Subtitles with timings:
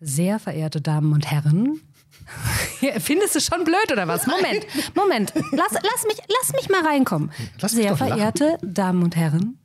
[0.00, 1.80] Sehr verehrte Damen und Herren.
[3.00, 4.26] Findest du schon blöd oder was?
[4.26, 5.32] Moment, Moment.
[5.52, 7.30] Lass, lass, mich, lass mich mal reinkommen.
[7.60, 8.12] Lass mich Sehr doch lachen.
[8.14, 9.58] verehrte Damen und Herren,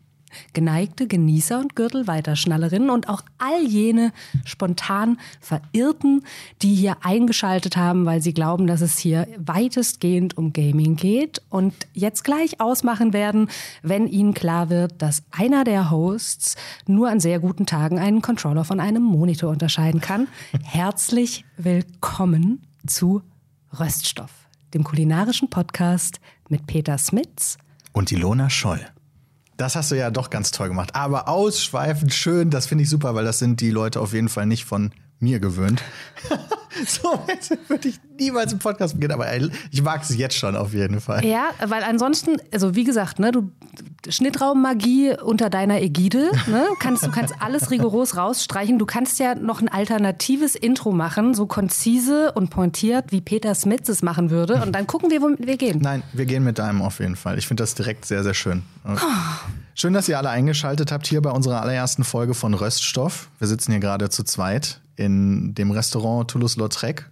[0.53, 4.11] geneigte Genießer und Gürtelweiterschnallerinnen und auch all jene
[4.43, 6.23] spontan Verirrten,
[6.61, 11.73] die hier eingeschaltet haben, weil sie glauben, dass es hier weitestgehend um Gaming geht und
[11.93, 13.49] jetzt gleich ausmachen werden,
[13.81, 16.55] wenn ihnen klar wird, dass einer der Hosts
[16.87, 20.27] nur an sehr guten Tagen einen Controller von einem Monitor unterscheiden kann.
[20.63, 23.21] Herzlich willkommen zu
[23.79, 24.31] Röststoff,
[24.73, 27.57] dem kulinarischen Podcast mit Peter Smits
[27.93, 28.85] Und Ilona Scholl.
[29.57, 30.95] Das hast du ja doch ganz toll gemacht.
[30.95, 34.45] Aber ausschweifend schön, das finde ich super, weil das sind die Leute auf jeden Fall
[34.45, 35.81] nicht von mir gewöhnt.
[36.87, 37.19] so
[37.67, 39.27] würde ich niemals im Podcast beginnen, aber
[39.71, 41.25] ich mag es jetzt schon auf jeden Fall.
[41.25, 43.51] Ja, weil ansonsten, also wie gesagt, ne, du
[44.07, 48.77] Schnittraummagie unter deiner Ägide, ne, kannst, du kannst alles rigoros rausstreichen.
[48.77, 53.89] Du kannst ja noch ein alternatives Intro machen, so konzise und pointiert, wie Peter Smits
[53.89, 54.61] es machen würde.
[54.61, 55.79] Und dann gucken wir, womit wir gehen.
[55.81, 57.37] Nein, wir gehen mit deinem auf jeden Fall.
[57.37, 58.63] Ich finde das direkt sehr, sehr schön.
[59.73, 63.29] Schön, dass ihr alle eingeschaltet habt hier bei unserer allerersten Folge von Röststoff.
[63.39, 67.09] Wir sitzen hier gerade zu zweit in dem Restaurant Toulouse-Lautrec,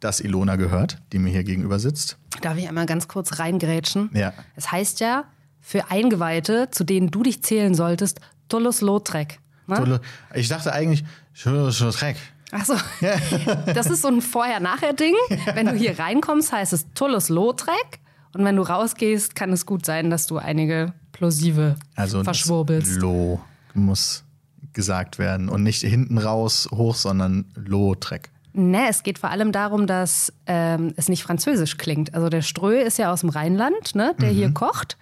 [0.00, 2.16] das Ilona gehört, die mir hier gegenüber sitzt.
[2.40, 4.10] Darf ich einmal ganz kurz reingrätschen?
[4.14, 4.32] Ja.
[4.56, 5.24] Es heißt ja,
[5.60, 9.38] für Eingeweihte, zu denen du dich zählen solltest, Toulouse-Lautrec.
[9.66, 10.00] Ne?
[10.34, 11.04] Ich dachte eigentlich
[11.40, 12.16] Toulouse-Lautrec.
[12.52, 12.74] Ach so.
[13.74, 15.14] Das ist so ein Vorher-Nachher-Ding.
[15.54, 18.00] Wenn du hier reinkommst, heißt es Toulouse-Lautrec.
[18.34, 22.88] Und wenn du rausgehst, kann es gut sein, dass du einige Plosive Also verschwurbelst.
[22.88, 23.40] das Lo
[23.74, 24.24] muss
[24.72, 28.30] gesagt werden und nicht hinten raus hoch, sondern Lautrec.
[28.52, 32.14] Ne, es geht vor allem darum, dass ähm, es nicht französisch klingt.
[32.14, 34.96] Also der Strö ist ja aus dem Rheinland, ne, der hier kocht.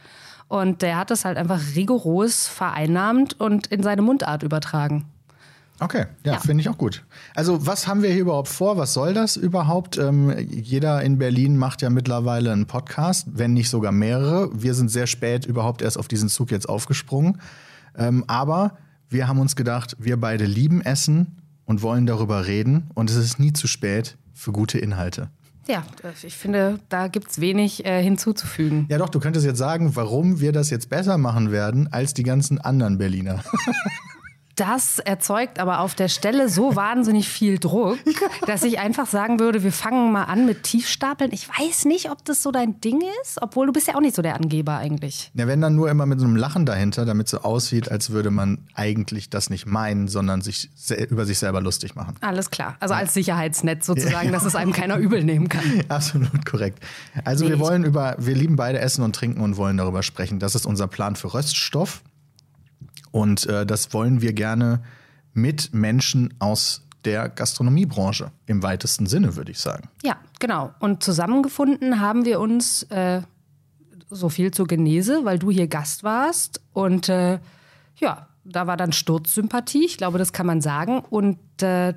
[0.49, 5.05] Und der hat es halt einfach rigoros vereinnahmt und in seine Mundart übertragen.
[5.81, 6.39] Okay, ja, Ja.
[6.41, 7.05] finde ich auch gut.
[7.37, 8.77] Also, was haben wir hier überhaupt vor?
[8.77, 9.97] Was soll das überhaupt?
[9.97, 14.51] Ähm, jeder in Berlin macht ja mittlerweile einen Podcast, wenn nicht sogar mehrere.
[14.53, 17.41] Wir sind sehr spät überhaupt erst auf diesen Zug jetzt aufgesprungen.
[17.97, 18.77] Ähm, aber
[19.09, 22.91] wir haben uns gedacht, wir beide lieben Essen und wollen darüber reden.
[22.95, 25.31] Und es ist nie zu spät für gute Inhalte.
[25.67, 25.85] Ja,
[26.23, 28.87] ich finde, da gibt's wenig äh, hinzuzufügen.
[28.89, 32.23] Ja, doch, du könntest jetzt sagen, warum wir das jetzt besser machen werden als die
[32.23, 33.45] ganzen anderen Berliner.
[34.59, 37.97] Das erzeugt aber auf der Stelle so wahnsinnig viel Druck,
[38.47, 41.31] dass ich einfach sagen würde, wir fangen mal an mit Tiefstapeln.
[41.33, 44.17] Ich weiß nicht, ob das so dein Ding ist, obwohl du bist ja auch nicht
[44.17, 45.31] so der Angeber eigentlich.
[45.35, 48.33] Ja, wenn dann nur immer mit so einem Lachen dahinter, damit so aussieht, als würde
[48.33, 50.71] man eigentlich das nicht meinen, sondern sich
[51.09, 52.17] über sich selber lustig machen.
[52.21, 52.77] Alles klar.
[52.81, 55.63] Also als Sicherheitsnetz sozusagen, dass es einem keiner übel nehmen kann.
[55.89, 56.83] Absolut korrekt.
[57.25, 60.41] Also Nee, wir wollen über, wir lieben beide Essen und Trinken und wollen darüber sprechen.
[60.41, 62.03] Das ist unser Plan für Röststoff.
[63.19, 64.81] Und äh, das wollen wir gerne
[65.35, 69.89] mit Menschen aus der Gastronomiebranche im weitesten Sinne, würde ich sagen.
[70.05, 70.73] Ja, genau.
[70.79, 73.23] Und zusammengefunden haben wir uns äh,
[74.09, 76.61] so viel zur Genese, weil du hier Gast warst.
[76.73, 77.41] Und äh,
[77.97, 81.01] ja, da war dann Sturzsympathie, ich glaube, das kann man sagen.
[81.01, 81.95] Und äh,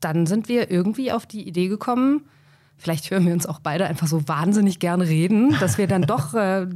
[0.00, 2.24] dann sind wir irgendwie auf die Idee gekommen,
[2.78, 6.32] vielleicht hören wir uns auch beide einfach so wahnsinnig gern reden, dass wir dann doch
[6.34, 6.66] äh,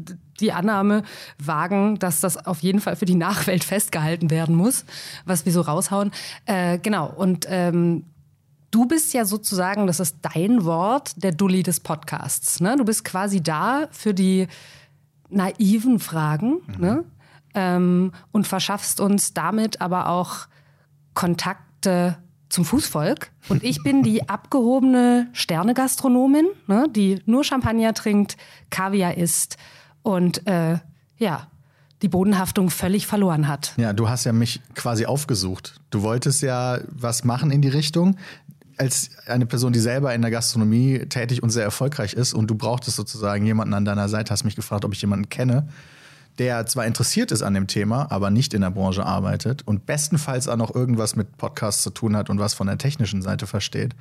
[0.40, 1.02] die Annahme
[1.38, 4.84] wagen, dass das auf jeden Fall für die Nachwelt festgehalten werden muss,
[5.24, 6.10] was wir so raushauen.
[6.46, 7.06] Äh, genau.
[7.06, 8.04] Und ähm,
[8.70, 12.60] Du bist ja sozusagen, das ist dein Wort, der Dulli des Podcasts.
[12.60, 12.76] Ne?
[12.76, 14.46] Du bist quasi da für die
[15.28, 17.04] naiven Fragen ne?
[17.54, 20.46] ähm, und verschaffst uns damit aber auch
[21.14, 22.18] Kontakte
[22.48, 23.32] zum Fußvolk.
[23.48, 26.86] Und ich bin die abgehobene Sternegastronomin, ne?
[26.88, 28.36] die nur Champagner trinkt,
[28.70, 29.56] Kaviar isst
[30.02, 30.78] und äh,
[31.18, 31.46] ja,
[32.02, 33.74] die Bodenhaftung völlig verloren hat.
[33.76, 35.80] Ja, du hast ja mich quasi aufgesucht.
[35.90, 38.16] Du wolltest ja was machen in die Richtung.
[38.78, 42.54] Als eine Person, die selber in der Gastronomie tätig und sehr erfolgreich ist und du
[42.54, 45.68] brauchtest sozusagen jemanden an deiner Seite, hast mich gefragt, ob ich jemanden kenne,
[46.38, 50.48] der zwar interessiert ist an dem Thema, aber nicht in der Branche arbeitet und bestenfalls
[50.48, 53.94] auch noch irgendwas mit Podcasts zu tun hat und was von der technischen Seite versteht.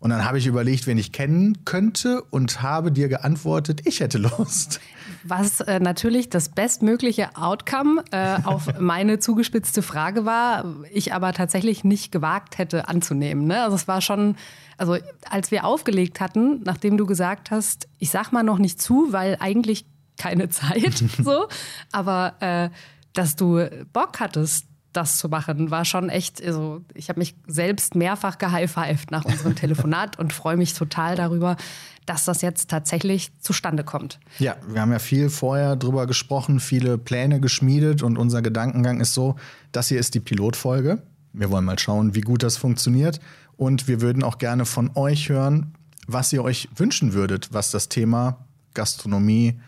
[0.00, 4.18] Und dann habe ich überlegt, wen ich kennen könnte und habe dir geantwortet, ich hätte
[4.18, 4.80] Lust.
[5.24, 11.84] Was äh, natürlich das bestmögliche Outcome äh, auf meine zugespitzte Frage war, ich aber tatsächlich
[11.84, 13.46] nicht gewagt hätte anzunehmen.
[13.46, 13.62] Ne?
[13.62, 14.36] Also es war schon,
[14.78, 14.96] also
[15.28, 19.36] als wir aufgelegt hatten, nachdem du gesagt hast, ich sag mal noch nicht zu, weil
[19.40, 19.86] eigentlich
[20.18, 21.48] keine Zeit, so,
[21.90, 22.70] aber äh,
[23.12, 27.94] dass du Bock hattest, das zu machen, war schon echt, also ich habe mich selbst
[27.94, 31.56] mehrfach gehighfived nach unserem Telefonat und freue mich total darüber,
[32.06, 34.18] dass das jetzt tatsächlich zustande kommt.
[34.38, 39.14] Ja, wir haben ja viel vorher drüber gesprochen, viele Pläne geschmiedet und unser Gedankengang ist
[39.14, 39.36] so,
[39.72, 41.02] das hier ist die Pilotfolge.
[41.32, 43.20] Wir wollen mal schauen, wie gut das funktioniert.
[43.56, 45.74] Und wir würden auch gerne von euch hören,
[46.06, 48.44] was ihr euch wünschen würdet, was das Thema
[48.74, 49.60] Gastronomie,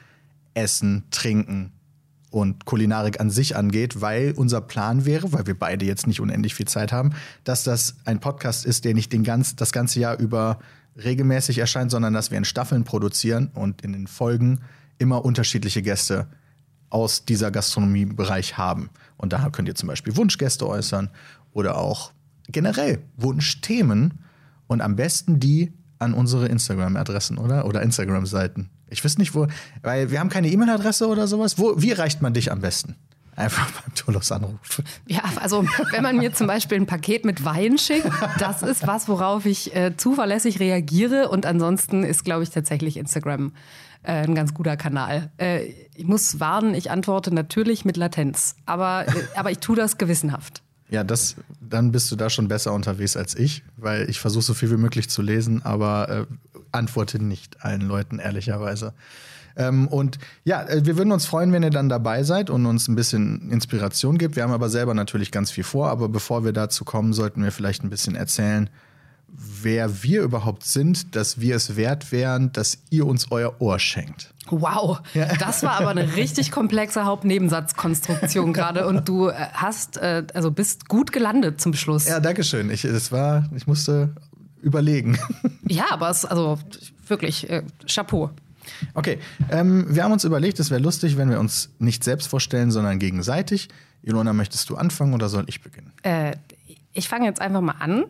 [0.54, 1.72] Essen, Trinken
[2.30, 6.54] und Kulinarik an sich angeht, weil unser Plan wäre, weil wir beide jetzt nicht unendlich
[6.54, 7.12] viel Zeit haben,
[7.44, 10.58] dass das ein Podcast ist, der nicht den ganz, das ganze Jahr über
[10.96, 14.60] regelmäßig erscheint, sondern dass wir in Staffeln produzieren und in den Folgen
[14.98, 16.28] immer unterschiedliche Gäste
[16.90, 18.90] aus dieser Gastronomiebereich haben.
[19.16, 21.10] Und daher könnt ihr zum Beispiel Wunschgäste äußern
[21.52, 22.12] oder auch
[22.48, 24.20] generell Wunschthemen
[24.66, 27.66] und am besten die an unsere Instagram-Adressen, oder?
[27.66, 28.70] Oder Instagram-Seiten.
[28.88, 29.46] Ich weiß nicht, wo,
[29.82, 31.58] weil wir haben keine E-Mail-Adresse oder sowas.
[31.58, 32.96] Wo, wie erreicht man dich am besten?
[33.36, 34.84] Einfach beim Tulos anrufen.
[35.06, 38.08] Ja, also wenn man mir zum Beispiel ein Paket mit Wein schickt,
[38.38, 41.28] das ist was, worauf ich äh, zuverlässig reagiere.
[41.28, 43.52] Und ansonsten ist, glaube ich, tatsächlich Instagram
[44.04, 45.30] äh, ein ganz guter Kanal.
[45.38, 49.98] Äh, ich muss warnen, ich antworte natürlich mit Latenz, aber, äh, aber ich tue das
[49.98, 50.62] gewissenhaft.
[50.90, 54.54] Ja, das, dann bist du da schon besser unterwegs als ich, weil ich versuche so
[54.54, 56.26] viel wie möglich zu lesen, aber äh,
[56.70, 58.92] antworte nicht allen Leuten, ehrlicherweise.
[59.56, 62.88] Ähm, und ja, äh, wir würden uns freuen, wenn ihr dann dabei seid und uns
[62.88, 64.36] ein bisschen Inspiration gibt.
[64.36, 67.52] Wir haben aber selber natürlich ganz viel vor, aber bevor wir dazu kommen, sollten wir
[67.52, 68.68] vielleicht ein bisschen erzählen,
[69.36, 74.32] wer wir überhaupt sind, dass wir es wert wären, dass ihr uns euer Ohr schenkt.
[74.50, 75.00] Wow,
[75.40, 80.88] das war aber eine richtig komplexe Hauptnebensatzkonstruktion gerade und du äh, hast, äh, also bist
[80.88, 82.06] gut gelandet zum Schluss.
[82.06, 82.70] Ja, danke schön.
[82.70, 84.14] Ich, das war, ich musste
[84.60, 85.18] überlegen.
[85.66, 86.58] Ja, aber es, also
[87.06, 88.30] wirklich, äh, Chapeau.
[88.94, 89.18] Okay,
[89.50, 92.98] ähm, wir haben uns überlegt, es wäre lustig, wenn wir uns nicht selbst vorstellen, sondern
[92.98, 93.68] gegenseitig.
[94.02, 95.92] Ilona, möchtest du anfangen oder soll ich beginnen?
[96.02, 96.36] Äh,
[96.92, 98.04] ich fange jetzt einfach mal an.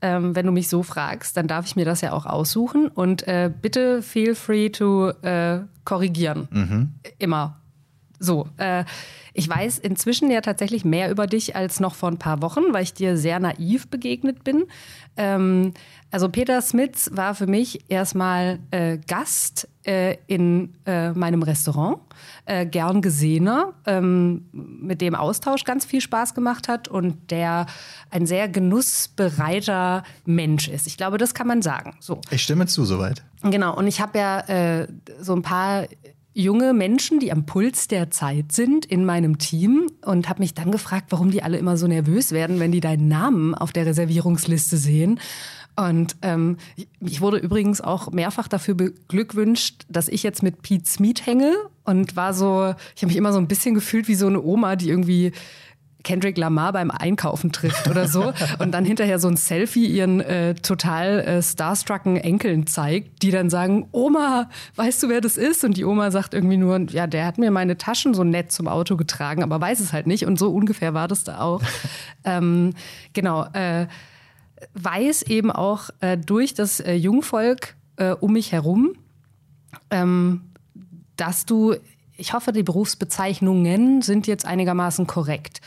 [0.00, 2.88] Ähm, wenn du mich so fragst, dann darf ich mir das ja auch aussuchen.
[2.88, 6.46] Und äh, bitte feel free to äh, korrigieren.
[6.50, 6.94] Mhm.
[7.18, 7.60] Immer.
[8.20, 8.48] So.
[8.58, 8.84] Äh,
[9.32, 12.82] ich weiß inzwischen ja tatsächlich mehr über dich als noch vor ein paar Wochen, weil
[12.82, 14.64] ich dir sehr naiv begegnet bin.
[15.16, 15.74] Ähm,
[16.10, 21.98] also Peter Smits war für mich erstmal äh, Gast äh, in äh, meinem Restaurant,
[22.46, 27.66] äh, gern gesehener, ähm, mit dem Austausch ganz viel Spaß gemacht hat und der
[28.10, 30.86] ein sehr genussbereiter Mensch ist.
[30.86, 31.96] Ich glaube, das kann man sagen.
[32.00, 32.20] So.
[32.30, 33.22] Ich stimme zu soweit.
[33.42, 34.88] Genau, und ich habe ja äh,
[35.20, 35.86] so ein paar
[36.38, 40.70] junge Menschen, die am Puls der Zeit sind in meinem Team und habe mich dann
[40.70, 44.76] gefragt, warum die alle immer so nervös werden, wenn die deinen Namen auf der Reservierungsliste
[44.76, 45.18] sehen.
[45.78, 46.56] Und ähm,
[46.98, 51.54] ich wurde übrigens auch mehrfach dafür beglückwünscht, dass ich jetzt mit Pete Smith hänge
[51.84, 54.74] und war so, ich habe mich immer so ein bisschen gefühlt wie so eine Oma,
[54.74, 55.30] die irgendwie
[56.02, 60.56] Kendrick Lamar beim Einkaufen trifft oder so und dann hinterher so ein Selfie ihren äh,
[60.56, 65.62] total äh, starstrucken Enkeln zeigt, die dann sagen, Oma, weißt du, wer das ist?
[65.62, 68.66] Und die Oma sagt irgendwie nur, ja, der hat mir meine Taschen so nett zum
[68.66, 70.26] Auto getragen, aber weiß es halt nicht.
[70.26, 71.62] Und so ungefähr war das da auch.
[72.24, 72.74] ähm,
[73.12, 73.86] genau, äh,
[74.74, 78.94] weiß eben auch äh, durch das äh, Jungvolk äh, um mich herum,
[79.90, 80.42] ähm,
[81.16, 81.74] dass du,
[82.16, 85.60] ich hoffe, die Berufsbezeichnungen sind jetzt einigermaßen korrekt.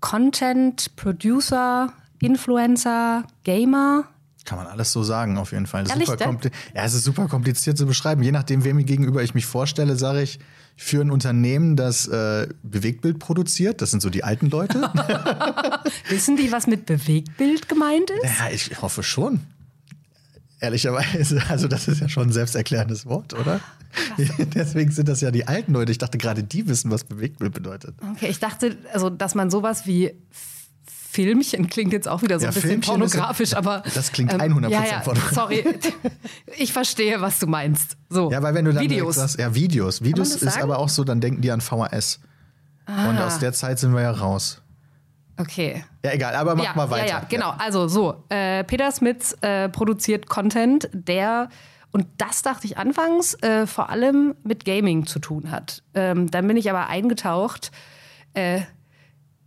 [0.00, 4.04] Content, Producer, Influencer, Gamer.
[4.44, 5.88] Kann man alles so sagen, auf jeden Fall.
[5.88, 8.22] Ehrlich, super kompli- ja, es ist super kompliziert zu beschreiben.
[8.22, 10.38] Je nachdem, wem gegenüber ich mich vorstelle, sage ich,
[10.76, 13.80] für ein Unternehmen, das äh, Bewegtbild produziert.
[13.80, 14.80] Das sind so die alten Leute.
[16.08, 18.38] Wissen die, was mit Bewegtbild gemeint ist?
[18.38, 19.40] ja, ich hoffe schon.
[20.60, 23.60] Ehrlicherweise, also das ist ja schon ein selbsterklärendes Wort, oder?
[24.54, 25.92] Deswegen sind das ja die alten Leute.
[25.92, 27.94] Ich dachte, gerade die wissen, was Bewegtbild bedeutet.
[28.12, 30.12] Okay, ich dachte, also, dass man sowas wie
[31.16, 33.82] Filmchen klingt jetzt auch wieder so Ja, ein bisschen Filmchen ist pornografisch, aber.
[33.94, 35.34] Das klingt ähm, 100% ja, ja, pornografisch.
[35.34, 35.64] Sorry,
[36.58, 37.96] ich verstehe, was du meinst.
[38.10, 39.16] So, Ja, weil wenn du dann Videos.
[39.16, 40.02] sagst, ja, Videos.
[40.02, 40.62] Videos ist sagen?
[40.62, 42.20] aber auch so, dann denken die an VHS.
[42.86, 44.60] Und aus der Zeit sind wir ja raus.
[45.38, 45.84] Okay.
[46.04, 47.06] Ja, egal, aber mach ja, mal weiter.
[47.06, 47.54] Ja, ja, genau.
[47.58, 51.48] Also so, äh, Peter Smits äh, produziert Content, der,
[51.92, 55.82] und das dachte ich anfangs, äh, vor allem mit Gaming zu tun hat.
[55.94, 57.70] Ähm, dann bin ich aber eingetaucht
[58.34, 58.60] äh,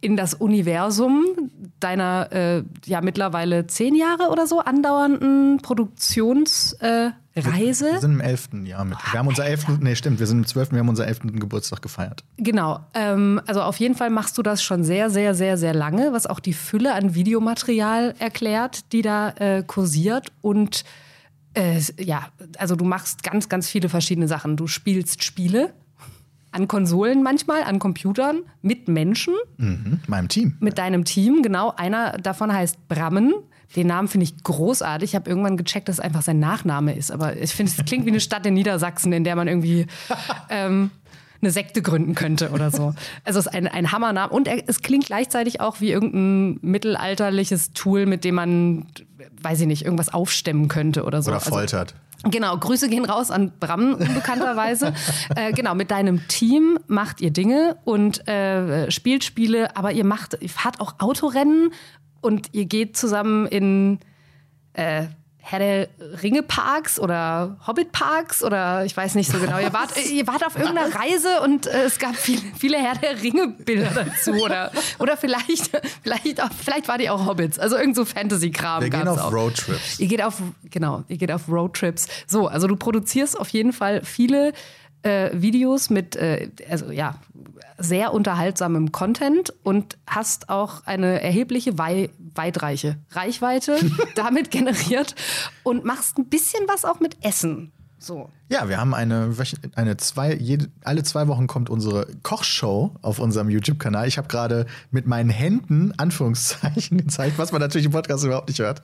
[0.01, 1.25] in das Universum
[1.79, 7.15] deiner äh, ja mittlerweile zehn Jahre oder so andauernden Produktionsreise.
[7.35, 7.93] Äh.
[7.93, 8.97] Wir sind im elften Jahr mit.
[9.11, 11.81] Wir haben unser elften, nee, stimmt, wir sind im zwölften, wir haben unser elften Geburtstag
[11.81, 12.23] gefeiert.
[12.37, 12.79] Genau.
[12.93, 16.27] Ähm, also auf jeden Fall machst du das schon sehr, sehr, sehr, sehr lange, was
[16.27, 20.31] auch die Fülle an Videomaterial erklärt, die da äh, kursiert.
[20.41, 20.85] Und
[21.53, 24.55] äh, ja, also du machst ganz, ganz viele verschiedene Sachen.
[24.55, 25.73] Du spielst Spiele
[26.51, 30.55] an Konsolen manchmal, an Computern, mit Menschen, Mhm, meinem Team.
[30.59, 31.41] mit deinem Team.
[31.43, 33.33] Genau, einer davon heißt Brammen.
[33.75, 35.11] Den Namen finde ich großartig.
[35.11, 37.11] Ich habe irgendwann gecheckt, dass es einfach sein Nachname ist.
[37.11, 39.85] Aber ich finde, es klingt wie eine Stadt in Niedersachsen, in der man irgendwie
[40.49, 40.89] ähm,
[41.41, 42.93] eine Sekte gründen könnte oder so.
[43.23, 44.33] Also es ist ein, ein Hammername.
[44.33, 48.87] Und es klingt gleichzeitig auch wie irgendein mittelalterliches Tool, mit dem man,
[49.41, 51.29] weiß ich nicht, irgendwas aufstemmen könnte oder so.
[51.29, 51.93] Oder foltert.
[51.93, 54.93] Also, genau, Grüße gehen raus an Bram unbekannterweise.
[55.35, 60.37] äh, genau, mit deinem Team macht ihr Dinge und äh, spielt Spiele, aber ihr macht,
[60.41, 61.71] ihr fahrt auch Autorennen
[62.21, 63.99] und ihr geht zusammen in
[64.73, 65.05] äh,
[65.41, 65.87] Herr der
[66.21, 69.57] Ringe Parks oder Hobbit Parks oder ich weiß nicht so genau.
[69.57, 73.21] Ihr wart, ihr wart auf irgendeiner Reise und äh, es gab viele, viele Herr der
[73.21, 75.71] Ringe Bilder dazu oder, oder vielleicht,
[76.03, 77.57] vielleicht, auch, vielleicht war die auch Hobbits.
[77.57, 78.83] Also irgend so Fantasy-Kram.
[78.83, 79.33] Wir gehen auf auch.
[79.33, 79.99] Roadtrips.
[79.99, 82.07] Ihr geht auf, genau, ihr geht auf Roadtrips.
[82.27, 84.53] So, also du produzierst auf jeden Fall viele
[85.03, 87.15] äh, Videos mit, äh, also ja,
[87.79, 93.77] sehr unterhaltsamem Content und hast auch eine erhebliche Wei weitreiche Reichweite
[94.15, 95.15] damit generiert
[95.63, 97.71] und machst ein bisschen was auch mit Essen.
[98.01, 98.29] So.
[98.47, 99.35] Ja, wir haben eine,
[99.75, 104.07] eine zwei, jede, alle zwei Wochen kommt unsere Kochshow auf unserem YouTube-Kanal.
[104.07, 108.59] Ich habe gerade mit meinen Händen Anführungszeichen gezeigt, was man natürlich im Podcast überhaupt nicht
[108.59, 108.81] hört.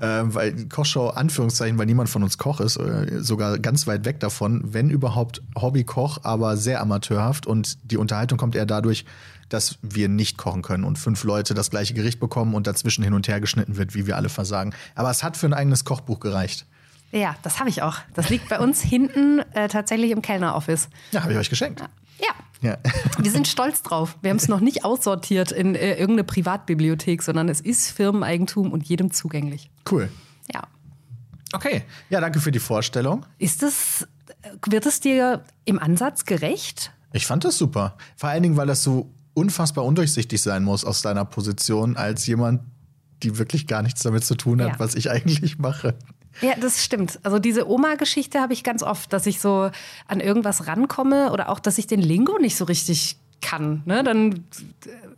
[0.00, 4.18] Ähm, weil Kochshow Anführungszeichen, weil niemand von uns Koch ist, äh, sogar ganz weit weg
[4.18, 7.46] davon, wenn überhaupt Hobbykoch, aber sehr amateurhaft.
[7.46, 9.04] Und die Unterhaltung kommt eher dadurch,
[9.48, 13.14] dass wir nicht kochen können und fünf Leute das gleiche Gericht bekommen und dazwischen hin
[13.14, 14.74] und her geschnitten wird, wie wir alle versagen.
[14.96, 16.66] Aber es hat für ein eigenes Kochbuch gereicht.
[17.10, 17.98] Ja, das habe ich auch.
[18.14, 20.88] Das liegt bei uns hinten äh, tatsächlich im Kellneroffice.
[21.12, 21.80] Ja, habe ich euch geschenkt.
[21.80, 21.86] Ja.
[22.60, 22.76] Ja.
[23.18, 24.16] Wir sind stolz drauf.
[24.20, 28.84] Wir haben es noch nicht aussortiert in äh, irgendeine Privatbibliothek, sondern es ist Firmeneigentum und
[28.84, 29.70] jedem zugänglich.
[29.90, 30.10] Cool.
[30.52, 30.62] Ja.
[31.52, 31.84] Okay.
[32.10, 33.24] Ja, danke für die Vorstellung.
[33.38, 34.06] Ist es,
[34.66, 36.92] wird es dir im Ansatz gerecht?
[37.12, 37.96] Ich fand das super.
[38.16, 42.62] Vor allen Dingen, weil das so unfassbar undurchsichtig sein muss aus deiner Position als jemand,
[43.22, 44.78] die wirklich gar nichts damit zu tun hat, ja.
[44.78, 45.94] was ich eigentlich mache.
[46.40, 47.18] Ja, das stimmt.
[47.22, 49.70] Also diese Oma-Geschichte habe ich ganz oft, dass ich so
[50.06, 53.82] an irgendwas rankomme oder auch, dass ich den Lingo nicht so richtig kann.
[53.86, 54.02] Ne?
[54.02, 54.44] Dann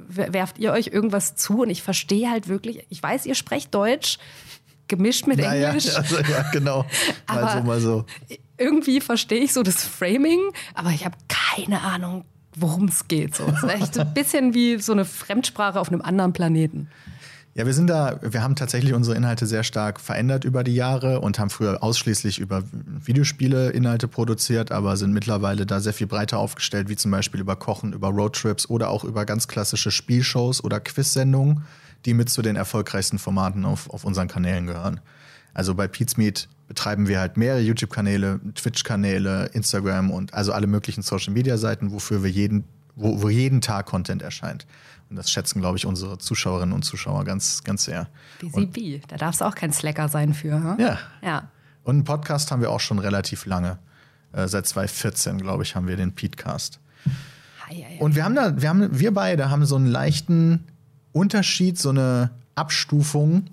[0.09, 4.19] werft ihr euch irgendwas zu und ich verstehe halt wirklich, ich weiß, ihr sprecht Deutsch,
[4.89, 5.89] gemischt mit naja, Englisch.
[5.97, 6.85] Also, ja, genau.
[7.29, 8.05] Mal aber so, mal so.
[8.59, 10.41] Irgendwie verstehe ich so das Framing,
[10.75, 12.25] aber ich habe keine Ahnung,
[12.55, 13.35] worum es geht.
[13.35, 13.45] So.
[13.47, 16.89] Es ist echt ein bisschen wie so eine Fremdsprache auf einem anderen Planeten.
[17.55, 21.21] Ja, wir sind da, wir haben tatsächlich unsere Inhalte sehr stark verändert über die Jahre
[21.21, 26.39] und haben früher ausschließlich über Videospiele Inhalte produziert, aber sind mittlerweile da sehr viel breiter
[26.39, 30.79] aufgestellt, wie zum Beispiel über Kochen, über Roadtrips oder auch über ganz klassische Spielshows oder
[30.79, 31.65] Quizsendungen,
[32.05, 35.01] die mit zu den erfolgreichsten Formaten auf, auf unseren Kanälen gehören.
[35.53, 41.03] Also bei Pete's Meet betreiben wir halt mehrere YouTube-Kanäle, Twitch-Kanäle, Instagram und also alle möglichen
[41.03, 42.63] Social-Media-Seiten, wofür wir jeden,
[42.95, 44.67] wo, wo jeden Tag Content erscheint.
[45.11, 48.09] Und das schätzen, glaube ich, unsere Zuschauerinnen und Zuschauer ganz, ganz sehr.
[48.39, 50.55] BCB, da darf es auch kein Slacker sein für.
[50.55, 50.77] Hm?
[50.79, 50.99] Ja.
[51.21, 51.49] ja.
[51.83, 53.79] Und einen Podcast haben wir auch schon relativ lange.
[54.33, 56.79] Äh, seit 2014, glaube ich, haben wir den Petecast.
[58.01, 60.65] Und wir haben da, wir haben, wir beide haben so einen leichten
[61.13, 63.47] Unterschied, so eine Abstufung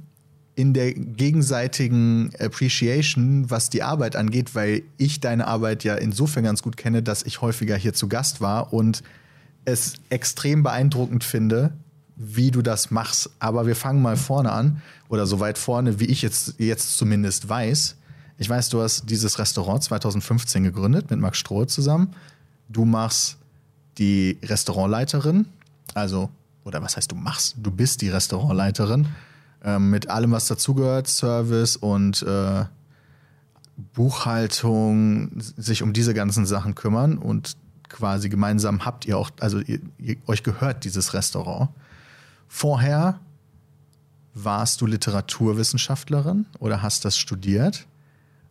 [0.55, 6.63] in der gegenseitigen Appreciation, was die Arbeit angeht, weil ich deine Arbeit ja insofern ganz
[6.63, 9.03] gut kenne, dass ich häufiger hier zu Gast war und
[9.67, 11.73] es extrem beeindruckend finde,
[12.15, 13.29] wie du das machst.
[13.39, 17.49] Aber wir fangen mal vorne an oder so weit vorne, wie ich jetzt, jetzt zumindest
[17.49, 17.97] weiß.
[18.37, 22.13] Ich weiß, du hast dieses Restaurant 2015 gegründet mit Max Stroh zusammen.
[22.69, 23.37] Du machst
[23.97, 25.47] die Restaurantleiterin,
[25.93, 26.29] also,
[26.63, 27.55] oder was heißt du machst?
[27.57, 29.07] Du bist die Restaurantleiterin
[29.65, 32.63] äh, mit allem, was dazugehört, Service und äh,
[33.93, 37.57] Buchhaltung, sich um diese ganzen Sachen kümmern und
[37.89, 41.69] quasi gemeinsam habt ihr auch, also ihr, ihr, euch gehört dieses Restaurant.
[42.47, 43.19] Vorher
[44.33, 47.85] warst du Literaturwissenschaftlerin oder hast das studiert.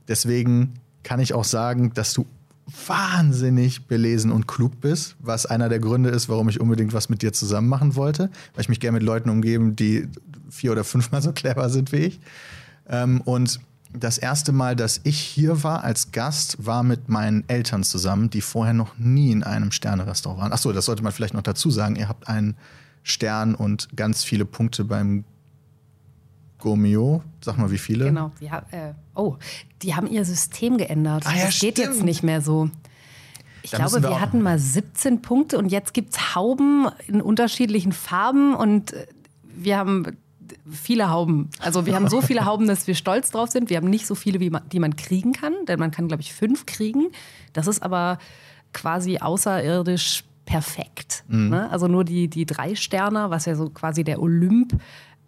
[0.09, 2.27] Deswegen kann ich auch sagen, dass du
[2.87, 7.23] wahnsinnig belesen und klug bist, was einer der Gründe ist, warum ich unbedingt was mit
[7.23, 10.09] dir zusammen machen wollte, weil ich mich gerne mit Leuten umgeben, die
[10.51, 12.21] vier oder fünfmal so clever sind wie ich.
[12.89, 13.61] Ähm, und
[13.99, 18.41] das erste Mal, dass ich hier war als Gast, war mit meinen Eltern zusammen, die
[18.41, 20.53] vorher noch nie in einem Sterne-Restaurant waren.
[20.53, 21.97] Achso, das sollte man vielleicht noch dazu sagen.
[21.97, 22.57] Ihr habt einen
[23.03, 25.25] Stern und ganz viele Punkte beim
[26.59, 27.23] Gomio.
[27.41, 28.07] Sag mal, wie viele?
[28.07, 28.33] Genau.
[28.41, 29.37] Ja, äh, oh,
[29.83, 31.25] die haben ihr System geändert.
[31.27, 32.71] Ah, ja, das geht jetzt nicht mehr so.
[33.63, 37.21] Ich da glaube, wir, wir hatten mal 17 Punkte und jetzt gibt es Hauben in
[37.21, 39.07] unterschiedlichen Farben und äh,
[39.43, 40.17] wir haben
[40.71, 41.51] viele Hauben.
[41.61, 43.71] Also wir haben so viele Hauben, dass wir stolz drauf sind.
[43.71, 46.23] Wir haben nicht so viele, wie man, die man kriegen kann, denn man kann, glaube
[46.23, 47.09] ich, fünf kriegen.
[47.53, 48.19] Das ist aber
[48.73, 51.25] quasi außerirdisch perfekt.
[51.29, 51.49] Mhm.
[51.51, 51.71] Ne?
[51.71, 54.79] Also nur die, die drei Sterne, was ja so quasi der Olymp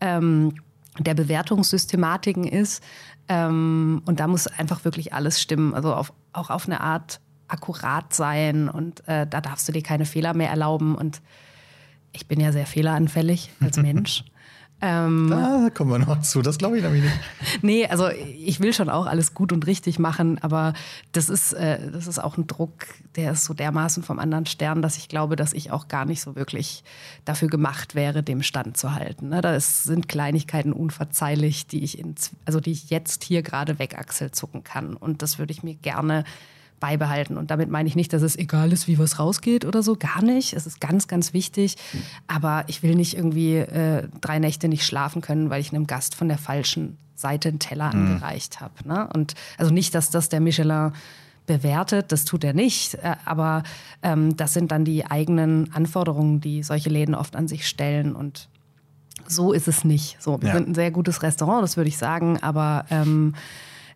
[0.00, 0.54] ähm,
[0.98, 2.82] der Bewertungssystematiken ist.
[3.28, 5.74] Ähm, und da muss einfach wirklich alles stimmen.
[5.74, 10.04] Also auf, auch auf eine Art akkurat sein und äh, da darfst du dir keine
[10.04, 10.94] Fehler mehr erlauben.
[10.94, 11.22] Und
[12.12, 14.24] ich bin ja sehr fehleranfällig als Mensch.
[14.80, 17.18] Ähm, da kommen wir noch zu, das glaube ich nämlich nicht.
[17.62, 20.72] nee, also ich will schon auch alles gut und richtig machen, aber
[21.10, 24.80] das ist, äh, das ist auch ein Druck, der ist so dermaßen vom anderen Stern,
[24.80, 26.84] dass ich glaube, dass ich auch gar nicht so wirklich
[27.24, 29.30] dafür gemacht wäre, dem Stand zu halten.
[29.30, 29.40] Ne?
[29.40, 34.94] Da sind Kleinigkeiten unverzeihlich, die ich, in, also die ich jetzt hier gerade wegachselzucken kann.
[34.94, 36.22] Und das würde ich mir gerne
[36.80, 37.36] beibehalten.
[37.36, 39.96] Und damit meine ich nicht, dass es egal ist, wie was rausgeht oder so.
[39.96, 40.52] Gar nicht.
[40.52, 41.76] Es ist ganz, ganz wichtig.
[42.26, 46.14] Aber ich will nicht irgendwie äh, drei Nächte nicht schlafen können, weil ich einem Gast
[46.14, 48.12] von der falschen Seite einen Teller mhm.
[48.12, 48.72] angereicht habe.
[48.86, 49.08] Ne?
[49.12, 50.92] Und also nicht, dass das der Michelin
[51.46, 52.94] bewertet, das tut er nicht.
[52.94, 53.64] Äh, aber
[54.02, 58.14] ähm, das sind dann die eigenen Anforderungen, die solche Läden oft an sich stellen.
[58.14, 58.48] Und
[59.26, 60.16] so ist es nicht.
[60.20, 60.54] So, wir ja.
[60.54, 62.38] sind ein sehr gutes Restaurant, das würde ich sagen.
[62.40, 63.34] Aber ähm,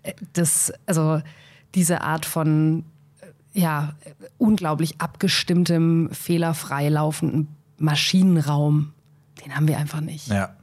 [0.03, 1.23] äh, das, also
[1.75, 2.85] diese Art von
[3.53, 3.95] ja,
[4.39, 7.49] unglaublich abgestimmtem, fehlerfrei laufenden
[7.79, 8.93] Maschinenraum,
[9.45, 10.29] den haben wir einfach nicht.
[10.29, 10.55] Ja.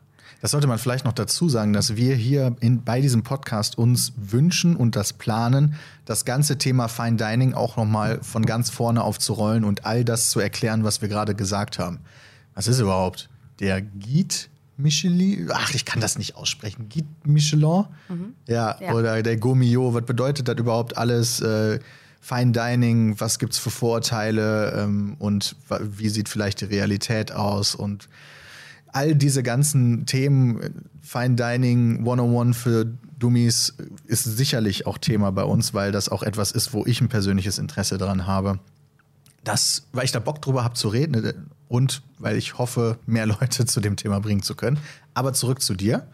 [0.41, 4.13] Das sollte man vielleicht noch dazu sagen, dass wir hier in, bei diesem Podcast uns
[4.15, 5.75] wünschen und das planen,
[6.05, 10.39] das ganze Thema Fine Dining auch nochmal von ganz vorne aufzurollen und all das zu
[10.39, 11.99] erklären, was wir gerade gesagt haben.
[12.55, 14.35] Was ist überhaupt der Guide
[14.79, 18.33] Michelin, ach, ich kann das nicht aussprechen, Guide Michelin, mhm.
[18.47, 21.41] ja, ja, oder der Gourmillot, was bedeutet das überhaupt alles?
[21.41, 21.79] Äh,
[22.21, 27.75] Fine Dining, was gibt es für Vorurteile ähm, und wie sieht vielleicht die Realität aus
[27.75, 28.09] und
[28.91, 32.85] all diese ganzen Themen, Fine Dining 101 für
[33.19, 33.73] Dummies
[34.05, 37.57] ist sicherlich auch Thema bei uns, weil das auch etwas ist, wo ich ein persönliches
[37.57, 38.59] Interesse daran habe.
[39.43, 43.65] Das, weil ich da Bock drüber habe zu reden und weil ich hoffe, mehr Leute
[43.65, 44.77] zu dem Thema bringen zu können.
[45.13, 46.05] Aber zurück zu dir.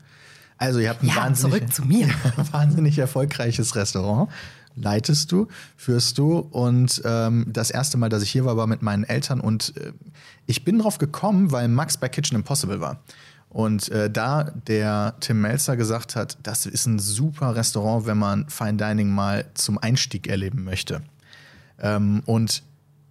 [0.57, 1.63] Also ihr habt ein ja, wahnsinnig,
[2.51, 4.29] wahnsinnig erfolgreiches Restaurant.
[4.75, 5.47] Leitest du,
[5.77, 6.37] führst du.
[6.37, 9.39] Und ähm, das erste Mal, dass ich hier war, war mit meinen Eltern.
[9.39, 9.93] Und äh,
[10.45, 13.01] ich bin drauf gekommen, weil Max bei Kitchen Impossible war.
[13.49, 18.49] Und äh, da der Tim Melzer gesagt hat, das ist ein super Restaurant, wenn man
[18.49, 21.01] Fine Dining mal zum Einstieg erleben möchte.
[21.79, 22.63] Ähm, und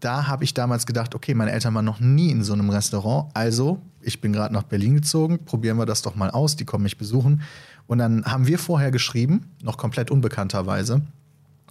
[0.05, 3.31] da habe ich damals gedacht, okay, meine Eltern waren noch nie in so einem Restaurant,
[3.35, 6.83] also ich bin gerade nach Berlin gezogen, probieren wir das doch mal aus, die kommen
[6.83, 7.43] mich besuchen.
[7.87, 11.03] Und dann haben wir vorher geschrieben, noch komplett unbekannterweise.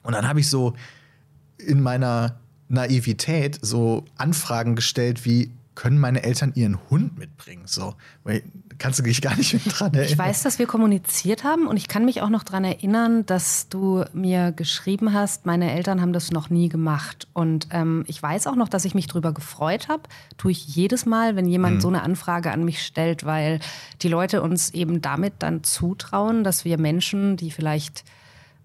[0.01, 0.73] Und dann habe ich so
[1.57, 7.63] in meiner Naivität so Anfragen gestellt wie, können meine Eltern ihren Hund mitbringen?
[7.65, 8.43] So, weil
[8.83, 10.11] kannst du dich gar nicht mehr dran erinnern.
[10.11, 13.69] Ich weiß, dass wir kommuniziert haben und ich kann mich auch noch daran erinnern, dass
[13.69, 17.25] du mir geschrieben hast, meine Eltern haben das noch nie gemacht.
[17.31, 20.03] Und ähm, ich weiß auch noch, dass ich mich darüber gefreut habe.
[20.37, 21.81] Tue ich jedes Mal, wenn jemand mhm.
[21.81, 23.61] so eine Anfrage an mich stellt, weil
[24.01, 28.03] die Leute uns eben damit dann zutrauen, dass wir Menschen, die vielleicht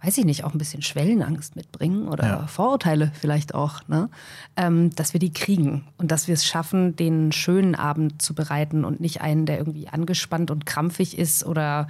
[0.03, 2.47] weiß ich nicht, auch ein bisschen Schwellenangst mitbringen oder ja.
[2.47, 4.09] Vorurteile vielleicht auch, ne?
[4.57, 8.85] Ähm, dass wir die kriegen und dass wir es schaffen, den schönen Abend zu bereiten
[8.85, 11.89] und nicht einen, der irgendwie angespannt und krampfig ist oder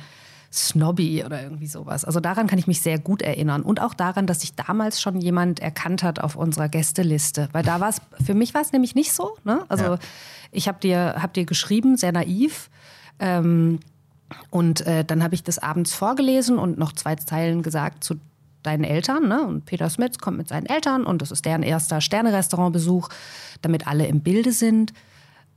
[0.50, 2.06] snobby oder irgendwie sowas.
[2.06, 5.20] Also daran kann ich mich sehr gut erinnern und auch daran, dass sich damals schon
[5.20, 8.94] jemand erkannt hat auf unserer Gästeliste, weil da war es für mich war es nämlich
[8.94, 9.36] nicht so.
[9.44, 9.64] Ne?
[9.68, 9.98] Also ja.
[10.50, 12.70] ich habe dir hab dir geschrieben, sehr naiv.
[13.18, 13.80] Ähm,
[14.50, 18.16] und äh, dann habe ich das abends vorgelesen und noch zwei Zeilen gesagt zu
[18.62, 19.28] deinen Eltern.
[19.28, 19.42] Ne?
[19.42, 23.08] Und Peter Smits kommt mit seinen Eltern und das ist deren erster Sterne-Restaurant-Besuch,
[23.62, 24.92] damit alle im Bilde sind.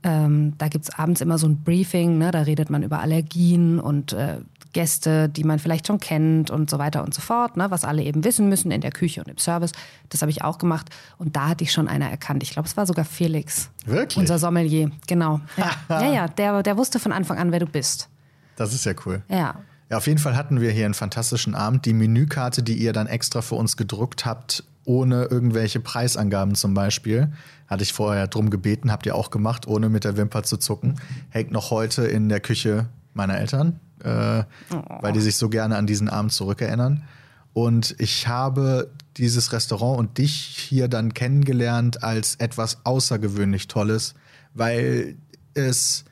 [0.04, 2.30] Ähm, da gibt es abends immer so ein Briefing, ne?
[2.32, 4.38] da redet man über Allergien und äh,
[4.72, 7.70] Gäste, die man vielleicht schon kennt und so weiter und so fort, ne?
[7.70, 9.72] was alle eben wissen müssen in der Küche und im Service.
[10.08, 12.42] Das habe ich auch gemacht und da hatte ich schon einer erkannt.
[12.42, 13.70] Ich glaube, es war sogar Felix.
[13.84, 14.16] Wirklich?
[14.16, 15.40] Unser Sommelier, genau.
[15.56, 18.08] Ja, ja, ja der, der wusste von Anfang an, wer du bist.
[18.56, 19.22] Das ist ja cool.
[19.28, 19.56] Ja.
[19.90, 21.84] Ja, auf jeden Fall hatten wir hier einen fantastischen Abend.
[21.84, 27.30] Die Menükarte, die ihr dann extra für uns gedruckt habt, ohne irgendwelche Preisangaben zum Beispiel,
[27.66, 30.96] hatte ich vorher drum gebeten, habt ihr auch gemacht, ohne mit der Wimper zu zucken.
[31.28, 34.82] Hängt noch heute in der Küche meiner Eltern, äh, oh.
[35.00, 37.04] weil die sich so gerne an diesen Abend zurückerinnern.
[37.52, 44.14] Und ich habe dieses Restaurant und dich hier dann kennengelernt als etwas außergewöhnlich Tolles,
[44.54, 45.16] weil
[45.54, 46.04] es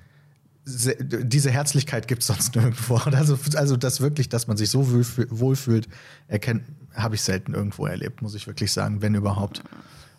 [1.22, 3.00] diese Herzlichkeit gibt es sonst nirgendwo.
[3.04, 5.88] Also, also das wirklich, dass man sich so wohlfühlt,
[6.28, 6.62] erkennt,
[6.94, 9.62] habe ich selten irgendwo erlebt, muss ich wirklich sagen, wenn überhaupt.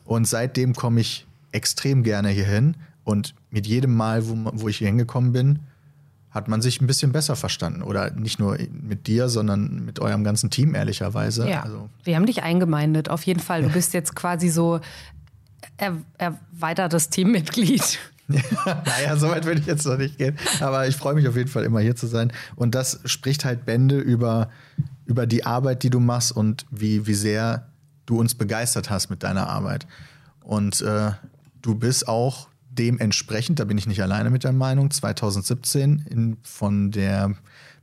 [0.05, 2.75] Und seitdem komme ich extrem gerne hierhin.
[3.03, 5.59] Und mit jedem Mal, wo, wo ich hier hingekommen bin,
[6.29, 7.81] hat man sich ein bisschen besser verstanden.
[7.81, 11.49] Oder nicht nur mit dir, sondern mit eurem ganzen Team, ehrlicherweise.
[11.49, 11.89] Ja, also.
[12.03, 13.63] wir haben dich eingemeindet, auf jeden Fall.
[13.63, 14.79] Du bist jetzt quasi so
[15.77, 17.99] er erweitertes Teammitglied.
[18.65, 20.37] naja, so weit will ich jetzt noch nicht gehen.
[20.59, 22.31] Aber ich freue mich auf jeden Fall immer hier zu sein.
[22.55, 24.49] Und das spricht halt Bände über,
[25.05, 27.67] über die Arbeit, die du machst und wie, wie sehr
[28.05, 29.87] du uns begeistert hast mit deiner Arbeit.
[30.41, 31.11] Und äh,
[31.61, 36.91] du bist auch dementsprechend, da bin ich nicht alleine mit der Meinung, 2017 in, von
[36.91, 37.35] der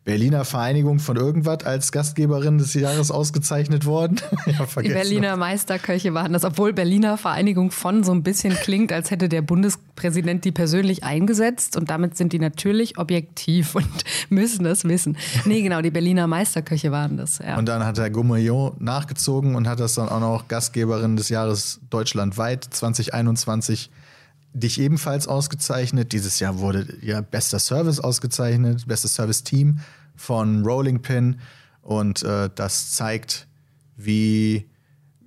[0.04, 4.16] Berliner Vereinigung von irgendwas als Gastgeberin des Jahres ausgezeichnet worden.
[4.82, 9.28] die Berliner Meisterköche waren das, obwohl Berliner Vereinigung von so ein bisschen klingt, als hätte
[9.28, 13.86] der Bundespräsident die persönlich eingesetzt und damit sind die natürlich objektiv und
[14.30, 15.18] müssen das wissen.
[15.44, 17.38] Nee, genau, die Berliner Meisterköche waren das.
[17.38, 17.58] Ja.
[17.58, 21.80] Und dann hat Herr Gourmillon nachgezogen und hat das dann auch noch Gastgeberin des Jahres
[21.90, 23.90] deutschlandweit 2021
[24.58, 26.12] dich ebenfalls ausgezeichnet.
[26.12, 29.80] Dieses Jahr wurde ja bester Service ausgezeichnet, bestes Service-Team
[30.16, 31.40] von Rolling Pin.
[31.82, 33.46] Und äh, das zeigt,
[33.96, 34.68] wie,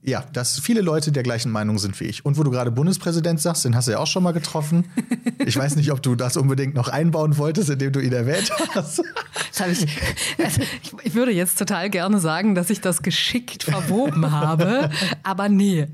[0.04, 2.26] ja, dass viele Leute der gleichen Meinung sind wie ich.
[2.26, 4.86] Und wo du gerade Bundespräsident sagst, den hast du ja auch schon mal getroffen.
[5.44, 9.00] Ich weiß nicht, ob du das unbedingt noch einbauen wolltest, indem du ihn erwähnt hast.
[9.00, 9.98] Ich,
[10.38, 10.62] also
[11.04, 14.91] ich, würde jetzt total gerne sagen, dass ich das geschickt verwoben habe,
[15.24, 15.88] aber nee,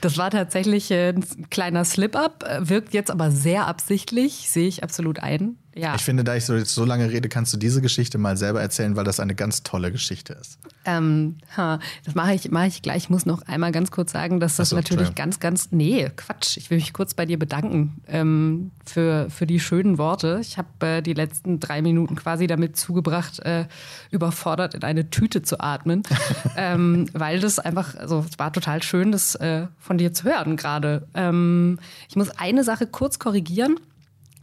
[0.00, 5.56] das war tatsächlich ein kleiner Slip-up, wirkt jetzt aber sehr absichtlich, sehe ich absolut ein.
[5.76, 5.94] Ja.
[5.94, 8.96] Ich finde, da ich so, so lange rede, kannst du diese Geschichte mal selber erzählen,
[8.96, 10.58] weil das eine ganz tolle Geschichte ist.
[10.84, 13.04] Ähm, ha, das mache ich, mache ich gleich.
[13.04, 15.68] Ich muss noch einmal ganz kurz sagen, dass das so, natürlich ganz, ganz.
[15.72, 16.56] Nee, Quatsch.
[16.56, 20.38] Ich will mich kurz bei dir bedanken ähm, für, für die schönen Worte.
[20.40, 23.66] Ich habe äh, die letzten drei Minuten quasi damit zugebracht, äh,
[24.10, 26.02] überfordert in eine Tüte zu atmen,
[26.56, 30.56] ähm, weil das einfach, also es war total schön, das äh, von dir zu hören
[30.56, 31.08] gerade.
[31.14, 33.76] Ähm, ich muss eine Sache kurz korrigieren.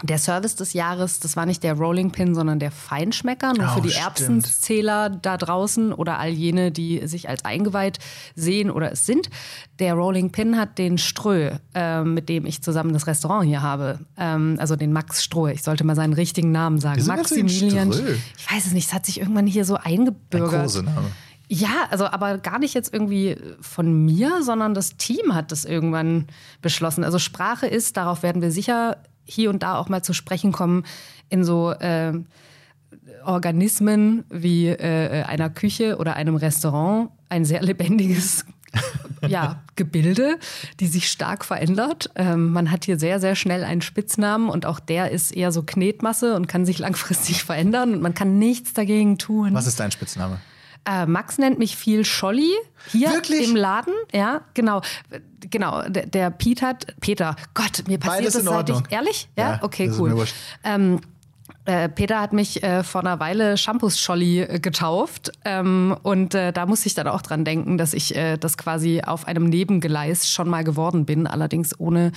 [0.04, 3.76] Der Service des Jahres, das war nicht der Rolling Pin, sondern der Feinschmecker, nur oh,
[3.76, 4.06] für die stimmt.
[4.06, 8.00] Erbsenzähler da draußen oder all jene, die sich als eingeweiht
[8.36, 9.30] sehen oder es sind.
[9.80, 14.00] Der Rolling Pin hat den Strö, äh, mit dem ich zusammen das Restaurant hier habe,
[14.18, 15.48] ähm, also den Max Stroh.
[15.48, 17.06] Ich sollte mal seinen richtigen Namen sagen.
[17.06, 17.92] Maximilian.
[17.92, 20.76] Ich weiß es nicht, es hat sich irgendwann hier so eingebürgert.
[20.76, 21.12] Ein Name.
[21.54, 26.28] Ja, also aber gar nicht jetzt irgendwie von mir, sondern das Team hat das irgendwann
[26.62, 27.04] beschlossen.
[27.04, 30.84] Also Sprache ist, darauf werden wir sicher hier und da auch mal zu sprechen kommen
[31.30, 32.14] in so äh,
[33.26, 38.46] Organismen wie äh, einer Küche oder einem Restaurant ein sehr lebendiges
[39.28, 40.38] ja, Gebilde,
[40.80, 42.10] die sich stark verändert.
[42.16, 45.64] Ähm, man hat hier sehr, sehr schnell einen Spitznamen und auch der ist eher so
[45.64, 49.54] Knetmasse und kann sich langfristig verändern und man kann nichts dagegen tun.
[49.54, 50.40] Was ist dein Spitzname?
[50.86, 52.52] Äh, Max nennt mich viel Scholli
[52.88, 53.48] hier Wirklich?
[53.48, 53.94] im Laden.
[54.14, 54.82] Ja, genau.
[55.50, 59.30] Genau, der, der Piet hat, Peter, Gott, mir passiert Beides das seit ich, ehrlich?
[59.36, 60.26] Ja, ja okay, cool.
[60.64, 61.02] Ähm,
[61.66, 66.66] äh, Peter hat mich äh, vor einer Weile Shampoos-Scholli äh, getauft ähm, und äh, da
[66.66, 70.50] muss ich dann auch dran denken, dass ich äh, das quasi auf einem Nebengeleis schon
[70.50, 72.12] mal geworden bin, allerdings ohne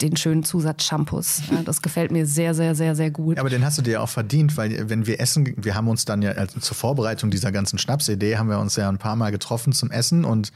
[0.00, 1.42] den schönen Zusatz Shampoos.
[1.50, 3.36] Ja, das gefällt mir sehr, sehr, sehr, sehr gut.
[3.36, 6.04] Ja, aber den hast du dir auch verdient, weil wenn wir essen, wir haben uns
[6.04, 9.30] dann ja also zur Vorbereitung dieser ganzen Schnapsidee, haben wir uns ja ein paar Mal
[9.30, 10.52] getroffen zum Essen und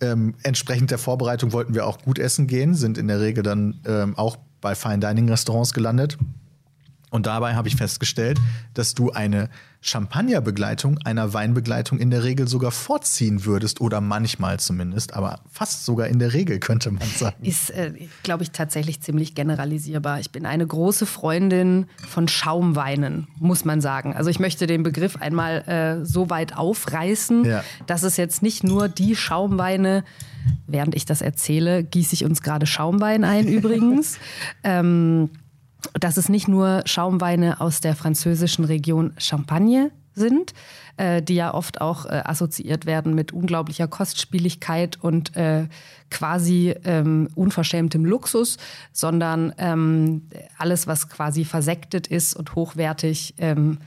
[0.00, 3.80] ähm, entsprechend der Vorbereitung wollten wir auch gut essen gehen, sind in der Regel dann
[3.86, 6.18] ähm, auch bei Fine Dining Restaurants gelandet.
[7.10, 8.40] Und dabei habe ich festgestellt,
[8.74, 9.50] dass du eine
[9.82, 16.06] Champagnerbegleitung einer Weinbegleitung in der Regel sogar vorziehen würdest oder manchmal zumindest, aber fast sogar
[16.06, 17.44] in der Regel könnte man sagen.
[17.44, 17.92] Ist, äh,
[18.22, 20.20] glaube ich, tatsächlich ziemlich generalisierbar.
[20.20, 24.14] Ich bin eine große Freundin von Schaumweinen, muss man sagen.
[24.14, 27.64] Also ich möchte den Begriff einmal äh, so weit aufreißen, ja.
[27.86, 30.04] dass es jetzt nicht nur die Schaumweine
[30.66, 34.18] Während ich das erzähle, gieße ich uns gerade Schaumwein ein übrigens.
[34.64, 35.30] ähm,
[35.94, 40.52] dass es nicht nur Schaumweine aus der französischen Region Champagne sind,
[40.96, 45.68] äh, die ja oft auch äh, assoziiert werden mit unglaublicher Kostspieligkeit und äh,
[46.10, 48.58] quasi ähm, unverschämtem Luxus,
[48.92, 53.78] sondern ähm, alles, was quasi versektet ist und hochwertig, ähm,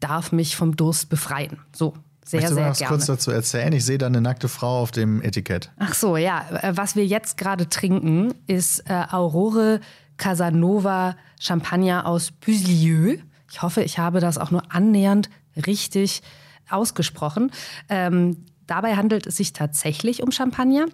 [0.00, 1.58] darf mich vom Durst befreien.
[1.74, 1.94] So.
[2.24, 2.88] Sehr, Möchtest sehr du was gerne.
[2.94, 3.72] kurz dazu erzählen?
[3.72, 5.72] Ich sehe da eine nackte Frau auf dem Etikett.
[5.78, 6.46] Ach so, ja.
[6.62, 9.80] Äh, was wir jetzt gerade trinken, ist äh, Aurore
[10.22, 13.16] Casanova Champagner aus Buslieu.
[13.50, 15.28] Ich hoffe, ich habe das auch nur annähernd
[15.66, 16.22] richtig
[16.70, 17.50] ausgesprochen.
[17.88, 20.86] Ähm, dabei handelt es sich tatsächlich um Champagner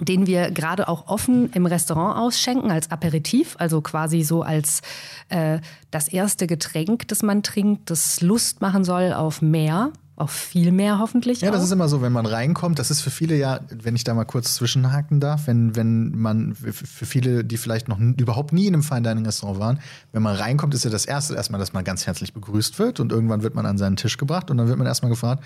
[0.00, 4.82] den wir gerade auch offen im Restaurant ausschenken als Aperitif, also quasi so als
[5.28, 9.92] äh, das erste Getränk, das man trinkt, das Lust machen soll auf mehr
[10.22, 11.40] auf viel mehr hoffentlich.
[11.40, 11.54] Ja, auch.
[11.54, 14.14] das ist immer so, wenn man reinkommt, das ist für viele ja, wenn ich da
[14.14, 18.74] mal kurz zwischenhaken darf, wenn, wenn man, für viele, die vielleicht noch überhaupt nie in
[18.74, 19.80] einem Fine Dining Restaurant waren,
[20.12, 23.12] wenn man reinkommt, ist ja das Erste erstmal, dass man ganz herzlich begrüßt wird und
[23.12, 25.44] irgendwann wird man an seinen Tisch gebracht und dann wird man erstmal gefragt,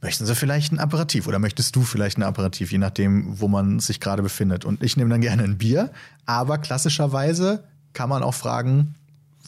[0.00, 3.80] möchten Sie vielleicht ein Aperitif oder möchtest du vielleicht ein Aperitif, je nachdem, wo man
[3.80, 4.64] sich gerade befindet.
[4.64, 5.90] Und ich nehme dann gerne ein Bier,
[6.26, 8.94] aber klassischerweise kann man auch fragen,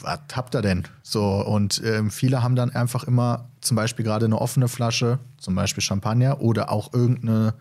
[0.01, 0.85] was habt ihr denn?
[1.03, 5.55] So, und ähm, viele haben dann einfach immer zum Beispiel gerade eine offene Flasche, zum
[5.55, 7.55] Beispiel Champagner oder auch irgendeine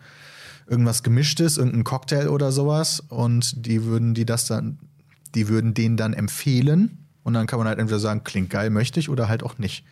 [0.68, 4.78] irgendwas gemischtes, irgendein Cocktail oder sowas und die würden die das dann,
[5.34, 9.00] die würden den dann empfehlen und dann kann man halt entweder sagen, klingt geil, möchte
[9.00, 9.84] ich oder halt auch nicht.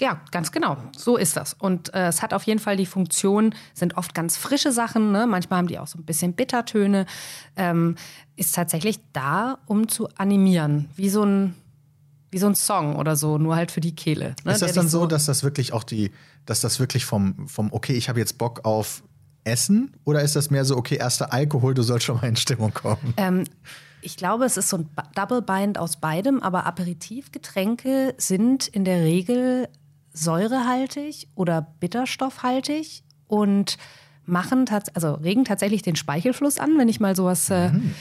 [0.00, 0.78] Ja, ganz genau.
[0.96, 1.54] So ist das.
[1.54, 5.26] Und äh, es hat auf jeden Fall die Funktion, sind oft ganz frische Sachen, ne?
[5.26, 7.06] manchmal haben die auch so ein bisschen Bittertöne,
[7.56, 7.96] ähm,
[8.34, 11.54] ist tatsächlich da, um zu animieren, wie so ein
[12.32, 14.36] wie so ein Song oder so, nur halt für die Kehle.
[14.44, 14.52] Ne?
[14.52, 16.12] Ist das dann so, dass das wirklich auch die,
[16.46, 19.02] dass das wirklich vom, vom okay, ich habe jetzt Bock auf
[19.42, 22.72] Essen oder ist das mehr so, okay, erster Alkohol, du sollst schon mal in Stimmung
[22.72, 23.14] kommen?
[23.16, 23.44] Ähm,
[24.02, 29.00] ich glaube, es ist so ein Double Bind aus beidem, aber Aperitivgetränke sind in der
[29.00, 29.68] Regel
[30.12, 33.76] säurehaltig oder bitterstoffhaltig und
[34.26, 37.94] machen also regen tatsächlich den Speichelfluss an, wenn ich mal sowas äh, mhm.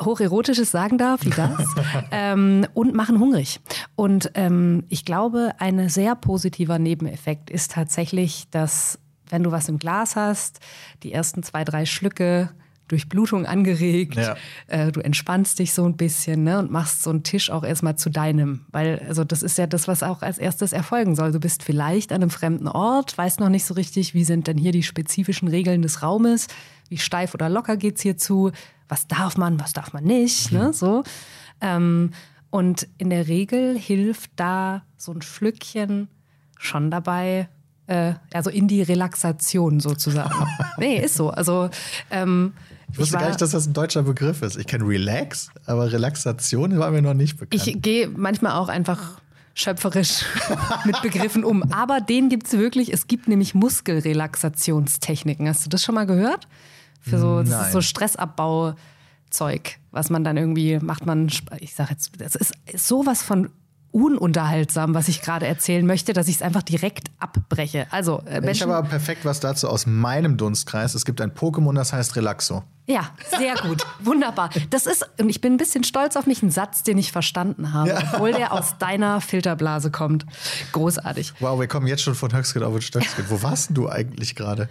[0.00, 1.64] hocherotisches sagen darf wie das,
[2.10, 3.60] ähm, und machen hungrig.
[3.94, 9.78] Und ähm, ich glaube, ein sehr positiver Nebeneffekt ist tatsächlich, dass wenn du was im
[9.78, 10.60] Glas hast,
[11.02, 12.50] die ersten zwei, drei Schlücke
[12.88, 14.16] Durchblutung angeregt.
[14.16, 14.36] Ja.
[14.66, 17.96] Äh, du entspannst dich so ein bisschen ne, und machst so einen Tisch auch erstmal
[17.96, 18.64] zu deinem.
[18.70, 21.32] Weil, also das ist ja das, was auch als erstes erfolgen soll.
[21.32, 24.58] Du bist vielleicht an einem fremden Ort, weißt noch nicht so richtig, wie sind denn
[24.58, 26.46] hier die spezifischen Regeln des Raumes,
[26.88, 28.52] wie steif oder locker geht's hier zu,
[28.88, 30.64] was darf man, was darf man nicht, ne, mhm.
[30.66, 31.02] ne, so.
[31.60, 32.10] Ähm,
[32.50, 36.08] und in der Regel hilft da so ein Schlückchen
[36.58, 37.48] schon dabei,
[37.86, 40.46] äh, also in die Relaxation sozusagen.
[40.78, 41.30] nee, ist so.
[41.30, 41.70] Also
[42.10, 42.54] ähm,
[42.96, 44.56] ich wusste ich war, gar nicht, dass das ein deutscher Begriff ist.
[44.56, 47.66] Ich kenne Relax, aber Relaxation war mir noch nicht bekannt.
[47.66, 49.20] Ich gehe manchmal auch einfach
[49.52, 50.24] schöpferisch
[50.86, 51.62] mit Begriffen um.
[51.72, 52.90] Aber den gibt es wirklich.
[52.92, 55.46] Es gibt nämlich Muskelrelaxationstechniken.
[55.46, 56.48] Hast du das schon mal gehört?
[57.02, 58.76] Für so, das ist so Stressabbauzeug,
[59.90, 61.04] was man dann irgendwie macht.
[61.04, 61.30] Man,
[61.60, 63.50] ich sage jetzt, das ist sowas von
[63.96, 67.86] ununterhaltsam, was ich gerade erzählen möchte, dass ich es einfach direkt abbreche.
[67.90, 70.94] Also, äh, ich habe aber perfekt was dazu aus meinem Dunstkreis.
[70.94, 72.62] Es gibt ein Pokémon, das heißt Relaxo.
[72.86, 73.86] Ja, sehr gut.
[74.00, 74.50] Wunderbar.
[74.68, 77.72] Das ist, und ich bin ein bisschen stolz auf mich, ein Satz, den ich verstanden
[77.72, 78.02] habe, ja.
[78.12, 80.26] obwohl der aus deiner Filterblase kommt.
[80.72, 81.32] Großartig.
[81.40, 83.24] Wow, wir kommen jetzt schon von Höchstgen auf Stöckskin.
[83.30, 84.68] Wo warst denn du eigentlich gerade?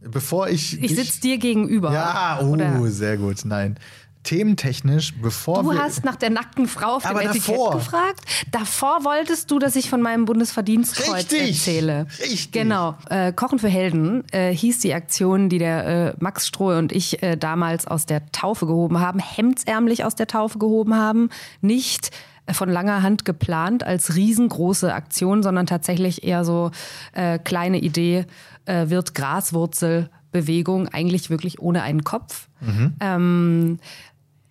[0.00, 0.80] Bevor ich.
[0.80, 1.92] Ich sitze dir gegenüber.
[1.92, 2.86] Ja, oh, oder?
[2.90, 3.44] sehr gut.
[3.44, 3.76] Nein
[4.24, 5.74] thementechnisch, bevor du wir.
[5.74, 7.72] Du hast nach der nackten Frau auf dem Etikett davor.
[7.74, 8.20] gefragt.
[8.50, 11.48] Davor wolltest du, dass ich von meinem Bundesverdienstkreuz Richtig.
[11.50, 12.06] erzähle.
[12.18, 12.52] Richtig.
[12.52, 12.96] Genau.
[13.08, 17.22] Äh, Kochen für Helden äh, hieß die Aktion, die der äh, Max Strohe und ich
[17.22, 21.28] äh, damals aus der Taufe gehoben haben, hemdsärmlich aus der Taufe gehoben haben.
[21.60, 22.10] Nicht
[22.52, 26.70] von langer Hand geplant als riesengroße Aktion, sondern tatsächlich eher so
[27.12, 28.26] äh, kleine Idee,
[28.66, 32.48] äh, wird Graswurzelbewegung eigentlich wirklich ohne einen Kopf.
[32.60, 32.94] Mhm.
[33.00, 33.78] Ähm,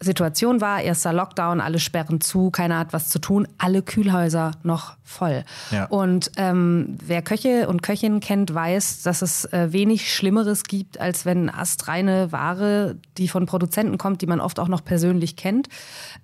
[0.04, 4.96] Situation war, erster Lockdown, alle sperren zu, keiner hat was zu tun, alle Kühlhäuser noch
[5.04, 5.44] voll.
[5.72, 5.86] Ja.
[5.86, 11.26] Und ähm, wer Köche und Köchinnen kennt, weiß, dass es äh, wenig Schlimmeres gibt, als
[11.26, 15.68] wenn astreine Ware, die von Produzenten kommt, die man oft auch noch persönlich kennt,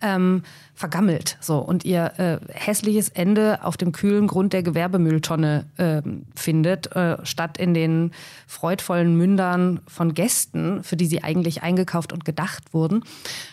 [0.01, 1.37] ähm, vergammelt.
[1.41, 6.01] So und ihr äh, hässliches Ende auf dem kühlen Grund der Gewerbemülltonne äh,
[6.35, 8.11] findet, äh, statt in den
[8.47, 13.03] freudvollen Mündern von Gästen, für die sie eigentlich eingekauft und gedacht wurden.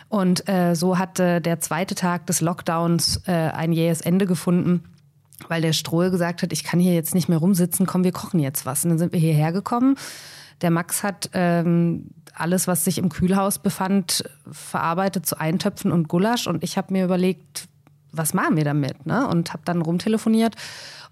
[0.08, 4.84] Und äh, so hatte der zweite Tag des Lockdowns äh, ein jähes Ende gefunden
[5.48, 8.40] weil der Strohe gesagt hat, ich kann hier jetzt nicht mehr rumsitzen, komm, wir kochen
[8.40, 8.84] jetzt was.
[8.84, 9.96] Und dann sind wir hierher gekommen.
[10.62, 16.46] Der Max hat ähm, alles, was sich im Kühlhaus befand, verarbeitet zu Eintöpfen und Gulasch.
[16.46, 17.68] Und ich habe mir überlegt,
[18.12, 19.06] was machen wir damit?
[19.06, 19.26] Ne?
[19.26, 20.54] Und habe dann rumtelefoniert.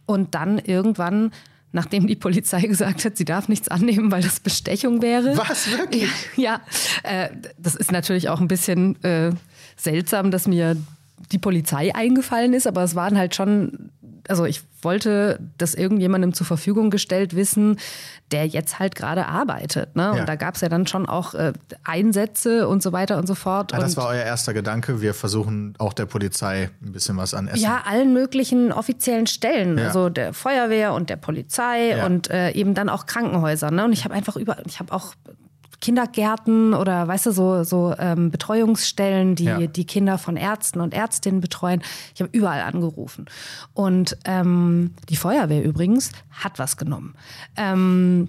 [0.07, 1.33] Und dann irgendwann,
[1.73, 5.37] nachdem die Polizei gesagt hat, sie darf nichts annehmen, weil das Bestechung wäre.
[5.37, 6.11] Was, wirklich?
[6.37, 6.61] Ja,
[7.03, 9.33] ja äh, das ist natürlich auch ein bisschen äh,
[9.77, 10.77] seltsam, dass mir
[11.33, 13.91] die Polizei eingefallen ist, aber es waren halt schon
[14.29, 17.79] also ich wollte das irgendjemandem zur Verfügung gestellt wissen,
[18.31, 19.97] der jetzt halt gerade arbeitet.
[19.97, 20.11] Ne?
[20.13, 20.25] Und ja.
[20.25, 21.53] da gab es ja dann schon auch äh,
[21.85, 23.73] Einsätze und so weiter und so fort.
[23.73, 25.01] Ja, das war euer erster Gedanke.
[25.01, 27.63] Wir versuchen auch der Polizei ein bisschen was an Essen.
[27.63, 29.79] Ja, allen möglichen offiziellen Stellen.
[29.79, 29.87] Ja.
[29.87, 33.71] Also der Feuerwehr und der Polizei und äh, eben dann auch Krankenhäuser.
[33.71, 33.85] Ne?
[33.85, 35.15] Und ich habe einfach über, ich habe auch
[35.85, 39.67] Kindergärten oder weißt du, so, so ähm, Betreuungsstellen, die ja.
[39.67, 41.83] die Kinder von Ärzten und Ärztinnen betreuen.
[42.15, 43.27] Ich habe überall angerufen.
[43.75, 47.15] Und ähm, die Feuerwehr übrigens hat was genommen.
[47.59, 48.29] Ähm,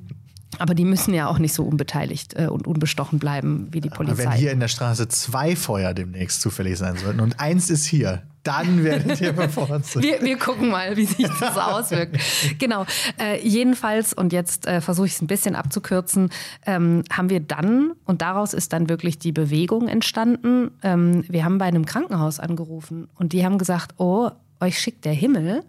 [0.60, 4.24] aber die müssen ja auch nicht so unbeteiligt äh, und unbestochen bleiben wie die Polizei.
[4.24, 7.86] Aber wenn hier in der Straße zwei Feuer demnächst zufällig sein sollten und eins ist
[7.86, 10.04] hier, dann werdet ihr bevorzugt.
[10.04, 12.18] wir, wir gucken mal, wie sich das auswirkt.
[12.60, 12.86] genau.
[13.20, 16.30] Äh, jedenfalls, und jetzt äh, versuche ich es ein bisschen abzukürzen,
[16.66, 21.58] ähm, haben wir dann, und daraus ist dann wirklich die Bewegung entstanden, ähm, wir haben
[21.58, 24.30] bei einem Krankenhaus angerufen und die haben gesagt, oh,
[24.60, 25.64] euch schickt der Himmel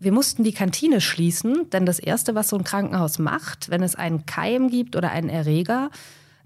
[0.00, 3.96] wir mussten die Kantine schließen, denn das Erste, was so ein Krankenhaus macht, wenn es
[3.96, 5.90] einen Keim gibt oder einen Erreger,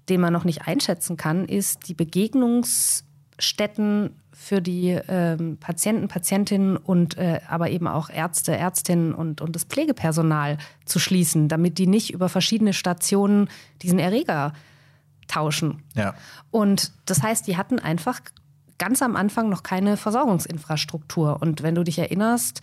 [0.09, 7.16] den man noch nicht einschätzen kann, ist die Begegnungsstätten für die ähm, Patienten, Patientinnen und
[7.16, 12.12] äh, aber eben auch Ärzte, Ärztinnen und, und das Pflegepersonal zu schließen, damit die nicht
[12.12, 13.48] über verschiedene Stationen
[13.83, 14.52] diesen Erreger
[15.28, 15.85] tauschen.
[15.94, 16.14] Ja.
[16.50, 18.20] Und das heißt, die hatten einfach
[18.78, 21.40] ganz am Anfang noch keine Versorgungsinfrastruktur.
[21.40, 22.62] Und wenn du dich erinnerst,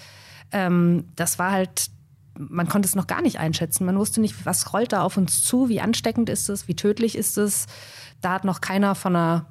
[0.52, 1.92] ähm, das war halt,
[2.38, 3.86] man konnte es noch gar nicht einschätzen.
[3.86, 7.18] Man wusste nicht, was rollt da auf uns zu, wie ansteckend ist es, wie tödlich
[7.18, 7.68] ist es.
[8.20, 9.46] Da hat noch keiner von einer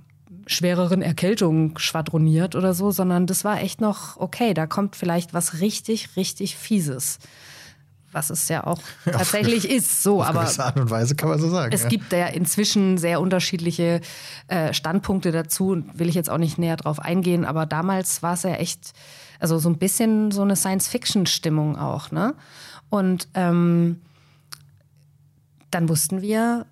[0.47, 5.61] schwereren Erkältung schwadroniert oder so, sondern das war echt noch, okay, da kommt vielleicht was
[5.61, 7.19] richtig, richtig Fieses.
[8.11, 10.41] Was es ja auch tatsächlich auf, ist, so, auf aber.
[10.43, 11.73] gewisse Art und Weise kann man so sagen.
[11.75, 11.88] Es ja.
[11.88, 14.01] gibt ja inzwischen sehr unterschiedliche
[14.49, 18.45] äh, Standpunkte dazu, will ich jetzt auch nicht näher drauf eingehen, aber damals war es
[18.45, 18.93] ja echt,
[19.38, 22.35] also so ein bisschen so eine Science-Fiction-Stimmung auch, ne?
[22.91, 24.01] Und ähm,
[25.71, 26.64] dann wussten wir,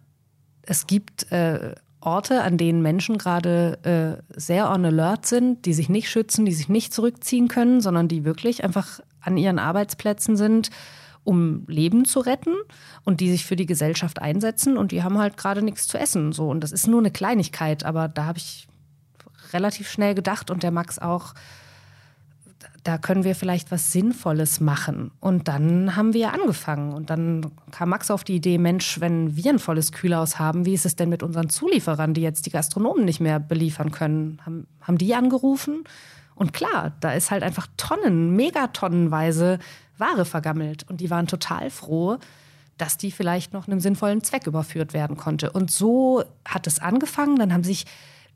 [0.62, 1.74] es gibt äh,
[2.06, 6.52] Orte, an denen Menschen gerade äh, sehr on alert sind, die sich nicht schützen, die
[6.52, 10.70] sich nicht zurückziehen können, sondern die wirklich einfach an ihren Arbeitsplätzen sind,
[11.24, 12.54] um Leben zu retten
[13.04, 16.32] und die sich für die Gesellschaft einsetzen und die haben halt gerade nichts zu essen.
[16.32, 16.48] So.
[16.48, 18.68] Und das ist nur eine Kleinigkeit, aber da habe ich
[19.52, 21.34] relativ schnell gedacht und der Max auch,
[22.84, 25.10] da können wir vielleicht was Sinnvolles machen.
[25.20, 26.92] Und dann haben wir angefangen.
[26.92, 30.74] Und dann kam Max auf die Idee, Mensch, wenn wir ein volles Kühlhaus haben, wie
[30.74, 34.40] ist es denn mit unseren Zulieferern, die jetzt die Gastronomen nicht mehr beliefern können?
[34.46, 35.84] Haben, haben die angerufen?
[36.34, 39.58] Und klar, da ist halt einfach Tonnen, Megatonnenweise
[39.98, 40.88] Ware vergammelt.
[40.88, 42.18] Und die waren total froh,
[42.78, 45.50] dass die vielleicht noch einem sinnvollen Zweck überführt werden konnte.
[45.50, 47.36] Und so hat es angefangen.
[47.36, 47.86] Dann haben sich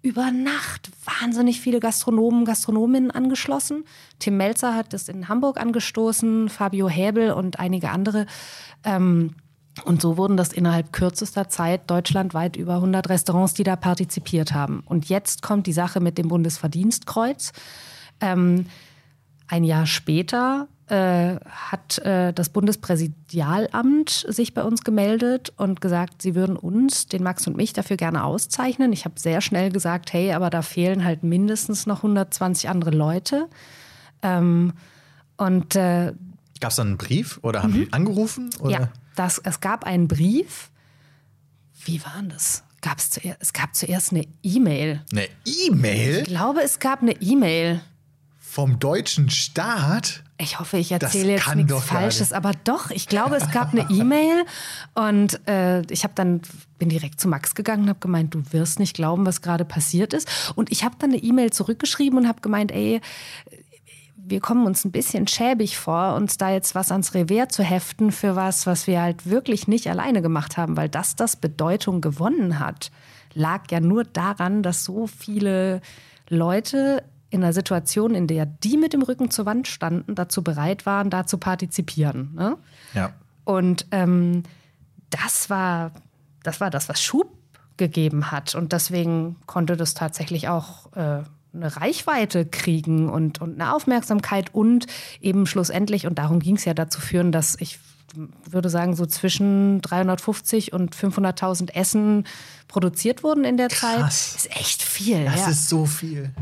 [0.02, 3.84] über Nacht wahnsinnig viele Gastronomen, Gastronominnen angeschlossen.
[4.18, 8.26] Tim Melzer hat das in Hamburg angestoßen, Fabio Häbel und einige andere.
[8.84, 9.34] Ähm,
[9.84, 14.82] und so wurden das innerhalb kürzester Zeit deutschlandweit über 100 Restaurants, die da partizipiert haben.
[14.84, 17.52] Und jetzt kommt die Sache mit dem Bundesverdienstkreuz.
[18.20, 18.66] Ähm,
[19.50, 26.34] ein Jahr später äh, hat äh, das Bundespräsidialamt sich bei uns gemeldet und gesagt, sie
[26.34, 28.92] würden uns, den Max und mich, dafür gerne auszeichnen.
[28.92, 33.48] Ich habe sehr schnell gesagt, hey, aber da fehlen halt mindestens noch 120 andere Leute.
[34.22, 34.72] Ähm,
[35.36, 36.12] und äh,
[36.60, 37.84] gab es dann einen Brief oder haben mhm.
[37.84, 38.50] die angerufen?
[38.60, 38.70] Oder?
[38.70, 40.70] Ja, das, es gab einen Brief.
[41.84, 42.62] Wie war das?
[42.82, 45.02] Gab's zuerst, es gab zuerst eine E-Mail.
[45.12, 46.18] Eine E-Mail?
[46.18, 47.80] Ich glaube, es gab eine E-Mail.
[48.52, 50.24] Vom deutschen Staat?
[50.36, 54.44] Ich hoffe, ich erzähle jetzt nichts Falsches, aber doch, ich glaube, es gab eine E-Mail
[54.96, 56.40] und äh, ich habe dann
[56.76, 60.12] bin direkt zu Max gegangen und habe gemeint, du wirst nicht glauben, was gerade passiert
[60.14, 60.52] ist.
[60.56, 63.00] Und ich habe dann eine E-Mail zurückgeschrieben und habe gemeint, ey,
[64.16, 68.10] wir kommen uns ein bisschen schäbig vor, uns da jetzt was ans Revers zu heften
[68.10, 72.58] für was, was wir halt wirklich nicht alleine gemacht haben, weil dass das Bedeutung gewonnen
[72.58, 72.90] hat,
[73.32, 75.82] lag ja nur daran, dass so viele
[76.28, 80.84] Leute in einer Situation, in der die mit dem Rücken zur Wand standen, dazu bereit
[80.84, 82.34] waren, da zu partizipieren.
[82.34, 82.56] Ne?
[82.92, 83.12] Ja.
[83.44, 84.42] Und ähm,
[85.10, 85.92] das war,
[86.42, 87.36] das war das, was Schub
[87.76, 88.54] gegeben hat.
[88.54, 94.86] Und deswegen konnte das tatsächlich auch äh, eine Reichweite kriegen und, und eine Aufmerksamkeit und
[95.20, 97.78] eben schlussendlich, und darum ging es ja dazu führen, dass ich
[98.44, 102.26] würde sagen, so zwischen 350 und 500.000 Essen
[102.66, 103.80] produziert wurden in der Krass.
[103.80, 104.00] Zeit.
[104.00, 105.24] Das ist echt viel.
[105.24, 105.48] Das ja.
[105.50, 106.32] ist so viel.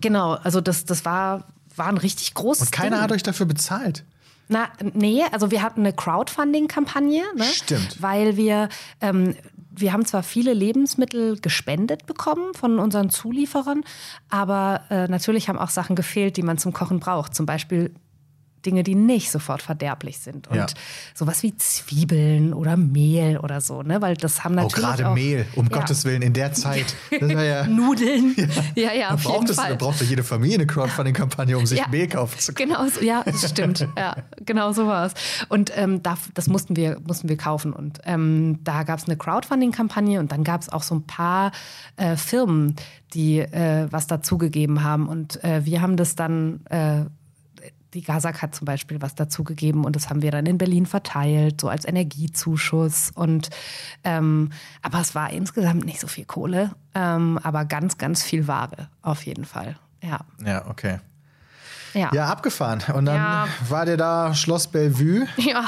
[0.00, 3.02] Genau, also das, das war, war ein richtig großes Und keiner Ding.
[3.02, 4.04] hat euch dafür bezahlt.
[4.48, 7.44] Na, nee, also wir hatten eine Crowdfunding-Kampagne, ne?
[7.44, 8.00] Stimmt.
[8.00, 8.68] Weil wir,
[9.00, 9.34] ähm,
[9.70, 13.82] wir haben zwar viele Lebensmittel gespendet bekommen von unseren Zulieferern,
[14.28, 17.34] aber äh, natürlich haben auch Sachen gefehlt, die man zum Kochen braucht.
[17.34, 17.92] Zum Beispiel
[18.66, 20.48] Dinge, die nicht sofort verderblich sind.
[20.48, 20.66] Und Ja.
[21.14, 24.02] sowas wie Zwiebeln oder Mehl oder so, ne?
[24.02, 24.74] Weil das haben Oh, natürlich.
[24.74, 25.78] gerade auch, Mehl, um Ja.
[25.78, 26.94] Gottes Willen, in der Zeit.
[27.20, 28.34] Das ja, Nudeln.
[28.74, 31.64] Ja, ja, da auf braucht jeden es, da braucht doch jede Familie eine Crowdfunding-Kampagne, um
[31.66, 31.88] sich Ja.
[31.88, 32.70] Mehl kaufen zu können.
[32.70, 33.86] Genau, so, ja, das stimmt.
[33.96, 35.14] ja, genau so war es.
[35.48, 37.72] Und ähm, da, das mussten wir, mussten wir kaufen.
[37.72, 41.52] Und ähm, da gab es eine Crowdfunding-Kampagne und dann gab es auch so ein paar
[41.96, 42.76] äh, Firmen,
[43.14, 45.08] die äh, was dazugegeben haben.
[45.08, 46.60] Und äh, wir haben das dann.
[47.94, 51.60] Die Gazak hat zum Beispiel was dazugegeben und das haben wir dann in Berlin verteilt,
[51.60, 53.10] so als Energiezuschuss.
[53.14, 53.48] Und
[54.04, 54.50] ähm,
[54.82, 59.24] aber es war insgesamt nicht so viel Kohle, ähm, aber ganz, ganz viel Ware auf
[59.24, 59.76] jeden Fall.
[60.02, 60.20] Ja.
[60.44, 60.98] Ja, okay.
[61.94, 62.10] Ja.
[62.12, 62.82] Ja, abgefahren.
[62.94, 63.48] Und dann Ja.
[63.68, 65.26] war der da Schloss Bellevue.
[65.38, 65.64] Ja,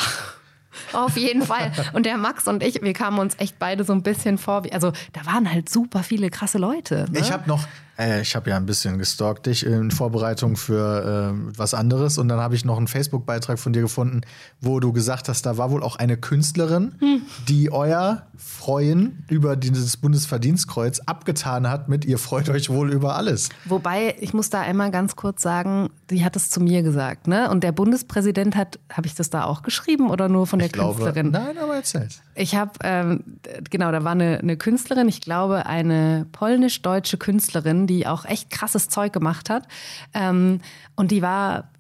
[0.92, 1.72] auf jeden Fall.
[1.94, 4.72] Und der Max und ich, wir kamen uns echt beide so ein bisschen vor, wie,
[4.72, 7.06] also da waren halt super viele krasse Leute.
[7.10, 7.20] Ne?
[7.20, 7.66] Ich habe noch,
[7.98, 12.28] Äh, ich habe ja ein bisschen gestalkt dich in Vorbereitung für äh, was anderes und
[12.28, 14.20] dann habe ich noch einen Facebook-Beitrag von dir gefunden,
[14.60, 17.22] wo du gesagt hast, da war wohl auch eine Künstlerin, hm.
[17.48, 23.48] die euer Freuen über dieses Bundesverdienstkreuz abgetan hat mit ihr freut euch wohl über alles.
[23.64, 27.50] Wobei, ich muss da einmal ganz kurz sagen, sie hat es zu mir gesagt, ne?
[27.50, 30.72] Und der Bundespräsident hat, habe ich das da auch geschrieben oder nur von der ich
[30.72, 31.30] glaube, Künstlerin?
[31.32, 32.22] Nein, aber erzähl's.
[32.36, 33.24] Ich habe, ähm,
[33.68, 38.88] genau, da war eine, eine Künstlerin, ich glaube eine polnisch-deutsche Künstlerin, die auch echt krasses
[38.88, 39.66] Zeug gemacht hat.
[40.14, 40.60] Ähm,
[40.94, 41.72] und die war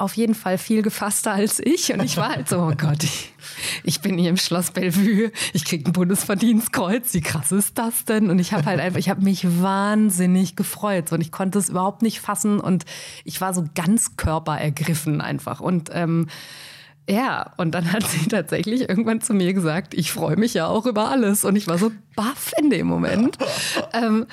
[0.00, 1.92] auf jeden Fall viel gefasster als ich.
[1.92, 3.34] Und ich war halt so, oh Gott, ich,
[3.84, 8.30] ich bin hier im Schloss Bellevue, ich krieg ein Bundesverdienstkreuz, wie krass ist das denn?
[8.30, 12.00] Und ich habe halt einfach, ich habe mich wahnsinnig gefreut und ich konnte es überhaupt
[12.00, 12.86] nicht fassen und
[13.24, 15.60] ich war so ganz körperergriffen einfach.
[15.60, 16.28] Und ähm,
[17.10, 20.86] ja, und dann hat sie tatsächlich irgendwann zu mir gesagt, ich freue mich ja auch
[20.86, 21.44] über alles.
[21.44, 23.36] Und ich war so baff in dem Moment.
[23.92, 24.26] ähm,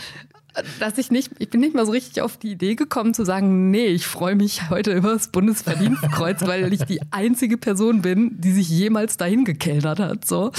[0.80, 3.72] dass ich nicht, ich bin nicht mal so richtig auf die Idee gekommen zu sagen,
[3.72, 8.52] nee, ich freue mich heute über das Bundesverdienstkreuz, weil ich die einzige Person bin, die
[8.52, 10.26] sich jemals dahin gekellert hat.
[10.26, 10.52] So,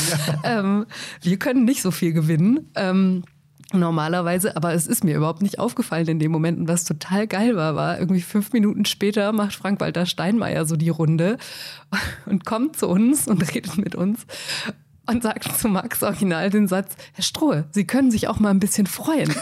[0.44, 0.60] ja.
[0.60, 0.86] ähm,
[1.22, 2.70] wir können nicht so viel gewinnen.
[2.74, 3.24] Ähm,
[3.72, 6.58] normalerweise, aber es ist mir überhaupt nicht aufgefallen in dem Moment.
[6.58, 10.88] Und was total geil war, war irgendwie fünf Minuten später macht Frank-Walter Steinmeier so die
[10.88, 11.36] Runde
[12.26, 14.26] und kommt zu uns und redet mit uns
[15.08, 18.60] und sagt zu Max original den Satz, Herr Strohe, Sie können sich auch mal ein
[18.60, 19.34] bisschen freuen.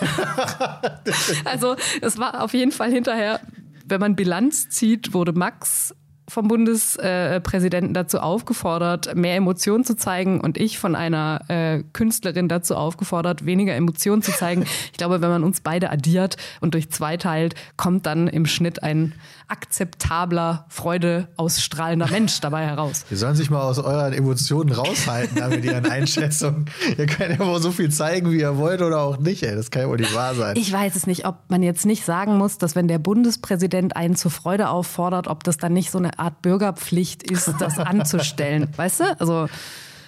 [1.44, 3.40] also es war auf jeden Fall hinterher,
[3.84, 5.94] wenn man Bilanz zieht, wurde Max
[6.28, 12.74] vom Bundespräsidenten dazu aufgefordert, mehr Emotionen zu zeigen und ich von einer äh, Künstlerin dazu
[12.74, 14.64] aufgefordert, weniger Emotionen zu zeigen.
[14.92, 18.82] Ich glaube, wenn man uns beide addiert und durch zwei teilt, kommt dann im Schnitt
[18.82, 19.14] ein
[19.48, 23.04] akzeptabler, Freude ausstrahlender Mensch dabei heraus.
[23.08, 26.66] Wir sollen sich mal aus euren Emotionen raushalten, da mit ihren Einschätzungen.
[26.98, 29.42] ihr könnt ja wohl so viel zeigen, wie ihr wollt oder auch nicht.
[29.42, 29.54] Ey.
[29.54, 30.56] Das kann ja wohl nicht wahr sein.
[30.56, 34.16] Ich weiß es nicht, ob man jetzt nicht sagen muss, dass wenn der Bundespräsident einen
[34.16, 38.68] zur Freude auffordert, ob das dann nicht so eine Art Bürgerpflicht ist, das anzustellen.
[38.76, 39.20] weißt du?
[39.20, 39.48] Also.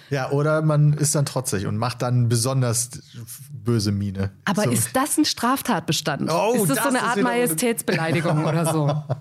[0.09, 2.89] Ja, oder man ist dann trotzig und macht dann besonders
[3.51, 4.31] böse Miene.
[4.45, 4.71] Aber so.
[4.71, 6.31] ist das ein Straftatbestand?
[6.31, 9.03] Oh, ist das, das so eine Art Majestätsbeleidigung oder so?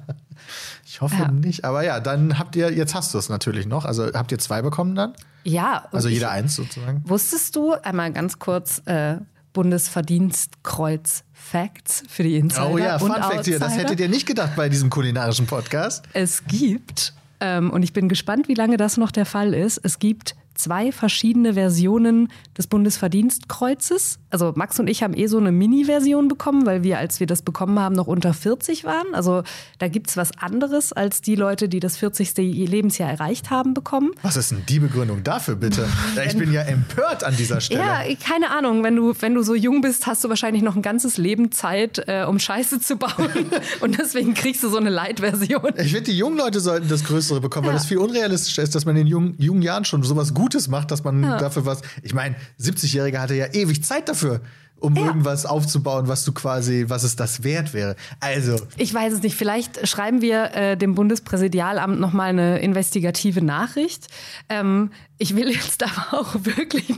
[0.90, 1.30] Ich hoffe ja.
[1.30, 1.66] nicht.
[1.66, 3.84] Aber ja, dann habt ihr, jetzt hast du es natürlich noch.
[3.84, 5.12] Also habt ihr zwei bekommen dann?
[5.44, 5.84] Ja.
[5.92, 7.02] Also jeder eins sozusagen.
[7.04, 9.18] Wusstest du, einmal ganz kurz, äh,
[9.52, 12.70] Bundesverdienstkreuz Facts für die Insider.
[12.70, 16.04] Oh ja, Fun Fact hier, das hättet ihr nicht gedacht bei diesem kulinarischen Podcast.
[16.12, 19.98] Es gibt, ähm, und ich bin gespannt, wie lange das noch der Fall ist, es
[19.98, 24.18] gibt zwei verschiedene Versionen des Bundesverdienstkreuzes.
[24.30, 27.42] Also Max und ich haben eh so eine Mini-Version bekommen, weil wir, als wir das
[27.42, 29.14] bekommen haben, noch unter 40 waren.
[29.14, 29.42] Also
[29.78, 32.36] da gibt es was anderes, als die Leute, die das 40.
[32.36, 34.10] Lebensjahr erreicht haben, bekommen.
[34.22, 35.86] Was ist denn die Begründung dafür, bitte?
[36.26, 37.80] Ich bin ja empört an dieser Stelle.
[37.80, 38.82] Ja, keine Ahnung.
[38.82, 42.02] Wenn du, wenn du so jung bist, hast du wahrscheinlich noch ein ganzes Leben Zeit,
[42.06, 43.30] äh, um Scheiße zu bauen.
[43.80, 45.72] und deswegen kriegst du so eine Light-Version.
[45.76, 47.72] Ich finde, die jungen Leute sollten das Größere bekommen, ja.
[47.72, 50.68] weil es viel unrealistischer ist, dass man in jungen, jungen Jahren schon sowas gut Gutes
[50.68, 51.36] macht, dass man ja.
[51.36, 51.82] dafür was.
[52.02, 54.40] Ich meine, 70-Jährige hatte ja ewig Zeit dafür
[54.80, 55.06] um ja.
[55.06, 57.96] irgendwas aufzubauen, was du quasi, was es das wert wäre.
[58.20, 58.56] Also.
[58.76, 59.36] Ich weiß es nicht.
[59.36, 64.06] Vielleicht schreiben wir äh, dem Bundespräsidialamt nochmal eine investigative Nachricht.
[64.48, 64.90] Ähm,
[65.20, 66.94] ich will jetzt aber auch wirklich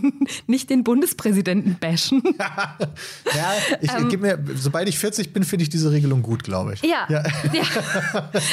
[0.46, 2.22] nicht den Bundespräsidenten bashen.
[2.38, 2.76] ja,
[3.80, 6.82] ich, ähm, gib mir, sobald ich 40 bin, finde ich diese Regelung gut, glaube ich.
[6.82, 7.22] Ja, ja.
[7.52, 7.62] ja.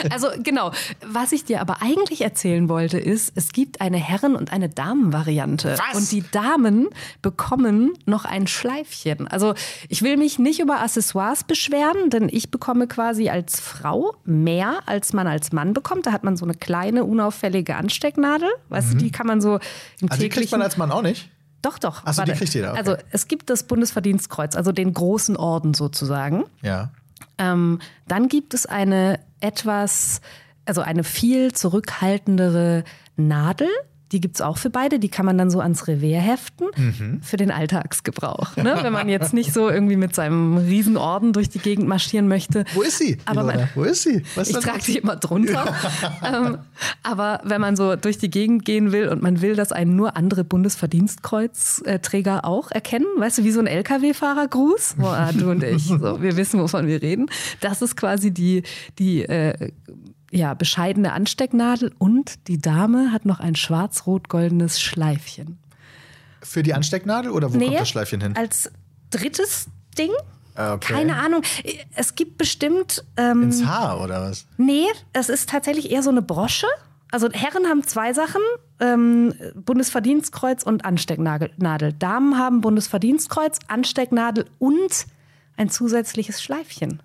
[0.09, 0.71] Also genau.
[1.05, 5.77] Was ich dir aber eigentlich erzählen wollte, ist, es gibt eine Herren- und eine Damenvariante.
[5.77, 5.97] Was?
[5.97, 6.87] Und die Damen
[7.21, 9.27] bekommen noch ein Schleifchen.
[9.27, 9.53] Also
[9.89, 15.11] ich will mich nicht über Accessoires beschweren, denn ich bekomme quasi als Frau mehr, als
[15.11, 16.05] man als Mann bekommt.
[16.07, 18.47] Da hat man so eine kleine, unauffällige Anstecknadel.
[18.69, 18.97] Weißt mhm.
[18.97, 19.56] du, die kann man so
[20.01, 21.29] im also die kriegt man als Mann auch nicht?
[21.61, 22.05] Doch, doch.
[22.05, 22.71] Achso, die kriegt jeder.
[22.71, 22.79] Okay.
[22.79, 26.45] Also es gibt das Bundesverdienstkreuz, also den großen Orden sozusagen.
[26.61, 26.91] Ja.
[27.37, 30.21] Ähm, dann gibt es eine etwas,
[30.65, 32.83] also eine viel zurückhaltendere
[33.15, 33.69] Nadel,
[34.11, 34.99] die gibt es auch für beide.
[34.99, 37.21] Die kann man dann so ans Revers heften mhm.
[37.21, 38.55] für den Alltagsgebrauch.
[38.57, 38.77] Ne?
[38.81, 42.65] Wenn man jetzt nicht so irgendwie mit seinem Riesenorden durch die Gegend marschieren möchte.
[42.73, 43.17] Wo ist sie?
[43.25, 44.23] Aber man, Wo ist sie?
[44.35, 45.75] Was ich trage sie immer drunter.
[46.23, 46.59] ähm,
[47.03, 50.15] aber wenn man so durch die Gegend gehen will und man will, dass einen nur
[50.15, 54.95] andere Bundesverdienstkreuzträger auch erkennen, weißt du, wie so ein LKW-Fahrergruß?
[54.97, 57.27] Boah, du und ich, so, wir wissen, wovon wir reden.
[57.59, 58.63] Das ist quasi die,
[58.99, 59.71] die äh,
[60.31, 65.59] ja, bescheidene Anstecknadel und die Dame hat noch ein schwarz-rot-goldenes Schleifchen.
[66.41, 68.35] Für die Anstecknadel oder wo nee, kommt das Schleifchen hin?
[68.37, 68.71] Als
[69.09, 69.67] drittes
[69.97, 70.11] Ding.
[70.55, 70.93] Ah, okay.
[70.93, 71.43] Keine Ahnung.
[71.95, 73.05] Es gibt bestimmt.
[73.15, 74.47] Ähm, Ins Haar oder was?
[74.57, 76.67] Nee, es ist tatsächlich eher so eine Brosche.
[77.11, 78.41] Also Herren haben zwei Sachen,
[78.79, 81.93] ähm, Bundesverdienstkreuz und Anstecknadel.
[81.93, 85.05] Damen haben Bundesverdienstkreuz, Anstecknadel und
[85.55, 87.01] ein zusätzliches Schleifchen.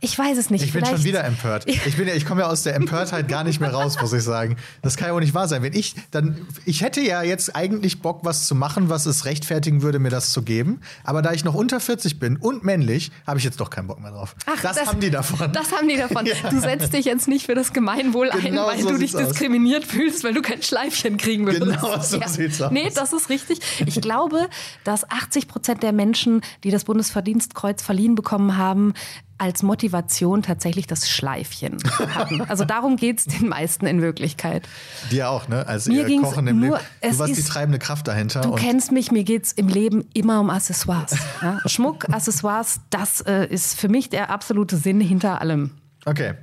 [0.00, 0.62] Ich weiß es nicht.
[0.62, 1.64] Ich bin vielleicht- schon wieder empört.
[1.66, 4.22] Ich, bin ja, ich komme ja aus der Empörtheit gar nicht mehr raus, muss ich
[4.22, 4.56] sagen.
[4.80, 5.62] Das kann ja wohl nicht wahr sein.
[5.62, 9.82] Wenn ich dann, ich hätte ja jetzt eigentlich Bock, was zu machen, was es rechtfertigen
[9.82, 10.80] würde, mir das zu geben.
[11.02, 14.00] Aber da ich noch unter 40 bin und männlich, habe ich jetzt doch keinen Bock
[14.00, 14.36] mehr drauf.
[14.46, 15.52] Ach, das, haben die davon.
[15.52, 16.26] Das haben die davon.
[16.42, 16.50] Ja.
[16.50, 19.22] Du setzt dich jetzt nicht für das Gemeinwohl Genau ein, weil so du dich sieht's
[19.24, 19.28] aus.
[19.30, 21.62] diskriminiert fühlst, weil du kein Schleifchen kriegen würdest.
[21.82, 22.70] Genau so sieht's aus.
[22.70, 23.60] Nee, das ist richtig.
[23.86, 24.48] Ich glaube,
[24.84, 28.94] dass 80 Prozent der Menschen, die das Bundesverdienstkreuz verliehen bekommen haben,
[29.38, 31.78] als Motivation tatsächlich das Schleifchen
[32.14, 32.42] hatten.
[32.48, 34.68] Also darum geht es den meisten in Wirklichkeit.
[35.10, 35.66] Dir auch, ne?
[35.66, 36.88] Als Mir ihr Kochen im nur- Leben.
[37.00, 38.40] es Du warst die ist- treibende Kraft dahinter.
[38.40, 41.16] Du kennst mich, mir geht es im Leben immer um Accessoires.
[41.40, 41.60] Ja?
[41.66, 45.70] Schmuck, Accessoires, das äh, ist für mich der absolute Sinn hinter allem.
[46.04, 46.34] okay.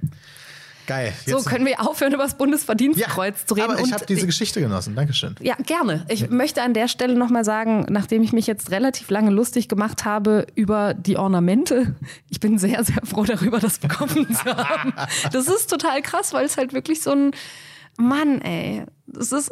[0.88, 1.14] Geil.
[1.26, 3.72] So können wir aufhören, über das Bundesverdienstkreuz zu reden.
[3.72, 4.96] Aber ich habe diese Geschichte genossen.
[4.96, 5.36] Dankeschön.
[5.42, 6.06] Ja, gerne.
[6.10, 10.06] Ich möchte an der Stelle nochmal sagen, nachdem ich mich jetzt relativ lange lustig gemacht
[10.06, 11.96] habe über die Ornamente,
[12.30, 14.94] ich bin sehr, sehr froh darüber, das bekommen zu haben.
[15.32, 17.32] Das ist total krass, weil es halt wirklich so ein
[17.98, 18.86] Mann, ey.
[19.08, 19.50] Das ist.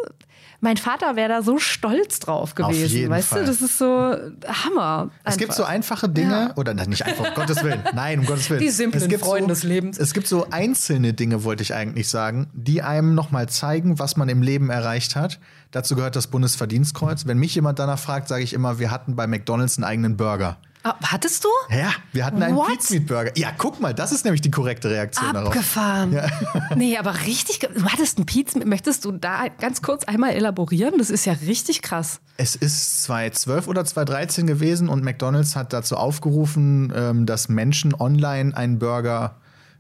[0.59, 3.41] Mein Vater wäre da so stolz drauf gewesen, jeden weißt Fall.
[3.41, 3.47] du?
[3.47, 5.09] Das ist so Hammer.
[5.25, 5.73] Es gibt so einfach.
[5.75, 6.53] einfache Dinge, Ja.
[6.55, 7.83] oder nicht einfach, um Gottes Willen.
[7.93, 8.61] Nein, um Gottes Willen.
[8.61, 9.97] Die simplen Freuden so, des Lebens.
[9.99, 14.29] Es gibt so einzelne Dinge, wollte ich eigentlich sagen, die einem nochmal zeigen, was man
[14.29, 15.39] im Leben erreicht hat.
[15.71, 17.25] Dazu gehört das Bundesverdienstkreuz.
[17.25, 20.57] Wenn mich jemand danach fragt, sage ich immer, wir hatten bei McDonalds einen eigenen Burger.
[20.85, 21.49] Ah, hattest du?
[21.69, 22.67] Ja, wir hatten einen What?
[22.67, 23.31] Pizza Meat Burger.
[23.37, 25.47] Ja, guck mal, das ist nämlich die korrekte Reaktion darauf.
[25.49, 26.19] Abgefahren.
[26.75, 27.59] Nee, aber richtig.
[27.59, 28.65] Du hattest einen Pizza.
[28.65, 30.95] Möchtest du da ganz kurz einmal elaborieren?
[30.97, 32.19] Das ist ja richtig krass.
[32.37, 38.55] Es ist 2012 oder 2013 gewesen und McDonald's hat dazu aufgerufen, ähm, dass Menschen online
[38.55, 39.35] einen Burger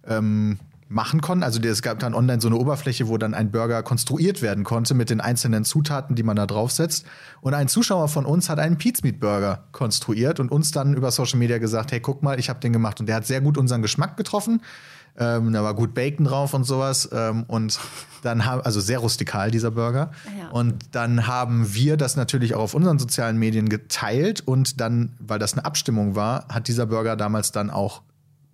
[0.07, 0.59] ähm,
[0.93, 1.43] machen konnten.
[1.43, 4.93] Also es gab dann online so eine Oberfläche, wo dann ein Burger konstruiert werden konnte
[4.93, 7.05] mit den einzelnen Zutaten, die man da draufsetzt.
[7.41, 11.11] Und ein Zuschauer von uns hat einen Pizza Meat Burger konstruiert und uns dann über
[11.11, 12.99] Social Media gesagt, hey, guck mal, ich habe den gemacht.
[12.99, 14.61] Und der hat sehr gut unseren Geschmack getroffen.
[15.15, 17.09] Ähm, da war gut Bacon drauf und sowas.
[17.11, 17.79] Ähm, und
[18.23, 20.11] dann haben, also sehr rustikal, dieser Burger.
[20.39, 20.49] Ja.
[20.49, 24.41] Und dann haben wir das natürlich auch auf unseren sozialen Medien geteilt.
[24.45, 28.01] Und dann, weil das eine Abstimmung war, hat dieser Burger damals dann auch,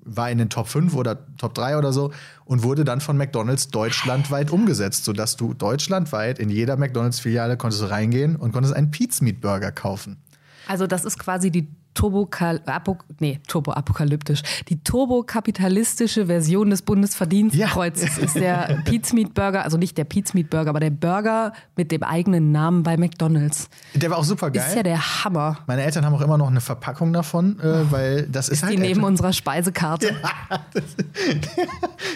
[0.03, 2.11] war in den Top 5 oder Top 3 oder so
[2.45, 8.35] und wurde dann von McDonalds deutschlandweit umgesetzt, sodass du deutschlandweit in jeder McDonalds-Filiale konntest reingehen
[8.35, 10.21] und konntest einen Pizza Meat Burger kaufen.
[10.67, 14.41] Also, das ist quasi die Turbo-Kal- Apo- nee, Turbo-apokalyptisch.
[14.69, 20.49] Die turbokapitalistische Version des Bundesverdienstkreuzes ist der Pizza Meat Burger, also nicht der Pizza Meat
[20.49, 23.69] Burger, aber der Burger mit dem eigenen Namen bei McDonalds.
[23.95, 24.65] Der war auch super geil.
[24.67, 25.57] Ist ja der Hammer.
[25.67, 28.79] Meine Eltern haben auch immer noch eine Verpackung davon, äh, weil das ist, Die halt
[28.79, 30.15] neben etwa- unserer Speisekarte.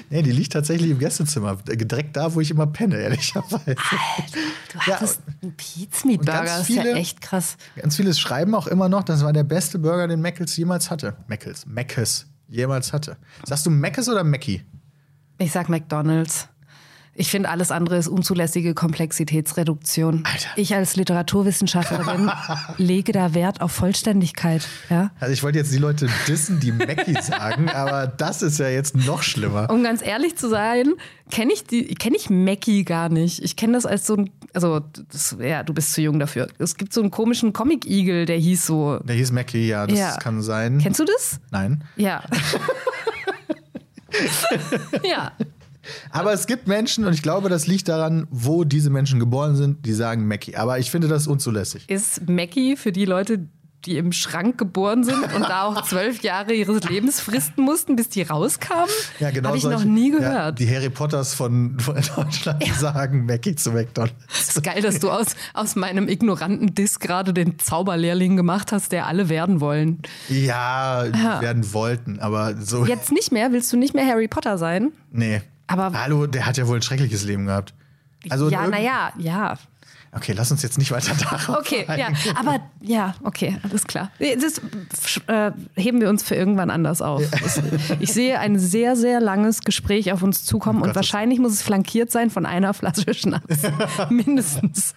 [0.10, 3.64] Nee, die liegt tatsächlich im Gästezimmer, direkt da, wo ich immer penne, ehrlicherweise.
[3.76, 7.58] Du Ja, hattest einen Pizza Meat und ganz Burger, das ist ja echt krass.
[7.76, 11.16] Ganz vieles schreiben auch immer noch, das war der beste Burger, den Meckles jemals hatte.
[11.28, 13.18] Meckles, Meckes jemals hatte.
[13.46, 14.64] Sagst du Meckes oder Mackie?
[15.38, 16.48] Ich sag McDonalds.
[17.16, 20.24] Ich finde, alles andere ist unzulässige Komplexitätsreduktion.
[20.26, 20.48] Alter.
[20.56, 22.32] Ich als Literaturwissenschaftlerin
[22.78, 24.68] lege da Wert auf Vollständigkeit.
[24.90, 25.12] Ja?
[25.20, 28.96] Also ich wollte jetzt die Leute dissen, die Mackie sagen, aber das ist ja jetzt
[28.96, 29.70] noch schlimmer.
[29.70, 30.94] Um ganz ehrlich zu sein,
[31.30, 33.44] kenne ich, die- kenn ich Mackie gar nicht.
[33.44, 36.48] Ich kenne das als so ein, also, das, ja, du bist zu jung dafür.
[36.58, 38.98] Es gibt so einen komischen Comic-Igel, der hieß so.
[39.04, 40.18] Der hieß Mackie, ja, das Ja.
[40.18, 40.80] kann sein.
[40.80, 41.40] Kennst du das?
[41.52, 41.84] Nein.
[41.96, 42.24] Ja.
[45.04, 45.32] ja.
[46.12, 49.86] Aber es gibt Menschen, und ich glaube, das liegt daran, wo diese Menschen geboren sind,
[49.86, 50.56] die sagen Mackie.
[50.56, 51.90] Aber ich finde das unzulässig.
[51.90, 53.48] Ist Mackie für die Leute,
[53.86, 58.08] die im Schrank geboren sind und da auch zwölf Jahre ihres Lebens fristen mussten, bis
[58.08, 58.88] die rauskamen?
[59.20, 59.50] Ja, genau.
[59.50, 60.60] Habe ich solche- noch nie Ja, gehört.
[60.60, 64.14] die Harry Potters von, von Deutschland sagen Mackie zu McDonalds.
[64.32, 68.94] Es ist geil, dass du aus, aus meinem ignoranten Diss gerade den Zauberlehrling gemacht hast,
[68.94, 70.00] der alle werden wollen.
[70.30, 71.42] Ja, Ja.
[71.42, 72.86] werden wollten, aber so.
[72.86, 73.52] Jetzt nicht mehr?
[73.52, 74.94] Willst du nicht mehr Harry Potter sein?
[75.12, 75.42] Nee.
[75.74, 77.74] Aber- Hallo, der hat ja wohl ein schreckliches Leben gehabt.
[78.30, 79.58] Also ja, naja, ja.
[80.16, 82.08] Okay, lass uns jetzt nicht weiter darauf Okay, ja.
[82.08, 82.38] eingehen.
[82.38, 84.12] Aber ja, okay, alles klar.
[84.20, 84.62] Das
[85.28, 87.24] äh, heben wir uns für irgendwann anders auf.
[88.00, 91.62] Ich sehe ein sehr, sehr langes Gespräch auf uns zukommen und Gottes wahrscheinlich muss es
[91.62, 93.62] flankiert sein von einer Flasche Schnaps.
[94.10, 94.94] Mindestens.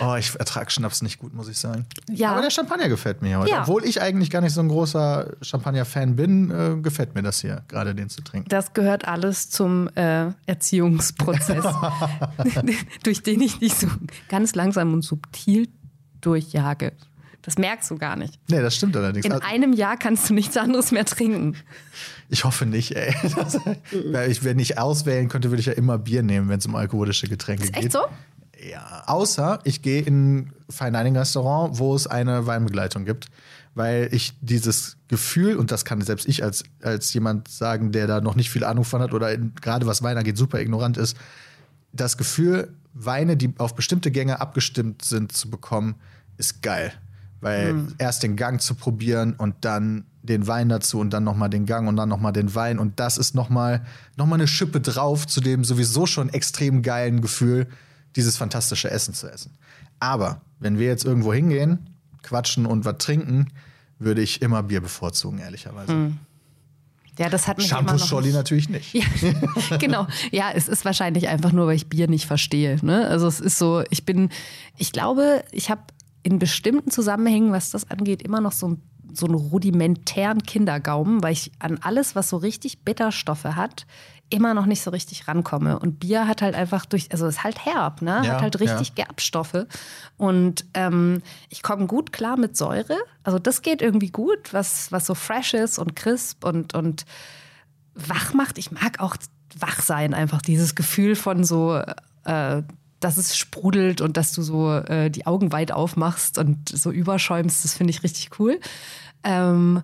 [0.00, 1.86] Oh, ich ertrage Schnaps nicht gut, muss ich sagen.
[2.10, 2.32] Ja.
[2.32, 3.50] Aber der Champagner gefällt mir heute.
[3.50, 3.62] Ja.
[3.62, 7.62] Obwohl ich eigentlich gar nicht so ein großer Champagner-Fan bin, äh, gefällt mir das hier,
[7.68, 8.48] gerade den zu trinken.
[8.48, 11.64] Das gehört alles zum äh, Erziehungsprozess,
[13.02, 13.88] durch den ich dich so
[14.28, 15.68] ganz langsam und subtil
[16.20, 16.92] durchjage.
[17.42, 18.38] Das merkst du gar nicht.
[18.48, 19.24] Nee, das stimmt allerdings.
[19.24, 21.56] In Also, einem Jahr kannst du nichts anderes mehr trinken.
[22.28, 23.14] ich hoffe nicht, ey.
[23.36, 23.58] Das,
[24.28, 27.26] ich, wenn ich auswählen könnte, würde ich ja immer Bier nehmen, wenn es um alkoholische
[27.28, 27.84] Getränke Ist geht.
[27.84, 28.00] echt so?
[28.70, 33.26] Ja, außer ich gehe in ein Fine Dining Restaurant, wo es eine Weinbegleitung gibt,
[33.74, 38.20] weil ich dieses Gefühl, und das kann selbst ich als, als jemand sagen, der da
[38.20, 41.16] noch nicht viel Ahnung von hat oder in, gerade was Wein angeht, super ignorant ist,
[41.92, 42.74] das Gefühl,
[43.04, 45.96] Weine, die auf bestimmte Gänge abgestimmt sind, zu bekommen,
[46.36, 46.92] ist geil.
[47.40, 47.94] Weil Mhm.
[47.98, 51.88] erst den Gang zu probieren und dann den Wein dazu und dann nochmal den Gang
[51.88, 52.78] und dann nochmal den Wein.
[52.78, 53.84] Und das ist nochmal
[54.16, 57.68] noch mal eine Schippe drauf zu dem sowieso schon extrem geilen Gefühl,
[58.16, 59.52] dieses fantastische Essen zu essen.
[60.00, 61.90] Aber wenn wir jetzt irgendwo hingehen,
[62.22, 63.48] quatschen und was trinken,
[64.00, 65.92] würde ich immer Bier bevorzugen, ehrlicherweise.
[67.18, 68.94] Ja, das hat mich immer Shampoo noch Scholli nicht- natürlich nicht.
[68.94, 69.04] Ja,
[69.78, 70.06] genau.
[70.30, 72.76] Ja, es ist wahrscheinlich einfach nur, weil ich Bier nicht verstehe.
[72.82, 73.06] Ne?
[73.08, 74.30] Also es ist so, ich bin,
[74.76, 75.82] ich glaube, ich habe
[76.22, 81.32] in bestimmten Zusammenhängen, was das angeht, immer noch so, ein- so einen rudimentären Kindergaumen, weil
[81.32, 83.86] ich an alles, was so richtig Bitterstoffe hat,
[84.30, 85.78] immer noch nicht so richtig rankomme.
[85.78, 88.22] Und Bier hat halt einfach durch, also ist halt herb, ne?
[88.24, 89.04] Ja, hat halt richtig ja.
[89.04, 89.66] Gerbstoffe.
[90.16, 92.96] Und ähm, ich komme gut klar mit Säure.
[93.22, 97.06] Also das geht irgendwie gut, was, was so fresh ist und crisp und, und
[97.94, 98.58] wach macht.
[98.58, 99.16] Ich mag auch
[99.58, 101.80] wach sein, einfach dieses Gefühl von so,
[102.24, 102.62] äh,
[103.00, 107.64] dass es sprudelt und dass du so äh, die Augen weit aufmachst und so überschäumst.
[107.64, 108.60] Das finde ich richtig cool.
[109.24, 109.82] Ähm,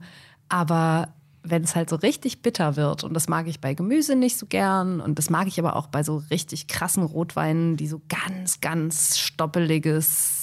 [0.49, 1.09] aber
[1.45, 4.47] wenn es halt so richtig bitter wird, und das mag ich bei Gemüse nicht so
[4.47, 8.61] gern, und das mag ich aber auch bei so richtig krassen Rotweinen, die so ganz,
[8.61, 10.41] ganz stoppeliges,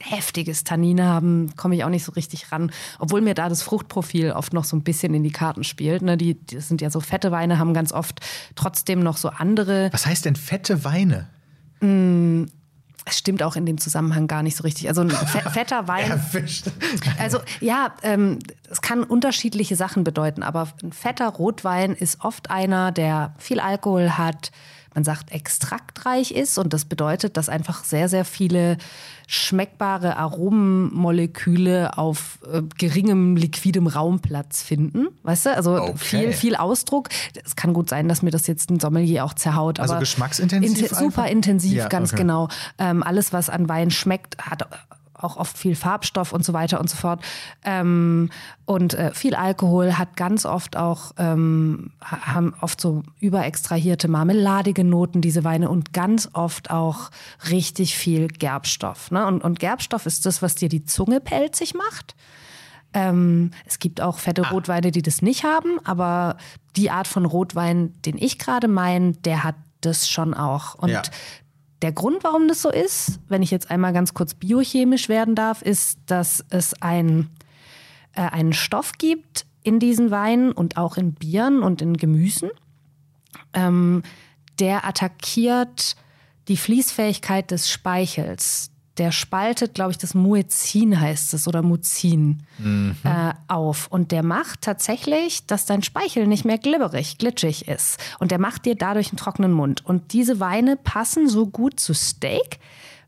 [0.00, 2.72] heftiges Tannin haben, komme ich auch nicht so richtig ran.
[2.98, 6.02] Obwohl mir da das Fruchtprofil oft noch so ein bisschen in die Karten spielt.
[6.02, 6.16] Ne?
[6.16, 8.20] Die, das sind ja so fette Weine, haben ganz oft
[8.54, 9.90] trotzdem noch so andere.
[9.92, 11.28] Was heißt denn fette Weine?
[13.06, 14.88] Es stimmt auch in dem Zusammenhang gar nicht so richtig.
[14.88, 16.10] Also ein fe- fetter Wein.
[16.10, 16.66] Erwischt.
[17.18, 18.38] Also ja, ähm,
[18.70, 24.18] es kann unterschiedliche Sachen bedeuten, aber ein fetter Rotwein ist oft einer, der viel Alkohol
[24.18, 24.50] hat,
[24.94, 28.76] man sagt extraktreich ist und das bedeutet, dass einfach sehr, sehr viele
[29.28, 35.08] schmeckbare Aromenmoleküle auf äh, geringem liquidem Raumplatz finden.
[35.22, 35.54] Weißt du?
[35.56, 35.92] Also Okay.
[35.96, 37.08] viel, viel Ausdruck.
[37.44, 39.78] Es kann gut sein, dass mir das jetzt ein Sommelier auch zerhaut.
[39.80, 42.22] Also aber geschmacksintensiv Inten- super intensiv, Ja, ganz okay.
[42.22, 42.48] genau.
[42.78, 44.66] Ähm, alles, was an Wein schmeckt, hat
[45.24, 47.22] auch oft viel Farbstoff und so weiter und so fort.
[47.64, 48.30] Ähm,
[48.64, 54.84] und äh, viel Alkohol hat ganz oft auch, ähm, ha- haben oft so überextrahierte marmeladige
[54.84, 57.10] Noten, diese Weine, und ganz oft auch
[57.50, 59.10] richtig viel Gerbstoff.
[59.10, 59.26] Ne?
[59.26, 62.14] Und, und Gerbstoff ist das, was dir die Zunge pelzig macht.
[62.92, 66.36] Ähm, es gibt auch fette Rotweine, die das nicht haben, aber
[66.76, 70.74] die Art von Rotwein, den ich gerade meine, der hat das schon auch.
[70.74, 71.02] Und Ja.
[71.82, 75.62] Der Grund, warum das so ist, wenn ich jetzt einmal ganz kurz biochemisch werden darf,
[75.62, 77.30] ist, dass es ein,
[78.14, 82.50] äh, einen Stoff gibt in diesen Weinen und auch in Bieren und in Gemüsen,
[83.54, 84.02] ähm,
[84.58, 85.96] der attackiert
[86.48, 88.69] die Fließfähigkeit des Speichels.
[89.00, 92.42] Der spaltet, glaube ich, das Muezin heißt es oder Muzin
[93.02, 93.86] äh, auf.
[93.86, 97.98] Und der macht tatsächlich, dass dein Speichel nicht mehr glibberig, glitschig ist.
[98.18, 99.86] Und der macht dir dadurch einen trockenen Mund.
[99.86, 102.58] Und diese Weine passen so gut zu Steak,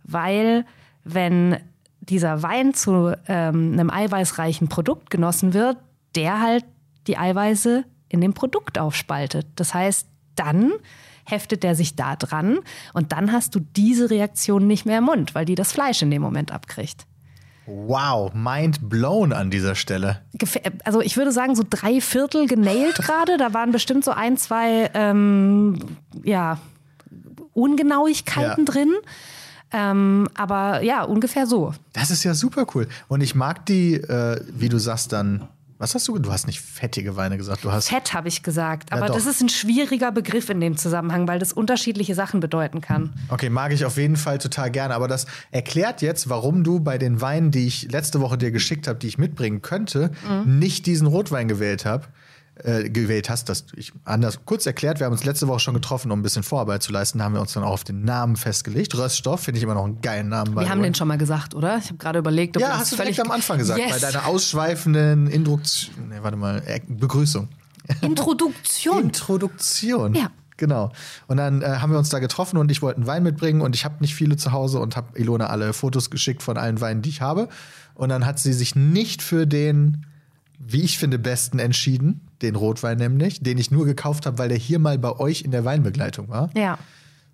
[0.03, 0.65] weil
[1.05, 1.59] wenn
[2.01, 5.77] dieser Wein zu ähm, einem eiweißreichen Produkt genossen wird,
[6.15, 6.65] der halt
[7.07, 9.47] die Eiweiße in dem Produkt aufspaltet.
[9.57, 10.73] Das heißt, dann
[11.25, 12.59] heftet der sich da dran
[12.93, 16.11] und dann hast du diese Reaktion nicht mehr im Mund, weil die das Fleisch in
[16.11, 17.07] dem Moment abkriegt.
[17.67, 20.21] Wow, mind blown an dieser Stelle.
[20.85, 23.37] Also ich würde sagen, so drei Viertel genailt gerade.
[23.37, 25.79] Da waren bestimmt so ein, zwei ähm,
[26.25, 26.59] ja,
[27.55, 28.73] Ungenauigkeiten Ja.
[28.73, 28.93] drin.
[29.75, 31.73] Ähm, aber ja, ungefähr so.
[31.93, 32.89] Das ist ja super cool.
[33.09, 35.49] Und ich mag die, äh, wie du sagst dann,
[35.83, 36.17] was hast du?
[36.19, 38.91] Du hast nicht fettige Weine gesagt, du hast Fett habe ich gesagt.
[38.91, 39.15] Ja, Aber doch.
[39.17, 43.13] das ist ein schwieriger Begriff in dem Zusammenhang, weil das unterschiedliche Sachen bedeuten kann.
[43.29, 44.95] Okay, mag ich auf jeden Fall total gerne.
[44.95, 48.87] Aber das erklärt jetzt, warum du bei den Weinen, die ich letzte Woche dir geschickt
[48.89, 50.59] habe, die ich mitbringen könnte, Mhm.
[50.61, 52.07] nicht diesen Rotwein gewählt habe.
[52.65, 56.13] Äh, gewählt hast, das ich anders kurz erklärt, wir haben uns letzte Woche schon getroffen,
[56.13, 58.37] um ein bisschen Vorarbeit zu leisten, da haben wir uns dann auch auf den Namen
[58.37, 58.97] festgelegt.
[58.97, 60.55] Röststoff finde ich immer noch einen geilen Namen.
[60.55, 61.79] Wir haben den schon mal gesagt, oder?
[61.79, 63.91] Ich habe gerade überlegt, ob Ja, hast du völlig am Anfang gesagt, yes.
[63.91, 67.49] bei deiner ausschweifenden Induktion, nee, warte mal, äh, Begrüßung.
[68.01, 69.01] Introduktion.
[69.03, 70.15] Introduktion.
[70.15, 70.31] Ja.
[70.57, 70.93] Genau.
[71.27, 73.75] Und dann äh, haben wir uns da getroffen und ich wollte einen Wein mitbringen und
[73.75, 77.03] ich habe nicht viele zu Hause und habe Ilona alle Fotos geschickt von allen Weinen,
[77.03, 77.49] die ich habe.
[77.95, 80.07] Und dann hat sie sich nicht für den,
[80.61, 84.59] wie ich finde, besten entschieden, den Rotwein nämlich, den ich nur gekauft habe, weil der
[84.59, 86.79] hier mal bei euch in der Weinbegleitung war, Ja.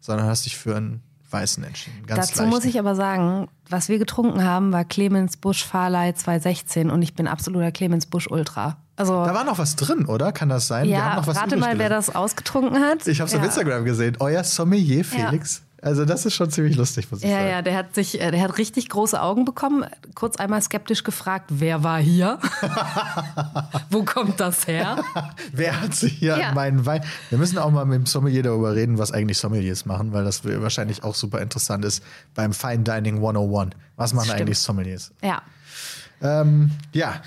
[0.00, 2.06] sondern hast dich für einen weißen entschieden.
[2.06, 2.68] Ganz Dazu muss leichten.
[2.70, 7.26] ich aber sagen, was wir getrunken haben, war Clemens Busch Farley 216 und ich bin
[7.28, 8.78] absoluter Clemens Busch Ultra.
[8.96, 10.32] Also Da war noch was drin, oder?
[10.32, 10.88] Kann das sein?
[10.88, 13.06] Wir haben ja, noch was rate mal, wer das ausgetrunken hat.
[13.06, 13.38] Ich habe es ja.
[13.38, 14.16] auf Instagram gesehen.
[14.20, 15.62] Euer Sommelier Felix.
[15.80, 17.48] Also das ist schon ziemlich lustig, muss ich Ja, sagen.
[17.50, 19.84] ja, der hat sich, äh, der hat richtig große Augen bekommen.
[20.14, 22.38] Kurz einmal skeptisch gefragt, wer war hier?
[23.90, 24.98] Wo kommt das her?
[25.52, 26.48] Wer hat sich hier Ja.
[26.48, 27.04] an meinen Wein?
[27.30, 30.44] Wir müssen auch mal mit dem Sommelier darüber reden, was eigentlich Sommeliers machen, weil das
[30.44, 32.02] wahrscheinlich auch super interessant ist
[32.34, 33.70] beim Fine Dining 101.
[33.96, 35.12] Was machen eigentlich Sommeliers?
[35.22, 35.42] Ja.
[36.20, 37.22] Ähm, ja,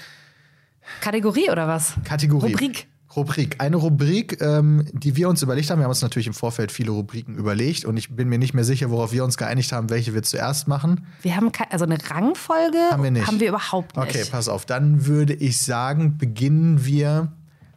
[0.99, 1.93] Kategorie oder was?
[2.03, 2.51] Kategorie.
[2.51, 2.87] Rubrik.
[3.15, 3.55] Rubrik.
[3.59, 5.79] Eine Rubrik, ähm, die wir uns überlegt haben.
[5.79, 8.63] Wir haben uns natürlich im Vorfeld viele Rubriken überlegt und ich bin mir nicht mehr
[8.63, 11.05] sicher, worauf wir uns geeinigt haben, welche wir zuerst machen.
[11.21, 13.27] Wir haben keine, also eine Rangfolge Haben wir nicht.
[13.27, 14.07] haben wir überhaupt nicht.
[14.07, 14.65] Okay, pass auf.
[14.65, 17.31] Dann würde ich sagen, beginnen wir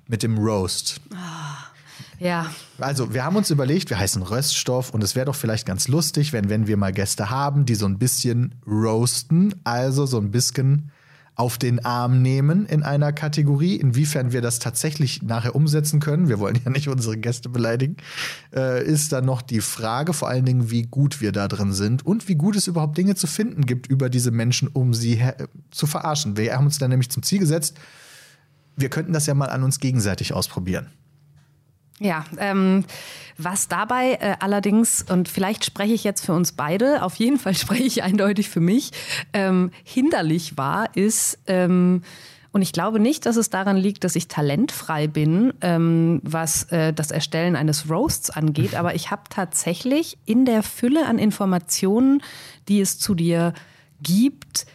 [0.07, 1.01] mit dem Roast.
[2.21, 2.47] Ja,
[2.79, 6.33] Also, wir haben uns überlegt, wir heißen Röststoff und es wäre doch vielleicht ganz lustig,
[6.33, 10.91] wenn, wenn wir mal Gäste haben, die so ein bisschen roasten, also so ein bisschen
[11.37, 13.77] auf den Arm nehmen in einer Kategorie.
[13.77, 17.97] Inwiefern wir das tatsächlich nachher umsetzen können, wir wollen ja nicht unsere Gäste beleidigen,
[18.55, 22.07] äh, ist dann noch die Frage, vor allen Dingen, wie gut wir da drin sind
[22.07, 25.49] und wie gut es überhaupt Dinge zu finden gibt über diese Menschen, um sie her-
[25.71, 26.37] zu verarschen.
[26.37, 27.79] Wir haben uns dann nämlich zum Ziel gesetzt,
[28.77, 30.89] wir könnten das ja mal an uns gegenseitig ausprobieren.
[32.05, 32.85] Ja, ähm,
[33.39, 37.55] was dabei äh, allerdings, und vielleicht spreche ich jetzt für uns beide, auf jeden Fall
[37.55, 38.91] spreche ich eindeutig für mich,
[39.33, 42.03] ähm, hinderlich war, ist, ähm,
[42.53, 46.93] und ich glaube nicht, dass es daran liegt, dass ich talentfrei bin, ähm, was äh,
[46.93, 52.23] das Erstellen eines Roasts angeht, aber ich habe tatsächlich in der Fülle an Informationen,
[52.69, 53.55] die es zu dir
[54.03, 54.67] gibt,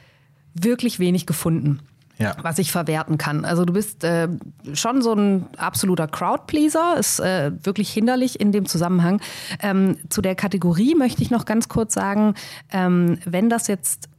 [0.56, 1.80] wirklich wenig gefunden
[2.20, 2.36] Ja.
[2.42, 3.46] was ich verwerten kann.
[3.46, 4.28] Also du bist äh,
[4.74, 9.22] schon so ein absoluter Crowdpleaser, ist äh, wirklich hinderlich in dem Zusammenhang.
[9.62, 12.36] Ähm, zu der Kategorie möchte ich noch ganz kurz sagen,
[12.72, 14.10] ähm, wenn das jetzt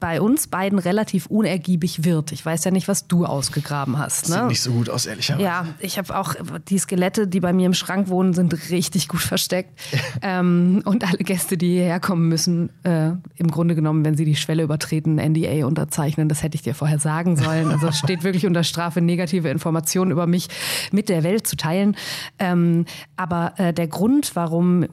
[0.00, 2.32] bei uns beiden relativ unergiebig wird.
[2.32, 4.26] Ich weiß ja nicht, was du ausgegraben hast.
[4.26, 4.46] Sieht Ne?
[4.46, 5.44] nicht so gut aus, ehrlicherweise.
[5.44, 6.34] Ja, ich habe auch
[6.68, 9.78] die Skelette, die bei mir im Schrank wohnen, sind richtig gut versteckt.
[10.22, 14.36] ähm, und alle Gäste, die hierher kommen müssen, äh, im Grunde genommen, wenn sie die
[14.36, 16.28] Schwelle übertreten, NDA unterzeichnen.
[16.28, 17.68] Das hätte ich dir vorher sagen sollen.
[17.70, 20.48] Also es steht wirklich unter Strafe, negative Informationen über mich
[20.92, 21.96] mit der Welt zu teilen.
[22.38, 22.86] Ähm,
[23.16, 24.86] aber äh, der Grund, warum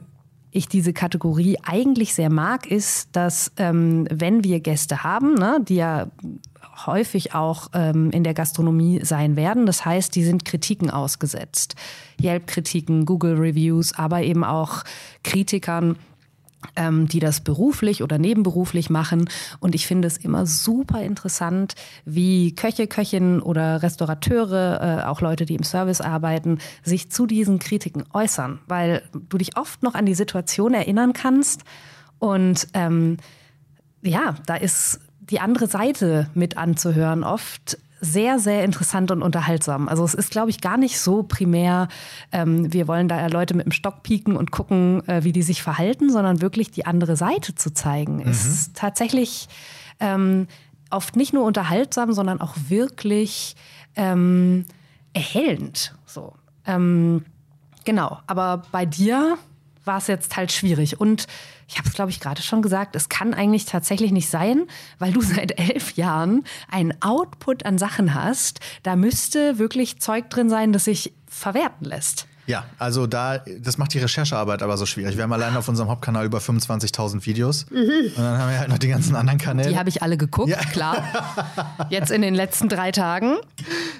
[0.50, 5.76] ich diese Kategorie eigentlich sehr mag, ist, dass ähm, wenn wir Gäste haben, ne, die
[5.76, 6.08] ja
[6.86, 11.74] häufig auch ähm, in der Gastronomie sein werden, das heißt, die sind Kritiken ausgesetzt.
[12.22, 14.84] Yelp-Kritiken, Google-Reviews, aber eben auch
[15.22, 15.96] Kritikern,
[17.06, 19.28] die das beruflich oder nebenberuflich machen.
[19.60, 25.46] Und ich finde es immer super interessant, wie Köche, Köchinnen oder Restaurateure, äh, auch Leute,
[25.46, 30.06] die im Service arbeiten, sich zu diesen Kritiken äußern, weil du dich oft noch an
[30.06, 31.62] die Situation erinnern kannst.
[32.18, 33.18] Und ähm,
[34.02, 39.88] ja, da ist die andere Seite mit anzuhören oft sehr, sehr interessant und unterhaltsam.
[39.88, 41.88] Also es ist, glaube ich, gar nicht so primär,
[42.32, 45.62] ähm, wir wollen da Leute mit dem Stock pieken und gucken, äh, wie die sich
[45.62, 48.20] verhalten, sondern wirklich die andere Seite zu zeigen.
[48.20, 49.48] Ist tatsächlich
[50.00, 50.46] ähm,
[50.90, 53.56] oft nicht nur unterhaltsam, sondern auch wirklich
[53.96, 54.64] ähm,
[55.12, 55.94] erhellend.
[56.06, 56.34] So.
[56.66, 57.24] Ähm,
[57.84, 59.36] genau, aber bei dir
[59.84, 61.00] war es jetzt halt schwierig.
[61.00, 61.26] Und
[61.68, 64.62] ich habe es, glaube ich, gerade schon gesagt, es kann eigentlich tatsächlich nicht sein,
[64.98, 68.60] weil du seit elf Jahren einen Output an Sachen hast.
[68.82, 72.26] Da müsste wirklich Zeug drin sein, das sich verwerten lässt.
[72.46, 75.16] Ja, also da, das macht die Recherchearbeit aber so schwierig.
[75.18, 77.64] Wir haben allein auf unserem Hauptkanal über 25.000 Videos.
[77.64, 79.68] Und dann haben wir halt noch die ganzen anderen Kanäle.
[79.68, 80.56] Die habe ich alle geguckt, Ja.
[80.56, 81.04] klar.
[81.90, 83.36] Jetzt in den letzten drei Tagen.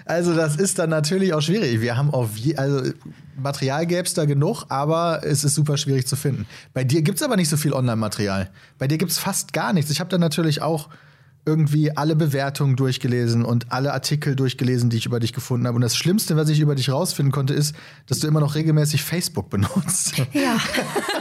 [0.06, 1.82] Also das ist dann natürlich auch schwierig.
[1.82, 2.90] Wir haben auf je, also
[3.38, 6.46] Material gäbe es da genug, aber es ist super schwierig zu finden.
[6.72, 8.50] Bei dir gibt es aber nicht so viel Online-Material.
[8.78, 9.90] Bei dir gibt es fast gar nichts.
[9.90, 10.88] Ich habe dann natürlich auch
[11.48, 15.76] irgendwie alle Bewertungen durchgelesen und alle Artikel durchgelesen, die ich über dich gefunden habe.
[15.76, 17.74] Und das Schlimmste, was ich über dich rausfinden konnte, ist,
[18.06, 20.18] dass du immer noch regelmäßig Facebook benutzt.
[20.34, 20.58] Ja.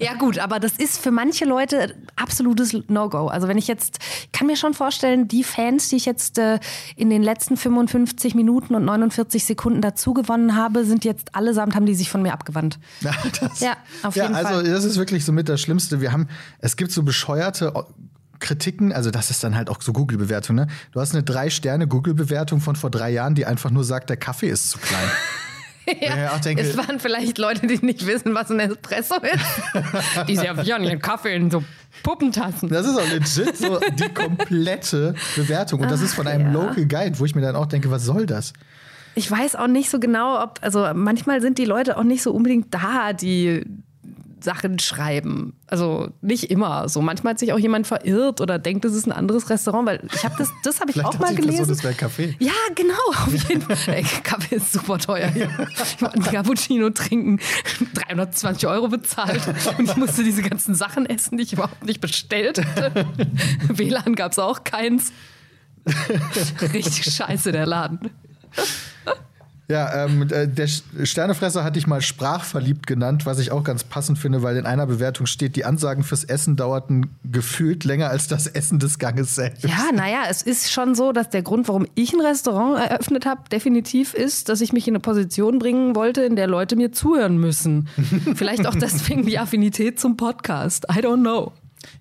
[0.00, 3.28] ja, gut, aber das ist für manche Leute absolutes No-Go.
[3.28, 6.58] Also, wenn ich jetzt, ich kann mir schon vorstellen, die Fans, die ich jetzt äh,
[6.96, 11.86] in den letzten 55 Minuten und 49 Sekunden dazu gewonnen habe, sind jetzt allesamt, haben
[11.86, 12.78] die sich von mir abgewandt.
[13.00, 14.64] Ja, das, Ja, auf ja, jeden also Fall.
[14.64, 16.00] das ist wirklich so mit das Schlimmste.
[16.00, 16.28] Wir haben,
[16.58, 17.72] es gibt so bescheuerte
[18.40, 20.66] Kritiken, also das ist dann halt auch so Google-Bewertung, ne?
[20.92, 24.70] Du hast eine Drei-Sterne-Google-Bewertung von vor drei Jahren, die einfach nur sagt, der Kaffee ist
[24.70, 25.00] zu klein.
[26.00, 30.26] Ja, auch denke- es waren vielleicht Leute, die nicht wissen, was ein Espresso ist.
[30.28, 31.62] die servieren ihren Kaffee in so
[32.02, 32.68] Puppentassen.
[32.68, 35.80] Das ist auch legit so die komplette Bewertung.
[35.80, 36.52] Und das ist von einem ja.
[36.52, 38.52] Local Guide, wo ich mir dann auch denke, was soll das?
[39.14, 42.32] Ich weiß auch nicht so genau, ob, also manchmal sind die Leute auch nicht so
[42.32, 43.64] unbedingt da, die
[44.42, 45.54] Sachen schreiben.
[45.66, 46.88] Also nicht immer.
[46.88, 50.00] So manchmal hat sich auch jemand verirrt oder denkt, es ist ein anderes Restaurant, weil
[50.14, 51.66] ich habe das, das habe ich auch mal gelesen.
[51.66, 52.36] Person, das wäre Kaffee.
[52.38, 52.94] Ja, genau.
[53.08, 53.94] Auf jeden Fall.
[53.94, 55.50] Ey, Kaffee ist super teuer hier.
[55.96, 57.40] Ich wollte einen Cappuccino trinken,
[57.94, 59.42] 320 Euro bezahlt
[59.78, 63.06] und ich musste diese ganzen Sachen essen, die ich überhaupt nicht bestellt hatte.
[63.68, 65.12] WLAN gab es auch keins.
[66.72, 68.10] Richtig scheiße, der Laden.
[69.70, 74.18] Ja, ähm, äh, der Sternefresser hatte ich mal sprachverliebt genannt, was ich auch ganz passend
[74.18, 78.48] finde, weil in einer Bewertung steht, die Ansagen fürs Essen dauerten gefühlt länger als das
[78.48, 79.62] Essen des Ganges selbst.
[79.62, 83.42] Ja, naja, es ist schon so, dass der Grund, warum ich ein Restaurant eröffnet habe,
[83.48, 87.38] definitiv ist, dass ich mich in eine Position bringen wollte, in der Leute mir zuhören
[87.38, 87.88] müssen.
[88.34, 90.86] Vielleicht auch deswegen die Affinität zum Podcast.
[90.90, 91.52] I don't know.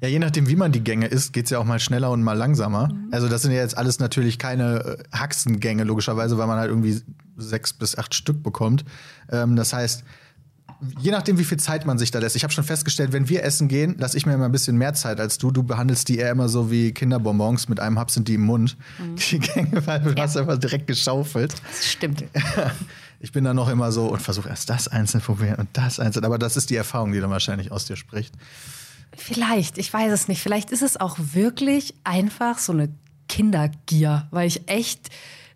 [0.01, 2.23] Ja, je nachdem, wie man die Gänge isst, geht es ja auch mal schneller und
[2.23, 2.87] mal langsamer.
[2.87, 3.09] Mhm.
[3.11, 7.01] Also das sind ja jetzt alles natürlich keine äh, Haxengänge, logischerweise, weil man halt irgendwie
[7.39, 8.85] sechs bis acht Stück bekommt.
[9.31, 10.03] Ähm, das heißt,
[10.99, 12.35] je nachdem, wie viel Zeit man sich da lässt.
[12.35, 14.93] Ich habe schon festgestellt, wenn wir essen gehen, lasse ich mir immer ein bisschen mehr
[14.93, 15.51] Zeit als du.
[15.51, 18.77] Du behandelst die eher immer so wie Kinderbonbons, mit einem Hub sind die im Mund.
[18.97, 19.15] Mhm.
[19.15, 20.23] Die Gänge, weil du ja.
[20.23, 21.53] hast einfach direkt geschaufelt.
[21.67, 22.23] Das stimmt.
[23.21, 26.23] Ich bin dann noch immer so und versuche erst das einzeln probieren und das einzeln.
[26.23, 28.33] Aber das ist die Erfahrung, die dann wahrscheinlich aus dir spricht.
[29.15, 30.41] Vielleicht, ich weiß es nicht.
[30.41, 32.89] Vielleicht ist es auch wirklich einfach so eine
[33.27, 35.09] Kindergier, weil ich echt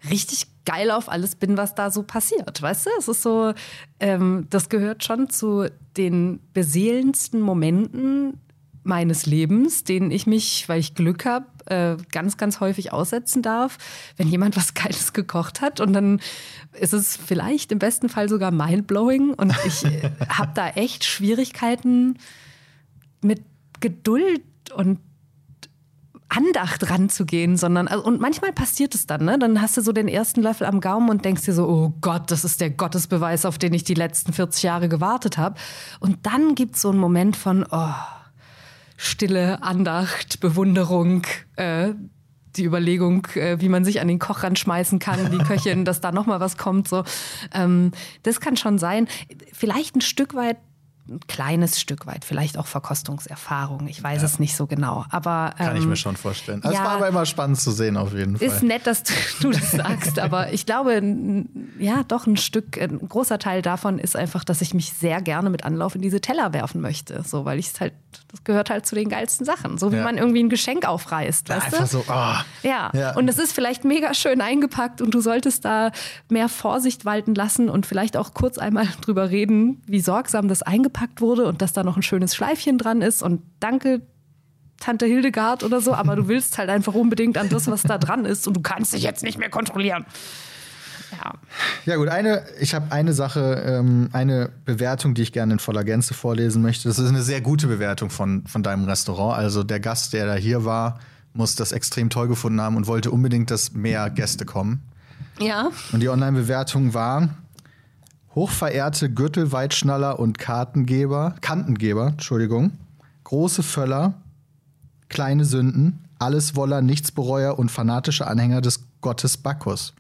[0.10, 2.62] richtig geil auf alles bin, was da so passiert.
[2.62, 3.54] Weißt du, es ist so,
[4.00, 8.40] ähm, das gehört schon zu den beseelendsten Momenten
[8.84, 13.78] meines Lebens, denen ich mich, weil ich Glück habe, äh, ganz, ganz häufig aussetzen darf,
[14.18, 15.80] wenn jemand was Geiles gekocht hat.
[15.80, 16.20] Und dann
[16.74, 19.34] ist es vielleicht im besten Fall sogar mindblowing.
[19.34, 22.18] Und ich äh, habe da echt Schwierigkeiten
[23.22, 23.42] mit
[23.80, 24.44] Geduld
[24.76, 25.00] und
[26.36, 29.38] Andacht ranzugehen, sondern also, und manchmal passiert es dann, ne?
[29.38, 32.32] Dann hast du so den ersten Löffel am Gaumen und denkst dir so, oh Gott,
[32.32, 35.56] das ist der Gottesbeweis, auf den ich die letzten 40 Jahre gewartet habe.
[36.00, 37.94] Und dann gibt es so einen Moment von oh,
[38.98, 41.24] Stille, Andacht, Bewunderung,
[41.56, 41.94] äh,
[42.56, 46.12] die Überlegung, äh, wie man sich an den Koch ranschmeißen kann, die Köchin, dass da
[46.12, 46.88] noch mal was kommt.
[46.88, 47.04] So,
[47.54, 47.92] ähm,
[48.24, 49.08] das kann schon sein.
[49.52, 50.58] Vielleicht ein Stück weit
[51.10, 53.88] ein kleines Stück weit, vielleicht auch Verkostungserfahrung.
[53.88, 54.26] Ich weiß ja.
[54.26, 55.06] es nicht so genau.
[55.10, 56.62] Aber, ähm, Kann ich mir schon vorstellen.
[56.64, 58.48] Es ja, war aber immer spannend zu sehen, auf jeden Fall.
[58.48, 59.04] Ist nett, dass
[59.42, 61.02] du, das sagst, aber ich glaube,
[61.78, 65.50] ja, doch ein Stück, ein großer Teil davon ist einfach, dass ich mich sehr gerne
[65.50, 67.22] mit Anlauf in diese Teller werfen möchte.
[67.26, 67.94] So, weil ich es halt,
[68.32, 69.78] das gehört halt zu den geilsten Sachen.
[69.78, 70.04] So wie ja.
[70.04, 71.50] man irgendwie ein Geschenk aufreißt.
[71.50, 71.86] Ja, weißt einfach du?
[71.86, 72.36] so, oh.
[72.66, 72.92] ja.
[72.94, 73.16] ja.
[73.16, 75.92] Und es ist vielleicht mega schön eingepackt und du solltest da
[76.30, 80.93] mehr Vorsicht walten lassen und vielleicht auch kurz einmal drüber reden, wie sorgsam das eingepackt
[80.94, 84.02] eingepackt wurde und dass da noch ein schönes Schleifchen dran ist und danke
[84.80, 88.26] Tante Hildegard oder so, aber du willst halt einfach unbedingt an das, was da dran
[88.26, 90.06] ist und du kannst dich jetzt nicht mehr kontrollieren.
[91.12, 91.34] Ja.
[91.86, 95.84] Ja, gut, eine, ich habe eine Sache, ähm, eine Bewertung, die ich gerne in voller
[95.84, 96.88] Gänze vorlesen möchte.
[96.88, 99.38] Das ist eine sehr gute Bewertung von, von deinem Restaurant.
[99.38, 101.00] Also der Gast, der da hier war,
[101.34, 104.82] muss das extrem toll gefunden haben und wollte unbedingt, dass mehr Gäste kommen.
[105.40, 105.70] Ja.
[105.92, 107.30] Und die Online-Bewertung war:
[108.36, 112.72] Hochverehrte Gürtelweitschnaller und Kartengeber, Kantengeber, Entschuldigung,
[113.24, 114.16] große Völler,
[115.10, 119.94] kleine Sünden, alles Woller, Nichtsbereuer und fanatische Anhänger des Gottes Bacchus.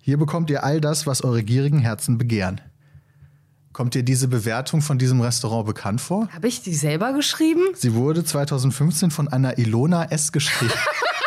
[0.00, 2.60] Hier bekommt ihr all das, was eure gierigen Herzen begehren.
[3.72, 6.28] Kommt dir diese Bewertung von diesem Restaurant bekannt vor?
[6.32, 7.62] Habe ich die selber geschrieben?
[7.74, 10.32] Sie wurde 2015 von einer Ilona S.
[10.32, 10.72] geschrieben.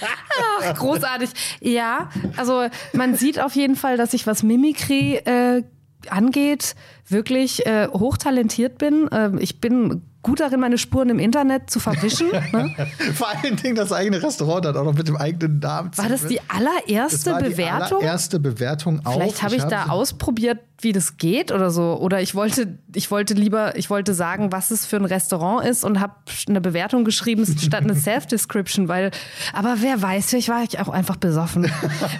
[0.00, 1.30] Ach, großartig.
[1.60, 5.62] Ja, also man sieht auf jeden Fall, dass ich was Mimikry äh,
[6.08, 6.74] angeht,
[7.08, 9.08] wirklich äh, hochtalentiert bin.
[9.12, 12.28] Ähm, ich bin gut darin, meine Spuren im Internet zu verwischen.
[12.52, 12.74] Ne?
[13.14, 15.96] Vor allen Dingen das eigene Restaurant hat auch noch mit dem eigenen Namen.
[15.96, 18.00] War das die allererste das war Bewertung?
[18.00, 19.12] Die allererste Bewertung auch.
[19.14, 21.98] Vielleicht habe ich, ich hab da ausprobiert, wie das geht oder so.
[22.00, 25.84] Oder ich wollte, ich wollte lieber, ich wollte sagen, was es für ein Restaurant ist
[25.84, 26.14] und habe
[26.48, 29.10] eine Bewertung geschrieben statt eine Self-Description, weil,
[29.52, 31.70] aber wer weiß, vielleicht war ich auch einfach besoffen.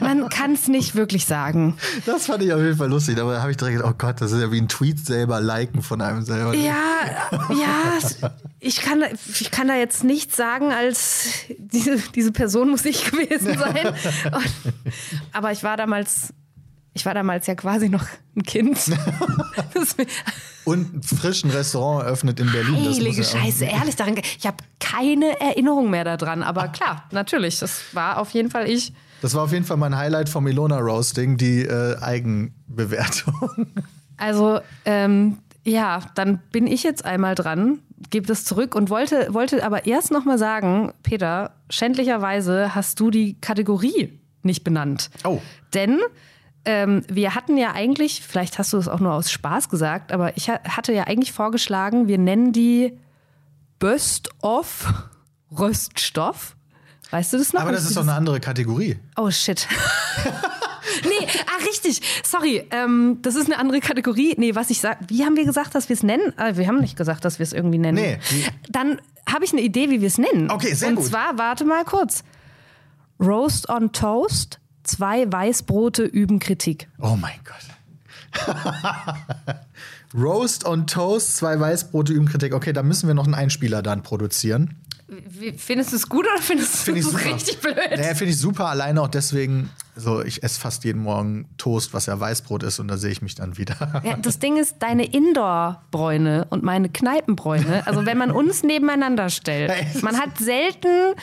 [0.01, 1.76] Man kann es nicht wirklich sagen.
[2.07, 3.16] Das fand ich auf jeden Fall lustig.
[3.16, 5.82] Da habe ich direkt gedacht, oh Gott, das ist ja wie ein Tweet selber liken
[5.82, 6.55] von einem selber.
[6.55, 6.74] Ja,
[7.32, 7.89] ja,
[8.61, 9.05] ich kann,
[9.41, 11.28] ich kann da jetzt nichts sagen, als
[11.59, 13.86] diese, diese Person muss ich gewesen sein.
[14.32, 14.74] Und,
[15.32, 16.32] aber ich war damals
[16.93, 18.05] ich war damals ja quasi noch
[18.36, 18.78] ein Kind.
[20.64, 22.76] Und ein frischen Restaurant eröffnet in Berlin.
[22.76, 24.16] Heilige ja Scheiße, ehrlich daran.
[24.38, 28.93] Ich habe keine Erinnerung mehr daran, aber klar, natürlich, das war auf jeden Fall ich.
[29.22, 33.66] Das war auf jeden Fall mein Highlight vom Ilona Roasting, die äh, Eigenbewertung.
[34.16, 35.38] Also, ähm,
[35.71, 37.79] ja, dann bin ich jetzt einmal dran,
[38.11, 43.11] gebe das zurück und wollte, wollte aber erst noch mal sagen, Peter, schändlicherweise hast du
[43.11, 45.11] die Kategorie nicht benannt.
[45.25, 45.41] Oh.
[45.75, 46.01] Denn
[46.64, 50.37] ähm, wir hatten ja eigentlich, vielleicht hast du es auch nur aus Spaß gesagt, aber
[50.37, 52.99] ich ha- hatte ja eigentlich vorgeschlagen, wir nennen die
[53.79, 54.93] Best-of
[55.59, 56.57] Röststoff.
[57.11, 57.62] Weißt du das noch?
[57.62, 58.99] Aber das ist doch eine andere Kategorie.
[59.16, 59.66] Oh shit.
[61.05, 62.01] nee, ah, richtig.
[62.24, 62.66] Sorry.
[62.70, 64.35] Ähm, das ist eine andere Kategorie.
[64.39, 64.99] Nee, was ich sag.
[65.09, 66.33] Wie haben wir gesagt, dass wir es nennen?
[66.37, 67.99] Ah, wir haben nicht gesagt, dass wir es irgendwie nennen.
[67.99, 68.18] Nee,
[68.70, 70.51] Dann habe ich eine Idee, wie wir es nennen.
[70.51, 71.07] Okay, sehr Und gut.
[71.07, 72.24] zwar, warte mal kurz.
[73.20, 74.59] Roast on Toast.
[74.83, 76.89] Zwei Weißbrote üben Kritik.
[76.99, 78.55] Oh mein Gott.
[80.14, 82.55] Roast on Toast, zwei Weißbrote üben Kritik.
[82.55, 84.74] Okay, da müssen wir noch einen Einspieler dann produzieren.
[85.57, 87.77] Findest du es gut oder findest du Finde ich es richtig blöd?
[87.91, 88.67] Naja, finde ich super.
[88.67, 92.89] Alleine auch deswegen, so, ich esse fast jeden Morgen Toast, was ja Weißbrot ist, und
[92.89, 93.75] da sehe ich mich dann wieder.
[94.05, 99.73] Ja, das Ding ist, deine Indoor-Bräune und meine Kneipenbräune, also wenn man uns nebeneinander stellt,
[100.03, 101.15] man hat selten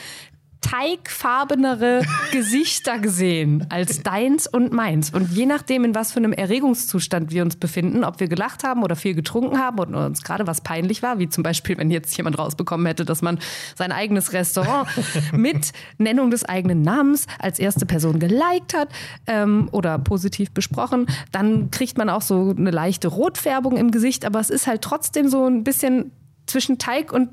[0.60, 2.02] teigfarbenere
[2.32, 5.10] Gesichter gesehen als deins und meins.
[5.10, 8.82] Und je nachdem, in was für einem Erregungszustand wir uns befinden, ob wir gelacht haben
[8.82, 12.16] oder viel getrunken haben und uns gerade was peinlich war, wie zum Beispiel, wenn jetzt
[12.16, 13.38] jemand rausbekommen hätte, dass man
[13.76, 14.88] sein eigenes Restaurant
[15.32, 18.88] mit Nennung des eigenen Namens als erste Person geliked hat
[19.26, 24.40] ähm, oder positiv besprochen, dann kriegt man auch so eine leichte Rotfärbung im Gesicht, aber
[24.40, 26.10] es ist halt trotzdem so ein bisschen
[26.46, 27.28] zwischen Teig und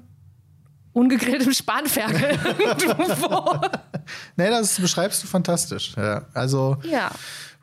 [0.95, 3.61] ungegrilltem Spanferkel irgendwo.
[4.37, 5.93] nee, das beschreibst du fantastisch.
[5.97, 7.11] Ja, also, Ja,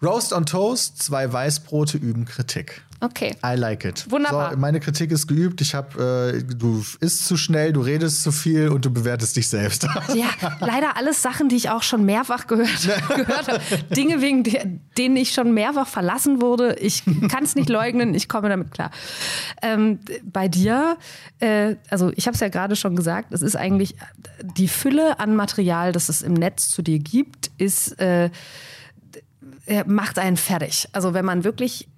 [0.02, 2.82] Roast on Toast, zwei Weißbrote üben Kritik.
[3.02, 3.36] Okay.
[3.44, 4.10] I like it.
[4.10, 4.52] Wunderbar.
[4.52, 5.60] So, meine Kritik ist geübt.
[5.60, 9.48] Ich habe, äh, du isst zu schnell, du redest zu viel und du bewertest dich
[9.48, 9.86] selbst.
[10.14, 10.28] Ja,
[10.60, 12.68] leider alles Sachen, die ich auch schon mehrfach gehört,
[13.08, 13.60] gehört habe.
[13.96, 14.66] Dinge, wegen der,
[14.98, 16.74] denen ich schon mehrfach verlassen wurde.
[16.74, 18.90] Ich kann es nicht leugnen, ich komme damit klar.
[19.62, 20.98] Ähm, bei dir,
[21.38, 23.96] äh, also ich habe es ja gerade schon gesagt, es ist eigentlich
[24.42, 28.30] die Fülle an Material, das es im Netz zu dir gibt, ist, äh,
[29.66, 30.88] äh, macht einen fertig.
[30.92, 31.88] Also wenn man wirklich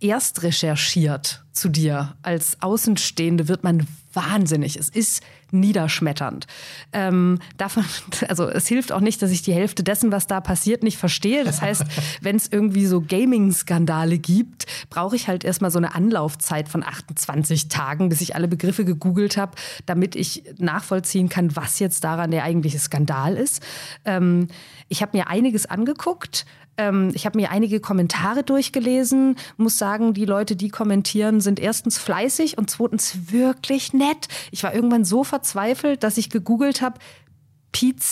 [0.00, 4.76] erst recherchiert zu dir als Außenstehende, wird man wahnsinnig.
[4.76, 6.46] Es ist niederschmetternd.
[6.92, 7.84] Ähm, davon,
[8.28, 11.44] also es hilft auch nicht, dass ich die Hälfte dessen, was da passiert, nicht verstehe.
[11.44, 11.84] Das heißt,
[12.20, 17.68] wenn es irgendwie so Gaming-Skandale gibt, brauche ich halt erstmal so eine Anlaufzeit von 28
[17.68, 19.52] Tagen, bis ich alle Begriffe gegoogelt habe,
[19.86, 23.62] damit ich nachvollziehen kann, was jetzt daran der eigentliche Skandal ist.
[24.04, 24.48] Ähm,
[24.88, 26.46] ich habe mir einiges angeguckt.
[26.78, 31.98] Ähm, ich habe mir einige Kommentare durchgelesen, muss sagen, die Leute, die kommentieren, sind erstens
[31.98, 34.28] fleißig und zweitens wirklich nett.
[34.50, 36.98] Ich war irgendwann so verzweifelt, dass ich gegoogelt habe,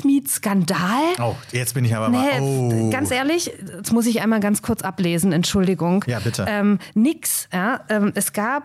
[0.04, 1.02] Meat Skandal.
[1.18, 2.40] Oh, jetzt bin ich aber Nee, mal.
[2.40, 2.90] Oh.
[2.90, 6.04] ganz ehrlich, jetzt muss ich einmal ganz kurz ablesen, Entschuldigung.
[6.06, 6.44] Ja, bitte.
[6.48, 7.48] Ähm, nix.
[7.52, 8.64] Ja, ähm, es gab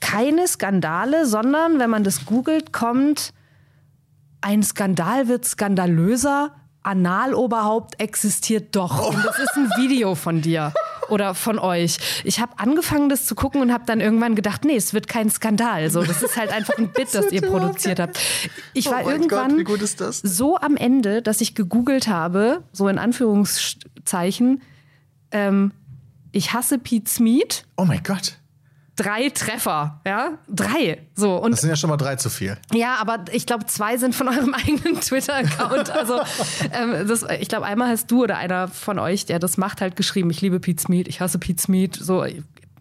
[0.00, 3.32] keine Skandale, sondern wenn man das googelt, kommt
[4.40, 6.54] ein Skandal wird skandalöser.
[6.86, 9.08] Analoberhaupt existiert doch.
[9.10, 10.72] Und das ist ein Video von dir
[11.08, 11.98] oder von euch.
[12.24, 15.30] Ich habe angefangen, das zu gucken und habe dann irgendwann gedacht, nee, es wird kein
[15.30, 15.88] Skandal.
[15.90, 18.18] So, das ist halt einfach ein Bit, das ihr produziert habt.
[18.72, 20.18] Ich Oh war irgendwann Gott, wie gut ist das?
[20.18, 24.62] so am Ende, dass ich gegoogelt habe, so in Anführungszeichen,
[25.30, 25.72] ähm,
[26.32, 27.64] ich hasse Pete's Meat.
[27.76, 28.38] Oh mein Gott.
[28.96, 30.38] Drei Treffer, ja?
[30.48, 31.06] Drei.
[31.14, 31.36] So.
[31.36, 32.56] Und Das sind ja schon mal drei zu viel.
[32.72, 35.90] ja, aber ich glaube, zwei sind von eurem eigenen Twitter-Account.
[35.90, 36.20] Also,
[36.72, 39.96] ähm, das, ich glaube, einmal hast du oder einer von euch, der das macht, halt
[39.96, 42.24] geschrieben, ich liebe Pete's Meat, ich hasse Pete's Meat, so,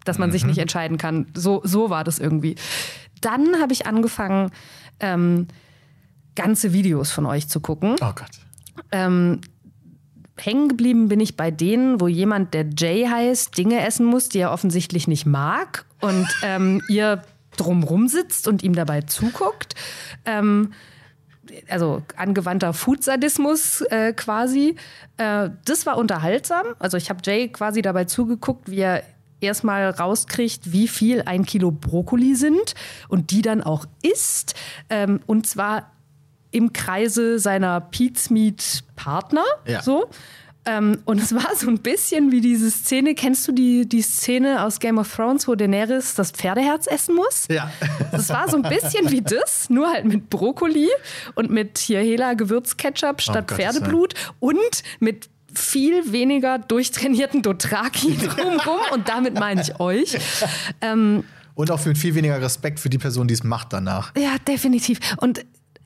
[0.05, 1.28] dass man sich nicht entscheiden kann.
[1.34, 2.55] So, so war das irgendwie.
[3.20, 4.51] Dann habe ich angefangen,
[5.01, 5.47] ähm,
[6.36, 7.95] ganze Videos von euch zu gucken.
[7.99, 8.32] Oh Gott.
[8.91, 9.41] Ähm,
[10.38, 14.39] hängen geblieben bin ich bei denen, wo jemand, der Jay heißt, Dinge essen muss, die
[14.39, 17.21] er offensichtlich nicht mag und ähm, ihr
[17.57, 19.75] drumrum sitzt und ihm dabei zuguckt.
[20.25, 20.73] Ähm,
[21.69, 24.75] also angewandter Foodsadismus äh, quasi.
[25.17, 26.65] Äh, das war unterhaltsam.
[26.79, 29.03] Also ich habe Jay quasi dabei zugeguckt, wie er
[29.39, 32.75] erstmal rauskriegt, wie viel ein Kilo Brokkoli sind
[33.09, 34.55] und die dann auch isst.
[34.89, 35.91] Ähm, und zwar
[36.51, 39.43] im Kreise seiner Pete's Meat Partner.
[39.65, 39.81] Ja.
[39.81, 40.09] So.
[40.66, 44.63] Ähm, und es war so ein bisschen wie diese Szene, kennst du die, die Szene
[44.63, 47.47] aus Game of Thrones, wo Daenerys das Pferdeherz essen muss?
[47.49, 47.72] Ja.
[48.11, 50.89] Das war so ein bisschen wie das, nur halt mit Brokkoli
[51.36, 54.57] und mit hier Hela Gewürzketchup statt Gottes Pferdeblut und
[54.99, 60.18] mit viel weniger durchtrainierten Dothraki drumherum und damit meine ich euch.
[60.82, 64.11] Ähm, Und auch mit viel weniger Respekt für die Person, die es macht danach.
[64.18, 64.99] ja, definitiv.
[65.18, 65.45] Und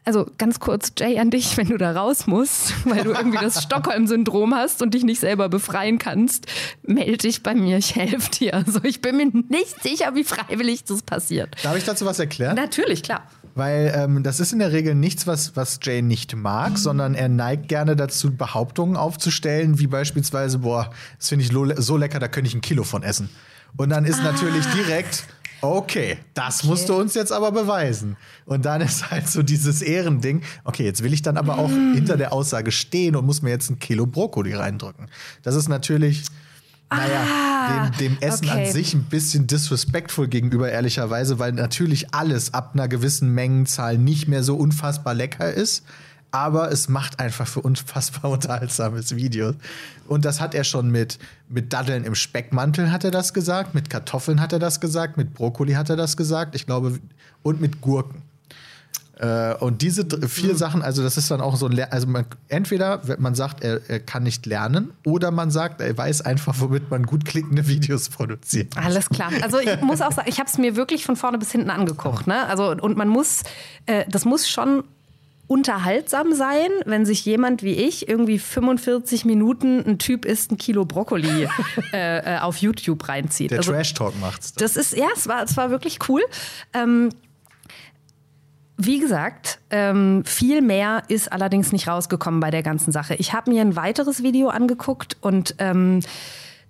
[0.10, 3.62] also ganz kurz, Jay, an dich, wenn du da raus musst, weil du irgendwie das
[3.62, 6.48] Stockholm-Syndrom hast und dich nicht selber befreien kannst,
[6.82, 8.56] melde dich bei mir, ich helfe dir.
[8.56, 11.56] Also ich bin mir nicht sicher, wie freiwillig das passiert.
[11.62, 12.56] Darf ich dazu was erklären?
[12.56, 13.22] Natürlich, klar.
[13.54, 17.30] weil ähm, das ist in der Regel nichts, was, was Jay nicht mag, sondern er
[17.30, 20.90] neigt gerne dazu, Behauptungen aufzustellen, wie beispielsweise, boah,
[21.20, 23.30] das finde ich so lecker, da könnte ich ein Kilo von essen.
[23.78, 24.24] Und dann ist ah.
[24.24, 25.26] natürlich direkt,
[25.62, 26.68] okay, das okay.
[26.68, 28.18] musst du uns jetzt aber beweisen.
[28.46, 31.94] Und dann ist halt so dieses Ehrending, okay, jetzt will ich dann aber auch mm.
[31.94, 35.08] hinter der Aussage stehen und muss mir jetzt ein Kilo Brokkoli reindrücken.
[35.44, 36.24] Das ist natürlich
[36.92, 38.66] naja, ah, dem, dem Essen okay.
[38.66, 44.28] an sich ein bisschen disrespectful gegenüber, ehrlicherweise, weil natürlich alles ab einer gewissen Mengenzahl nicht
[44.28, 45.84] mehr so unfassbar lecker ist.
[46.32, 49.54] Aber es macht einfach für unfassbar unterhaltsames Video.
[50.08, 53.90] Und das hat er schon mit, mit Daddeln im Speckmantel hat er das gesagt, mit
[53.90, 57.00] Kartoffeln hat er das gesagt, mit Brokkoli hat er das gesagt, ich glaube,
[57.42, 58.24] und mit Gurken.
[59.20, 60.58] Äh, und diese vier mhm.
[60.58, 63.82] Sachen, also das ist dann auch so ein, Le also man, entweder man sagt, er,
[63.90, 68.08] er, kann nicht lernen, oder man sagt, er weiß einfach, womit man gut klickende Videos
[68.08, 68.78] produziert.
[68.78, 69.32] Alles klar.
[69.42, 72.28] Also ich muss auch sagen, ich habe es mir wirklich von vorne bis hinten angeguckt.
[72.28, 72.46] Ne?
[72.48, 73.44] Also und man muss,
[73.88, 74.86] äh, das muss schon
[75.50, 80.86] unterhaltsam sein, wenn sich jemand wie ich irgendwie 45 Minuten ein Typ isst ein Kilo
[80.86, 81.48] Brokkoli
[81.92, 83.50] äh, äh, auf YouTube reinzieht.
[83.50, 84.54] Der also, Trash Talk macht's.
[84.54, 86.22] Das ist ja, es war, es war wirklich cool.
[86.74, 87.10] Ähm,
[88.78, 93.16] wie gesagt, ähm, viel mehr ist allerdings nicht rausgekommen bei der ganzen Sache.
[93.16, 96.02] Ich habe mir ein weiteres Video angeguckt und ähm,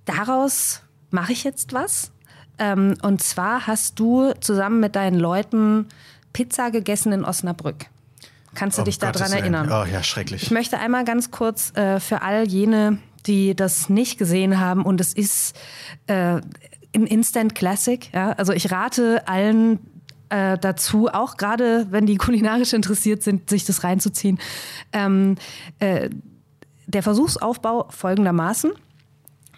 [0.06, 2.12] daraus mache ich jetzt was.
[2.58, 5.88] Ähm, und zwar hast du zusammen mit deinen Leuten
[6.32, 7.88] Pizza gegessen in Osnabrück.
[8.56, 9.70] Kannst du oh, dich daran erinnern?
[9.72, 10.44] Oh ja, schrecklich.
[10.44, 15.02] Ich möchte einmal ganz kurz äh, für all jene, die das nicht gesehen haben, und
[15.02, 15.56] es ist
[16.08, 16.42] äh,
[16.96, 18.12] ein Instant Classic.
[18.14, 18.32] Ja?
[18.32, 19.80] Also ich rate allen
[20.30, 24.40] äh, dazu, auch gerade wenn die kulinarisch interessiert sind, sich das reinzuziehen.
[24.94, 25.36] Ähm,
[25.80, 26.10] äh,
[26.88, 28.72] der Versuchsaufbau folgendermaßen.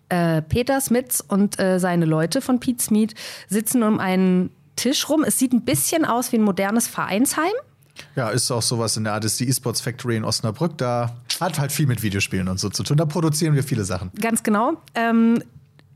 [0.09, 3.15] Äh, Peter Smits und äh, seine Leute von Pete's Meat
[3.47, 5.23] sitzen um einen Tisch rum.
[5.23, 7.53] Es sieht ein bisschen aus wie ein modernes Vereinsheim.
[8.15, 10.77] Ja, ist auch sowas in der Art, ist die eSports Factory in Osnabrück.
[10.77, 12.97] Da hat halt viel mit Videospielen und so zu tun.
[12.97, 14.11] Da produzieren wir viele Sachen.
[14.19, 14.73] Ganz genau.
[14.95, 15.43] Ähm,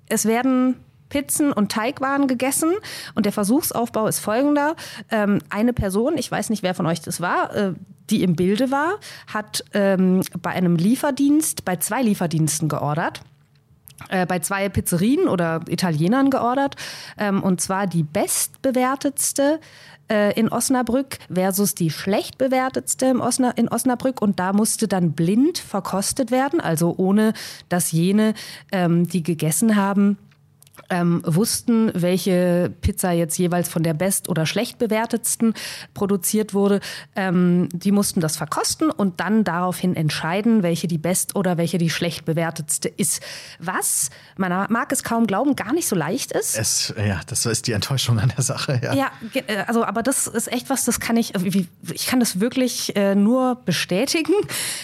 [0.07, 0.75] es werden
[1.09, 2.73] Pizzen und Teigwaren gegessen.
[3.13, 4.75] Und der Versuchsaufbau ist folgender.
[5.11, 7.73] Ähm, eine Person, ich weiß nicht, wer von euch das war, äh,
[8.09, 13.21] die im Bilde war, hat ähm, bei einem Lieferdienst, bei zwei Lieferdiensten geordert.
[14.09, 16.75] Äh, bei zwei Pizzerien oder Italienern geordert.
[17.17, 19.59] Ähm, und zwar die bestbewertetste
[20.11, 23.05] äh, in Osnabrück versus die schlecht bewertetste
[23.55, 24.21] in Osnabrück.
[24.21, 27.33] Und da musste dann blind verkostet werden, also ohne
[27.69, 28.33] dass jene,
[28.71, 30.17] ähm, die gegessen haben,
[30.89, 35.53] ähm, wussten, welche Pizza jetzt jeweils von der best- oder schlecht bewertetsten
[35.93, 36.79] produziert wurde.
[37.15, 41.89] Ähm, die mussten das verkosten und dann daraufhin entscheiden, welche die best- oder welche die
[41.89, 43.21] schlecht bewertetste ist.
[43.59, 46.57] Was, man mag es kaum glauben, gar nicht so leicht ist.
[46.57, 48.79] Es, ja, das ist die Enttäuschung an der Sache.
[48.83, 51.33] Ja, ja äh, also, aber das ist echt was, das kann ich,
[51.93, 54.33] ich kann das wirklich äh, nur bestätigen.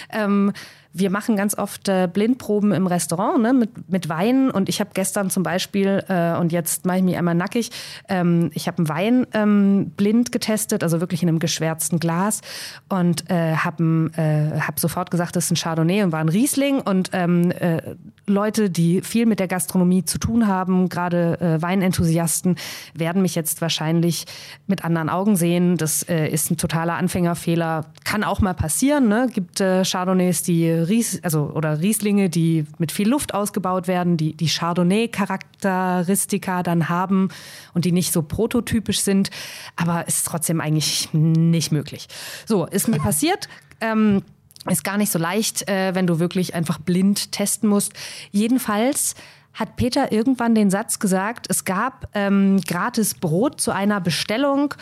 [0.09, 0.53] Ähm,
[0.93, 4.51] wir machen ganz oft äh, Blindproben im Restaurant ne, mit, mit Wein.
[4.51, 7.71] Und ich habe gestern zum Beispiel, äh, und jetzt mache ich mich einmal nackig,
[8.09, 12.41] ähm, ich habe einen Wein ähm, blind getestet, also wirklich in einem geschwärzten Glas.
[12.89, 16.81] Und äh, habe äh, hab sofort gesagt, das ist ein Chardonnay und war ein Riesling.
[16.81, 17.95] Und ähm, äh,
[18.27, 22.57] Leute, die viel mit der Gastronomie zu tun haben, gerade äh, Weinenthusiasten,
[22.93, 24.25] werden mich jetzt wahrscheinlich
[24.67, 25.77] mit anderen Augen sehen.
[25.77, 27.85] Das äh, ist ein totaler Anfängerfehler.
[28.03, 29.07] Kann auch mal passieren.
[29.07, 29.27] Ne?
[29.33, 34.47] Gibt Chardonnays, die Ries, also oder Rieslinge, die mit viel Luft ausgebaut werden, die die
[34.47, 37.29] Chardonnay-Charakteristika dann haben
[37.73, 39.31] und die nicht so prototypisch sind,
[39.75, 42.07] aber ist trotzdem eigentlich nicht möglich.
[42.45, 43.49] So, ist mir passiert.
[43.79, 44.21] Ähm,
[44.69, 47.93] ist gar nicht so leicht, äh, wenn du wirklich einfach blind testen musst.
[48.31, 49.15] Jedenfalls
[49.53, 54.73] hat Peter irgendwann den Satz gesagt, es gab ähm, gratis Brot zu einer Bestellung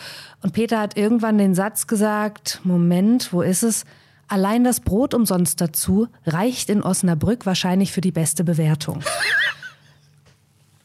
[0.42, 3.84] und Peter hat irgendwann den Satz gesagt, Moment, wo ist es?
[4.30, 9.02] Allein das Brot umsonst dazu reicht in Osnabrück wahrscheinlich für die beste Bewertung.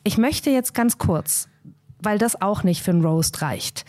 [0.04, 1.48] Ich möchte jetzt ganz kurz,
[2.00, 3.86] weil das auch nicht für einen Roast reicht,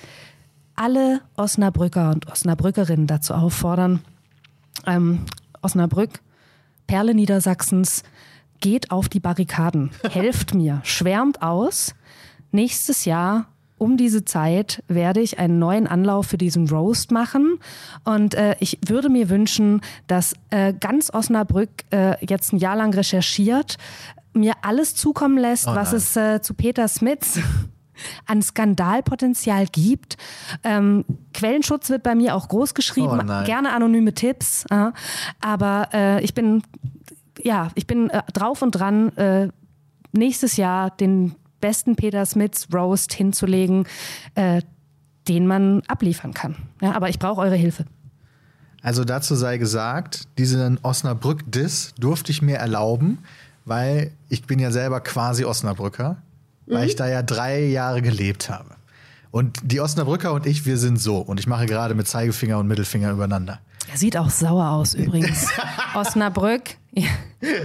[0.74, 4.03] alle Osnabrücker und Osnabrückerinnen dazu auffordern,
[4.84, 5.24] ähm,
[5.62, 6.20] Osnabrück,
[6.87, 8.03] Perle Niedersachsens,
[8.61, 11.95] geht auf die Barrikaden, helft mir, schwärmt aus.
[12.50, 13.46] Nächstes Jahr
[13.78, 17.58] um diese Zeit werde ich einen neuen Anlauf für diesen Roast machen.
[18.04, 22.94] Und äh, ich würde mir wünschen, dass äh, ganz Osnabrück äh, jetzt ein Jahr lang
[22.94, 23.76] recherchiert,
[24.32, 27.40] mir alles zukommen lässt, oh was es äh, zu Peter Smits
[28.26, 30.16] an Skandalpotenzial gibt.
[30.62, 34.64] Ähm, Quellenschutz wird bei mir auch groß geschrieben, oh gerne anonyme Tipps.
[34.70, 34.90] Äh,
[35.40, 36.62] aber äh, ich bin
[37.42, 39.48] ja, ich bin äh, drauf und dran, äh,
[40.12, 43.87] nächstes Jahr den besten Peter Smiths Roast hinzulegen.
[44.34, 44.62] Äh,
[45.28, 46.54] den man abliefern kann.
[46.80, 47.84] Ja, aber ich brauche eure Hilfe.
[48.80, 53.18] Also dazu sei gesagt, diesen Osnabrück-Diss durfte ich mir erlauben,
[53.64, 56.22] weil ich bin ja selber quasi Osnabrücker,
[56.66, 56.88] weil Mhm.
[56.88, 58.76] ich da ja drei Jahre gelebt habe.
[59.33, 61.18] Und die Osnabrücker und ich, wir sind so.
[61.18, 63.58] Und ich mache gerade mit Zeigefinger und Mittelfinger übereinander.
[63.91, 65.49] Er sieht auch sauer aus übrigens.
[65.95, 67.08] Osnabrück, ja,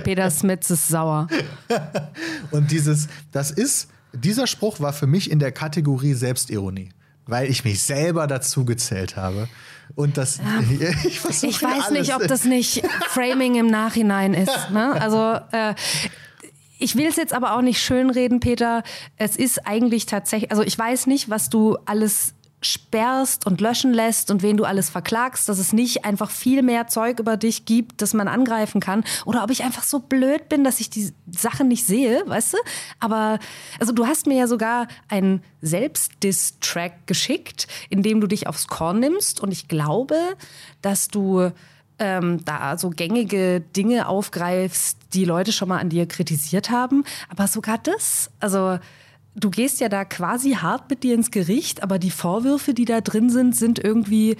[0.04, 1.28] Peter Smits ist sauer.
[2.52, 6.90] Und dieses, das ist, dieser Spruch war für mich in der Kategorie Selbstironie,
[7.26, 9.48] weil ich mich selber dazu gezählt habe.
[9.96, 10.40] Und das,
[11.06, 14.70] ich, versuche Ich weiß nicht, ob das nicht Framing im Nachhinein ist.
[14.72, 14.94] Ne?
[15.02, 15.76] Also äh,
[16.80, 18.84] ich will es jetzt aber auch nicht schönreden, Peter.
[19.18, 24.30] Es ist eigentlich tatsächlich, also ich weiß nicht, was du alles sperrst und löschen lässt
[24.30, 28.02] und wen du alles verklagst, dass es nicht einfach viel mehr Zeug über dich gibt,
[28.02, 29.04] das man angreifen kann.
[29.26, 32.58] Oder ob ich einfach so blöd bin, dass ich die Sachen nicht sehe, weißt du?
[33.00, 33.40] Aber
[33.80, 39.00] also du hast mir ja sogar einen Selbstdiss-Track geschickt, in dem du dich aufs Korn
[39.00, 39.40] nimmst.
[39.40, 40.16] Und ich glaube,
[40.82, 41.52] dass du
[41.98, 47.04] ähm, da so gängige Dinge aufgreifst, die Leute schon mal an dir kritisiert haben.
[47.30, 48.80] Aber sogar das, also
[49.36, 53.02] du gehst ja da quasi hart mit dir ins Gericht, aber die Vorwürfe, die da
[53.02, 54.38] drin sind, sind irgendwie,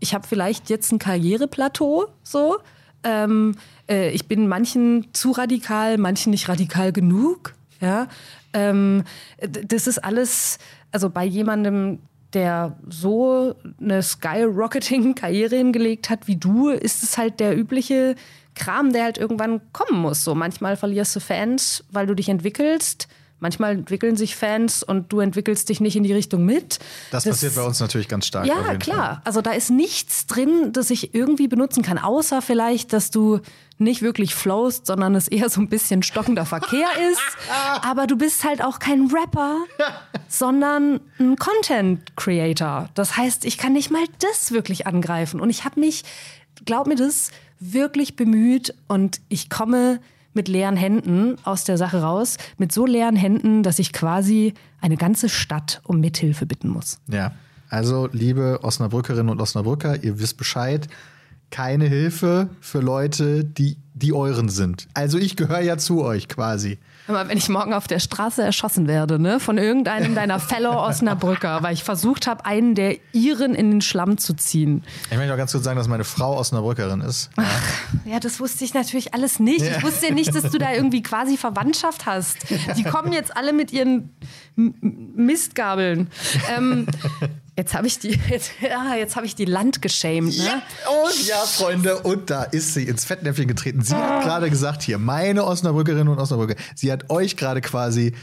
[0.00, 2.58] ich habe vielleicht jetzt ein Karriereplateau, so.
[3.02, 3.56] Ähm,
[3.88, 7.54] äh, ich bin manchen zu radikal, manchen nicht radikal genug.
[7.80, 8.08] Ja,
[8.52, 9.04] ähm,
[9.40, 10.58] das ist alles,
[10.90, 11.98] also bei jemandem,
[12.32, 18.16] der so eine Skyrocketing-Karriere hingelegt hat wie du, ist es halt der übliche
[18.54, 20.24] Kram, der halt irgendwann kommen muss.
[20.24, 23.08] So manchmal verlierst du Fans, weil du dich entwickelst.
[23.38, 26.78] Manchmal entwickeln sich Fans und du entwickelst dich nicht in die Richtung mit.
[27.10, 28.46] Das, passiert bei uns natürlich ganz stark.
[28.46, 29.06] Ja, klar.
[29.06, 29.20] Fall.
[29.24, 33.40] Also da ist nichts drin, das ich irgendwie benutzen kann, außer vielleicht, dass du
[33.78, 37.20] nicht wirklich flowst, sondern es eher so ein bisschen stockender Verkehr ist.
[37.82, 39.58] Aber du bist halt auch kein Rapper,
[40.28, 42.88] sondern ein Content Creator.
[42.94, 45.40] Das heißt, ich kann nicht mal das wirklich angreifen.
[45.40, 46.04] Und ich habe mich,
[46.64, 47.30] glaub mir das,
[47.60, 50.00] wirklich bemüht und ich komme
[50.36, 54.96] mit leeren Händen aus der Sache raus, mit so leeren Händen, dass ich quasi eine
[54.96, 56.98] ganze Stadt um Mithilfe bitten muss.
[57.08, 57.32] Ja.
[57.68, 60.86] Also, liebe Osnabrückerinnen und Osnabrücker, ihr wisst Bescheid.
[61.50, 64.88] Keine Hilfe für Leute, die die euren sind.
[64.92, 66.78] Also ich gehöre ja zu euch quasi.
[67.08, 71.62] Aber wenn ich morgen auf der Straße erschossen werde, ne, von irgendeinem deiner Fellow Osnabrücker,
[71.62, 74.84] weil ich versucht habe, einen der ihren in den Schlamm zu ziehen.
[75.10, 77.30] Ich möchte auch ganz kurz sagen, dass meine Frau Osnabrückerin ist.
[78.04, 79.62] Ja, das wusste ich natürlich alles nicht.
[79.62, 82.36] Ich wusste ja nicht, dass du da irgendwie quasi Verwandtschaft hast.
[82.76, 84.10] Die kommen jetzt alle mit ihren
[84.56, 86.08] Mistgabeln.
[86.56, 86.86] Ähm,
[87.56, 90.36] jetzt habe ich die, jetzt, ja, jetzt habe ich die Land geschämt.
[90.36, 90.62] Ne?
[91.04, 93.82] Und ja, Freunde, und da ist sie ins Fettnäpfchen getreten.
[93.86, 98.14] Sie hat gerade gesagt, hier, meine Osnabrückerinnen und Osnabrücker, sie hat euch gerade quasi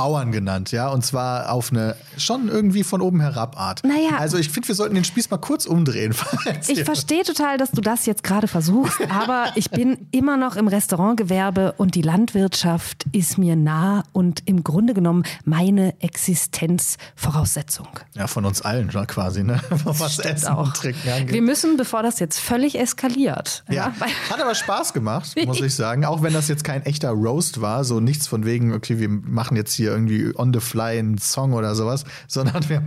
[0.00, 3.82] Bauern genannt, ja, und zwar auf eine schon irgendwie von oben herab Art.
[3.84, 4.16] Naja.
[4.18, 6.14] Also ich finde, wir sollten den Spieß mal kurz umdrehen.
[6.68, 10.68] Ich verstehe total, dass du das jetzt gerade versuchst, aber ich bin immer noch im
[10.68, 17.88] Restaurantgewerbe und die Landwirtschaft ist mir nah und im Grunde genommen meine Existenzvoraussetzung.
[18.14, 19.60] ja, von uns allen schon quasi, ne?
[19.84, 20.72] Was Essen auch.
[20.72, 21.32] Trinken angeht.
[21.32, 25.74] Wir müssen, bevor das jetzt völlig eskaliert, Ja, weil- hat aber Spaß gemacht, muss ich
[25.74, 26.04] sagen.
[26.04, 29.56] Auch wenn das jetzt kein echter Roast war, so nichts von wegen, okay, wir machen
[29.56, 32.82] jetzt hier irgendwie on the fly einen Song oder sowas, sondern wir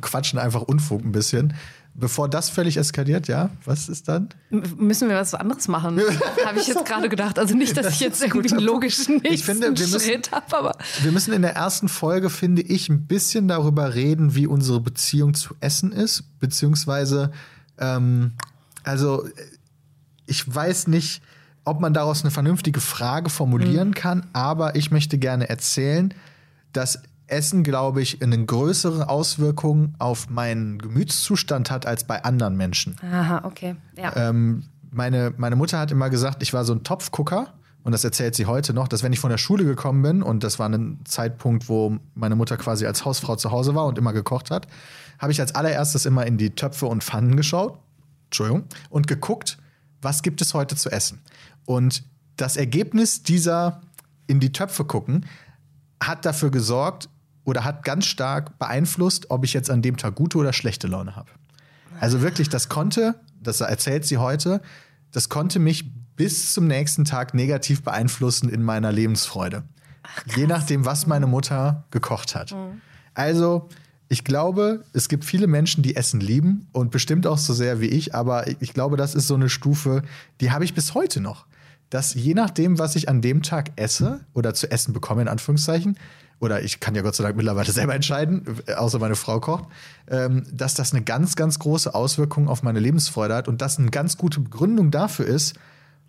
[0.00, 1.54] quatschen einfach Unfug ein bisschen.
[1.92, 4.28] Bevor das völlig eskaliert, ja, was ist dann?
[4.50, 6.00] M- müssen wir was anderes machen,
[6.46, 7.36] habe ich jetzt gerade gedacht.
[7.38, 10.30] Also nicht, dass Das ich jetzt irgendwie einen logischen nächsten Ich finde, wir müssen- Schritt
[10.30, 14.46] habe, aber Wir müssen in der ersten Folge, finde ich, ein bisschen darüber reden, wie
[14.46, 17.32] unsere Beziehung zu Essen ist, beziehungsweise,
[17.78, 18.32] ähm,
[18.84, 19.26] also
[20.26, 21.22] ich weiß nicht,
[21.64, 26.14] ob man daraus eine vernünftige Frage formulieren kann, aber ich möchte gerne erzählen,
[26.72, 32.96] dass Essen, glaube ich, eine größere Auswirkung auf meinen Gemütszustand hat als bei anderen Menschen.
[33.02, 33.76] aha, okay.
[33.96, 34.14] Ja.
[34.16, 37.54] Ähm, meine, meine Mutter hat immer gesagt, ich war so ein Topfgucker.
[37.82, 40.44] Und das erzählt sie heute noch, dass wenn ich von der Schule gekommen bin, und
[40.44, 44.12] das war ein Zeitpunkt, wo meine Mutter quasi als Hausfrau zu Hause war und immer
[44.12, 44.66] gekocht hat,
[45.18, 47.78] habe ich als allererstes immer in die Töpfe und Pfannen geschaut.
[48.26, 48.64] Entschuldigung.
[48.90, 49.56] Und geguckt,
[50.02, 51.20] was gibt es heute zu essen.
[51.64, 52.04] Und
[52.36, 53.80] das Ergebnis dieser
[54.26, 55.26] in die Töpfe gucken
[56.02, 57.08] hat dafür gesorgt
[57.44, 61.16] oder hat ganz stark beeinflusst, ob ich jetzt an dem Tag gute oder schlechte Laune
[61.16, 61.30] habe.
[62.00, 64.62] Also wirklich, das konnte, das erzählt sie heute,
[65.12, 69.64] das konnte mich bis zum nächsten Tag negativ beeinflussen in meiner Lebensfreude.
[70.36, 72.54] Je nachdem, was meine Mutter gekocht hat.
[73.14, 73.68] Also,
[74.12, 77.86] ich glaube, es gibt viele Menschen, die Essen lieben und bestimmt auch so sehr wie
[77.86, 80.02] ich, aber ich- glaube, das ist so eine Stufe,
[80.40, 81.46] die habe ich bis heute noch.
[81.90, 85.96] Dass je nachdem, was ich an dem Tag esse oder zu essen bekomme, in Anführungszeichen,
[86.40, 89.66] oder ich kann ja Gott sei Dank mittlerweile selber entscheiden, äh, außer meine Frau kocht,
[90.08, 93.90] ähm, dass das eine ganz, ganz große Auswirkung auf meine Lebensfreude hat und das eine
[93.90, 95.54] ganz gute Begründung dafür ist,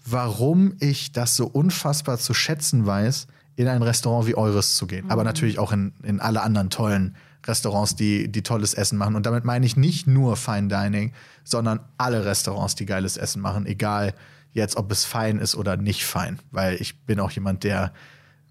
[0.07, 5.11] warum ich das so unfassbar zu schätzen weiß, in ein Restaurant wie eures zu gehen.
[5.11, 7.15] Aber natürlich auch in, in alle anderen tollen
[7.46, 9.16] Restaurants, die, die tolles Essen machen.
[9.16, 11.14] Und damit meine ich nicht nur Fine Dining,
[11.44, 14.14] sondern alle Restaurants, die geiles Essen machen, egal
[14.54, 16.40] jetzt, ob es fein ist oder nicht fein.
[16.52, 17.94] Weil ich bin auch jemand, der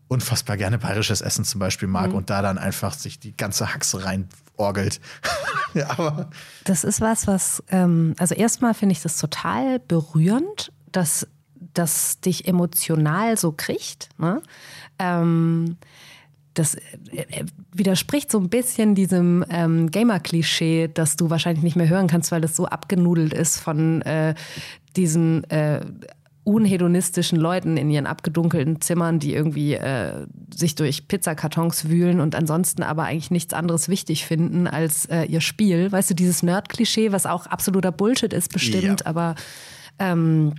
[0.08, 4.04] unfassbar gerne bayerisches Essen zum Beispiel mag und da dann einfach sich die ganze Haxe
[4.04, 5.00] reinorgelt.
[5.74, 6.30] ja, aber
[6.64, 11.28] Das ist was, was, ähm, also erstmal finde ich das total berührend, dass
[11.74, 14.08] das dich emotional so kriegt.
[14.18, 14.42] Ne?
[14.98, 15.76] Ähm,
[16.54, 16.80] das äh,
[17.12, 22.32] äh, widerspricht so ein bisschen diesem ähm, Gamer-Klischee, das du wahrscheinlich nicht mehr hören kannst,
[22.32, 24.34] weil das so abgenudelt ist von äh,
[24.96, 25.80] diesen äh,
[26.42, 32.82] unhedonistischen Leuten in ihren abgedunkelten Zimmern, die irgendwie äh, sich durch Pizzakartons wühlen und ansonsten
[32.82, 35.92] aber eigentlich nichts anderes wichtig finden als äh, ihr Spiel.
[35.92, 39.06] Weißt du, dieses Nerd-Klischee, was auch absoluter Bullshit ist, bestimmt, Ja.
[39.06, 39.34] aber
[39.98, 40.54] ähm,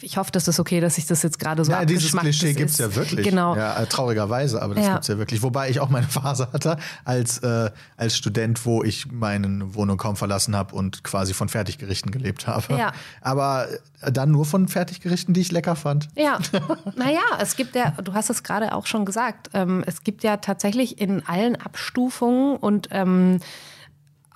[0.00, 2.70] ich hoffe, das ist okay, dass ich das jetzt gerade so Ja, dieses Klischee gibt
[2.70, 3.26] es ja wirklich.
[3.26, 3.56] Genau.
[3.56, 4.92] Ja, äh, traurigerweise, aber das Ja.
[4.92, 5.42] gibt es ja wirklich.
[5.42, 10.16] Wobei ich auch meine Phase hatte als, äh, als Student, wo ich meine Wohnung kaum
[10.16, 12.76] verlassen habe und quasi von Fertiggerichten gelebt habe.
[12.76, 12.92] Ja.
[13.22, 13.68] Aber
[14.02, 16.08] äh, dann nur von Fertiggerichten, die ich lecker fand.
[16.14, 16.38] Ja,
[16.96, 20.36] naja, es gibt ja, du hast es gerade auch schon gesagt, ähm, es gibt ja
[20.36, 23.40] tatsächlich in allen Abstufungen und ähm,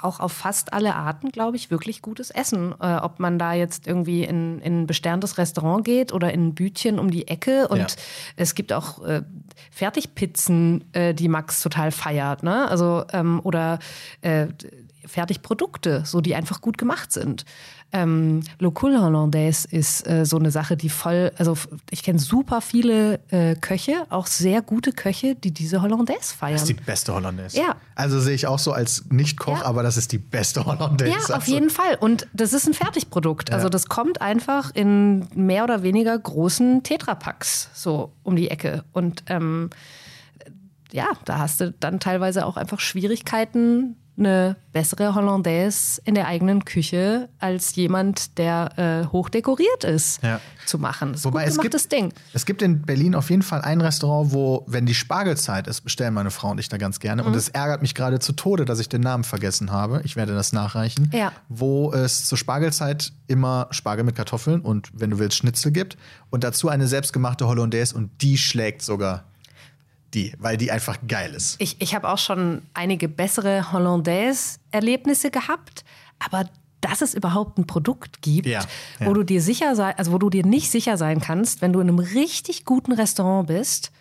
[0.02, 2.74] auch auf fast alle Arten, glaube ich, wirklich gutes Essen.
[2.80, 6.54] Äh, ob man da jetzt irgendwie in, in ein besterntes Restaurant geht oder in ein
[6.54, 7.68] Bütchen um die Ecke.
[7.68, 7.86] Und Ja.
[8.36, 9.22] es gibt auch äh,
[9.70, 12.42] Fertigpizzen, äh, die Max total feiert.
[12.42, 12.68] Ne?
[12.68, 13.78] Also, ähm, oder
[14.22, 14.46] äh,
[15.06, 17.44] Fertigprodukte, so die einfach gut gemacht sind.
[17.92, 21.56] Ähm, Le Cool Hollandaise ist äh, so eine Sache, die voll, also
[21.90, 26.52] ich kenne super viele äh, Köche, auch sehr gute Köche, die diese Hollandaise feiern.
[26.52, 27.56] Das ist die beste Hollandaise.
[27.58, 27.74] Ja.
[27.96, 29.64] Also sehe ich auch so als Nicht-Koch, Ja.
[29.66, 31.10] aber das ist die beste Hollandaise.
[31.10, 31.96] Ja, auf Also, jeden Fall.
[31.98, 33.52] Und das ist ein Fertigprodukt.
[33.52, 33.70] Also Ja.
[33.70, 38.84] das kommt einfach in mehr oder weniger großen Tetrapacks so um die Ecke.
[38.92, 39.68] Und ähm,
[40.92, 46.64] ja, da hast du dann teilweise auch einfach Schwierigkeiten, eine bessere Hollandaise in der eigenen
[46.64, 50.40] Küche als jemand, der äh, hoch dekoriert ist, Ja.
[50.66, 51.12] zu machen.
[51.12, 52.12] Das ist Wobei gut es gemachtes gibt, Ding.
[52.34, 56.14] es gibt in Berlin auf jeden Fall ein Restaurant, wo, wenn die Spargelzeit ist, bestellen
[56.14, 57.22] meine Frau und ich da ganz gerne.
[57.22, 57.28] Mhm.
[57.28, 60.02] Und es ärgert mich gerade zu Tode, dass ich den Namen vergessen habe.
[60.04, 61.10] Ich werde das nachreichen.
[61.14, 61.32] Ja.
[61.48, 65.96] Wo es zur Spargelzeit immer Spargel mit Kartoffeln und, wenn du willst, Schnitzel gibt.
[66.28, 69.24] Und dazu eine selbstgemachte Hollandaise und die schlägt sogar
[70.14, 71.56] die, weil die einfach geil ist.
[71.60, 75.84] Ich, ich habe auch schon einige bessere Hollandaise-Erlebnisse gehabt,
[76.18, 76.48] aber
[76.80, 78.60] dass es überhaupt ein Produkt gibt, Ja,
[78.98, 79.06] ja.
[79.06, 81.80] wo du dir sicher sein, also wo du dir nicht sicher sein kannst, wenn du
[81.80, 83.92] in einem richtig guten Restaurant bist,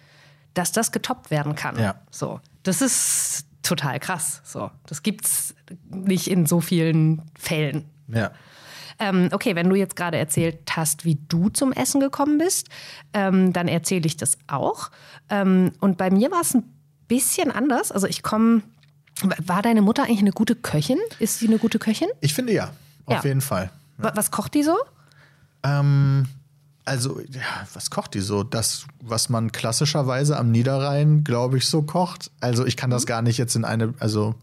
[0.54, 1.78] dass das getoppt werden kann.
[1.78, 1.96] Ja.
[2.10, 4.42] So, das ist total krass.
[4.46, 5.54] So, das gibt's
[5.90, 7.86] nicht in so vielen Fällen.
[8.08, 8.32] Ja.
[9.00, 12.68] Ähm, okay, wenn du jetzt gerade erzählt hast, wie du zum Essen gekommen bist,
[13.14, 14.92] ähm, dann erzähle ich das auch.
[15.30, 16.64] Ähm, und bei mir war es ein
[17.08, 17.92] bisschen anders.
[17.92, 18.62] Also ich komme.
[19.46, 20.98] War deine Mutter eigentlich eine gute Köchin?
[21.20, 22.08] Ist sie eine gute Köchin?
[22.22, 22.72] Ich finde ja,
[23.06, 23.30] auf Ja.
[23.30, 23.70] jeden Fall.
[23.98, 24.78] Wa- Was kocht die so?
[25.64, 26.26] Ähm,
[26.86, 27.42] also, ja,
[27.74, 28.44] was kocht die so?
[28.44, 32.32] Das, was man klassischerweise am Niederrhein, glaube ich, so kocht.
[32.40, 34.36] Also, ich kann das gar nicht jetzt in eine, also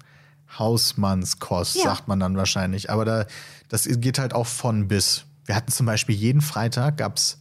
[0.59, 1.83] Hausmannskost, Ja.
[1.85, 2.91] sagt man dann wahrscheinlich.
[2.91, 3.27] Aber da,
[3.69, 5.25] das geht halt auch von bis.
[5.45, 7.41] Wir hatten zum Beispiel jeden Freitag gab's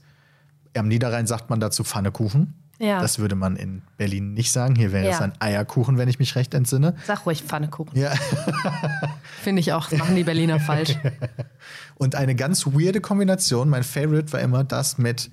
[0.75, 2.53] am Niederrhein sagt man dazu Pfannekuchen.
[2.79, 2.99] Ja.
[2.99, 4.75] Das würde man in Berlin nicht sagen.
[4.75, 5.11] Hier wäre Ja.
[5.11, 6.95] das ein Eierkuchen, wenn ich mich recht entsinne.
[7.07, 7.97] Sag ruhig Pfannekuchen.
[7.97, 8.11] Ja.
[9.41, 9.89] Finde ich auch.
[9.91, 10.97] Machen die Berliner falsch.
[11.95, 15.31] Und eine ganz weirde Kombination, mein Favorite war immer das mit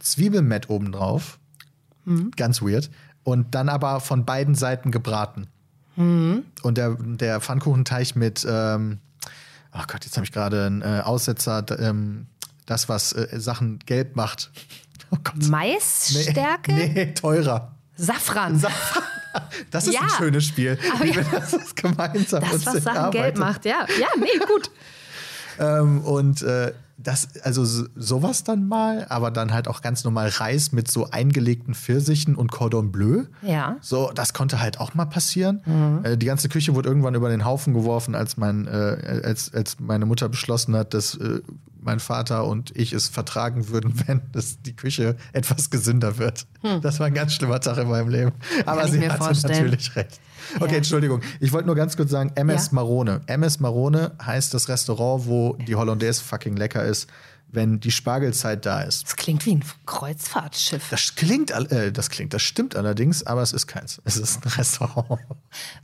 [0.00, 1.38] Zwiebelmett obendrauf.
[2.36, 2.90] Ganz weird.
[3.22, 5.46] Und dann aber von beiden Seiten gebraten.
[5.96, 8.98] Und der, der Pfannkuchenteig mit, ähm,
[9.74, 12.26] ach Gott, jetzt habe ich gerade einen äh, Aussetzer, ähm,
[12.66, 14.50] das, was äh, Sachen gelb macht.
[15.10, 15.34] Oh Gott.
[15.36, 16.72] Nee, Maisstärke?
[16.72, 17.72] Nee, teurer.
[17.96, 18.60] Safran.
[19.70, 20.00] Das ist Ja.
[20.02, 20.78] ein schönes Spiel.
[20.92, 21.16] Aber wie ja.
[21.16, 23.86] wir das gemeinsam Das, was Sachen gelb macht, ja.
[24.00, 24.70] Ja, nee, gut.
[25.58, 30.28] Ähm, und äh, das, also so- sowas dann mal, aber dann halt auch ganz normal
[30.28, 33.24] Reis mit so eingelegten Pfirsichen und Cordon Bleu.
[33.42, 33.76] Ja.
[33.80, 35.60] So, das konnte halt auch mal passieren.
[35.66, 36.00] Mhm.
[36.04, 39.78] Äh, die ganze Küche wurde irgendwann über den Haufen geworfen, als, mein, äh, als, als
[39.80, 41.40] meine Mutter beschlossen hat, dass äh,
[41.82, 46.46] mein Vater und ich es vertragen würden, wenn das, die Küche etwas gesünder wird.
[46.80, 48.32] Das war ein ganz schlimmer Tag in meinem Leben.
[48.64, 48.94] Aber Hm.
[48.94, 49.52] ich sie hatte vorstellen.
[49.64, 50.20] natürlich recht.
[50.60, 50.76] Okay, Ja.
[50.78, 51.20] Entschuldigung.
[51.40, 52.72] Ich wollte nur ganz kurz sagen, MS Ja.
[52.72, 53.20] Marone.
[53.26, 57.08] MS Marone heißt das Restaurant, wo die Hollandaise fucking lecker ist.
[57.56, 59.04] wenn die Spargelzeit da ist.
[59.04, 60.88] Das klingt wie ein Kreuzfahrtschiff.
[60.90, 64.00] Das klingt, äh, das klingt, das stimmt allerdings, aber es ist keins.
[64.04, 65.20] Es ist ein Restaurant.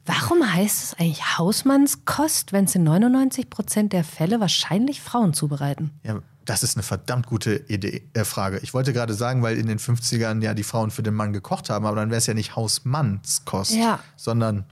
[0.04, 5.92] Warum heißt es eigentlich Hausmannskost, wenn es in 99 Prozent der Fälle wahrscheinlich Frauen zubereiten?
[6.02, 6.18] Ja,
[6.50, 8.58] das ist eine verdammt gute Idee, äh, Frage.
[8.58, 11.70] Ich wollte gerade sagen, weil in den 50ern ja die Frauen für den Mann gekocht
[11.70, 14.00] haben, aber dann wäre es ja nicht Hausmannskost, Ja.
[14.16, 14.64] sondern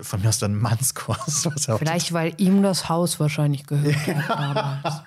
[0.00, 1.48] von mir aus dann Mannskost.
[1.66, 5.02] Ja Vielleicht, weil ihm das Haus wahrscheinlich gehört hat damals.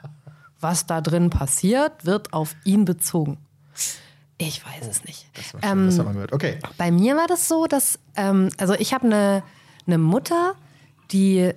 [0.59, 3.37] Was da drin passiert, wird auf ihn bezogen.
[4.37, 5.29] Ich weiß es nicht.
[5.33, 6.33] das war schön, das hat man gehört.
[6.33, 6.59] Okay.
[6.77, 9.43] Bei mir war das so, dass, ähm, also ich habe eine
[9.87, 10.55] eine Mutter,
[11.11, 11.53] die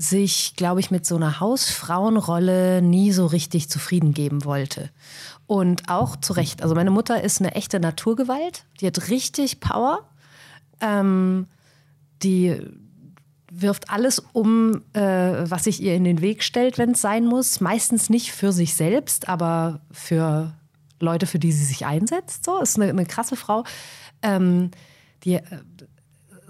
[0.00, 4.88] sich, glaube ich, mit so einer Hausfrauenrolle nie so richtig zufrieden geben wollte.
[5.46, 6.62] Und auch zu Recht.
[6.62, 8.64] Also meine Mutter ist eine echte Naturgewalt.
[8.80, 10.08] Die hat richtig Power.
[10.80, 11.48] Ähm,
[12.22, 12.56] die
[13.52, 15.02] wirft alles um, äh,
[15.50, 17.60] was sich ihr in den Weg stellt, wenn es sein muss.
[17.60, 20.54] Meistens nicht für sich selbst, aber für
[20.98, 22.46] Leute, für die sie sich einsetzt.
[22.46, 23.64] So ist eine, eine krasse Frau,
[24.22, 24.70] ähm,
[25.24, 25.42] die äh,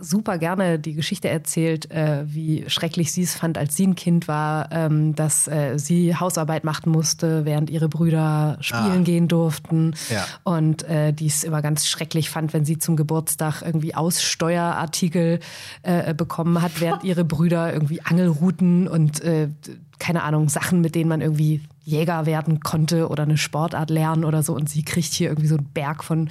[0.00, 4.28] super gerne die Geschichte erzählt, äh, wie schrecklich sie es fand, als sie ein Kind
[4.28, 9.04] war, ähm, dass äh, sie Hausarbeit machen musste, während ihre Brüder spielen Ah.
[9.04, 9.94] gehen durften.
[10.10, 10.24] Ja.
[10.44, 15.40] Und äh, die es immer ganz schrecklich fand, wenn sie zum Geburtstag irgendwie Aussteuerartikel
[15.82, 19.48] äh, bekommen hat, während ihre Brüder irgendwie Angelrouten und äh,
[19.98, 24.42] keine Ahnung, Sachen, mit denen man irgendwie Jäger werden konnte oder eine Sportart lernen oder
[24.42, 24.54] so.
[24.54, 26.28] Und sie kriegt hier irgendwie so einen Berg von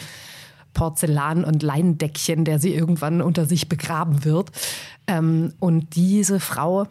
[0.74, 4.52] Porzellan und Leinendeckchen, der sie irgendwann unter sich begraben wird.
[5.08, 6.88] Ähm, und diese Frau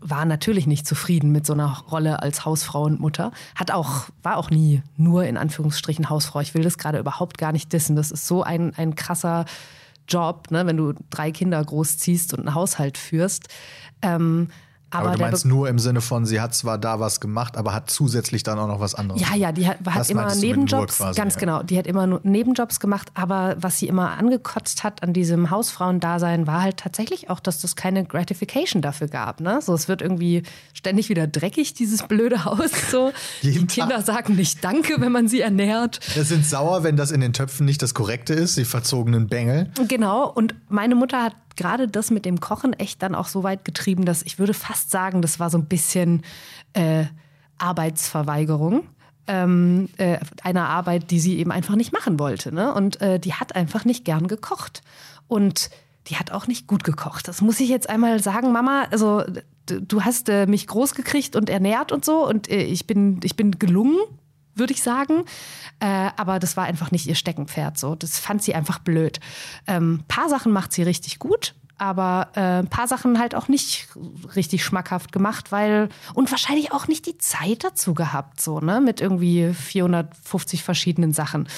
[0.00, 3.32] war natürlich nicht zufrieden mit so einer Rolle als Hausfrau und Mutter.
[3.54, 6.40] Hat auch, war auch nie nur in Anführungsstrichen Hausfrau.
[6.40, 7.96] Ich will das gerade überhaupt gar nicht dissen.
[7.96, 9.44] Das ist so ein, ein krasser
[10.08, 13.48] Job, ne, wenn du drei Kinder großziehst und einen Haushalt führst.
[14.02, 14.48] Ähm,
[14.94, 17.74] aber, Aber du meinst nur im Sinne von, sie hat zwar da was gemacht, aber
[17.74, 19.20] hat zusätzlich dann auch noch was anderes.
[19.20, 21.40] Ja, ja, die hat, hat Das immer Nebenjobs, quasi, ganz ja.
[21.40, 21.62] genau.
[21.62, 26.46] Die hat immer nur Nebenjobs gemacht, aber was sie immer angekotzt hat an diesem Hausfrauendasein,
[26.46, 29.40] war halt tatsächlich auch, dass das keine Gratification dafür gab.
[29.40, 29.60] Ne?
[29.60, 30.42] So, es wird irgendwie
[30.72, 32.70] ständig wieder dreckig, dieses blöde Haus.
[32.90, 33.12] So.
[33.42, 34.06] Die Kinder Tag.
[34.06, 36.00] sagen nicht Danke, wenn man sie ernährt.
[36.16, 39.70] Es sind sauer, wenn das in den Töpfen nicht das Korrekte ist, die verzogenen Bengel.
[39.88, 43.64] Genau, und meine Mutter hat gerade das mit dem Kochen echt dann auch so weit
[43.64, 46.22] getrieben, dass ich würde fast sagen, das war so ein bisschen
[46.72, 47.04] äh,
[47.58, 48.84] Arbeitsverweigerung.
[49.26, 52.54] Ähm, äh, einer Arbeit, die sie eben einfach nicht machen wollte.
[52.54, 52.74] Ne?
[52.74, 54.82] Und äh, die hat einfach nicht gern gekocht.
[55.28, 55.70] Und
[56.08, 57.26] die hat auch nicht gut gekocht.
[57.26, 58.86] Das muss ich jetzt einmal sagen, Mama.
[58.90, 59.24] Also
[59.66, 62.28] du hast äh, mich groß gekriegt und ernährt und so.
[62.28, 63.96] Und äh, ich, bin, ich bin gelungen,
[64.54, 65.24] würde ich sagen.
[65.80, 67.78] Äh, aber das war einfach nicht ihr Steckenpferd.
[67.78, 67.94] So.
[67.94, 69.20] Das fand sie einfach blöd.
[69.66, 73.88] Ähm, paar Sachen macht sie richtig gut, aber äh, ein paar Sachen halt auch nicht
[74.36, 79.00] richtig schmackhaft gemacht, weil und wahrscheinlich auch nicht die Zeit dazu gehabt, so, ne, mit
[79.00, 81.48] irgendwie 450 verschiedenen Sachen.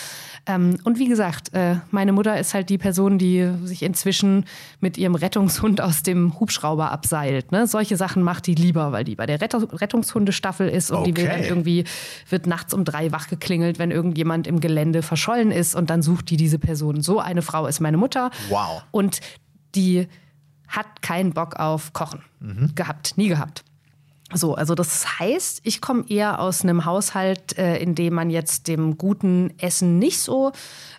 [0.47, 4.45] Ähm, und wie gesagt, äh, meine Mutter ist halt die Person, die sich inzwischen
[4.81, 7.51] mit ihrem Rettungshund aus dem Hubschrauber abseilt.
[7.51, 7.67] Ne?
[7.67, 11.27] Solche Sachen macht die lieber, weil die bei der Rettung Rettungshundestaffel ist und die will
[11.27, 11.49] dann Okay.
[11.49, 11.85] irgendwie,
[12.31, 16.31] wird nachts um drei wach geklingelt, wenn irgendjemand im Gelände verschollen ist und dann sucht
[16.31, 17.03] die diese Person.
[17.03, 18.31] So eine Frau ist meine Mutter.
[18.49, 18.85] Wow.
[18.93, 19.21] Und
[19.77, 20.09] die
[20.67, 22.23] hat keinen Bock auf Kochen
[22.75, 23.63] gehabt, nie gehabt.
[24.35, 28.67] So, also das heißt, ich komme eher aus einem Haushalt, äh, in dem man jetzt
[28.67, 30.51] dem guten Essen nicht so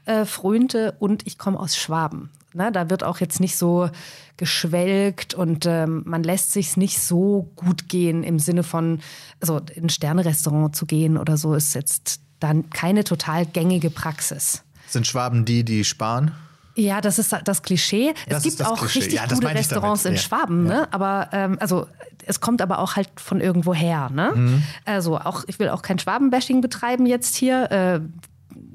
[0.06, 2.30] äh, frönte und ich komme aus Schwaben.
[2.54, 3.90] Ne, da wird auch jetzt nicht so
[4.38, 9.02] geschwelgt und ähm, man lässt sich nicht so gut gehen im Sinne von,
[9.42, 14.64] also in ein Sternerestaurant zu gehen oder so ist jetzt dann keine total gängige Praxis.
[14.88, 16.32] Sind Schwaben die, die sparen?
[16.78, 18.14] Ja, das ist das Klischee.
[18.30, 19.00] Das es gibt auch Klischee.
[19.00, 19.58] richtig Ja, gute ich damit.
[19.58, 20.20] Restaurants in Ja.
[20.20, 20.88] Schwaben, ne?
[20.92, 21.88] Aber ähm, also
[22.26, 24.32] es kommt aber auch halt von irgendwo her, ne?
[24.36, 24.64] Mhm.
[24.86, 27.72] Also auch ich will auch kein Schwabenbashing betreiben jetzt hier.
[27.72, 28.00] Äh,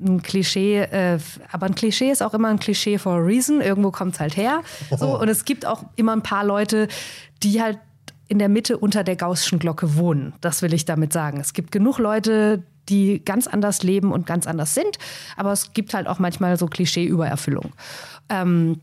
[0.04, 1.18] ein Klischee, äh,
[1.50, 3.60] aber ein Klischee ist auch immer ein Klischee for a reason.
[3.60, 4.62] Irgendwo kommt es halt her.
[4.96, 6.88] So, und es gibt auch immer ein paar Leute,
[7.42, 7.78] die halt
[8.28, 10.34] in der Mitte unter der Gaußschen Glocke wohnen.
[10.40, 11.38] Das will ich damit sagen.
[11.40, 12.62] Es gibt genug Leute,
[12.92, 14.98] die ganz anders leben und ganz anders sind,
[15.36, 17.72] aber es gibt halt auch manchmal so Klischee-Übererfüllung.
[18.28, 18.80] Ähm,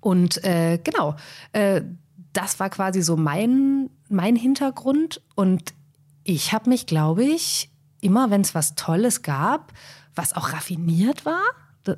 [0.00, 1.16] und äh, genau,
[1.52, 1.82] äh,
[2.32, 5.20] das war quasi so mein, mein Hintergrund.
[5.34, 5.74] Und
[6.24, 7.70] ich habe mich, glaube ich,
[8.00, 9.72] immer, wenn es was Tolles gab,
[10.14, 11.42] was auch raffiniert war,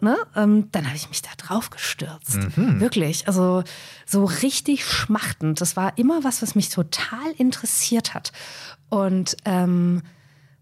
[0.01, 2.39] ne, ähm, dann habe ich mich da drauf gestürzt.
[2.57, 3.29] Wirklich.
[3.29, 3.65] Also
[4.07, 5.61] so richtig schmachtend.
[5.61, 8.33] Das war immer was, was mich total interessiert hat.
[8.89, 10.03] Und ähm,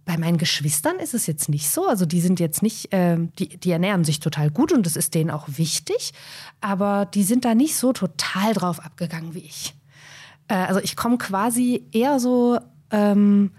[0.04, 1.86] bei meinen Geschwistern ist es jetzt nicht so.
[1.86, 5.14] Also die sind jetzt nicht, ähm, die, die ernähren sich total gut und das ist
[5.14, 6.12] denen auch wichtig.
[6.60, 9.74] Aber die sind da nicht so total drauf abgegangen wie ich.
[10.48, 12.58] Äh, also ich komme quasi eher so
[12.90, 13.52] ähm,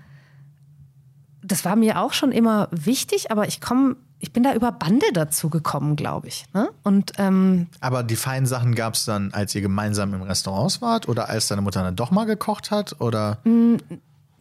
[1.44, 5.06] das war mir auch schon immer wichtig, aber ich komme, ich bin da über Bande
[5.14, 6.46] dazu gekommen, glaube ich.
[6.54, 6.70] Ne?
[6.84, 11.10] Und ähm, Aber die feinen Sachen gab es dann, als ihr gemeinsam im Restaurant wart
[11.10, 13.02] oder als deine Mutter dann doch mal gekocht hat?
[13.02, 13.40] Oder?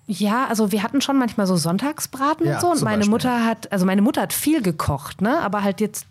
[0.06, 2.70] Ja, also wir hatten schon manchmal so Sonntagsbraten Ja, und so.
[2.70, 5.40] Und meine Beispiel, Mutter hat, also meine Mutter hat viel gekocht, ne?
[5.40, 6.06] Aber halt jetzt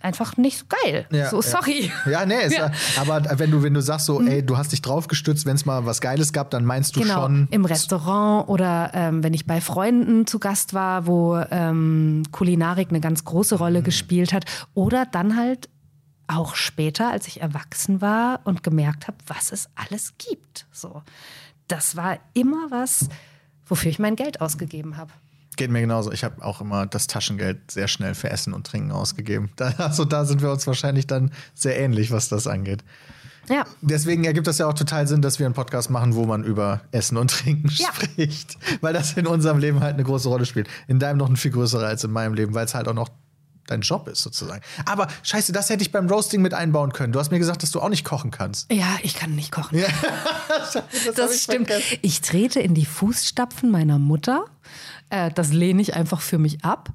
[0.00, 1.06] einfach nicht so geil.
[1.12, 1.42] Ja, so, ja.
[1.42, 1.92] sorry.
[2.10, 2.50] Ja, nee, ja.
[2.50, 2.68] Ja.
[2.68, 2.74] Mhm.
[3.12, 5.64] aber wenn du, wenn du sagst so, ey, du hast dich drauf gestützt, wenn es
[5.64, 7.46] mal was Geiles gab, dann meinst du Genau, schon.
[7.50, 13.00] im Restaurant oder ähm, wenn ich bei Freunden zu Gast war, wo ähm, Kulinarik eine
[13.00, 13.84] ganz große Rolle Mhm.
[13.84, 14.44] gespielt hat.
[14.74, 15.68] Oder dann halt
[16.26, 20.66] auch später, als ich erwachsen war und gemerkt habe, was es alles gibt.
[20.72, 21.02] So,
[21.68, 23.08] das war immer was,
[23.66, 25.10] wofür ich mein Geld ausgegeben habe.
[25.56, 26.12] Geht mir genauso.
[26.12, 29.50] Ich habe auch immer das Taschengeld sehr schnell für Essen und Trinken ausgegeben.
[29.56, 32.82] Da, also da sind wir uns wahrscheinlich dann sehr ähnlich, was das angeht.
[33.50, 36.44] Ja, Deswegen ergibt das ja auch total Sinn, dass wir einen Podcast machen, wo man
[36.44, 37.88] über Essen und Trinken Ja.
[37.92, 38.56] spricht.
[38.80, 40.68] Weil das in unserem Leben halt eine große Rolle spielt.
[40.86, 43.10] In deinem noch eine viel größere als in meinem Leben, weil es halt auch noch
[43.66, 44.62] dein Job ist sozusagen.
[44.86, 47.12] Aber scheiße, das hätte ich beim Roasting mit einbauen können.
[47.12, 48.70] Du hast mir gesagt, dass du auch nicht kochen kannst.
[48.72, 49.82] ja, ich kann nicht kochen.
[50.48, 51.68] das hab Das ich stimmt.
[51.68, 51.98] vergessen.
[52.02, 54.44] Ich trete in die Fußstapfen meiner Mutter.
[55.10, 56.90] Äh, das lehne ich einfach für mich ab.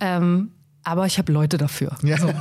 [0.00, 0.52] Ähm,
[0.84, 1.96] aber ich habe Leute dafür.
[2.00, 2.06] So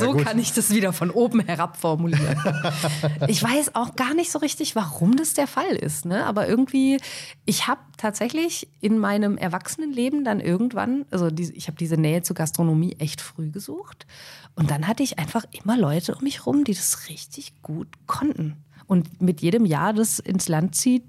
[0.00, 0.24] gut.
[0.24, 2.36] kann ich das wieder von oben herab formulieren.
[3.28, 6.04] ich weiß auch gar nicht so richtig, warum das der Fall ist.
[6.04, 6.24] Ne?
[6.26, 6.98] Aber irgendwie,
[7.44, 12.36] ich habe tatsächlich in meinem Erwachsenenleben dann irgendwann, also die, ich habe diese Nähe zur
[12.36, 14.06] Gastronomie echt früh gesucht.
[14.54, 18.56] Und dann hatte ich einfach immer Leute um mich rum, die das richtig gut konnten.
[18.86, 21.04] Und mit jedem Jahr, das ins Land zieht,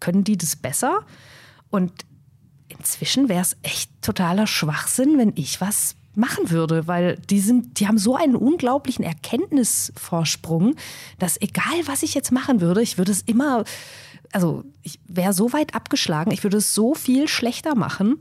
[0.00, 1.04] können die das besser.
[1.70, 1.92] Und
[2.68, 7.86] inzwischen wäre es echt totaler Schwachsinn, wenn ich was machen würde, weil die sind, die
[7.86, 10.74] haben so einen unglaublichen Erkenntnisvorsprung,
[11.18, 13.64] dass egal was ich jetzt machen würde, ich würde es immer,
[14.32, 18.18] also ich wäre so weit abgeschlagen, ich würde es so viel schlechter machen.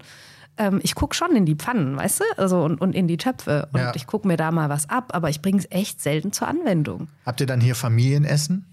[0.57, 3.67] Ähm, ich gucke schon in die Pfannen, weißt du, also und, und in die Töpfe
[3.73, 3.93] und Ja.
[3.95, 7.07] ich gucke mir da mal was ab, aber ich bringe es echt selten zur Anwendung.
[7.25, 8.65] Habt ihr dann hier Familienessen?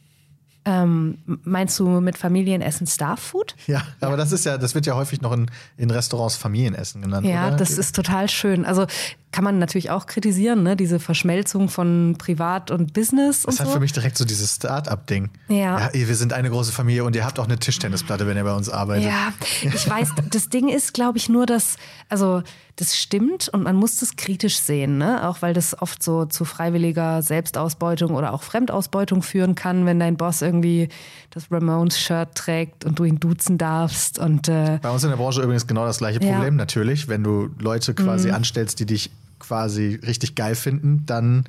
[0.67, 3.55] Ähm, meinst du mit Familienessen Starfood?
[3.67, 7.27] Ja, aber das ist ja, das wird ja häufig noch in, in Restaurants Familienessen genannt.
[7.27, 7.57] Ja, oder?
[7.57, 8.65] das ist total schön.
[8.65, 8.87] Also
[9.35, 10.77] kann man natürlich auch kritisieren, ne?
[10.77, 13.73] diese Verschmelzung von Privat und Business Das und hat so.
[13.73, 15.29] für mich direkt so dieses Start-up-Ding.
[15.49, 15.89] Ja.
[15.89, 18.55] ey, Wir sind eine große Familie und ihr habt auch eine Tischtennisplatte, wenn ihr bei
[18.55, 19.07] uns arbeitet.
[19.07, 19.33] Ja,
[19.63, 21.79] ich weiß, das Ding ist, glaube ich, nur, dass,
[22.09, 22.45] also
[22.77, 25.29] das stimmt und man muss das kritisch sehen, ne?
[25.29, 30.17] Auch weil das oft so zu freiwilliger Selbstausbeutung oder auch Fremdausbeutung führen kann, wenn dein
[30.17, 30.89] Boss irgendwie
[31.31, 34.19] das Ramones-Shirt trägt und du ihn duzen darfst.
[34.19, 36.31] Und äh, Bei uns in der Branche übrigens genau das gleiche Ja.
[36.31, 36.35] Mhm.
[36.35, 37.09] Problem natürlich.
[37.09, 39.11] Wenn du Leute quasi anstellst, die dich
[39.47, 41.45] quasi richtig geil finden, dann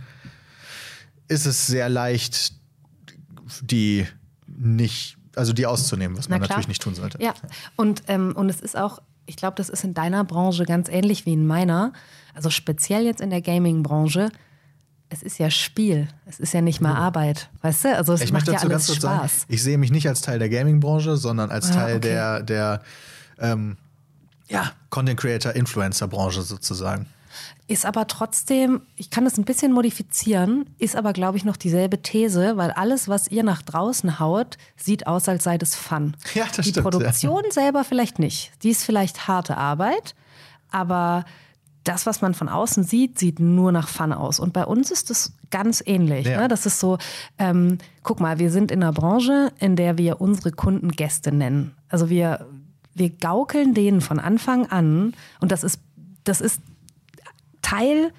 [1.28, 2.54] ist es sehr leicht,
[3.62, 4.06] die
[4.48, 6.58] nicht, also die auszunehmen, was man Na klar.
[6.58, 7.18] natürlich nicht tun sollte.
[7.22, 7.34] Ja,
[7.76, 11.26] und, ähm, und es ist auch, ich glaube, das ist in deiner Branche ganz ähnlich
[11.26, 11.94] wie in meiner.
[12.34, 14.30] Also speziell jetzt in der Gaming-Branche.
[15.10, 16.08] Es ist ja Spiel.
[16.26, 17.50] Es ist ja nicht mal Arbeit.
[17.62, 17.96] Weißt du?
[17.96, 19.46] Also es Ich macht ja alles kurz sagen, Spaß.
[19.48, 22.08] ich sehe mich nicht als Teil der Gaming-Branche, sondern als Ah, Teil okay.
[22.10, 22.82] der, der
[23.40, 23.78] ähm,
[24.48, 27.08] ja, Content Creator, Influencer-Branche sozusagen.
[27.68, 32.02] Ist aber trotzdem, ich kann das ein bisschen modifizieren, ist aber, glaube ich, noch dieselbe
[32.02, 36.16] These, weil alles, was ihr nach draußen haut, sieht aus, als sei das Fun.
[36.34, 38.52] Ja, das Die stimmt, Produktion selber vielleicht nicht.
[38.64, 40.16] Die ist vielleicht harte Arbeit,
[40.70, 41.26] aber
[41.86, 44.40] das, was man von außen sieht, sieht nur nach Fun aus.
[44.40, 46.26] Und bei uns ist das ganz ähnlich.
[46.26, 46.42] Ja.
[46.42, 46.48] Ne?
[46.48, 46.98] Das ist so,
[47.38, 51.76] ähm, guck mal, wir sind in einer Branche, in der wir unsere Kunden Gäste nennen.
[51.88, 52.48] Also wir,
[52.96, 55.80] wir gaukeln denen von Anfang an, und das ist,
[56.24, 56.60] das ist
[57.66, 58.12] Teil,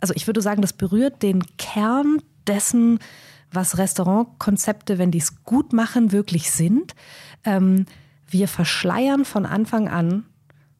[0.00, 2.98] also ich würde sagen, das berührt den Kern dessen,
[3.52, 6.94] was Restaurantkonzepte, wenn die es gut machen, wirklich sind.
[7.44, 7.84] Ähm,
[8.28, 10.24] wir verschleiern von Anfang an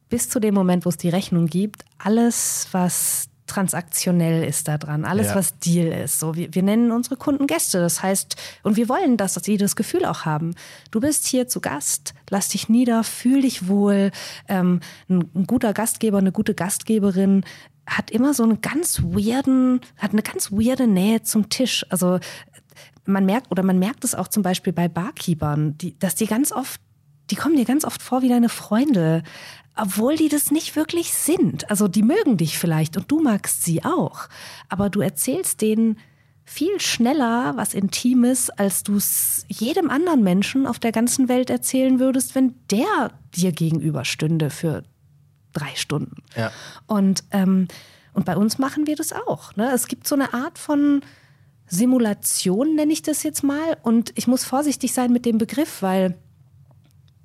[0.09, 5.05] bis zu dem Moment, wo es die Rechnung gibt, alles, was transaktionell ist da dran,
[5.05, 5.35] alles, Ja.
[5.35, 6.19] was Deal ist.
[6.19, 7.79] So, wir, wir nennen unsere Kunden Gäste.
[7.79, 10.55] Das heißt, und wir wollen, dass sie das Gefühl auch haben.
[10.89, 14.11] Du bist hier zu Gast, lass dich nieder, fühl dich wohl.
[14.47, 14.79] Ähm,
[15.09, 17.43] ein, ein guter Gastgeber, eine gute Gastgeberin
[17.87, 21.85] hat immer so einen ganz weirden, hat eine ganz weirde Nähe zum Tisch.
[21.89, 22.19] Also
[23.05, 26.51] man merkt, oder man merkt es auch zum Beispiel bei Barkeepern, die, dass die ganz
[26.51, 26.81] oft,
[27.29, 29.23] die kommen dir ganz oft vor wie deine Freunde,
[29.75, 31.69] obwohl die das nicht wirklich sind.
[31.69, 34.29] Also die mögen dich vielleicht und du magst sie auch.
[34.69, 35.97] Aber du erzählst denen
[36.45, 41.99] viel schneller was Intimes, als du es jedem anderen Menschen auf der ganzen Welt erzählen
[41.99, 44.83] würdest, wenn der dir gegenüber stünde für
[45.55, 46.23] drei Stunden.
[46.35, 46.51] Ja.
[46.87, 47.67] Und, ähm,
[48.13, 49.55] und bei uns machen wir das auch.
[49.55, 49.71] Ne?
[49.73, 51.01] Es gibt so eine Art von
[51.67, 53.77] Simulation, nenne ich das jetzt mal.
[53.81, 56.15] Und ich muss vorsichtig sein mit dem Begriff, weil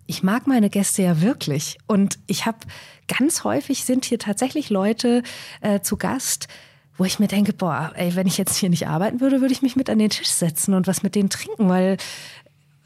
[0.07, 1.78] ich mag meine Gäste ja wirklich.
[1.86, 2.59] Und ich habe
[3.07, 5.23] ganz häufig sind hier tatsächlich Leute
[5.61, 6.48] äh, zu Gast,
[6.97, 9.62] wo ich mir denke, boah, ey, wenn ich jetzt hier nicht arbeiten würde, würde ich
[9.62, 11.97] mich mit an den Tisch setzen und was mit denen trinken, weil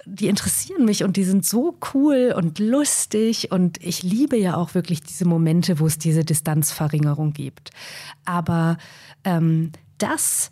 [0.07, 4.75] die interessieren mich und die sind so cool und lustig und ich liebe ja auch
[4.75, 7.71] wirklich diese Momente, wo es diese Distanzverringerung gibt.
[8.25, 8.77] Aber
[9.25, 10.51] ähm, das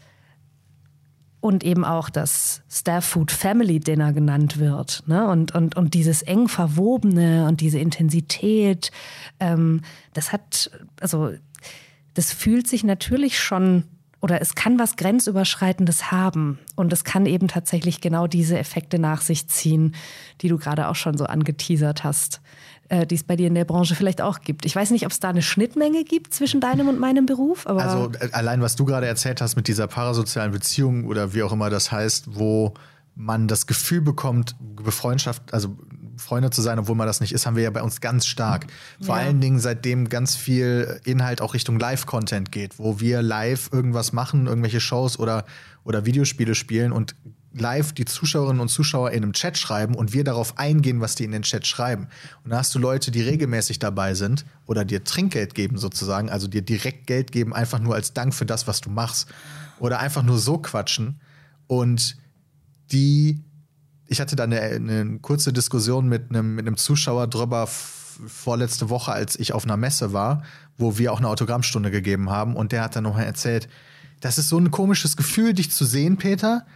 [1.40, 5.02] und eben auch das Staff Food Family Dinner genannt wird.
[5.06, 5.26] Ne?
[5.26, 8.92] Und, und, und dieses eng verwobene und diese Intensität,
[9.40, 9.80] ähm,
[10.14, 10.70] das hat,
[11.00, 11.32] also
[12.14, 13.84] das fühlt sich natürlich schon
[14.22, 16.60] oder es kann was Grenzüberschreitendes haben.
[16.76, 19.94] Und es kann eben tatsächlich genau diese Effekte nach sich ziehen,
[20.40, 22.40] die du gerade auch schon so angeteasert hast,
[22.88, 24.64] äh, die es bei dir in der Branche vielleicht auch gibt.
[24.64, 27.66] Ich weiß nicht, ob es da eine Schnittmenge gibt zwischen deinem und meinem Beruf.
[27.66, 31.52] Also äh, allein, was du gerade erzählt hast mit dieser parasozialen Beziehung oder wie auch
[31.52, 32.74] immer das heißt, wo
[33.16, 35.76] man das Gefühl bekommt, Befreundschaft, also
[36.22, 38.66] Freunde zu sein, obwohl man das nicht ist, haben wir ja bei uns ganz stark.
[39.00, 39.22] Vor ja.
[39.22, 44.46] allen Dingen, seitdem ganz viel Inhalt auch Richtung Live-Content geht, wo wir live irgendwas machen,
[44.46, 45.44] irgendwelche Shows oder,
[45.84, 47.14] oder Videospiele spielen und
[47.54, 51.24] live die Zuschauerinnen und Zuschauer in einem Chat schreiben und wir darauf eingehen, was die
[51.24, 52.08] in den Chat schreiben.
[52.44, 56.48] Und da hast du Leute, die regelmäßig dabei sind oder dir Trinkgeld geben sozusagen, also
[56.48, 59.28] dir direkt Geld geben, einfach nur als Dank für das, was du machst.
[59.78, 61.20] Oder einfach nur so quatschen.
[61.66, 62.16] Und
[62.92, 63.40] die
[64.12, 69.12] ich hatte da eine, eine kurze Diskussion mit einem, mit einem Zuschauer drüber vorletzte Woche,
[69.12, 70.44] als ich auf einer Messe war,
[70.76, 72.54] wo wir auch eine Autogrammstunde gegeben haben.
[72.54, 73.68] Und der hat dann nochmal erzählt,
[74.20, 76.66] das ist so ein komisches Gefühl, dich zu sehen, Peter.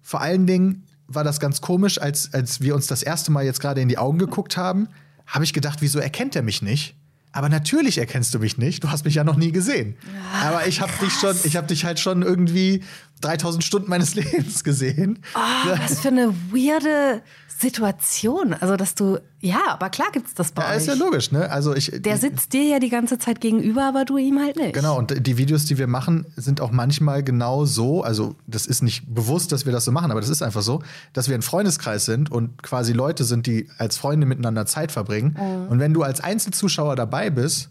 [0.00, 3.60] Vor allen Dingen war das ganz komisch, als, als wir uns das erste Mal jetzt
[3.60, 4.88] gerade in die Augen geguckt haben,
[5.26, 6.96] habe ich gedacht, wieso erkennt er mich nicht?
[7.32, 8.84] Aber natürlich erkennst du mich nicht.
[8.84, 9.96] Du hast mich ja noch nie gesehen.
[10.32, 12.84] Ach, Aber ich habe dich schon, ich habe dich halt schon irgendwie
[13.24, 15.20] 3000 Stunden meines Lebens gesehen.
[15.34, 17.22] Oh, was für eine weirde
[17.58, 18.52] Situation.
[18.52, 20.76] Also, dass du, ja, aber klar gibt es das bei ja, euch.
[20.78, 21.50] ist ja logisch, ne?
[21.50, 24.74] Also ich, Der sitzt dir ja die ganze Zeit gegenüber, aber du ihm halt nicht.
[24.74, 28.82] Genau, und die Videos, die wir machen, sind auch manchmal genau so, also das ist
[28.82, 30.82] nicht bewusst, dass wir das so machen, aber das ist einfach so,
[31.12, 35.36] dass wir ein Freundeskreis sind und quasi Leute sind, die als Freunde miteinander Zeit verbringen.
[35.38, 35.68] Mhm.
[35.68, 37.70] Und wenn du als Einzelzuschauer dabei bist,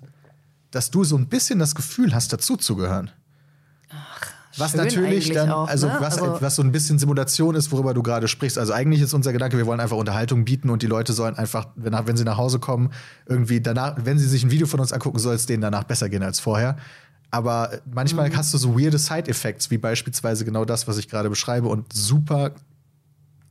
[0.71, 3.11] dass du so ein bisschen das Gefühl hast, dazuzugehören.
[4.57, 5.97] Was natürlich dann, auch, also, ne?
[5.99, 8.57] was, also was so ein bisschen Simulation ist, worüber du gerade sprichst.
[8.57, 11.67] Also eigentlich ist unser Gedanke, wir wollen einfach Unterhaltung bieten und die Leute sollen einfach,
[11.75, 12.91] wenn, wenn sie nach Hause kommen,
[13.25, 16.09] irgendwie danach, wenn sie sich ein Video von uns angucken, soll es denen danach besser
[16.09, 16.77] gehen als vorher.
[17.31, 18.37] Aber manchmal mhm.
[18.37, 22.51] hast du so weirde Side-Effects, wie beispielsweise genau das, was ich gerade beschreibe und super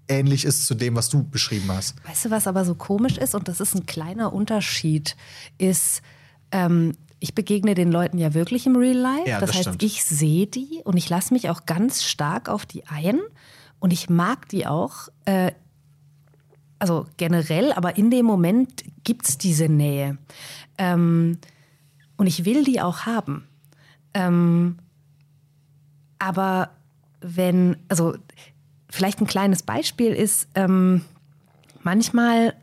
[0.09, 1.97] ähnlich ist zu dem, was du beschrieben hast.
[2.07, 5.17] Weißt du, was aber so komisch ist, und das ist ein kleiner Unterschied,
[5.59, 6.03] ist,
[6.51, 6.93] ähm,
[7.23, 9.29] ich begegne den Leuten ja wirklich im Real Life.
[9.29, 9.83] Ja, das, das heißt, stimmt.
[9.85, 13.21] ich sehe die und ich lasse mich auch ganz stark auf die ein
[13.79, 15.09] und ich mag die auch.
[15.25, 15.53] Äh,
[16.81, 20.19] also generell, aber in dem Moment gibt es diese Nähe.
[20.79, 21.39] Ähm,
[22.17, 23.47] und ich will die auch haben.
[24.15, 24.79] Ähm,
[26.19, 26.71] aber
[27.21, 28.17] wenn, also
[28.91, 31.03] vielleicht ein kleines Beispiel ist, ähm,
[31.85, 32.55] manchmal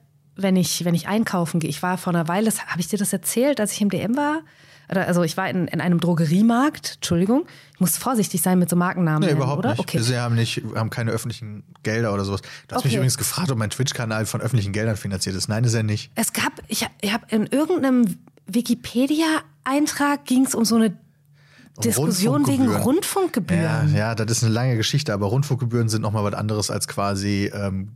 [0.41, 3.13] wenn ich, wenn ich einkaufen gehe, ich war vor einer Weile, habe ich dir das
[3.13, 4.41] erzählt, als ich im DM war?
[4.87, 7.45] Also ich war in, in einem Drogeriemarkt, Entschuldigung,
[7.75, 9.19] ich muss vorsichtig sein mit so Markennamen.
[9.19, 9.69] Nee, nennen, überhaupt oder?
[9.71, 9.79] nicht.
[9.79, 10.01] Okay.
[10.03, 12.41] Wir haben, nicht, haben keine öffentlichen Gelder oder sowas.
[12.67, 12.87] Du hast okay.
[12.87, 15.47] mich übrigens gefragt, ob mein Twitch-Kanal von öffentlichen Geldern finanziert ist.
[15.47, 16.11] Nein, ist er nicht.
[16.15, 18.17] Es gab, ich, ich habe in irgendeinem
[18.47, 20.97] Wikipedia-Eintrag ging es um so eine
[21.83, 23.93] Diskussion wegen Rundfunkgebühren.
[23.93, 27.51] Ja, ja, das ist eine lange Geschichte, aber Rundfunkgebühren sind nochmal was anderes als quasi
[27.53, 27.91] ähm,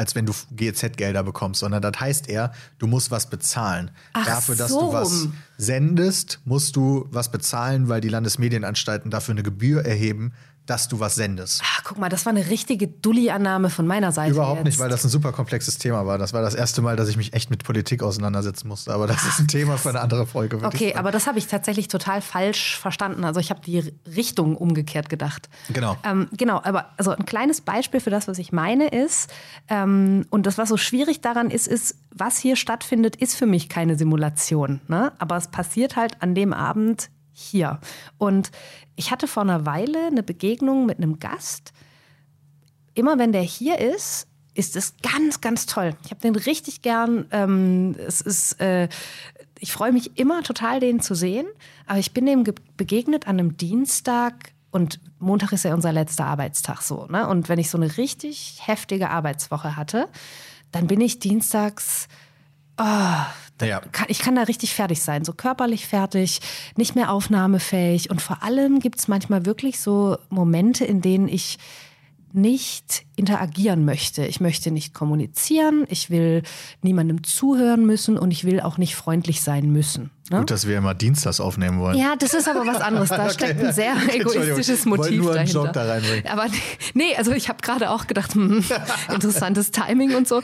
[0.00, 3.90] als wenn du GEZ-Gelder bekommst, sondern das heißt eher, du musst was bezahlen.
[4.14, 4.80] Ach dafür, dass so.
[4.80, 5.28] du was
[5.58, 10.32] sendest, musst du was bezahlen, weil die Landesmedienanstalten dafür eine Gebühr erheben,
[10.70, 11.62] dass du was sendest.
[11.64, 14.30] Ach, guck mal, das war eine richtige Dulli-Annahme von meiner Seite.
[14.30, 14.66] Überhaupt jetzt.
[14.66, 16.16] nicht, weil das ein super komplexes Thema war.
[16.16, 18.94] Das war das erste Mal, dass ich mich echt mit Politik auseinandersetzen musste.
[18.94, 20.60] Aber das ist ein Thema für eine andere Folge.
[20.62, 23.24] Okay, aber das habe ich tatsächlich total falsch verstanden.
[23.24, 25.48] Also ich habe die Richtung umgekehrt gedacht.
[25.72, 25.96] Genau.
[26.04, 29.28] Ähm, genau, aber also ein kleines Beispiel für das, was ich meine, ist,
[29.66, 33.68] ähm, und das, was so schwierig daran ist, ist, was hier stattfindet, ist für mich
[33.68, 34.80] keine Simulation.
[34.86, 35.10] Ne?
[35.18, 37.80] Aber es passiert halt an dem Abend hier.
[38.18, 38.50] Und
[39.00, 41.72] ich hatte vor einer Weile eine Begegnung mit einem Gast.
[42.92, 45.96] Immer wenn der hier ist, ist es ganz, ganz toll.
[46.04, 47.24] Ich habe den richtig gern.
[47.30, 48.90] Ähm, es ist, äh,
[49.58, 51.46] ich freue mich immer total, den zu sehen.
[51.86, 52.44] Aber ich bin dem
[52.76, 57.06] begegnet an einem Dienstag und Montag ist ja unser letzter Arbeitstag so.
[57.06, 57.26] Ne?
[57.26, 60.10] Und wenn ich so eine richtig heftige Arbeitswoche hatte,
[60.72, 62.06] dann bin ich dienstags
[62.76, 63.24] oh,
[63.66, 63.80] ja.
[64.08, 66.40] ich kann da richtig fertig sein, so körperlich fertig,
[66.76, 68.10] nicht mehr aufnahmefähig.
[68.10, 71.58] Und vor allem gibt es manchmal wirklich so Momente, in denen ich
[72.32, 74.24] nicht interagieren möchte.
[74.24, 76.42] Ich möchte nicht kommunizieren, ich will
[76.82, 80.10] niemandem zuhören müssen und ich will auch nicht freundlich sein müssen.
[80.30, 80.38] Ne?
[80.38, 81.98] Gut, dass wir immer Dienstags aufnehmen wollen.
[81.98, 83.08] Ja, das ist aber was anderes.
[83.08, 85.52] Da okay, steckt ein sehr egoistisches Motiv nur dahinter.
[85.52, 86.26] Joke da reinbringen.
[86.28, 86.46] Aber
[86.94, 88.64] nee, also ich habe gerade auch gedacht, hm,
[89.12, 90.40] interessantes Timing und so.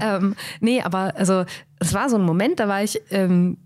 [0.00, 1.44] ähm, nee, aber also
[1.78, 3.56] es war so ein Moment, da war ich ähm,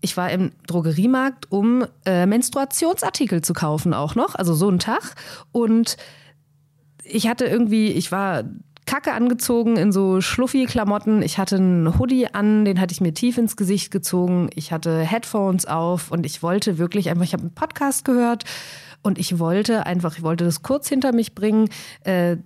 [0.00, 5.14] ich war im Drogeriemarkt, um äh, Menstruationsartikel zu kaufen auch noch, also so einen Tag.
[5.52, 5.96] Und
[7.08, 8.44] ich hatte irgendwie, ich war
[8.88, 11.22] kacke angezogen in so schluffi Klamotten.
[11.22, 14.48] Ich hatte einen Hoodie an, den hatte ich mir tief ins Gesicht gezogen.
[14.54, 18.44] Ich hatte Headphones auf und ich wollte wirklich einfach, ich habe einen Podcast gehört
[19.02, 21.68] und ich wollte einfach, ich wollte das kurz hinter mich bringen,
[22.04, 22.38] äh,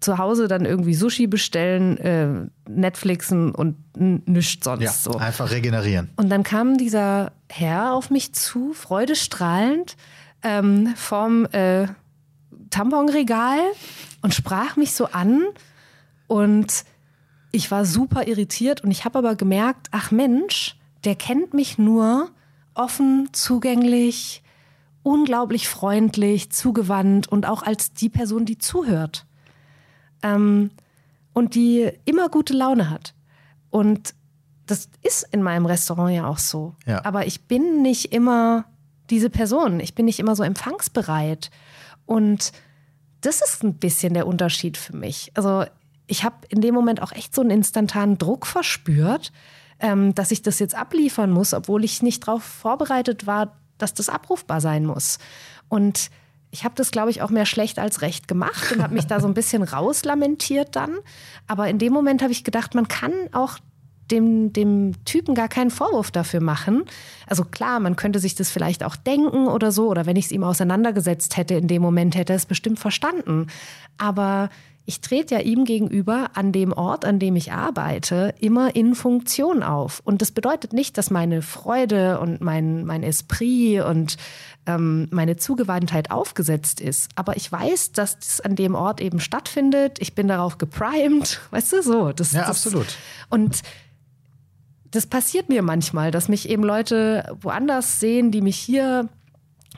[0.00, 2.28] zu Hause dann irgendwie Sushi bestellen, äh,
[2.68, 5.12] Netflixen und nichts sonst ja, so.
[5.12, 6.10] Einfach regenerieren.
[6.16, 9.96] Und dann kam dieser Herr auf mich zu, freudestrahlend,
[10.42, 11.86] ähm, vom äh,
[12.74, 13.60] Tamponregal
[14.20, 15.44] und sprach mich so an
[16.26, 16.84] und
[17.52, 22.30] ich war super irritiert und ich habe aber gemerkt, ach Mensch, der kennt mich nur
[22.74, 24.42] offen, zugänglich,
[25.04, 29.24] unglaublich freundlich, zugewandt und auch als die Person, die zuhört
[30.24, 30.72] ähm,
[31.32, 33.14] und die immer gute Laune hat.
[33.70, 34.14] Und
[34.66, 36.74] das ist in meinem Restaurant ja auch so.
[36.86, 37.04] Ja.
[37.04, 38.64] Aber ich bin nicht immer
[39.10, 39.78] diese Person.
[39.78, 41.52] Ich bin nicht immer so empfangsbereit.
[42.06, 42.52] Und
[43.24, 45.32] das ist ein bisschen der Unterschied für mich.
[45.34, 45.64] Also
[46.06, 49.32] ich habe in dem Moment auch echt so einen instantanen Druck verspürt,
[49.80, 54.08] ähm, dass ich das jetzt abliefern muss, obwohl ich nicht darauf vorbereitet war, dass das
[54.08, 55.18] abrufbar sein muss.
[55.68, 56.10] Und
[56.50, 59.18] ich habe das, glaube ich, auch mehr schlecht als recht gemacht und habe mich da
[59.20, 60.98] so ein bisschen rauslamentiert dann.
[61.46, 63.58] Aber in dem Moment habe ich gedacht, man kann auch
[64.10, 66.84] dem, dem Typen gar keinen Vorwurf dafür machen.
[67.26, 70.32] Also klar, man könnte sich das vielleicht auch denken oder so, oder wenn ich es
[70.32, 73.48] ihm auseinandergesetzt hätte in dem Moment, hätte er es bestimmt verstanden.
[73.98, 74.50] Aber
[74.86, 79.62] ich trete ja ihm gegenüber an dem Ort, an dem ich arbeite, immer in Funktion
[79.62, 80.02] auf.
[80.04, 84.18] Und das bedeutet nicht, dass meine Freude und mein, mein Esprit und
[84.66, 87.10] ähm, meine Zugewandtheit aufgesetzt ist.
[87.14, 89.98] Aber ich weiß, dass das an dem Ort eben stattfindet.
[90.00, 91.40] Ich bin darauf geprimed.
[91.50, 92.12] Weißt du, so.
[92.12, 92.98] Das, ja, das, absolut.
[93.30, 93.62] Und
[94.94, 99.08] das passiert mir manchmal, dass mich eben Leute woanders sehen, die mich hier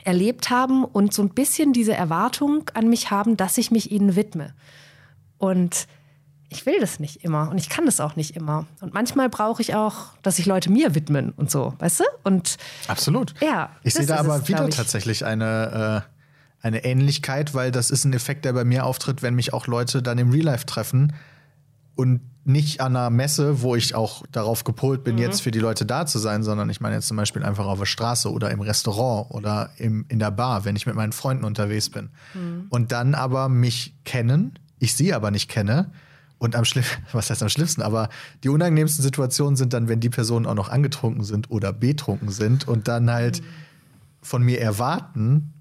[0.03, 4.15] erlebt haben und so ein bisschen diese Erwartung an mich haben, dass ich mich ihnen
[4.15, 4.53] widme.
[5.39, 5.87] Und
[6.49, 8.67] ich will das nicht immer und ich kann das auch nicht immer.
[8.79, 12.03] Und manchmal brauche ich auch, dass sich Leute mir widmen und so, weißt du?
[12.23, 12.57] Und
[12.87, 13.33] absolut.
[13.41, 13.71] Ja.
[13.83, 16.05] Ich sehe da aber es, wieder tatsächlich eine,
[16.61, 19.65] äh, eine Ähnlichkeit, weil das ist ein Effekt, der bei mir auftritt, wenn mich auch
[19.65, 21.13] Leute dann im Real Life treffen
[21.97, 25.21] und nicht an einer Messe, wo ich auch darauf gepolt bin, mhm.
[25.21, 27.79] jetzt für die Leute da zu sein, sondern ich meine jetzt zum Beispiel einfach auf
[27.79, 31.43] der Straße oder im Restaurant oder im, in der Bar, wenn ich mit meinen Freunden
[31.43, 32.09] unterwegs bin.
[32.33, 32.67] Mhm.
[32.69, 35.91] Und dann aber mich kennen, ich sie aber nicht kenne.
[36.37, 38.07] Und am schlimmsten, was heißt am schlimmsten, aber
[38.43, 42.65] die unangenehmsten Situationen sind dann, wenn die Personen auch noch angetrunken sind oder betrunken sind
[42.65, 43.45] und dann halt mhm.
[44.21, 45.51] von mir erwarten,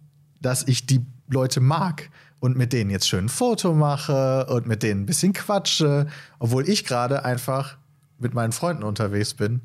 [0.41, 2.11] dass ich die Leute mag
[2.47, 6.06] und mit denen jetzt schön ein Foto mache und mit denen ein bisschen quatsche,
[6.39, 7.77] obwohl ich gerade einfach
[8.18, 9.62] mit meinen Freunden unterwegs bin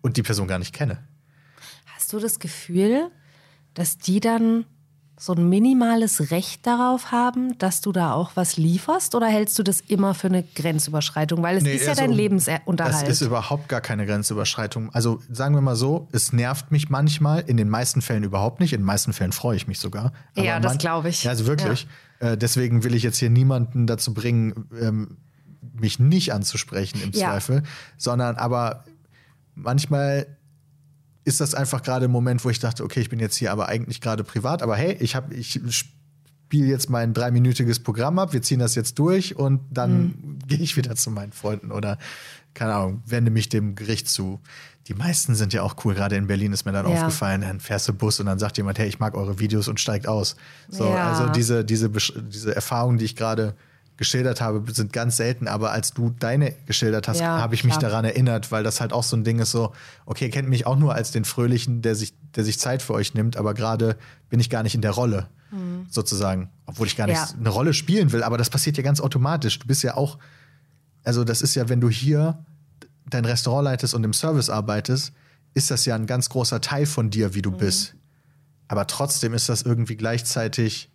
[0.00, 0.98] und die Person gar nicht kenne.
[1.86, 3.10] Hast du das Gefühl,
[3.74, 4.64] dass die dann
[5.20, 9.14] so ein minimales Recht darauf haben, dass du da auch was lieferst?
[9.14, 11.42] Oder hältst du das immer für eine Grenzüberschreitung?
[11.42, 13.06] Weil es nee, ist ja also, dein Lebensunterhalt.
[13.06, 14.88] Es ist überhaupt gar keine Grenzüberschreitung.
[14.94, 18.72] Also sagen wir mal so, es nervt mich manchmal, in den meisten Fällen überhaupt nicht.
[18.72, 20.14] In den meisten Fällen freue ich mich sogar.
[20.36, 21.24] Aber ja, das glaube ich.
[21.24, 21.86] Ja, also wirklich.
[22.22, 22.30] Ja.
[22.30, 25.18] Äh, deswegen will ich jetzt hier niemanden dazu bringen, ähm,
[25.74, 27.28] mich nicht anzusprechen im ja.
[27.28, 27.62] Zweifel,
[27.98, 28.84] sondern aber
[29.54, 30.38] manchmal
[31.24, 33.68] ist das einfach gerade ein Moment, wo ich dachte, okay, ich bin jetzt hier aber
[33.68, 35.60] eigentlich gerade privat, aber hey, ich habe ich
[36.50, 40.38] spiele jetzt mein dreiminütiges Programm ab, wir ziehen das jetzt durch und dann mhm.
[40.46, 41.98] gehe ich wieder zu meinen Freunden oder
[42.54, 44.40] keine Ahnung, wende mich dem Gericht zu.
[44.88, 46.96] Die meisten sind ja auch cool, gerade in Berlin ist mir dann ja.
[46.96, 49.78] aufgefallen, dann fährst du Bus und dann sagt jemand, hey, ich mag eure Videos und
[49.78, 50.34] steigt aus.
[50.68, 51.12] So, ja.
[51.12, 53.54] also diese, diese, diese Erfahrung, die ich gerade
[54.00, 57.78] geschildert habe, sind ganz selten, aber als du deine geschildert hast, ja, habe ich mich
[57.78, 57.90] klar.
[57.90, 59.74] daran erinnert, weil das halt auch so ein Ding ist, so,
[60.06, 62.94] okay, ihr kennt mich auch nur als den Fröhlichen, der sich, der sich Zeit für
[62.94, 63.98] euch nimmt, aber gerade
[64.30, 65.84] bin ich gar nicht in der Rolle, mhm.
[65.90, 66.48] sozusagen.
[66.64, 67.28] Obwohl ich gar nicht ja.
[67.38, 69.58] eine Rolle spielen will, aber das passiert ja ganz automatisch.
[69.58, 70.16] Du bist ja auch,
[71.04, 72.42] also das ist ja, wenn du hier
[73.04, 75.12] dein Restaurant leitest und im Service arbeitest,
[75.52, 77.58] ist das ja ein ganz großer Teil von dir, wie du mhm.
[77.58, 77.96] bist.
[78.66, 80.90] Aber trotzdem ist das irgendwie gleichzeitig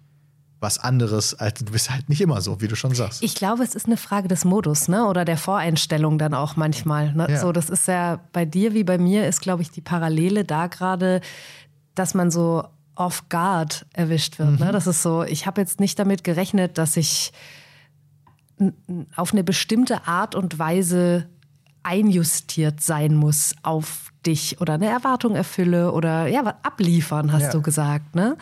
[0.59, 3.21] was anderes, als du bist halt nicht immer so, wie du schon sagst.
[3.21, 5.05] Ich glaube, es ist eine Frage des Modus, ne?
[5.05, 7.13] Oder der Voreinstellung dann auch manchmal.
[7.13, 7.27] Ne?
[7.29, 7.39] Ja.
[7.39, 10.67] So, das ist ja bei dir wie bei mir ist, glaube ich, die Parallele da
[10.67, 11.21] gerade,
[11.93, 12.63] dass man so
[12.95, 14.59] off guard erwischt wird.
[14.59, 14.71] Ne?
[14.71, 17.33] Das ist so, ich habe jetzt nicht damit gerechnet, dass ich
[19.15, 21.27] auf eine bestimmte Art und Weise
[21.83, 27.51] einjustiert sein muss auf dich oder eine Erwartung erfülle oder ja, was abliefern, hast Ja.
[27.51, 28.15] du gesagt.
[28.15, 28.37] Ne?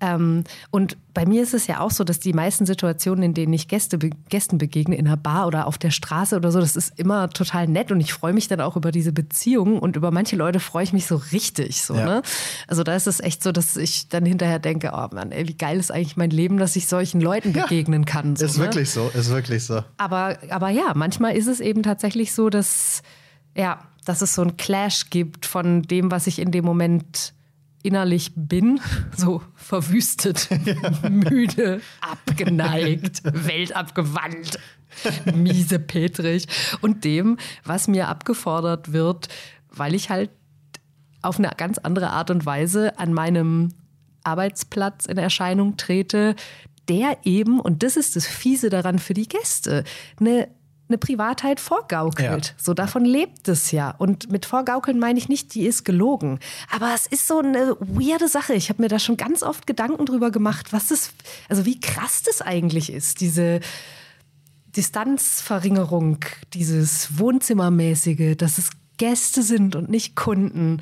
[0.00, 3.52] Ähm, und bei mir ist es ja auch so, dass die meisten Situationen, in denen
[3.52, 6.98] ich Gäste, Gästen begegne, in einer Bar oder auf der Straße oder so, das ist
[6.98, 10.36] immer total nett und ich freue mich dann auch über diese Beziehungen und über manche
[10.36, 11.82] Leute freue ich mich so richtig.
[11.82, 12.04] So, Ja.
[12.04, 12.22] ne?
[12.66, 15.54] Also da ist es echt so, dass ich dann hinterher denke, oh Mann, ey, wie
[15.56, 18.36] geil ist eigentlich mein Leben, dass ich solchen Leuten begegnen kann.
[18.36, 18.64] So, Ist ne?
[18.64, 19.82] wirklich so, ist wirklich so.
[19.96, 23.02] Aber, aber ja, manchmal ist es eben tatsächlich so, dass,
[23.56, 27.34] ja, dass es so einen Clash gibt von dem, was ich in dem Moment
[27.82, 28.80] innerlich bin,
[29.16, 30.48] so verwüstet,
[31.10, 34.58] müde, abgeneigt, weltabgewandt,
[35.34, 36.46] miese Petrig
[36.80, 39.28] und dem, was mir abgefordert wird,
[39.70, 40.30] weil ich halt
[41.20, 43.70] auf eine ganz andere Art und Weise an meinem
[44.24, 46.36] Arbeitsplatz in Erscheinung trete,
[46.88, 49.84] der eben, und das ist das Fiese daran für die Gäste,
[50.20, 50.48] eine,
[50.88, 52.46] eine Privatheit vorgaukelt.
[52.46, 52.54] Ja.
[52.56, 53.90] So davon lebt es ja.
[53.90, 56.40] Und mit vorgaukeln meine ich nicht, die ist gelogen.
[56.70, 58.54] Aber es ist so eine weirde Sache.
[58.54, 61.12] Ich habe mir da schon ganz oft Gedanken drüber gemacht, was das,
[61.48, 63.60] also wie krass das eigentlich ist, diese
[64.76, 66.18] Distanzverringerung,
[66.52, 70.80] dieses Wohnzimmermäßige, dass es Gäste sind und nicht Kunden.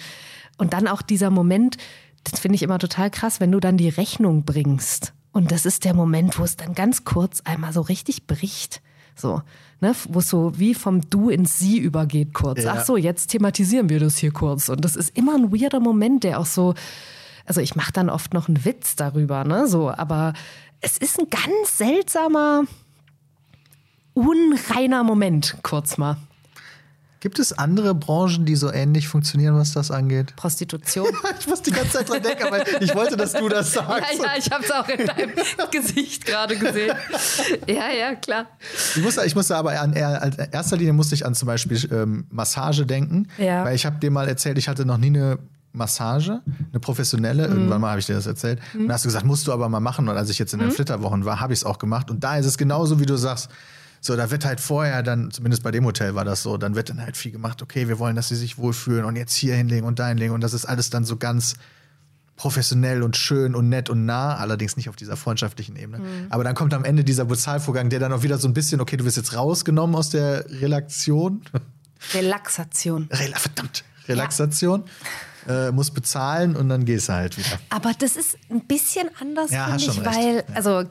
[0.58, 1.76] Und dann auch dieser Moment,
[2.24, 5.12] das finde ich immer total krass, wenn du dann die Rechnung bringst.
[5.32, 8.82] Und das ist der Moment, wo es dann ganz kurz einmal so richtig bricht.
[9.14, 9.42] So,
[9.82, 12.62] ne, wo es so wie vom Du ins Sie übergeht kurz.
[12.62, 12.76] Ja.
[12.78, 14.68] Ach so, jetzt thematisieren wir das hier kurz.
[14.68, 16.74] Und das ist immer ein weirder Moment, der auch so,
[17.44, 20.32] also ich mache dann oft noch einen Witz darüber, ne, so, aber
[20.80, 22.62] es ist ein ganz seltsamer,
[24.14, 26.16] unreiner Moment, kurz mal.
[27.22, 30.34] Gibt es andere Branchen, die so ähnlich funktionieren, was das angeht?
[30.34, 31.06] Prostitution.
[31.38, 34.18] Ich muss die ganze Zeit dran denken, aber ich wollte, dass du das Ja, sagst.
[34.22, 35.30] ja, ich habe es auch in deinem
[35.70, 36.96] Gesicht gerade gesehen.
[37.68, 38.46] Ja, ja, klar.
[38.96, 42.26] Ich musste, ich musste aber an als erster Linie musste ich an zum Beispiel ähm,
[42.30, 43.64] Massage denken, Ja.
[43.64, 45.38] weil ich habe dir mal erzählt, ich hatte noch nie eine
[45.72, 46.40] Massage,
[46.70, 47.46] eine professionelle.
[47.48, 47.54] Mhm.
[47.54, 48.58] Irgendwann mal habe ich dir das erzählt.
[48.74, 50.08] Und da hast du gesagt, musst du aber mal machen.
[50.08, 50.72] Und als ich jetzt in den Mhm.
[50.72, 52.10] Flitterwochen war, habe ich es auch gemacht.
[52.10, 53.48] Und da ist es genauso, wie du sagst.
[54.04, 56.90] So, da wird halt vorher dann, zumindest bei dem Hotel war das so, dann wird
[56.90, 59.86] dann halt viel gemacht, okay, wir wollen, dass sie sich wohlfühlen und jetzt hier hinlegen
[59.86, 60.34] und da hinlegen.
[60.34, 61.54] Und das ist alles dann so ganz
[62.34, 65.98] professionell und schön und nett und nah, allerdings nicht auf dieser freundschaftlichen Ebene.
[65.98, 66.26] Mhm.
[66.30, 68.96] Aber dann kommt am Ende dieser Bezahlvorgang, der dann auch wieder so ein bisschen, okay,
[68.96, 71.42] du wirst jetzt rausgenommen aus der Relaktion.
[72.12, 73.08] Relaxation.
[73.12, 74.82] Rela verdammt, Relaxation.
[75.48, 77.58] Äh, musst bezahlen und dann gehst du halt wieder.
[77.70, 80.54] Aber das ist ein bisschen anders, Ja, finde ich, weil, Ja.
[80.54, 80.84] also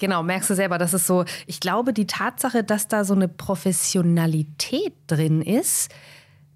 [0.00, 3.28] genau, merkst du selber, das ist so, ich glaube, die Tatsache, dass da so eine
[3.28, 5.90] Professionalität drin ist,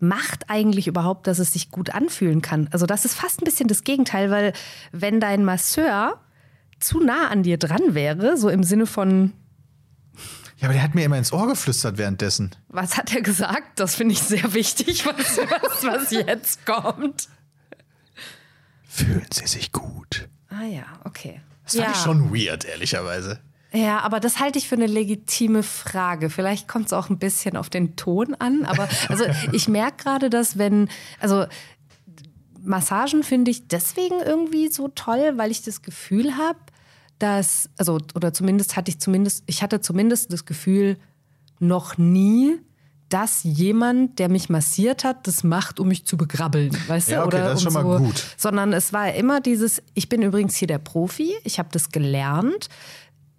[0.00, 2.68] macht eigentlich überhaupt, dass es sich gut anfühlen kann.
[2.72, 4.52] Also das ist fast ein bisschen das Gegenteil, weil
[4.92, 6.20] wenn dein Masseur
[6.80, 9.32] zu nah an dir dran wäre, so im Sinne von,
[10.58, 12.50] Ja, aber der hat mir immer ins Ohr geflüstert währenddessen.
[12.68, 13.78] was hat er gesagt?
[13.80, 17.28] Das finde ich sehr wichtig, was, was, was jetzt kommt.
[18.86, 20.28] Fühlen sie sich gut.
[20.48, 21.40] Ah ja, okay.
[21.64, 21.92] Das fand ja.
[21.92, 23.40] ich schon weird, ehrlicherweise.
[23.72, 26.30] Ja, aber das halte ich für eine legitime Frage.
[26.30, 30.30] Vielleicht kommt es auch ein bisschen auf den Ton an, aber also ich merke gerade,
[30.30, 30.88] dass wenn,
[31.18, 31.46] also
[32.62, 36.58] Massagen finde ich deswegen irgendwie so toll, weil ich das Gefühl habe,
[37.18, 40.96] dass, also, oder zumindest hatte ich zumindest, ich hatte zumindest das Gefühl,
[41.58, 42.58] noch nie,
[43.08, 47.26] dass jemand, der mich massiert hat, das macht, um mich zu begrabbeln, weißt Ja, du?
[47.26, 48.24] okay, Oder das ist um schon mal so, gut.
[48.36, 52.68] Sondern es war immer dieses, ich bin übrigens hier der Profi, ich habe das gelernt,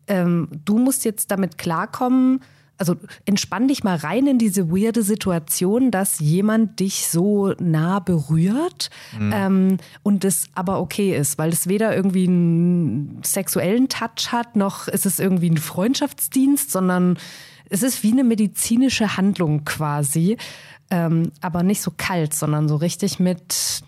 [0.07, 2.41] ähm, du musst jetzt damit klarkommen,
[2.77, 8.89] also entspann dich mal rein in diese weirde Situation, dass jemand dich so nah berührt
[9.17, 14.89] ähm, und das aber okay ist, weil es weder irgendwie einen sexuellen Touch hat, noch
[14.89, 17.17] ist es irgendwie ein Freundschaftsdienst, sondern
[17.69, 20.37] es ist wie eine medizinische Handlung quasi,
[20.89, 23.81] ähm, aber nicht so kalt, sondern so richtig mit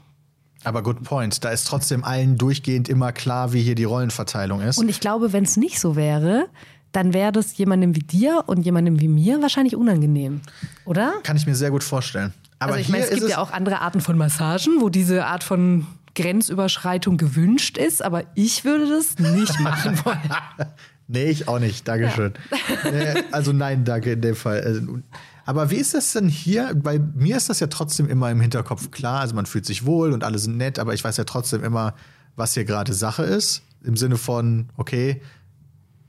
[0.64, 1.44] Aber good point.
[1.44, 4.78] Da ist trotzdem allen durchgehend immer klar, wie hier die Rollenverteilung ist.
[4.78, 6.48] Und ich glaube, wenn es nicht so wäre,
[6.92, 10.42] dann wäre das jemandem wie dir und jemandem wie mir wahrscheinlich unangenehm,
[10.86, 11.14] oder?
[11.24, 12.34] Kann ich mir sehr gut vorstellen.
[12.60, 15.26] Aber also ich meine, es gibt es ja auch andere Arten von Massagen, wo diese
[15.26, 15.86] Art von
[16.16, 20.20] Grenzüberschreitung gewünscht ist, aber ich würde das nicht machen wollen.
[21.08, 21.88] Nee, ich auch nicht.
[21.88, 22.34] Dankeschön.
[22.84, 24.62] Nee, also nein, danke in dem Fall.
[24.62, 25.00] Also,
[25.46, 26.74] Aber wie ist das denn hier?
[26.76, 29.22] Bei mir ist das ja trotzdem immer im Hinterkopf klar.
[29.22, 31.96] Also man fühlt sich wohl und alle sind nett, aber ich weiß ja trotzdem immer,
[32.36, 33.64] was hier gerade Sache ist.
[33.84, 35.22] Im Sinne von, okay,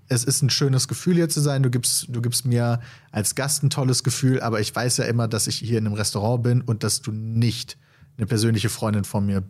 [0.09, 1.63] es ist ein schönes Gefühl hier zu sein.
[1.63, 2.81] Du gibst, du gibst mir
[3.13, 5.95] als Gast ein tolles Gefühl, aber ich weiß ja immer, dass ich hier in einem
[5.95, 7.77] Restaurant bin und dass du nicht
[8.17, 9.43] eine persönliche Freundin von mir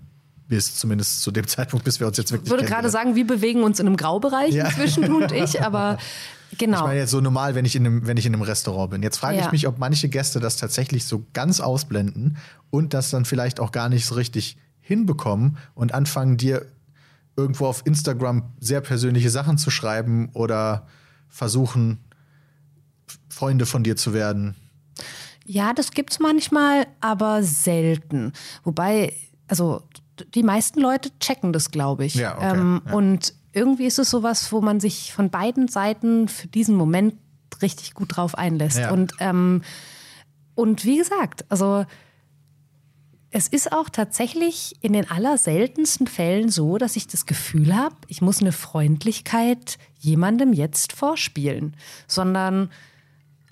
[0.49, 2.47] bis zumindest zu dem Zeitpunkt, bis wir uns jetzt wirklich.
[2.47, 4.67] Ich würde gerade sagen, wir bewegen uns in einem Graubereich ja.
[4.67, 5.99] inzwischen, du und ich, aber
[6.59, 6.79] genau.
[6.79, 9.03] Ich meine jetzt so normal, wenn ich in einem, wenn ich in einem Restaurant bin.
[9.03, 9.47] Jetzt frage ja.
[9.47, 12.39] ich mich, ob manche Gäste das tatsächlich so ganz ausblenden
[12.71, 16.67] und das dann vielleicht auch gar nicht so richtig hinbekommen und anfangen, dir
[17.37, 20.89] irgendwo auf Instagram sehr persönliche Sachen zu schreiben oder
[21.29, 21.99] versuchen,
[23.29, 24.57] Freunde von dir zu werden.
[25.45, 28.33] Ja, das gibt's manchmal, aber selten.
[28.65, 29.15] Wobei,
[29.47, 29.83] also
[30.35, 32.15] die meisten Leute checken das, glaube ich.
[32.15, 32.59] Ja, okay.
[32.59, 32.93] ähm, ja.
[32.95, 37.15] Und irgendwie ist es sowas, wo man sich von beiden Seiten für diesen Moment
[37.63, 38.79] richtig gut drauf einlässt.
[38.79, 38.93] Ja.
[38.93, 39.63] Und, ähm,
[40.55, 41.85] und wie gesagt, also
[43.31, 48.23] es ist auch tatsächlich in den allerseltensten Fällen so, dass ich das Gefühl habe, ich
[48.23, 51.77] muss eine Freundlichkeit jemandem jetzt vorspielen,
[52.07, 52.71] sondern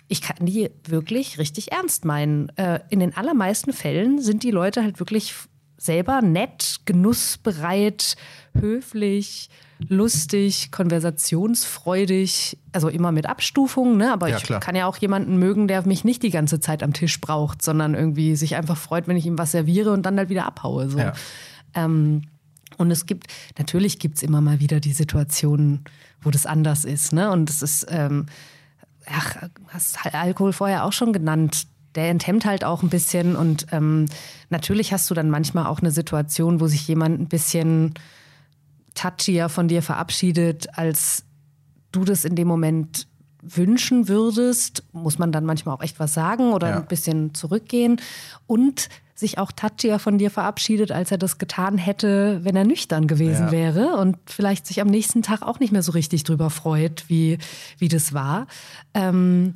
[0.09, 2.49] ich kann die wirklich richtig ernst meinen.
[2.57, 5.35] Äh, in den allermeisten Fällen sind die Leute halt wirklich
[5.77, 8.17] selber nett, genussbereit,
[8.59, 9.51] höflich,
[9.89, 14.13] lustig, konversationsfreudig, also immer mit Abstufungen, ne?
[14.13, 14.61] aber ja, ich klar.
[14.61, 17.95] kann ja auch jemanden mögen, der mich nicht die ganze Zeit am Tisch braucht, sondern
[17.95, 20.89] irgendwie sich einfach freut, wenn ich ihm was serviere und dann halt wieder abhaue.
[20.89, 20.99] So.
[20.99, 21.13] Ja.
[21.75, 22.23] Ähm,
[22.79, 23.27] und es gibt,
[23.59, 25.85] natürlich gibt es immer mal wieder die Situationen,
[26.21, 27.13] wo das anders ist.
[27.13, 27.31] Ne?
[27.31, 28.27] Und es ist, ähm,
[29.07, 29.37] ach,
[29.69, 31.67] hast Alkohol vorher auch schon genannt
[31.97, 33.37] der enthemmt halt auch ein bisschen.
[33.37, 34.07] Und ähm,
[34.51, 37.95] natürlich hast du dann manchmal auch eine Situation, wo sich jemand ein bisschen
[38.95, 41.25] touchier von dir verabschiedet, als
[41.93, 43.07] du das in dem Moment
[43.43, 44.85] wünschen würdest.
[44.93, 46.77] Muss man dann manchmal auch echt was sagen oder ja.
[46.77, 48.01] ein bisschen zurückgehen.
[48.47, 53.07] Und sich auch touchier von dir verabschiedet, als er das getan hätte, wenn er nüchtern
[53.07, 53.53] gewesen ja.
[53.53, 57.39] wäre und vielleicht sich am nächsten Tag auch nicht mehr so richtig drüber freut, wie,
[57.79, 58.47] wie das war.
[58.93, 59.55] Ähm,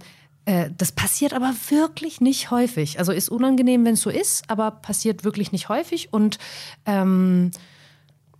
[0.50, 2.98] äh, das passiert aber wirklich nicht häufig.
[2.98, 6.12] Also ist unangenehm, wenn es so ist, aber passiert wirklich nicht häufig.
[6.12, 6.38] Und
[6.86, 7.52] ähm,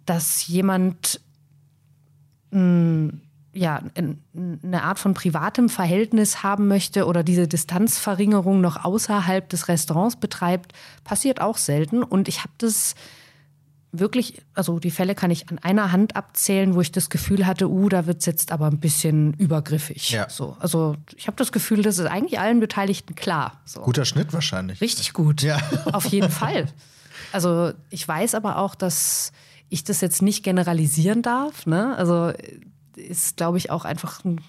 [0.06, 1.20] dass jemand
[2.50, 3.20] mh, hm,
[3.52, 3.82] ja,
[4.34, 10.72] eine Art von privatem Verhältnis haben möchte oder diese Distanzverringerung noch außerhalb des Restaurants betreibt,
[11.02, 12.02] passiert auch selten.
[12.02, 12.94] Und ich habe das
[13.92, 17.68] wirklich, also die Fälle kann ich an einer Hand abzählen, wo ich das Gefühl hatte,
[17.68, 20.10] uh, da wird es jetzt aber ein bisschen übergriffig.
[20.10, 20.28] Ja.
[20.28, 23.60] So, also ich habe das Gefühl, das ist eigentlich allen Beteiligten klar.
[23.64, 23.80] So.
[23.80, 24.80] Guter Schnitt wahrscheinlich.
[24.80, 25.42] Richtig gut.
[25.42, 25.58] Ja.
[25.92, 26.66] Auf jeden Fall.
[27.32, 29.32] Also ich weiß aber auch, dass
[29.68, 31.66] ich das jetzt nicht generalisieren darf.
[31.66, 31.96] Ne?
[31.96, 32.32] Also
[32.96, 34.40] ist, glaube ich, auch einfach ein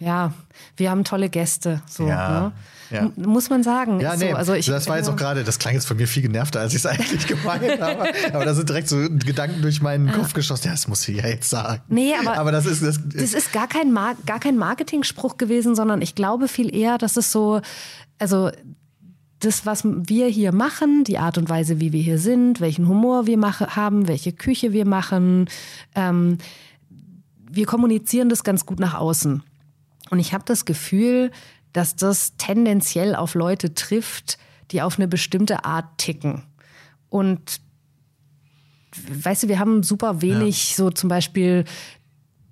[0.00, 0.32] ja,
[0.76, 1.82] wir haben tolle Gäste.
[1.86, 2.52] So, ja, ne?
[2.90, 3.10] ja.
[3.16, 4.00] Muss man sagen.
[4.00, 6.06] Ja, nee, so, also ich, das war jetzt auch gerade, das klang jetzt von mir
[6.06, 8.08] viel genervter, als ich es eigentlich gemeint habe.
[8.32, 10.66] Aber da sind direkt so Gedanken durch meinen Kopf geschossen.
[10.66, 11.82] Ja, das muss ich ja jetzt sagen.
[11.88, 15.74] Nee, aber, aber das ist das, das ist gar kein, Mar gar kein Marketing-Spruch gewesen,
[15.74, 17.60] sondern ich glaube viel eher, dass es so,
[18.18, 18.50] also
[19.40, 23.26] das, was wir hier machen, die Art und Weise, wie wir hier sind, welchen Humor
[23.26, 25.48] wir mache, haben, welche Küche wir machen,
[25.94, 26.38] ähm,
[27.50, 29.42] wir kommunizieren das ganz gut nach außen.
[30.10, 31.30] Und ich habe das Gefühl,
[31.72, 34.38] dass das tendenziell auf Leute trifft,
[34.70, 36.42] die auf eine bestimmte Art ticken.
[37.08, 37.60] Und
[39.08, 40.76] weißt du, wir haben super wenig, ja.
[40.76, 41.64] so zum Beispiel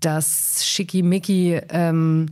[0.00, 2.26] das Schickimicki ähm,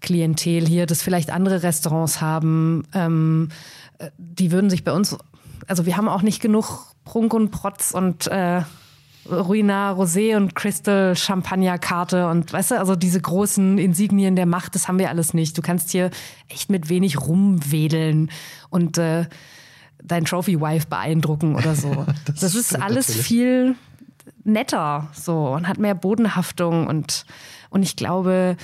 [0.00, 2.82] Klientel hier, das vielleicht andere Restaurants haben.
[2.92, 3.48] Ähm,
[3.98, 5.16] äh, die würden sich bei uns,
[5.66, 8.62] also wir haben auch nicht genug Prunk und Protz und äh,
[9.30, 14.88] Ruina Rosé und Crystal Champagner-Karte und weißt du, also diese großen Insignien der Macht, das
[14.88, 15.56] haben wir alles nicht.
[15.56, 16.10] Du kannst hier
[16.48, 18.30] echt mit wenig rumwedeln
[18.70, 19.26] und äh,
[20.02, 22.06] dein Trophy-Wife beeindrucken oder so.
[22.24, 23.26] das, das ist alles natürlich.
[23.26, 23.74] viel
[24.44, 27.24] netter so und hat mehr Bodenhaftung und,
[27.70, 28.56] und ich glaube,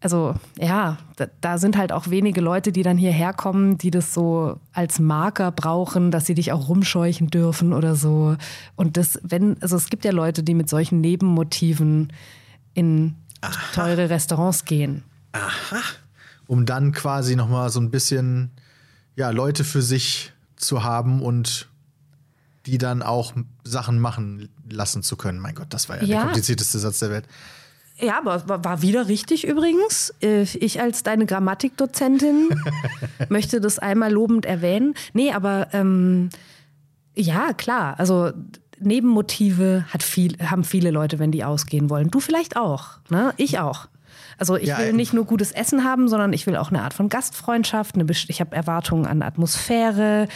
[0.00, 4.12] also ja, da, da, sind halt auch wenige Leute, die dann hierher kommen, die das
[4.12, 8.36] so als Marker brauchen, dass sie dich auch rumscheuchen dürfen oder so.
[8.76, 12.12] Und das, wenn, also es gibt ja Leute, die mit solchen Nebenmotiven
[12.74, 13.56] in Aha.
[13.74, 15.02] teure Restaurants gehen.
[15.32, 15.80] Aha.
[16.46, 18.50] Um dann quasi nochmal so ein bisschen
[19.16, 21.68] ja, Leute für sich zu haben und
[22.66, 23.32] die dann auch
[23.64, 25.38] Sachen machen lassen zu können.
[25.38, 26.08] Mein Gott, das war ja, ja.
[26.08, 27.26] der komplizierteste Satz der Welt.
[27.98, 30.12] Ja, aber war wieder richtig übrigens.
[30.22, 32.48] Äh, ich als deine Grammatikdozentin
[33.28, 34.94] möchte das einmal lobend erwähnen.
[35.14, 36.28] Nee, aber ähm,
[37.14, 37.98] ja, klar.
[37.98, 38.32] Also
[38.78, 42.10] Nebenmotive hat viel, haben viele Leute, wenn die ausgehen wollen.
[42.10, 43.32] Du vielleicht auch, ne?
[43.38, 43.88] Ich auch.
[44.38, 46.82] Also ich Ja, will ähm, nicht nur gutes Essen haben, sondern ich will auch eine
[46.82, 47.94] Art von Gastfreundschaft.
[47.94, 50.28] Eine, ich habe Erwartungen an Atmosphäre.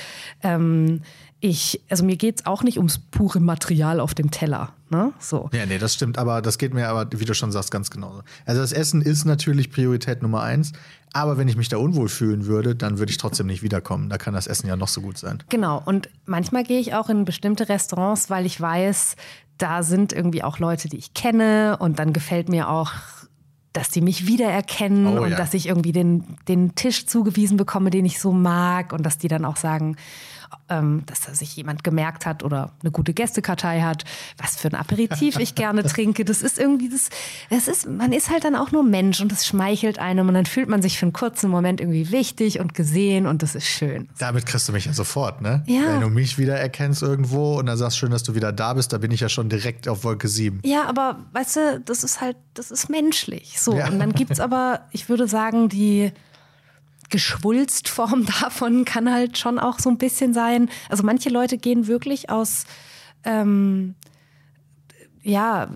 [0.43, 1.03] Ähm,
[1.41, 4.75] ich, also mir geht's auch nicht ums pure Material auf dem Teller.
[4.91, 5.13] Ne?
[5.19, 5.49] So.
[5.53, 8.23] Ja, nee, das stimmt, aber das geht mir aber, wie du schon sagst, ganz genauso.
[8.45, 10.73] Also das Essen ist natürlich Priorität Nummer eins,
[11.13, 14.11] aber wenn ich mich da unwohl fühlen würde, dann würde ich trotzdem nicht wiederkommen.
[14.11, 15.43] Da kann das Essen ja noch so gut sein.
[15.49, 15.83] Genau.
[15.85, 19.17] Und manchmal gehe ich auch in bestimmte Restaurants, weil ich weiß,
[19.59, 21.79] da sind irgendwie auch Leute, die ich kenne.
[21.81, 22.93] Und dann gefällt mir auch,
[23.73, 25.37] dass die mich wiedererkennen Oh, und ja.
[25.37, 28.93] dass ich irgendwie den, den Tisch zugewiesen bekomme, den ich so mag.
[28.93, 29.97] Und dass die dann auch sagen,
[30.69, 34.05] ähm, dass da sich jemand gemerkt hat oder eine gute Gästekartei hat,
[34.39, 36.25] was für ein Aperitif ich gerne trinke.
[36.25, 37.11] Das ist irgendwie das,
[37.51, 40.47] es ist, man ist halt dann auch nur Mensch und das schmeichelt einem und dann
[40.47, 44.09] fühlt man sich für einen kurzen Moment irgendwie wichtig und gesehen und das ist schön.
[44.19, 45.63] Damit kriegst du mich ja sofort, ne?
[45.67, 45.95] Ja.
[45.95, 48.93] Wenn du mich wieder erkennst irgendwo und dann sagst schön, dass du wieder da bist,
[48.93, 50.61] da bin ich ja schon direkt auf Wolke 7.
[50.65, 53.61] Ja, aber weißt du, das ist halt, das ist menschlich.
[53.61, 53.77] So.
[53.77, 53.89] Ja.
[53.89, 56.13] Und dann gibt's aber, ich würde sagen, die
[57.11, 60.71] Geschwulstform davon kann halt schon auch so ein bisschen sein.
[60.89, 62.65] Also manche Leute gehen wirklich aus,
[63.25, 63.95] ähm,
[65.23, 65.69] ja,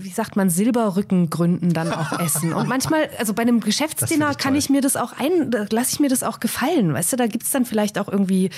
[0.00, 2.52] wie sagt man, Silberrückengründen dann auch essen.
[2.52, 6.00] Und manchmal, also bei einem Geschäftsdinner ich kann ich mir das auch ein, lasse ich
[6.00, 6.94] mir das auch gefallen.
[6.94, 8.50] Weißt du, da gibt's dann vielleicht auch irgendwie,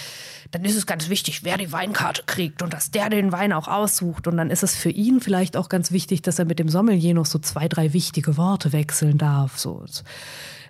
[0.51, 3.69] dann ist es ganz wichtig, wer die Weinkarte kriegt und dass der den Wein auch
[3.69, 4.27] aussucht.
[4.27, 7.15] Und dann ist es für ihn vielleicht auch ganz wichtig, dass er mit dem Sommelier
[7.15, 9.59] noch so zwei, drei wichtige Worte wechseln darf.
[9.59, 9.85] So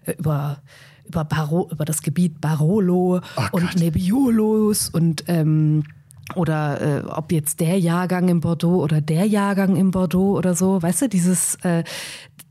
[0.07, 0.63] äh, über,
[1.11, 3.21] über, Baro, über das Gebiet Barolo
[3.51, 3.77] und Gott.
[3.77, 5.83] Nebbiolos und ähm,
[6.37, 10.81] oder äh, ob jetzt der Jahrgang im Bordeaux oder der Jahrgang im Bordeaux oder so,
[10.81, 11.83] weißt du, dieses äh,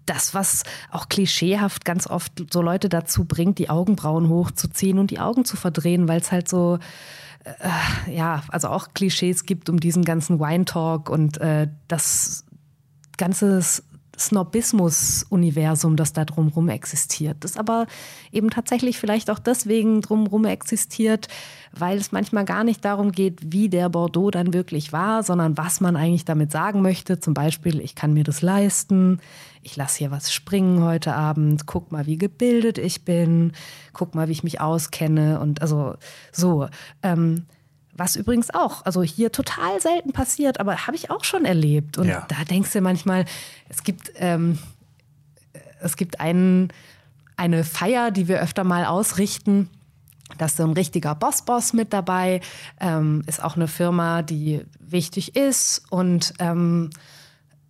[0.06, 5.20] das, was auch klischeehaft ganz oft so Leute dazu bringt, die Augenbrauen hochzuziehen und die
[5.20, 6.80] Augen zu verdrehen, weil es halt so
[7.46, 12.44] äh, ja, also auch Klischees gibt um diesen ganzen Wine Talk und äh, das
[13.18, 13.62] ganze
[14.20, 17.38] Snobismus-Universum, das da drumherum existiert.
[17.42, 17.88] Das aber
[18.32, 21.28] eben tatsächlich vielleicht auch deswegen drumherum existiert,
[21.72, 25.82] weil es manchmal gar nicht darum geht, wie der Bordeaux dann wirklich war, sondern was
[25.82, 27.20] man eigentlich damit sagen möchte.
[27.20, 29.20] Zum Beispiel, ich kann mir das leisten,
[29.62, 33.54] ich lasse hier was springen heute Abend, guck mal, wie gebildet ich bin,
[33.94, 35.96] guck mal, wie ich mich auskenne und also
[36.32, 36.68] so.
[37.04, 37.46] Ähm,
[38.00, 41.98] was übrigens auch, also hier total selten passiert, aber habe ich auch schon erlebt.
[41.98, 42.26] Und Ja.
[42.30, 43.26] da denkst du manchmal,
[43.68, 44.58] es gibt, ähm,
[45.82, 46.70] es gibt einen,
[47.38, 49.70] eine Feier, die wir öfter mal ausrichten.
[50.38, 52.42] Da ist so ein richtiger Boss-Boss mit dabei,
[52.80, 56.92] ähm, ist auch eine Firma, die wichtig ist und ähm,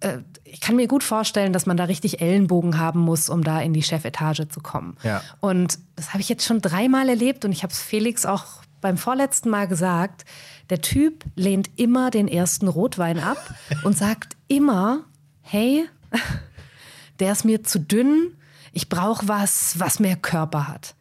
[0.01, 3.61] äh, ich kann mir gut vorstellen, dass man da richtig Ellenbogen haben muss, um da
[3.61, 4.97] in die Chefetage zu kommen.
[5.03, 5.21] Ja.
[5.39, 8.45] Und das habe ich jetzt schon dreimal erlebt und ich habe es Felix auch
[8.81, 10.25] beim vorletzten Mal gesagt.
[10.69, 13.37] Der Typ lehnt immer den ersten Rotwein ab
[13.83, 15.03] und sagt immer,
[15.41, 15.85] hey,
[17.19, 18.35] der ist mir zu dünn,
[18.71, 20.95] ich brauche was, was mehr Körper hat.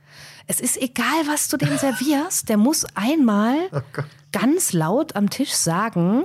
[0.46, 3.56] Es ist egal, was du dem servierst, der muss einmal
[4.32, 6.24] ganz laut am Tisch sagen,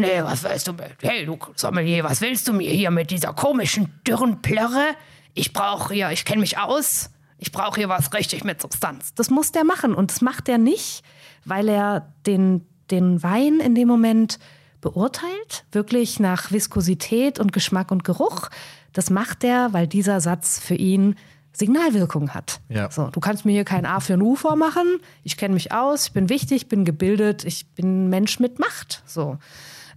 [0.00, 0.94] Nee, was willst du mit?
[1.02, 4.94] Hey, du Sommelier, was willst du mir hier mit dieser komischen, dürren Plörre?
[5.34, 7.10] Ich brauche hier, ich kenne mich aus.
[7.38, 9.14] Ich brauche hier was richtig mit Substanz.
[9.14, 9.94] Das muss der machen.
[9.94, 11.02] Und das macht er nicht,
[11.44, 14.38] weil er den, den Wein in dem Moment
[14.80, 18.48] beurteilt, wirklich nach Viskosität und Geschmack und Geruch.
[18.92, 21.16] Das macht er, weil dieser Satz für ihn
[21.52, 22.60] Signalwirkung hat.
[22.68, 22.90] Ja.
[22.90, 25.00] So, du kannst mir hier kein A für ein U vormachen.
[25.24, 29.02] Ich kenne mich aus, ich bin wichtig, ich bin gebildet, ich bin Mensch mit Macht.
[29.06, 29.38] So.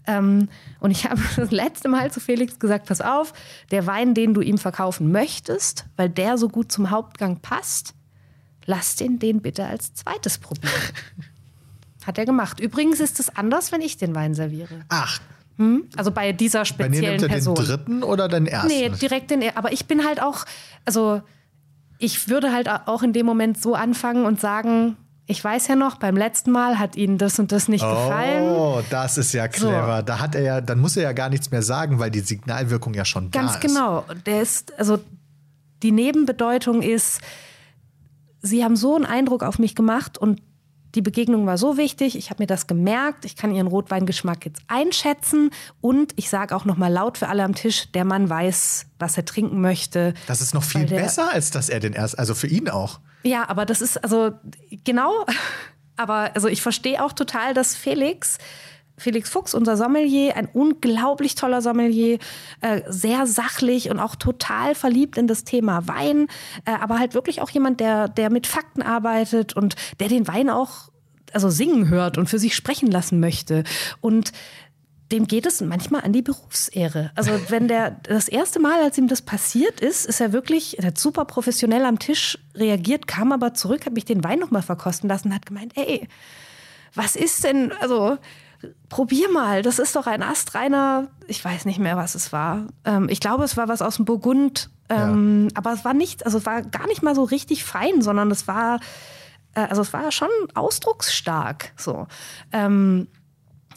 [0.08, 0.50] Ähm,
[0.80, 3.34] und ich habe das letzte Mal zu Felix gesagt, pass auf,
[3.72, 7.94] der Wein, den du ihm verkaufen möchtest, weil der so gut zum Hauptgang passt,
[8.66, 10.74] lass den den bitte als zweites probieren.
[12.06, 12.60] Hat er gemacht.
[12.60, 14.82] Übrigens ist es anders, wenn ich den Wein serviere.
[14.90, 15.20] Ach,
[15.96, 17.56] Also bei dieser bei speziellen nimmt er Person.
[17.56, 18.68] den dritten oder den ersten?
[18.70, 19.56] Nee, direkt den.
[19.56, 20.46] Aber ich bin halt auch,
[20.86, 21.22] also
[22.00, 25.96] ich würde halt auch in dem Moment so anfangen und sagen, ich weiß ja noch,
[25.96, 28.50] beim letzten Mal hat Ihnen das und das nicht gefallen.
[28.50, 30.04] Oh, das ist ja clever.
[30.04, 32.94] Da hat er ja, dann muss er ja gar nichts mehr sagen, weil die Signalwirkung
[32.94, 33.62] ja schon Ganz da ist.
[33.62, 34.06] genau.
[34.26, 35.00] Der ist, also
[35.84, 37.22] die Nebenbedeutung ist,
[38.44, 40.42] Sie haben so einen Eindruck auf mich gemacht und
[40.96, 42.18] die Begegnung war so wichtig.
[42.18, 43.24] Ich habe mir das gemerkt.
[43.24, 47.44] Ich kann Ihren Rotweingeschmack jetzt einschätzen und ich sage auch noch mal laut für alle
[47.44, 50.14] am Tisch: Der Mann weiß, was er trinken möchte.
[50.28, 53.00] Das ist noch viel besser, als dass er den erst, also für ihn auch.
[53.24, 54.32] Ja, aber das ist also
[54.84, 55.26] genau.
[55.98, 58.38] Aber also ich verstehe auch total, dass Felix,
[58.98, 62.18] Felix Fuchs, unser Sommelier, ein unglaublich toller Sommelier,
[62.62, 66.28] äh, sehr sachlich und auch total verliebt in das Thema Wein,
[66.66, 70.50] äh, aber halt wirklich auch jemand, der, der mit Fakten arbeitet und der den Wein
[70.50, 70.90] auch
[71.34, 73.64] also singen hört und für sich sprechen lassen möchte.
[74.02, 74.32] Und
[75.12, 77.12] dem geht es manchmal an die Berufsehre.
[77.16, 80.88] Also wenn der das erste Mal, als ihm das passiert ist, ist er wirklich, er
[80.88, 85.10] hat super professionell am Tisch reagiert, kam aber zurück, hat mich den Wein nochmal verkosten
[85.10, 86.08] lassen, hat gemeint, ey,
[86.94, 88.18] was ist denn, also
[88.90, 92.68] probier mal, das ist doch ein astreiner, ich weiß nicht mehr, was es war.
[92.86, 95.58] Ähm, ich glaube, es war was aus dem Burgund, ähm, ja.
[95.58, 98.48] aber es war nicht, also es war gar nicht mal so richtig fein, sondern es
[98.48, 98.80] war,
[99.56, 102.08] äh, also es war schon ausdrucksstark, so.
[102.52, 103.08] Ähm,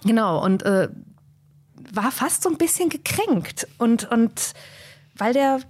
[0.05, 0.89] genau, und äh,
[1.93, 4.53] war fast so ein bisschen gekränkt und, und
[5.17, 5.61] weil der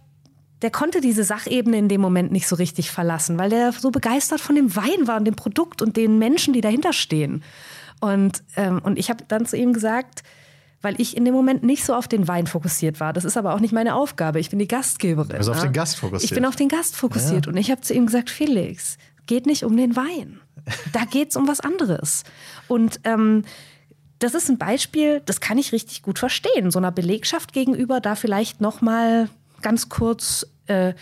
[0.63, 4.41] der konnte diese Sachebene in dem Moment nicht so richtig verlassen, weil der so begeistert
[4.41, 7.43] von dem Wein war und dem Produkt und den Menschen, die dahinter stehen.
[8.01, 10.23] Und, ähm, und ich habe dann zu ihm gesagt,
[10.81, 13.13] weil ich in dem Moment nicht so auf den Wein fokussiert war.
[13.13, 14.41] Das ist aber auch nicht meine Aufgabe.
[14.41, 15.37] Ich bin die Gastgeberin.
[15.37, 16.31] Bist auf den Gast fokussiert.
[16.31, 17.45] Ich bin auf den Gast fokussiert.
[17.45, 17.53] Ja.
[17.53, 18.97] Und ich habe zu ihm gesagt, Felix,
[19.27, 20.41] geht nicht um den Wein.
[20.93, 22.25] Da geht es um was anderes.
[22.69, 23.45] Und ähm,
[24.25, 26.71] das ist ein Beispiel, das kann ich richtig gut verstehen.
[26.71, 29.29] So einer Belegschaft gegenüber da vielleicht noch mal
[29.63, 30.95] ganz kurz äh,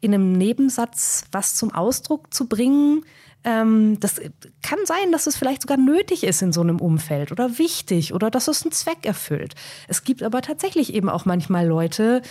[0.00, 3.04] in einem Nebensatz was zum Ausdruck zu bringen,
[3.44, 4.20] ähm, das
[4.62, 8.30] kann sein, dass es vielleicht sogar nötig ist in so einem Umfeld oder wichtig oder
[8.30, 9.54] dass es einen Zweck erfüllt.
[9.88, 12.22] Es gibt aber tatsächlich eben auch manchmal Leute,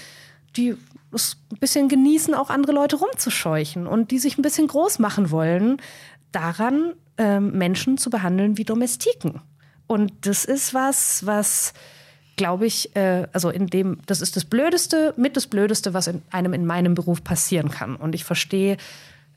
[0.55, 0.75] die
[1.11, 5.31] es ein bisschen genießen, auch andere Leute rumzuscheuchen und die sich ein bisschen groß machen
[5.31, 5.81] wollen,
[6.31, 9.41] daran ähm, Menschen zu behandeln wie Domestiken.
[9.91, 11.73] Und das ist was, was
[12.37, 16.21] glaube ich, äh, also in dem, das ist das Blödeste, mit das Blödeste, was in
[16.31, 17.97] einem in meinem Beruf passieren kann.
[17.97, 18.77] Und ich verstehe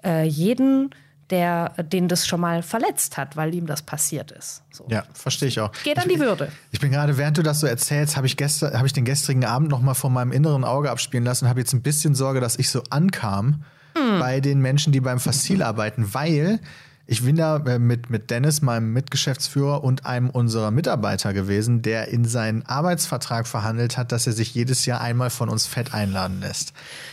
[0.05, 0.95] äh, jeden,
[1.31, 4.63] der den das schon mal verletzt hat, weil ihm das passiert ist.
[4.71, 4.87] So.
[4.89, 5.73] Ja, verstehe ich auch.
[5.83, 6.53] Geht an die Würde.
[6.71, 9.05] Ich, ich bin gerade, während du das so erzählst, habe ich, gestern, hab ich den
[9.05, 12.15] gestrigen Abend noch mal vor meinem inneren Auge abspielen lassen und habe jetzt ein bisschen
[12.15, 13.65] Sorge, dass ich so ankam
[13.99, 14.21] hm.
[14.21, 16.61] bei den Menschen, die beim Fassil arbeiten, weil
[17.07, 22.09] ich bin da äh, mit, mit Dennis, meinem Mitgeschäftsführer und einem unserer Mitarbeiter gewesen, der
[22.09, 26.41] in seinen Arbeitsvertrag verhandelt hat, dass er sich jedes Jahr einmal von uns fett einladen
[26.41, 26.73] lässt.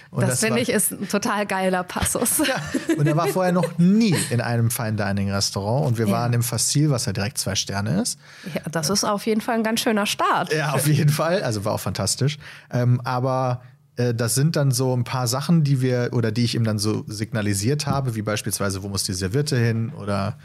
[0.10, 2.38] Und das, das finde ich ist ein total geiler Passus.
[2.40, 2.56] Ja,
[2.98, 6.14] und er war vorher noch nie in einem Fine Dining Restaurant und wir ja.
[6.14, 8.18] waren im Fassil, was ja direkt zwei Sterne ist.
[8.54, 10.54] Ja, das ist auf jeden Fall ein ganz schöner Start.
[10.54, 11.44] Ja, auf jeden Fall.
[11.44, 12.40] Also war auch fantastisch.
[12.72, 13.62] Ähm, aber
[13.96, 17.04] das sind dann so ein paar Sachen, die wir oder die ich ihm dann so
[17.08, 20.38] signalisiert habe, wie beispielsweise, wo muss die Serviette hin oder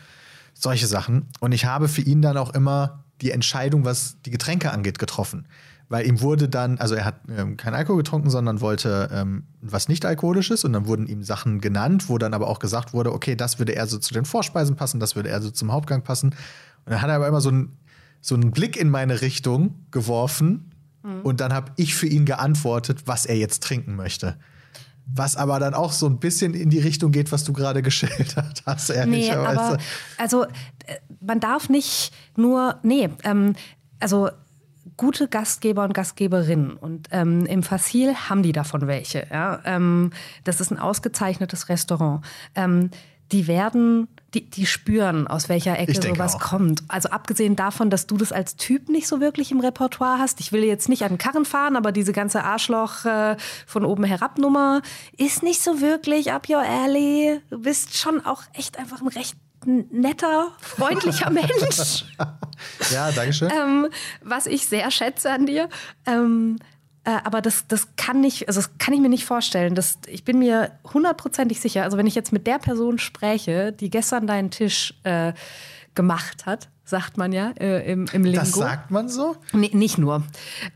[0.52, 1.26] solche Sachen.
[1.40, 5.46] Und ich habe für ihn dann auch immer die Entscheidung, was die Getränke angeht, getroffen.
[5.88, 9.88] Weil ihm wurde dann, also er hat ähm, kein Alkohol getrunken, sondern wollte ähm, was
[9.88, 13.36] nicht alkoholisches und dann wurden ihm Sachen genannt, wo dann aber auch gesagt wurde, okay,
[13.36, 16.30] das würde eher so zu den Vorspeisen passen, das würde eher so zum Hauptgang passen.
[16.30, 17.76] Und dann hat er aber immer so, ein,
[18.20, 20.72] so einen Blick in meine Richtung geworfen,
[21.06, 21.22] Mhm.
[21.22, 24.36] Und dann habe ich für ihn geantwortet, was er jetzt trinken möchte.
[25.06, 28.62] Was aber dann auch so ein bisschen in die Richtung geht, was du gerade geschildert
[28.66, 29.54] hast, ehrlicherweise.
[29.54, 29.78] Nee, aber,
[30.18, 33.54] also äh, man darf nicht nur, nee, ähm,
[34.00, 34.30] also
[34.96, 36.72] gute Gastgeber und Gastgeberinnen.
[36.72, 39.26] Und ähm, im Facil haben die davon welche.
[39.30, 39.60] Ja?
[39.64, 40.10] Ähm,
[40.44, 42.24] das ist ein ausgezeichnetes Restaurant.
[42.54, 42.90] Ähm,
[43.32, 46.40] die werden, die, die spüren, aus welcher Ecke sowas auch.
[46.40, 46.82] kommt.
[46.88, 50.40] Also abgesehen davon, dass du das als Typ nicht so wirklich im Repertoire hast.
[50.40, 53.36] Ich will jetzt nicht an den Karren fahren, aber diese ganze Arschloch äh,
[53.66, 54.82] von oben herab Nummer
[55.16, 57.40] ist nicht so wirklich up your alley.
[57.50, 62.04] Du bist schon auch echt einfach ein recht netter, freundlicher Mensch.
[62.92, 63.50] ja, danke schön.
[63.50, 63.88] Ähm,
[64.22, 65.68] was ich sehr schätze an dir.
[66.06, 66.58] Ähm,
[67.06, 69.76] äh, aber das, das kann nicht, also das kann ich mir nicht vorstellen.
[69.76, 73.90] Das, ich bin mir hundertprozentig sicher, also wenn ich jetzt mit der Person spreche, die
[73.90, 75.32] gestern deinen Tisch äh,
[75.94, 78.40] gemacht hat, sagt man ja äh, im, im Lingo.
[78.40, 79.36] Das sagt man so?
[79.52, 80.24] Nee, nicht nur.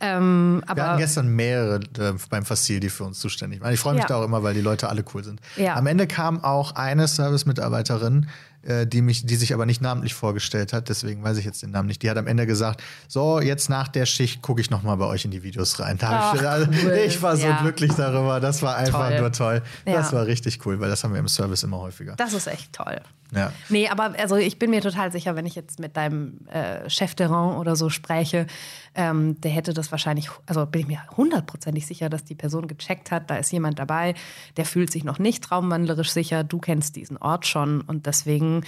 [0.01, 3.73] Ähm, aber Wir hatten gestern mehrere äh, beim Fassil, die für uns zuständig waren.
[3.73, 4.09] Ich freue mich ja.
[4.09, 5.41] da auch immer, weil die Leute alle cool sind.
[5.57, 5.75] Ja.
[5.75, 8.29] Am Ende kam auch eine Service-Mitarbeiterin,
[8.63, 11.89] die, mich, die sich aber nicht namentlich vorgestellt hat, deswegen weiß ich jetzt den Namen
[11.89, 12.03] nicht.
[12.03, 15.07] Die hat am Ende gesagt, so, jetzt nach der Schicht gucke ich noch mal bei
[15.07, 15.99] euch in die Videos rein.
[16.03, 16.91] Ach, ich, also, cool.
[17.07, 17.61] ich, war so ja.
[17.61, 19.21] glücklich darüber, das war einfach toll.
[19.21, 19.63] nur toll.
[19.87, 19.95] Ja.
[19.95, 22.17] Das war richtig cool, weil das haben wir im Service immer häufiger.
[22.17, 23.01] Das ist echt toll.
[23.35, 23.53] Ja.
[23.69, 27.15] Nee, aber also ich bin mir total sicher, wenn ich jetzt mit deinem äh, Chef
[27.15, 28.47] de Rang oder so spreche,
[28.95, 33.11] ähm, der hätte das wahrscheinlich, also bin ich mir hundertprozentig sicher, dass die Person gecheckt
[33.11, 34.15] hat, da ist jemand dabei,
[34.57, 38.63] der fühlt sich noch nicht traumwandlerisch sicher, du kennst diesen Ort schon und deswegen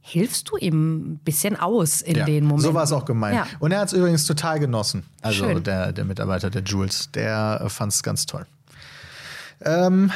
[0.00, 2.70] hilfst du ihm ein bisschen aus in ja, den Momenten.
[2.70, 3.36] So war es auch gemeint.
[3.36, 3.46] Ja.
[3.58, 5.04] Und er hat es übrigens total genossen.
[5.20, 8.46] Also der, der Mitarbeiter, der Jules, der äh, fand es ganz toll.
[9.62, 10.10] Ähm,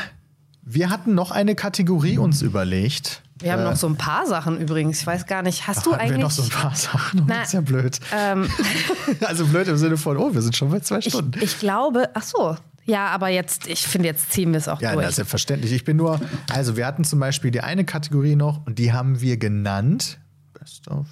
[0.63, 3.23] wir hatten noch eine Kategorie uns überlegt.
[3.41, 5.01] Wir haben äh, noch so ein paar Sachen übrigens.
[5.01, 6.19] Ich weiß gar nicht, hast du eigentlich.
[6.19, 7.25] Wir noch so ein paar Sachen.
[7.29, 7.99] Na, das ist ja blöd.
[8.13, 8.49] Ähm,
[9.21, 11.33] also blöd im Sinne von, oh, wir sind schon bei zwei Stunden.
[11.39, 12.57] Ich, ich glaube, ach so,
[12.87, 15.05] ja, aber jetzt, ich finde, jetzt ziehen wir es auch ja, durch.
[15.05, 15.73] Ja, selbstverständlich.
[15.73, 16.21] Ich bin nur,
[16.53, 20.19] also wir hatten zum Beispiel die eine Kategorie noch und die haben wir genannt.
[20.59, 21.07] Best of.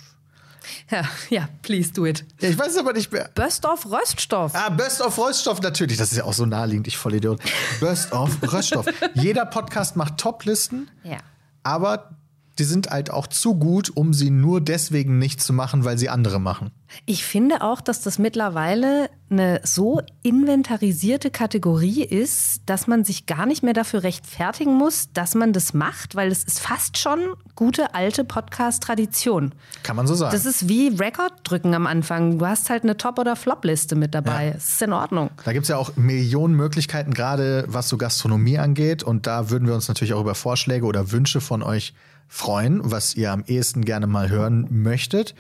[0.91, 2.25] Ja, ja, please do it.
[2.41, 3.31] Ja, ich weiß aber nicht mehr.
[3.35, 4.55] Böstorf Röststoff.
[4.55, 5.97] Ah, Best of Röststoff, natürlich.
[5.97, 7.41] Das ist ja auch so naheliegend, ich Vollidiot.
[7.81, 8.87] Best of Röststoff.
[9.15, 11.17] Jeder Podcast macht Top-Listen, Ja.
[11.63, 12.17] Aber
[12.59, 16.09] die sind halt auch zu gut, um sie nur deswegen nicht zu machen, weil sie
[16.09, 16.71] andere machen.
[17.07, 23.47] Ich finde auch, dass das mittlerweile eine so inventarisierte Kategorie ist, dass man sich gar
[23.47, 27.21] nicht mehr dafür rechtfertigen muss, dass man das macht, weil es ist fast schon
[27.55, 29.55] gute alte Podcast-Tradition.
[29.83, 30.33] Kann man so sagen.
[30.33, 32.39] Das ist wie Rekord drücken am Anfang.
[32.39, 34.49] Du hast halt eine Top- oder Flop-Liste mit dabei.
[34.49, 34.53] Ja.
[34.53, 35.31] Das ist in Ordnung.
[35.45, 39.03] Da gibt es ja auch Millionen Möglichkeiten, gerade was so Gastronomie angeht.
[39.03, 41.95] Und da würden wir uns natürlich auch über Vorschläge oder Wünsche von euch
[42.33, 45.35] freuen, was ihr am ehesten gerne mal hören möchtet.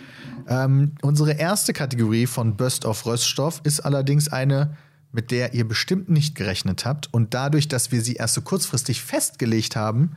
[0.46, 4.76] Ähm, unsere erste Kategorie von Best of Röststoff ist allerdings eine,
[5.10, 7.08] mit der ihr bestimmt nicht gerechnet habt.
[7.10, 10.16] Und dadurch, dass wir sie erst so kurzfristig festgelegt haben,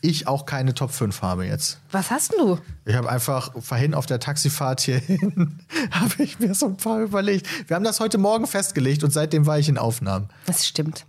[0.00, 1.80] ich auch keine Top 5 habe jetzt.
[1.90, 2.60] Was hast du?
[2.84, 5.58] Ich habe einfach vorhin auf der Taxifahrt hierhin,
[5.90, 7.48] habe ich mir so ein paar überlegt.
[7.68, 10.28] Wir haben das heute Morgen festgelegt und seitdem war ich in Aufnahmen.
[10.46, 11.06] Das stimmt.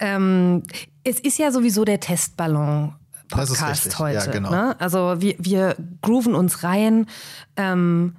[0.00, 0.64] Ähm,
[1.04, 2.96] es ist ja sowieso der Testballon.
[3.28, 4.16] Das ist Podcast heute.
[4.16, 4.50] Ja, genau.
[4.50, 4.76] Ne?
[4.80, 7.06] Also wir, wir grooven uns rein.
[7.56, 8.16] Ähm,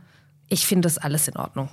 [0.49, 1.69] ich finde das alles in Ordnung.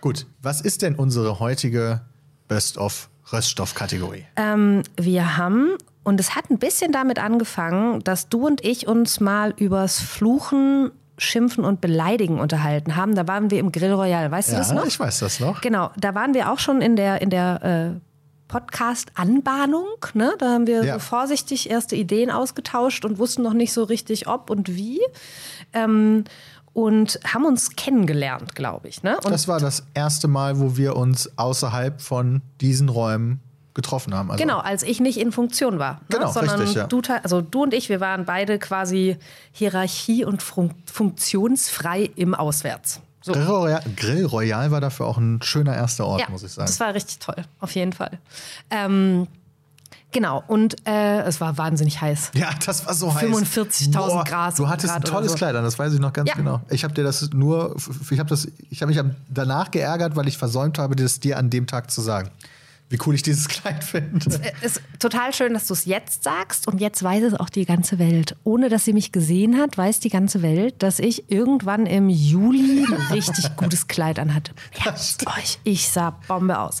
[0.00, 2.02] Gut, was ist denn unsere heutige
[2.46, 4.24] Best of Röststoff-Kategorie?
[4.36, 9.20] Ähm, wir haben, und es hat ein bisschen damit angefangen, dass du und ich uns
[9.20, 13.16] mal übers Fluchen, Schimpfen und Beleidigen unterhalten haben.
[13.16, 14.86] Da waren wir im Grill Royal, weißt du das noch?
[14.86, 15.60] ich weiß das noch.
[15.60, 18.00] Genau, da waren wir auch schon in der, in der äh,
[18.48, 19.86] Podcast-Anbahnung.
[20.14, 20.34] Ne?
[20.38, 20.94] Da haben wir Ja.
[20.94, 25.00] so vorsichtig erste Ideen ausgetauscht und wussten noch nicht so richtig, ob und wie.
[25.72, 26.24] Ähm,
[26.72, 29.02] und haben uns kennengelernt, glaube ich.
[29.02, 29.16] Ne?
[29.24, 33.40] Und Das war das erste Mal, wo wir uns außerhalb von diesen Räumen
[33.74, 34.30] getroffen haben.
[34.30, 36.00] Also Genau, als ich nicht in Funktion war.
[36.08, 36.32] Genau, ne?
[36.32, 36.86] Sondern richtig, ja.
[36.86, 39.16] du, also du und ich, wir waren beide quasi
[39.52, 43.00] hierarchie- und fun funktionsfrei im Auswärts.
[43.28, 43.32] So.
[43.34, 46.66] Grill Royal, Grill Royal war dafür auch ein schöner erster Ort, Ja, muss ich sagen.
[46.66, 48.18] das war richtig toll, auf jeden Fall.
[48.70, 49.26] Ähm,
[50.12, 52.30] genau, und äh, es war wahnsinnig heiß.
[52.34, 53.24] ja, das war so heiß.
[53.24, 55.38] 45.000 Boah, Grad Du hattest ein Grad oder tolles so.
[55.38, 56.34] Kleid an, das weiß ich noch ganz Ja.
[56.34, 56.60] genau.
[56.70, 57.76] Ich habe dir das nur,
[58.10, 61.50] ich habe das, ich habe mich danach geärgert, weil ich versäumt habe, das dir an
[61.50, 62.30] dem Tag zu sagen.
[62.90, 64.40] Wie cool ich dieses Kleid finde.
[64.62, 67.66] Es ist total schön, dass du es jetzt sagst und jetzt weiß es auch die
[67.66, 68.34] ganze Welt.
[68.44, 72.86] Ohne dass sie mich gesehen hat, weiß die ganze Welt, dass ich irgendwann im Juli
[72.86, 74.52] ein richtig gutes Kleid anhatte.
[74.84, 76.80] Merkt euch, ich sah Bombe aus.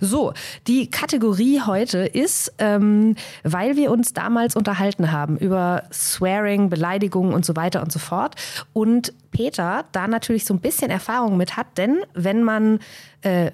[0.00, 0.32] So,
[0.66, 7.44] die Kategorie heute ist, ähm, weil wir uns damals unterhalten haben über Swearing, Beleidigungen und
[7.44, 8.36] so weiter und so fort.
[8.72, 12.78] Und Peter da natürlich so ein bisschen Erfahrung mit hat, denn wenn man
[13.22, 13.50] äh,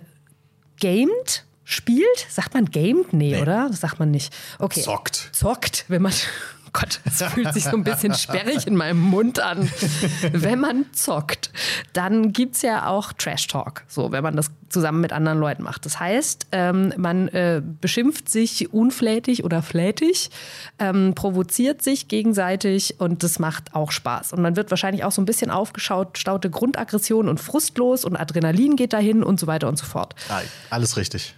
[0.81, 3.12] gamed, spielt, sagt man gamed?
[3.12, 3.68] Nee, oder?
[3.70, 4.32] Das sagt man nicht.
[4.58, 4.82] Okay.
[4.82, 5.30] Zockt.
[5.32, 6.12] Zockt, wenn man.
[6.66, 9.70] Oh Gott, es fühlt sich so ein bisschen sperrig in meinem Mund an.
[10.32, 11.52] Wenn man zockt,
[11.92, 15.62] dann gibt es ja auch Trash Talk, so wenn man das zusammen mit anderen Leuten
[15.62, 15.86] macht.
[15.86, 20.30] Das heißt, ähm, man äh, beschimpft sich unflätig oder flätig,
[20.80, 24.32] ähm, provoziert sich gegenseitig und das macht auch Spaß.
[24.32, 28.92] Und man wird wahrscheinlich auch so ein bisschen aufgestaute Grundaggression und frustlos und Adrenalin geht
[28.92, 30.16] dahin und so weiter und so fort.
[30.70, 31.36] Alles richtig.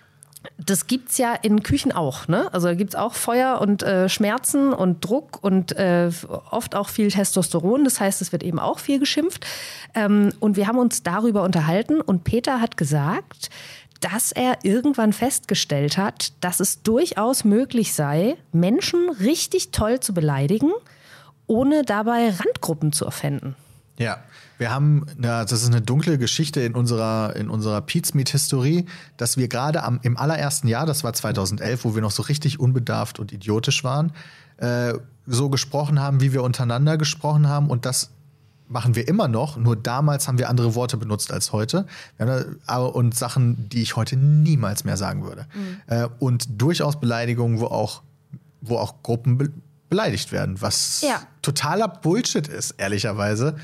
[0.58, 2.52] Das gibt's ja in Küchen auch, ne?
[2.52, 6.10] Also da gibt's auch Feuer und äh, Schmerzen und Druck und äh,
[6.50, 7.84] oft auch viel Testosteron.
[7.84, 9.46] Das heißt, es wird eben auch viel geschimpft.
[9.94, 13.50] Ähm, und wir haben uns darüber unterhalten und Peter hat gesagt,
[14.00, 20.72] dass er irgendwann festgestellt hat, dass es durchaus möglich sei, Menschen richtig toll zu beleidigen,
[21.46, 23.56] ohne dabei Randgruppen zu offenden.
[23.98, 24.18] Ja,
[24.58, 28.86] wir haben, ja, das ist eine dunkle Geschichte in unserer, in unserer Pizmeet-Historie,
[29.16, 32.58] dass wir gerade am, im allerersten Jahr, das war 2011, wo wir noch so richtig
[32.58, 34.12] unbedarft und idiotisch waren,
[34.58, 34.94] äh,
[35.26, 38.10] so gesprochen haben, wie wir untereinander gesprochen haben und das
[38.68, 41.86] machen wir immer noch, nur damals haben wir andere Worte benutzt als heute.
[42.92, 45.46] Und Sachen, die ich heute niemals mehr sagen würde.
[45.86, 48.02] Äh, und durchaus Beleidigungen, wo auch,
[48.60, 51.20] wo auch Gruppen beleidigt werden, was Ja.
[51.42, 53.56] totaler Bullshit ist, ehrlicherweise.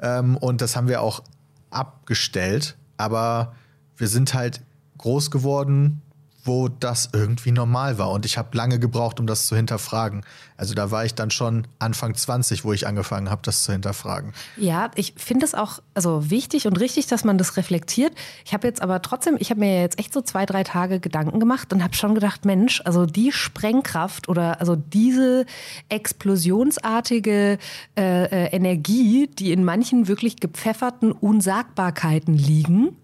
[0.00, 1.22] Ähm, und das haben wir auch
[1.70, 2.76] abgestellt.
[2.96, 3.54] Aber
[3.96, 4.60] wir sind halt
[4.98, 6.02] groß geworden,
[6.44, 8.10] wo das irgendwie normal war.
[8.10, 10.24] Und ich habe lange gebraucht, um das zu hinterfragen.
[10.56, 14.32] Also da war ich dann schon Anfang 20, wo ich angefangen habe, das zu hinterfragen.
[14.56, 18.12] Ja, ich finde es auch also wichtig und richtig, dass man das reflektiert.
[18.44, 21.38] Ich habe jetzt aber trotzdem, ich habe mir jetzt echt so zwei, drei Tage Gedanken
[21.38, 25.46] gemacht und habe schon gedacht, Mensch, also die Sprengkraft oder also diese
[25.88, 27.58] explosionsartige
[27.96, 32.96] äh, äh, Energie, die in manchen wirklich gepfefferten Unsagbarkeiten liegen,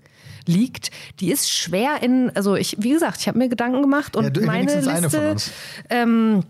[0.47, 0.91] liegt,
[1.21, 4.31] die ist schwer in, also ich, wie gesagt, ich habe mir Gedanken gemacht und Ja,
[4.31, 5.37] du- meine Liste,
[5.91, 6.43] ähm,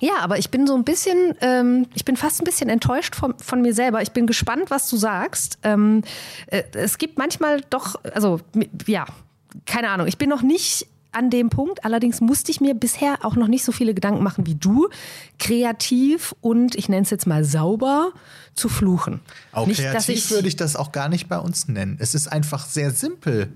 [0.00, 3.38] Ja, aber ich bin so ein bisschen, ähm, ich bin fast ein bisschen enttäuscht von,
[3.38, 4.02] von mir selber.
[4.02, 5.58] Ich bin gespannt, was du sagst.
[5.62, 6.02] Ähm,
[6.48, 8.40] äh, es gibt manchmal doch, also
[8.88, 9.04] ja,
[9.64, 11.84] keine Ahnung, ich bin noch nicht an dem Punkt.
[11.84, 14.88] Allerdings musste ich mir bisher auch noch nicht so viele Gedanken machen wie du,
[15.38, 18.12] kreativ und ich nenne es jetzt mal sauber
[18.54, 19.20] zu fluchen.
[19.52, 21.96] Auch nicht, kreativ ich, würde ich das auch gar nicht bei uns nennen.
[22.00, 23.52] Es ist einfach sehr simpel,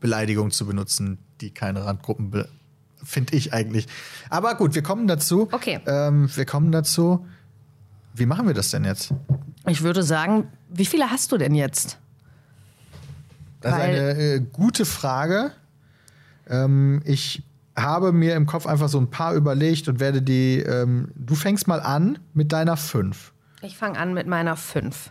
[0.00, 2.48] Beleidigungen zu benutzen, die keine Randgruppen be
[3.04, 3.86] finde ich eigentlich.
[4.30, 5.48] Aber gut, wir kommen dazu.
[5.52, 5.78] Okay.
[5.86, 7.24] Ähm, wir kommen dazu.
[8.14, 9.14] Wie machen wir das denn jetzt?
[9.68, 11.98] Ich würde sagen, wie viele hast du denn jetzt?
[13.60, 15.52] Das ist eine äh, gute Frage.
[16.48, 17.42] Ähm, ich
[17.76, 20.60] habe mir im Kopf einfach so ein paar überlegt und werde die.
[20.60, 23.32] Ähm, du fängst mal an mit deiner 5.
[23.62, 25.10] Ich fange an mit meiner 5.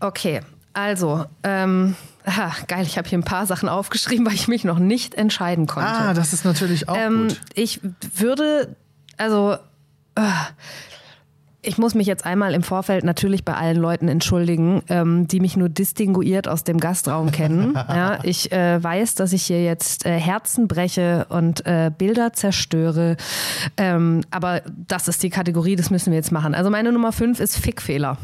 [0.00, 0.40] Okay,
[0.74, 4.78] also, ähm, aha, geil, ich habe hier ein paar Sachen aufgeschrieben, weil ich mich noch
[4.78, 5.88] nicht entscheiden konnte.
[5.88, 7.40] Ah, das ist natürlich auch ähm, gut.
[7.54, 7.80] Ich
[8.16, 8.76] würde,
[9.16, 9.56] also,
[10.16, 10.20] äh,
[11.66, 15.56] ich muss mich jetzt einmal im Vorfeld natürlich bei allen Leuten entschuldigen, ähm, die mich
[15.56, 17.74] nur distinguiert aus dem Gastraum kennen.
[17.88, 23.16] ja, ich äh, weiß, dass ich hier jetzt äh, Herzen breche und äh, Bilder zerstöre.
[23.76, 26.54] Ähm, aber das ist die Kategorie, das müssen wir jetzt machen.
[26.54, 28.18] Also meine Nummer 5 ist Fickfehler.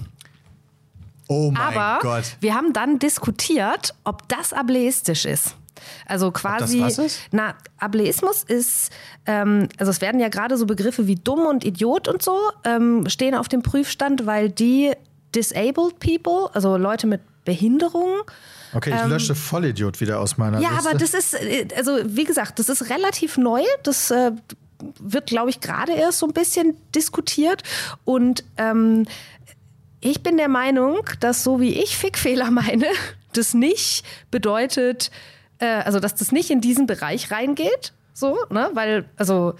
[1.28, 2.36] Oh mein Aber Gott.
[2.40, 5.54] wir haben dann diskutiert, ob das ableistisch ist.
[6.06, 7.20] Also quasi, was ist?
[7.30, 8.90] na, Ableismus ist,
[9.26, 13.08] ähm, also es werden ja gerade so Begriffe wie dumm und Idiot und so ähm,
[13.08, 14.92] stehen auf dem Prüfstand, weil die
[15.34, 18.22] disabled people, also Leute mit Behinderung,
[18.72, 20.88] Okay, ich lösche Vollidiot wieder aus meiner ähm, ja, Liste.
[20.88, 23.62] aber das ist, äh, also wie gesagt, das ist relativ neu.
[23.82, 24.32] Das äh,
[24.98, 27.62] wird, glaube ich, gerade erst so ein bisschen diskutiert.
[28.04, 29.06] Und ähm,
[30.00, 32.86] ich bin der Meinung, dass so wie ich Fickfehler meine,
[33.32, 35.10] das nicht bedeutet,
[35.60, 37.92] äh, also dass das nicht in diesen Bereich reingeht.
[38.12, 38.70] So, ne?
[38.74, 39.54] Weil, also.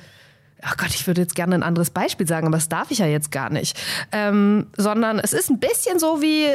[0.62, 3.06] Ach Gott, ich würde jetzt gerne ein anderes Beispiel sagen, aber das darf ich ja
[3.06, 3.78] jetzt gar nicht.
[4.12, 6.48] Ähm, sondern es ist ein bisschen so wie,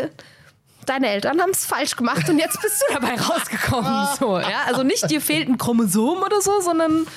[0.85, 4.07] deine Eltern haben es falsch gemacht und jetzt bist du dabei rausgekommen.
[4.19, 4.65] So, ja?
[4.67, 7.07] Also nicht dir fehlt ein Chromosom oder so, sondern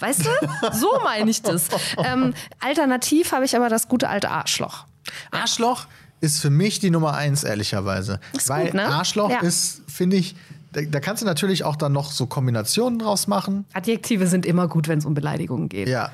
[0.00, 0.30] weißt du,
[0.72, 1.68] so meine ich das.
[2.02, 4.86] Ähm, alternativ habe ich aber das gute alte Arschloch.
[5.30, 5.86] Arschloch
[6.20, 8.20] ist für mich die Nummer eins, ehrlicherweise.
[8.32, 8.86] Ist Weil gut, ne?
[8.86, 9.40] Arschloch Ja.
[9.40, 10.34] ist, finde ich,
[10.72, 13.64] da, da kannst du natürlich auch dann noch so Kombinationen draus machen.
[13.72, 15.88] Adjektive sind immer gut, wenn es um Beleidigungen geht.
[15.88, 16.10] Ja.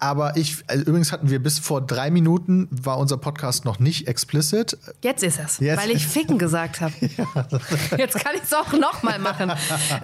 [0.00, 4.06] Aber ich, also übrigens hatten wir bis vor drei Minuten, war unser Podcast noch nicht
[4.06, 4.78] explicit.
[5.02, 6.92] Jetzt ist es, Jetzt- weil ich Ficken gesagt habe.
[7.98, 9.52] Jetzt kann ich es auch nochmal machen.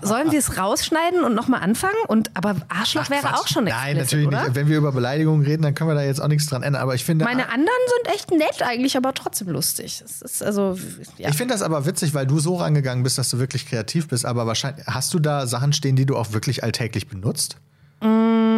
[0.03, 1.95] Sollen wir es rausschneiden und nochmal anfangen?
[2.09, 3.35] Und, aber Arschloch Ach, wäre Quatsch.
[3.35, 4.43] auch schon Nein, explicit, natürlich oder?
[4.45, 4.55] nicht.
[4.55, 6.83] Wenn wir über Beleidigungen reden, dann können wir da jetzt auch nichts dran ändern.
[6.83, 7.69] Aber ich finde, Meine anderen
[8.05, 10.03] sind echt nett eigentlich, aber trotzdem lustig.
[10.41, 10.77] Also,
[11.19, 11.29] ja.
[11.29, 14.25] ich finde das aber witzig, weil du so rangegangen bist, dass du wirklich kreativ bist.
[14.27, 17.57] Aber wahrscheinlich hast du da Sachen stehen, die du auch wirklich alltäglich benutzt?
[18.03, 18.53] ja.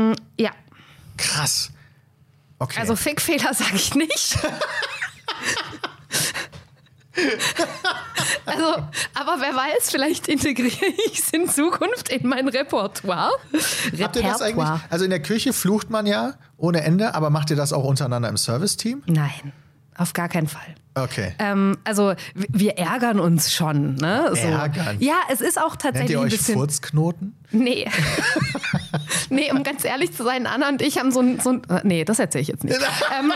[1.16, 1.70] Krass.
[2.58, 2.80] Okay.
[2.80, 4.38] Also Fickfehler sage ich nicht.
[8.46, 8.64] also,
[9.14, 13.30] aber wer weiß, vielleicht integriere ich es in Zukunft in mein Repertoire.
[14.00, 14.68] Habt ihr das eigentlich?
[14.90, 18.28] Also in der Küche flucht man ja ohne Ende, aber macht ihr das auch untereinander
[18.28, 19.02] im Service-Team?
[19.06, 19.52] Nein,
[19.96, 20.74] auf gar keinen Fall.
[20.96, 21.34] Okay.
[21.38, 23.96] Ähm, also wir ärgern uns schon.
[23.96, 24.30] Ne?
[24.32, 24.48] So.
[24.48, 24.96] Ärgern?
[24.98, 26.54] Ja, es ist auch Nennt tatsächlich ihr ein euch bisschen.
[26.54, 27.36] Furzknoten?
[27.52, 27.86] Nee.
[29.30, 31.38] nee, um ganz ehrlich zu sein, Anna und ich haben so ein.
[31.40, 32.78] So ein äh, nee, das erzähle ich jetzt nicht.
[33.20, 33.32] ähm,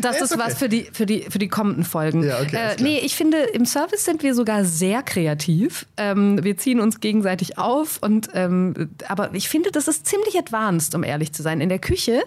[0.00, 0.42] das ist, ist okay.
[0.46, 2.22] was für die, für, die, für die kommenden Folgen.
[2.22, 5.86] Ja, okay, äh, nee, ich finde, im Service sind wir sogar sehr kreativ.
[5.96, 7.98] Ähm, wir ziehen uns gegenseitig auf.
[8.00, 11.60] Und, ähm, aber ich finde, das ist ziemlich advanced, um ehrlich zu sein.
[11.60, 12.22] In der Küche,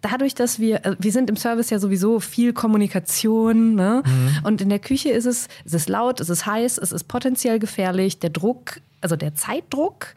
[0.00, 0.84] dadurch, dass wir.
[0.84, 3.74] Äh, wir sind im Service ja sowieso viel Kommunikation.
[3.74, 3.95] Ne?
[4.04, 4.38] Mhm.
[4.44, 7.58] Und in der Küche ist es, es ist laut, es ist heiß, es ist potenziell
[7.58, 8.18] gefährlich.
[8.18, 10.14] Der Druck, also der Zeitdruck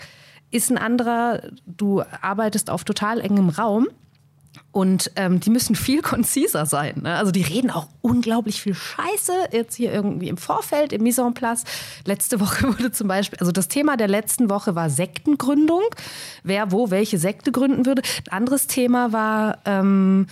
[0.52, 1.42] ist ein anderer.
[1.66, 3.88] Du arbeitest auf total engem Raum.
[4.72, 7.02] Und ähm, die müssen viel konziser sein.
[7.04, 7.16] Ne?
[7.16, 11.34] Also die reden auch unglaublich viel Scheiße jetzt hier irgendwie im Vorfeld, im Mise en
[11.34, 11.64] place.
[12.06, 15.84] Letzte Woche wurde zum Beispiel, also das Thema der letzten Woche war Sektengründung.
[16.44, 18.02] Wer wo welche Sekte gründen würde.
[18.28, 20.28] Ein anderes Thema war, ähm,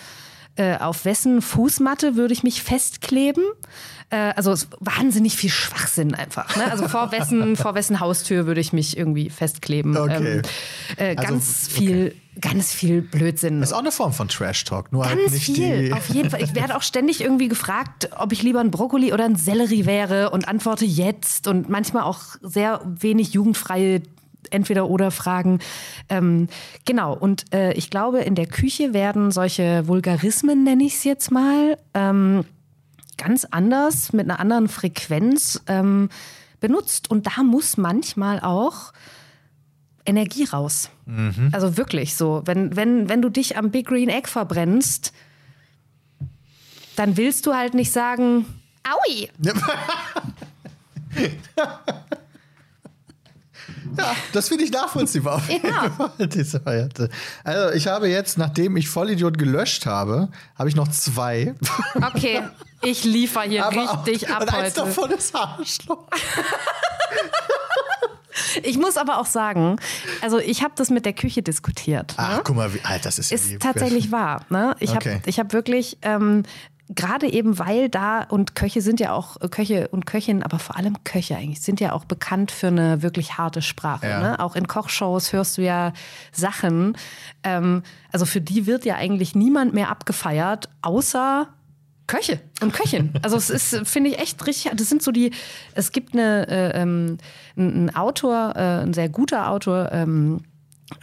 [0.57, 3.43] äh, auf wessen Fußmatte würde ich mich festkleben.
[4.09, 6.55] Äh, also wahnsinnig viel Schwachsinn einfach.
[6.55, 6.71] Ne?
[6.71, 9.97] Also vor wessen, vor wessen Haustür würde ich mich irgendwie festkleben.
[9.97, 10.41] Okay.
[10.95, 13.61] äh, Also, ganz viel, ganz viel Blödsinn.
[13.61, 15.93] Ist auch eine Form von Trash-Talk, nur halt Ganz nicht viel, die.
[15.93, 16.41] auf jeden Fall.
[16.41, 20.29] Ich werde auch ständig irgendwie gefragt, ob ich lieber ein Brokkoli oder ein Sellerie wäre
[20.29, 24.01] und antworte jetzt und manchmal auch sehr wenig jugendfreie
[24.52, 25.60] entweder oder Fragen.
[26.10, 26.48] Ähm,
[26.86, 31.32] genau, und äh, ich glaube, in der Küche werden solche Vulgarismen, nenne ich es jetzt
[31.32, 32.45] mal, ähm,
[33.18, 36.10] ganz anders, mit einer anderen Frequenz ähm,
[36.60, 37.10] benutzt.
[37.10, 38.94] Und da muss manchmal auch
[40.06, 40.90] Energie raus.
[41.52, 42.41] Also wirklich so.
[42.45, 45.14] Wenn, wenn, wenn du dich am Big Green Egg verbrennst,
[46.95, 48.45] dann willst du halt nicht sagen,
[48.84, 49.30] Aui.
[53.97, 55.41] Ja, das finde ich nachvollziehbar.
[55.64, 55.91] Ja.
[57.43, 61.53] Also ich habe jetzt, nachdem ich Vollidiot gelöscht habe, habe ich noch zwei.
[61.95, 62.41] Okay,
[62.81, 64.88] ich liefere hier richtig auch, ab und eins heute.
[64.88, 66.07] davon ist Arschloch.
[68.64, 69.77] Ich muss aber auch sagen,
[70.22, 72.14] also ich habe das mit der Küche diskutiert.
[72.18, 72.41] Ach, ne?
[72.43, 73.31] guck mal, wie alt das ist.
[73.31, 74.45] Ist tatsächlich wahr.
[74.49, 74.76] Ne?
[74.80, 75.15] Ich Okay.
[75.15, 76.43] habe ich hab wirklich, ähm,
[76.89, 80.77] gerade eben weil da, und Köche sind ja auch, äh, Köche und Köchinnen, aber vor
[80.77, 84.07] allem Köche eigentlich, sind ja auch bekannt für eine wirklich harte Sprache.
[84.07, 84.22] Ja.
[84.22, 84.39] Ne?
[84.39, 85.93] Auch in Kochshows hörst du ja
[86.31, 86.97] Sachen.
[87.43, 91.47] Ähm, also für die wird ja eigentlich niemand mehr abgefeiert, außer
[92.07, 93.11] Köche und Köchin.
[93.22, 94.72] Also es ist, finde ich, echt richtig.
[94.73, 95.31] Das sind so die.
[95.73, 97.18] Es gibt eine, äh, ähm,
[97.57, 100.41] ein ein Autor, äh, ein sehr guter Autor, ähm,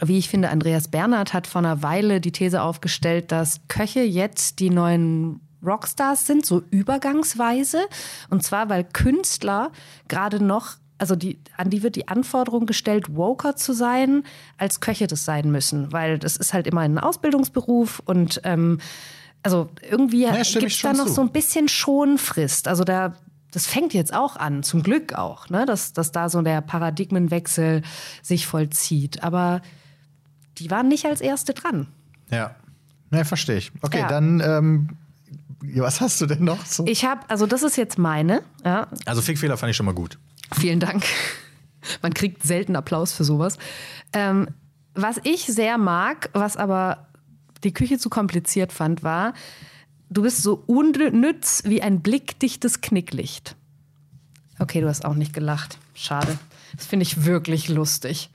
[0.03, 4.59] wie ich finde, Andreas Bernhard hat vor einer Weile die These aufgestellt, dass Köche jetzt
[4.59, 7.79] die neuen Rockstars sind, so übergangsweise.
[8.29, 9.71] Und zwar, weil Künstler
[10.07, 14.23] gerade noch, also die, an die wird die Anforderung gestellt, Woker zu sein,
[14.57, 15.91] als Köche das sein müssen.
[15.91, 18.79] Weil das ist halt immer ein Ausbildungsberuf und ähm,
[19.43, 21.13] also irgendwie Ja, gibt es da noch zu.
[21.13, 22.67] so ein bisschen Schonfrist.
[22.67, 23.13] Also da,
[23.51, 25.65] das fängt jetzt auch an, zum Glück auch, ne?
[25.65, 27.83] dass, dass da so der Paradigmenwechsel
[28.23, 29.23] sich vollzieht.
[29.23, 29.61] Aber
[30.57, 31.87] die waren nicht als Erste dran.
[32.31, 32.55] Ja.
[33.11, 33.71] Ne, verstehe ich.
[33.81, 34.07] Okay, Ja.
[34.07, 34.89] dann, ähm,
[35.61, 36.85] was hast du denn noch so?
[36.87, 40.17] Ich habe, also das ist jetzt meine, ja, Also Fickfehler fand ich schon mal gut.
[40.59, 41.03] Vielen Dank.
[42.01, 43.57] Man kriegt selten Applaus für sowas.
[44.13, 44.47] Ähm,
[44.93, 47.07] was ich sehr mag, was aber
[47.63, 49.33] die Küche zu kompliziert fand, war,
[50.09, 53.55] du bist so unnütz wie ein blickdichtes Knicklicht.
[54.59, 55.77] Okay, du hast auch nicht gelacht.
[55.93, 56.37] Schade.
[56.75, 58.29] Das finde ich wirklich lustig.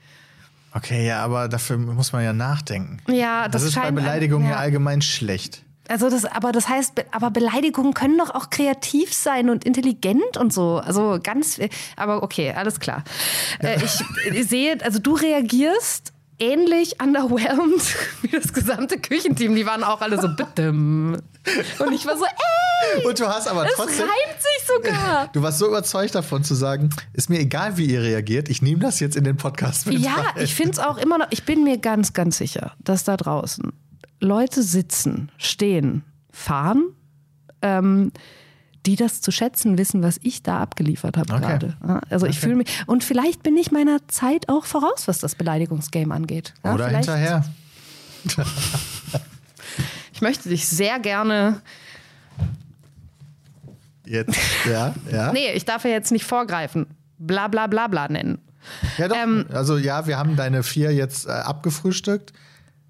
[0.73, 2.99] Okay, ja, aber dafür muss man ja nachdenken.
[3.11, 4.57] Ja, Das, das ist bei Beleidigungen ja ja.
[4.57, 5.63] allgemein schlecht.
[5.91, 10.37] Also das, aber das heißt, be- aber Beleidigungen können doch auch kreativ sein und intelligent
[10.37, 10.77] und so.
[10.77, 11.59] Also ganz,
[11.97, 13.03] aber okay, alles klar.
[13.59, 14.03] Äh, ich,
[14.33, 17.83] ich sehe, also du reagierst ähnlich underwhelmed
[18.21, 19.53] wie das gesamte Küchenteam.
[19.55, 20.69] Die waren auch alle so bitte.
[20.69, 21.21] Und
[21.93, 24.05] ich war so, ey, Und du hast aber es trotzdem.
[24.07, 25.27] reimt sich sogar.
[25.33, 28.79] Du warst so überzeugt davon zu sagen, ist mir egal, wie ihr reagiert, ich nehme
[28.81, 30.43] das jetzt in den Podcast mit Ja, rein.
[30.43, 33.71] ich finde es auch immer noch, ich bin mir ganz, ganz sicher, dass da draußen
[34.21, 36.83] Leute sitzen, stehen, fahren,
[37.61, 38.11] ähm,
[38.85, 41.41] die das zu schätzen wissen, was ich da abgeliefert habe Okay.
[41.41, 42.01] gerade.
[42.09, 46.13] Also ich fühle mich, und vielleicht bin ich meiner Zeit auch voraus, was das Beleidigungsgame
[46.13, 46.53] angeht.
[46.63, 47.45] Ja, Oder vielleicht- hinterher.
[50.13, 51.61] Ich möchte dich sehr gerne,
[54.05, 54.37] Jetzt,
[54.69, 55.31] ja, ja.
[55.31, 56.85] nee, ich darf ja jetzt nicht vorgreifen,
[57.17, 58.39] bla bla bla bla nennen.
[58.97, 62.33] ja doch, ähm, also ja, wir haben deine vier jetzt äh, abgefrühstückt.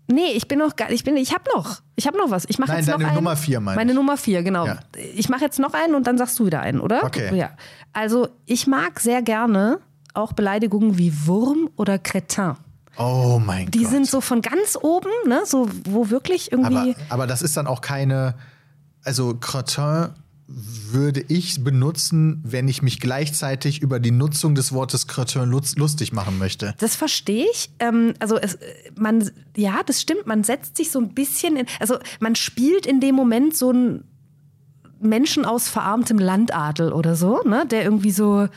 [0.07, 1.82] Nee, ich bin noch gar ich bin ich habe noch.
[1.95, 2.45] Ich habe noch was.
[2.48, 3.15] Ich mache jetzt noch deine einen.
[3.15, 3.95] Nummer vier meine Meine ich.
[3.95, 4.65] Nummer vier, genau.
[4.65, 4.80] Ja.
[5.15, 7.03] Ich mache jetzt noch einen und dann sagst du wieder einen, oder?
[7.03, 7.36] Okay.
[7.36, 7.52] Ja.
[7.94, 9.80] Also, ich mag sehr gerne
[10.14, 12.56] auch Beleidigungen wie Wurm oder Cretin.
[12.98, 13.91] Oh mein Die Gott.
[13.91, 17.65] sind so von ganz oben, ne, so wo wirklich irgendwie aber, aber das ist dann
[17.68, 18.36] auch keine,
[19.06, 20.10] also Cretin
[20.53, 26.38] würde ich benutzen, wenn ich mich gleichzeitig über die Nutzung des Wortes Cretin lustig machen
[26.38, 26.76] möchte.
[26.80, 27.72] Das verstehe ich.
[27.80, 28.57] Ähm, also es,
[28.95, 30.28] man, ja, das stimmt.
[30.28, 34.03] Man setzt sich so ein bisschen in, also man spielt in dem Moment so einen
[34.99, 38.48] Menschen aus verarmtem Landadel oder so, ne, der irgendwie so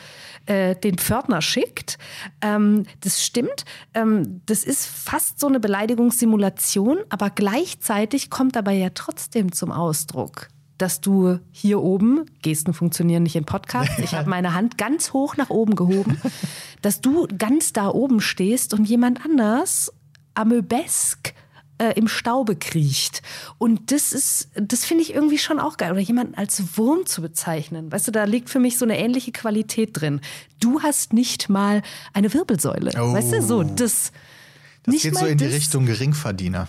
[0.47, 1.99] äh, den Pförtner schickt.
[2.41, 3.65] Ähm, das stimmt.
[3.95, 10.49] Ähm, das ist fast so eine Beleidigungssimulation, aber gleichzeitig kommt dabei ja trotzdem zum Ausdruck,
[10.78, 15.36] dass du hier oben, Gesten funktionieren nicht in Podcasts, ich habe meine Hand ganz hoch
[15.36, 16.20] nach oben gehoben,
[16.82, 19.92] dass du ganz da oben stehst und jemand anders
[20.34, 21.34] amöbesk
[21.78, 23.22] äh, im Staube kriecht.
[23.59, 25.92] Und das ist, das finde ich irgendwie schon auch geil.
[25.92, 27.90] Oder jemanden als Wurm zu bezeichnen.
[27.90, 30.20] Weißt du, da liegt für mich so eine ähnliche Qualität drin.
[30.60, 31.82] Du hast nicht mal
[32.12, 32.92] eine Wirbelsäule.
[32.96, 33.12] Oh.
[33.12, 34.12] Weißt du, so, das.
[34.84, 35.55] Das nicht geht so in die das.
[35.55, 36.68] Richtung Geringverdiener.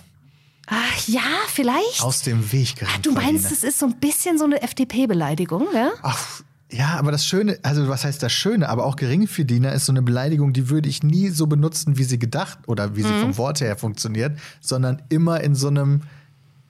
[0.67, 2.01] Ach ja, vielleicht.
[2.01, 3.21] Aus dem Weg du Geringverdiener.
[3.21, 5.91] meinst, es ist so ein bisschen so eine FDP-Beleidigung, ja?
[6.01, 9.91] Ach, ja, aber das Schöne, also was heißt das Schöne, aber auch Geringverdiener ist so
[9.91, 13.37] eine Beleidigung, die würde ich nie so benutzen, wie sie gedacht oder wie sie vom
[13.37, 16.01] Wort her funktioniert, sondern immer in so einem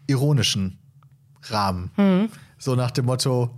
[0.08, 0.78] ironischen
[1.44, 2.30] Rahmen.
[2.58, 3.50] So nach dem Motto,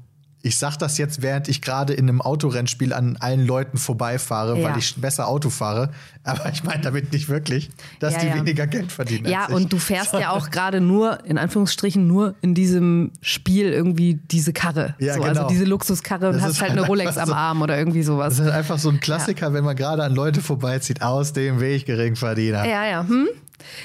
[0.47, 4.69] ich sag das jetzt, während ich gerade in einem Autorennspiel an allen Leuten vorbeifahre, Ja.
[4.69, 5.91] weil ich besser Auto fahre.
[6.23, 7.69] Aber ich meine damit nicht wirklich,
[7.99, 8.35] dass Ja, die ja.
[8.35, 9.27] weniger Geld verdienen.
[9.27, 14.15] Ja, und du fährst ja auch gerade nur, in Anführungsstrichen, nur in diesem Spiel irgendwie
[14.15, 14.95] diese Karre.
[14.99, 15.29] Ja, so, genau.
[15.41, 18.03] Also diese Luxuskarre und Das hast halt eine Rolex einfach am so- Arm oder irgendwie
[18.03, 18.33] sowas.
[18.37, 21.59] Das ist halt einfach so ein Klassiker, wenn man gerade an Leute vorbeizieht, aus dem
[21.59, 22.65] Weg Geringverdiener.
[22.65, 23.05] Ja, ja.
[23.07, 23.27] Hm?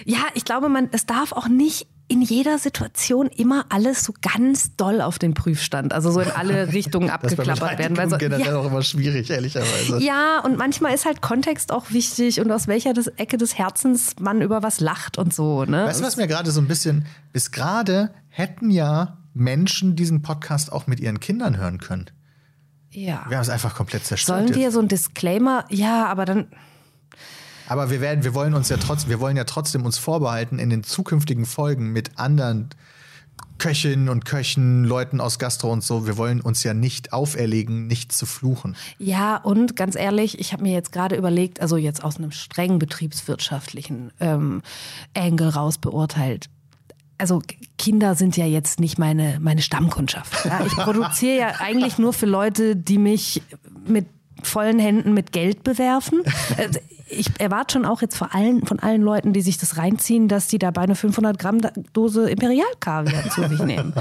[0.05, 4.77] Ja, ich glaube, man, es darf auch nicht in jeder Situation immer alles so ganz
[4.77, 5.95] doll auf den Prüfstand.
[5.95, 7.97] Also so in alle Richtungen abgeklappert werden.
[7.97, 8.57] Weil so, generell ja.
[8.59, 9.99] auch immer schwierig, ehrlicherweise.
[9.99, 14.17] Ja, und manchmal ist halt Kontext auch wichtig und aus welcher des Ecke des Herzens
[14.21, 15.65] man über was lacht und so.
[15.65, 15.87] Ne?
[15.87, 20.71] Weißt du, was mir gerade so ein bisschen, bis gerade hätten ja Menschen diesen Podcast
[20.71, 22.11] auch mit ihren Kindern hören können.
[22.91, 23.25] ja.
[23.27, 24.39] Wir haben es einfach komplett zerstört.
[24.39, 24.75] Sollen wir jetzt.
[24.75, 25.65] so ein Disclaimer?
[25.71, 26.49] Ja, aber dann.
[27.73, 30.69] Aber wir werden, wir wollen uns ja trotzdem, wir wollen ja trotzdem uns vorbehalten, in
[30.69, 32.69] den zukünftigen Folgen mit anderen
[33.57, 38.13] Köchinnen und Köchen, Leuten aus Gastro und so, wir wollen uns ja nicht auferlegen, nicht
[38.13, 38.77] zu fluchen.
[38.99, 42.79] Ja, und ganz ehrlich, ich habe mir jetzt gerade überlegt, also jetzt aus einem strengen
[42.79, 44.61] betriebswirtschaftlichen ähm,
[45.17, 46.51] Angle raus beurteilt.
[47.17, 47.41] Also
[47.79, 50.45] Kinder sind ja jetzt nicht meine, meine Stammkundschaft.
[50.45, 50.63] Ja?
[50.67, 53.41] Ich produziere ja eigentlich nur für Leute, die mich
[53.87, 54.09] mit
[54.43, 56.23] vollen Händen mit Geld bewerfen.
[57.13, 60.49] Ich erwarte schon auch jetzt vor allen, von allen Leuten, die sich das reinziehen, dass
[60.49, 61.61] die dabei eine 500 Gramm
[61.93, 63.93] Dose Imperialkaviar zu sich nehmen.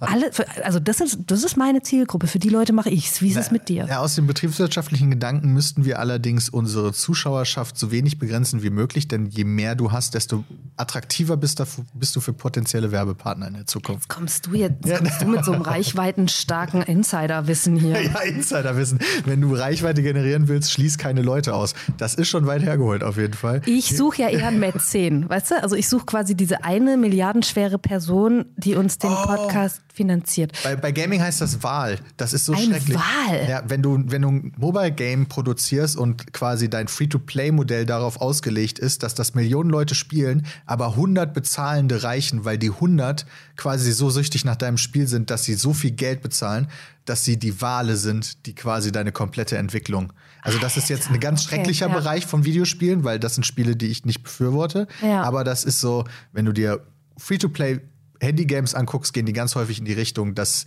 [0.00, 0.30] Alle,
[0.62, 2.26] also das ist, das ist meine Zielgruppe.
[2.26, 3.22] Für die Leute mache ich's.
[3.22, 3.86] Wie ist es mit dir?
[3.88, 9.08] Ja, aus dem betriebswirtschaftlichen Gedanken müssten wir allerdings unsere Zuschauerschaft so wenig begrenzen wie möglich,
[9.08, 10.44] denn je mehr du hast, desto
[10.76, 14.08] attraktiver bist, dafür, bist du für potenzielle Werbepartner in der Zukunft.
[14.08, 17.98] Kommst du jetzt kommst du mit so einem reichweitenstarken Insiderwissen hier?
[18.08, 19.00] Ja, Insiderwissen.
[19.24, 21.74] Wenn du Reichweite generieren willst, schließ keine Leute aus.
[21.98, 23.62] Das ist schon weit hergeholt auf jeden Fall.
[23.66, 25.62] Ich suche ja eher einen Mäzen, weißt du?
[25.62, 30.52] Also ich suche quasi diese eine milliardenschwere Person, die uns den Podcast finanziert.
[30.62, 31.98] Bei, bei Gaming heißt das Wahl.
[32.16, 32.96] Das ist so Ein schrecklich.
[32.96, 33.48] Wahl?
[33.48, 38.78] Ja, wenn du, wenn du ein Mobile Game produzierst und quasi dein Free-to-Play-Modell darauf ausgelegt
[38.78, 43.26] ist, dass das Millionen Leute spielen, aber 100 Bezahlende reichen, weil die 100
[43.56, 46.68] quasi so süchtig nach deinem Spiel sind, dass sie so viel Geld bezahlen,
[47.04, 50.12] dass sie die Wale sind, die quasi deine komplette Entwicklung.
[50.48, 51.94] Also das ist jetzt ein ganz Okay, schrecklicher ja.
[51.94, 54.86] Bereich von Videospielen, weil das sind Spiele, die ich nicht befürworte.
[55.02, 55.22] Ja.
[55.22, 56.84] Aber das ist so, wenn du dir
[57.16, 57.80] Free-to-Play
[58.20, 60.64] Handy-Games anguckst, gehen die ganz häufig in die Richtung, dass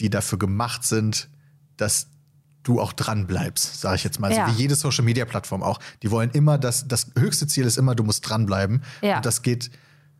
[0.00, 1.28] die dafür gemacht sind,
[1.76, 2.08] dass
[2.62, 4.32] du auch dran bleibst, sage ich jetzt mal.
[4.32, 4.46] Ja.
[4.46, 5.80] So wie jede Social-Media-Plattform auch.
[6.02, 8.82] Die wollen immer, dass das höchste Ziel ist immer, du musst dranbleiben.
[9.00, 9.16] Ja.
[9.16, 9.70] Und das geht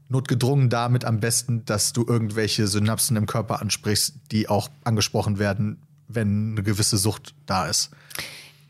[0.09, 5.83] notgedrungen damit am besten, dass du irgendwelche Synapsen im Körper ansprichst, die auch angesprochen werden,
[6.09, 7.91] wenn eine gewisse Sucht da ist.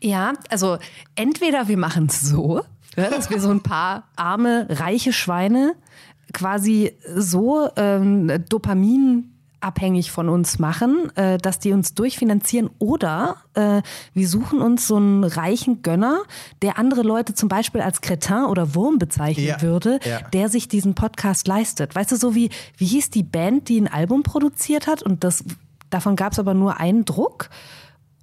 [0.01, 0.77] Ja, also
[1.15, 2.61] entweder wir machen es so,
[2.97, 5.75] ja, dass wir so ein paar arme, reiche Schweine
[6.33, 13.81] quasi so ähm, dopaminabhängig von uns machen, äh, dass die uns durchfinanzieren oder äh,
[14.13, 16.21] wir suchen uns so einen reichen Gönner,
[16.61, 20.21] der andere Leute zum Beispiel als Kretin oder Wurm bezeichnen Ja, würde, ja.
[20.29, 21.95] der sich diesen Podcast leistet.
[21.95, 25.43] Weißt du, so wie, wie hieß die Band, die ein Album produziert hat und das,
[25.89, 27.49] davon gab es aber nur einen Druck?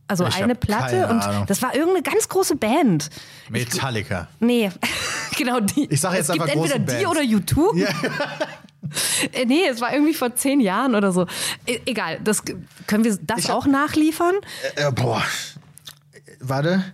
[0.08, 1.44] Also Ich eine Platte und Ahnung.
[1.46, 3.10] das war irgendeine ganz große Band.
[3.50, 4.26] Metallica.
[4.40, 4.70] Nee,
[5.36, 5.86] genau die.
[5.90, 7.10] Ich sag jetzt es gibt einfach entweder große die Bands.
[7.10, 7.76] oder YouTube.
[9.32, 11.26] Äh, nee, es war irgendwie vor zehn Jahren oder so.
[11.66, 12.42] E egal, das
[12.86, 14.34] können wir das Ich hab- auch nachliefern?
[14.76, 15.22] Äh, boah.
[16.40, 16.84] Warte.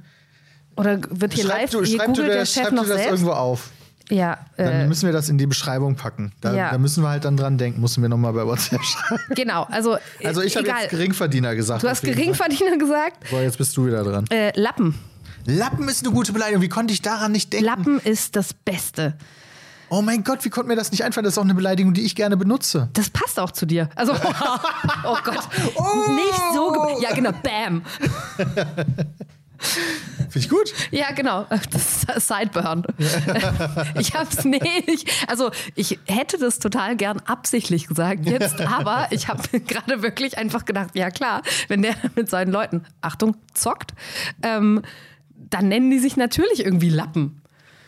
[0.76, 3.06] Oder wird hier Schreib live, du, hier googelt der Chef noch das selbst?
[3.12, 3.70] irgendwo auf.
[4.10, 6.32] Ja, Dann äh, müssen wir das in die Beschreibung packen.
[6.42, 6.70] Da, Ja.
[6.70, 9.22] da müssen wir halt dann dran denken, müssen wir nochmal bei WhatsApp schreiben.
[9.34, 9.62] genau.
[9.70, 11.82] Also, Also ich habe jetzt Geringverdiener gesagt.
[11.82, 13.26] Du hast jeden Geringverdiener gesagt.
[13.28, 13.38] Fall.
[13.38, 14.26] So, jetzt bist du wieder dran.
[14.30, 14.94] Äh, Lappen.
[15.46, 16.62] Lappen ist eine gute Beleidigung.
[16.62, 17.66] Wie konnte ich daran nicht denken?
[17.66, 19.14] Lappen ist das Beste.
[19.90, 21.24] Oh mein Gott, wie konnte mir das nicht einfallen?
[21.24, 22.88] Das ist auch eine Beleidigung, die ich gerne benutze.
[22.94, 23.88] Das passt auch zu dir.
[23.94, 24.12] Also,
[25.04, 25.48] oh Gott.
[26.14, 26.98] Nicht so.
[27.00, 27.30] Ja, genau.
[27.42, 27.82] Bam.
[29.58, 30.72] Finde ich gut.
[30.90, 31.46] Ja, genau.
[31.70, 32.84] Das ist Sideburn.
[33.98, 35.10] Ich hab's nicht.
[35.28, 40.64] Also, ich hätte das total gern absichtlich gesagt jetzt, aber ich habe gerade wirklich einfach
[40.64, 43.92] gedacht, ja klar, wenn der mit seinen Leuten, Achtung, zockt,
[44.42, 44.82] ähm,
[45.50, 47.40] dann nennen die sich natürlich irgendwie Lappen.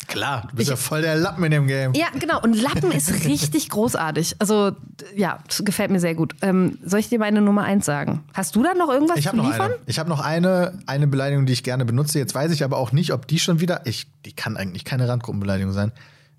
[0.06, 1.92] Klar, du bist ja voll der Lappen in dem Game.
[1.94, 2.40] Ja, genau.
[2.42, 4.36] Und Lappen ist richtig großartig.
[4.38, 4.72] Also,
[5.14, 6.34] ja, das gefällt mir sehr gut.
[6.42, 8.22] Ähm, soll ich dir meine Nummer eins sagen?
[8.34, 9.72] Hast du da noch irgendwas Ich zu habe noch liefern?
[9.72, 9.80] eine.
[9.86, 12.18] Ich habe noch eine, eine Beleidigung, die ich gerne benutze.
[12.18, 13.82] Jetzt weiß ich aber auch nicht, ob die schon wieder.
[13.86, 15.92] Ich, die kann eigentlich keine Randgruppenbeleidigung sein.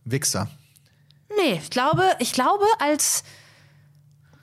[0.06, 0.48] Wichser.
[1.44, 3.24] Nee, ich glaube, ich glaube, als.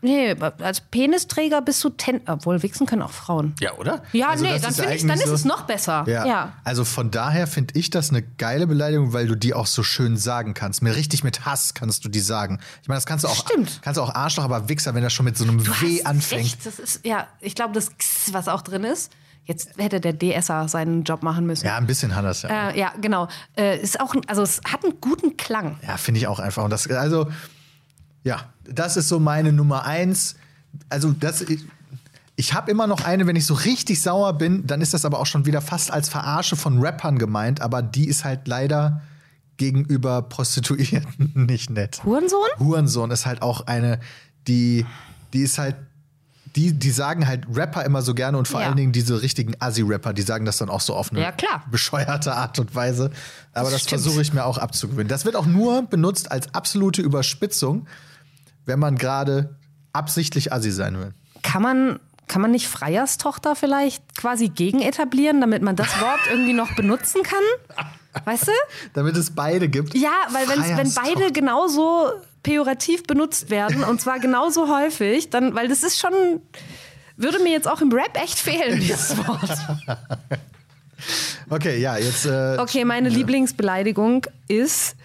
[0.05, 2.21] Nee, als Penisträger bist du ten.
[2.27, 3.55] Obwohl, wichsen können auch Frauen.
[3.59, 4.03] Ja, oder?
[4.13, 6.05] Ja, Also nee, dann ist ich, dann ist es noch besser.
[6.07, 6.27] Ja.
[6.27, 6.53] ja.
[6.63, 10.19] Also von daher finde ich das eine geile Beleidigung, weil du die auch so schön
[10.19, 10.83] sagen kannst.
[10.83, 12.61] Mir richtig mit Hass kannst du die sagen.
[12.83, 13.49] Ich meine, das kannst du auch.
[13.49, 13.81] Stimmt.
[13.81, 16.43] Kannst du auch Arschloch, aber Wichser, wenn das schon mit so einem Du W anfängt.
[16.43, 19.11] Recht, das ist, ja, ich glaube, das X, was auch drin ist.
[19.47, 21.67] Jetzt hätte der DSer seinen Job machen müssen.
[21.67, 22.71] Ja, ein bisschen hat das ja.
[22.71, 23.29] Äh, ja, genau.
[23.57, 25.79] Äh, ist auch, also es hat einen guten Klang.
[25.87, 26.65] Ja, finde ich auch einfach.
[26.65, 27.31] Und das, also,
[28.25, 30.35] ja, das ist so meine Nummer eins.
[30.89, 31.65] Also, das, ich,
[32.37, 35.21] ich habe immer noch eine, wenn ich so richtig sauer bin, dann ist das aber
[35.21, 39.03] auch schon wieder fast als Verarsche von Rappern gemeint, aber die ist halt leider
[39.57, 42.03] gegenüber Prostituierten nicht nett.
[42.05, 42.49] Hurensohn?
[42.59, 44.01] Hurensohn ist halt auch eine,
[44.49, 44.85] die,
[45.33, 45.77] die ist halt,
[46.57, 48.67] die, die sagen halt Rapper immer so gerne und vor Ja.
[48.69, 51.65] allen Dingen diese richtigen Assi-Rapper, die sagen das dann auch so auf eine Ja, klar.
[51.71, 53.11] bescheuerte Art und Weise.
[53.53, 54.03] Aber das, stimmt.
[54.03, 55.09] versuche ich mir auch abzugewöhnen.
[55.09, 57.87] Das wird auch nur benutzt als absolute Überspitzung,
[58.67, 59.57] wenn man gerade
[59.93, 61.15] absichtlich Assi sein will.
[61.43, 66.53] Kann man, kann man nicht Freierstochter vielleicht quasi gegen etablieren, damit man das Wort irgendwie
[66.53, 67.85] noch benutzen kann?
[68.25, 68.53] Weißt du?
[68.93, 69.95] Damit es beide gibt.
[69.95, 72.11] Ja, weil wenn beide genauso
[72.43, 76.13] pejorativ benutzt werden und zwar genauso häufig, dann, weil das ist schon,
[77.17, 79.59] würde mir jetzt auch im Rap echt fehlen, dieses Wort.
[81.51, 82.25] Okay, ja, jetzt.
[82.25, 84.97] Äh, Okay, meine Lieblingsbeleidigung ist,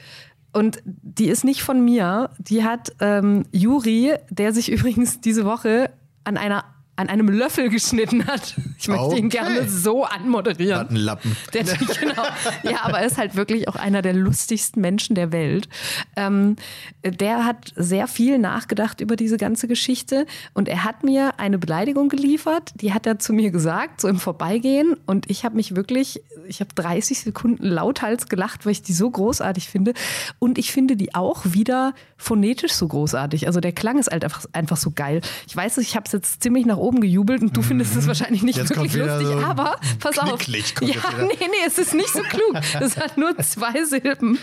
[0.54, 5.92] und die ist nicht von mir, die hat ähm, Juri, der sich übrigens diese Woche
[6.24, 6.66] an einer
[7.00, 8.56] an einem Löffel geschnitten hat.
[8.78, 9.30] Ich möchte ihn Okay.
[9.30, 10.80] gerne so anmoderieren.
[10.80, 11.36] Hat einen Lappen.
[11.54, 12.24] Der, genau.
[12.64, 15.70] Ja, aber er ist halt wirklich auch einer der lustigsten Menschen der Welt.
[16.18, 16.58] Ähm,
[17.04, 22.10] der hat sehr viel nachgedacht über diese ganze Geschichte und er hat mir eine Beleidigung
[22.10, 26.22] geliefert, die hat er zu mir gesagt, so im Vorbeigehen und ich habe mich wirklich,
[26.48, 29.94] ich habe 30 Sekunden lauthals gelacht, weil ich die so großartig finde
[30.40, 33.48] und ich finde die auch wieder phonetisch so großartig.
[33.48, 35.22] Also der Klang ist halt einfach, einfach so geil.
[35.48, 38.44] Ich weiß, ich habe es jetzt ziemlich nach oben gejubelt und du findest es wahrscheinlich
[38.44, 38.62] nicht Mhm.
[38.64, 40.42] Jetzt wirklich lustig, so aber pass auf.
[40.48, 42.56] Ja, nee, nee, es ist nicht so klug.
[42.80, 44.40] Es hat nur zwei Silben.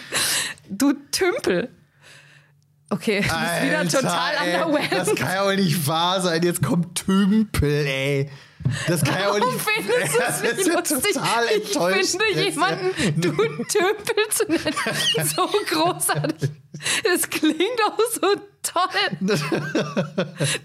[0.68, 1.70] Du Tümpel.
[2.88, 5.16] Okay, das ist wieder Alter, total ey, Das underwhelmed.
[5.16, 6.42] kann ja wohl nicht wahr sein.
[6.42, 8.30] Jetzt kommt Tümpel, ey.
[8.86, 9.64] Das kann ja wohl Warum nicht.
[9.66, 11.72] findest du Das es nicht ja lustig?
[11.72, 16.50] total Ich finde jemanden, du Tümpel zu nennen, so großartig.
[17.04, 18.20] Das klingt auch so
[18.62, 19.18] toll.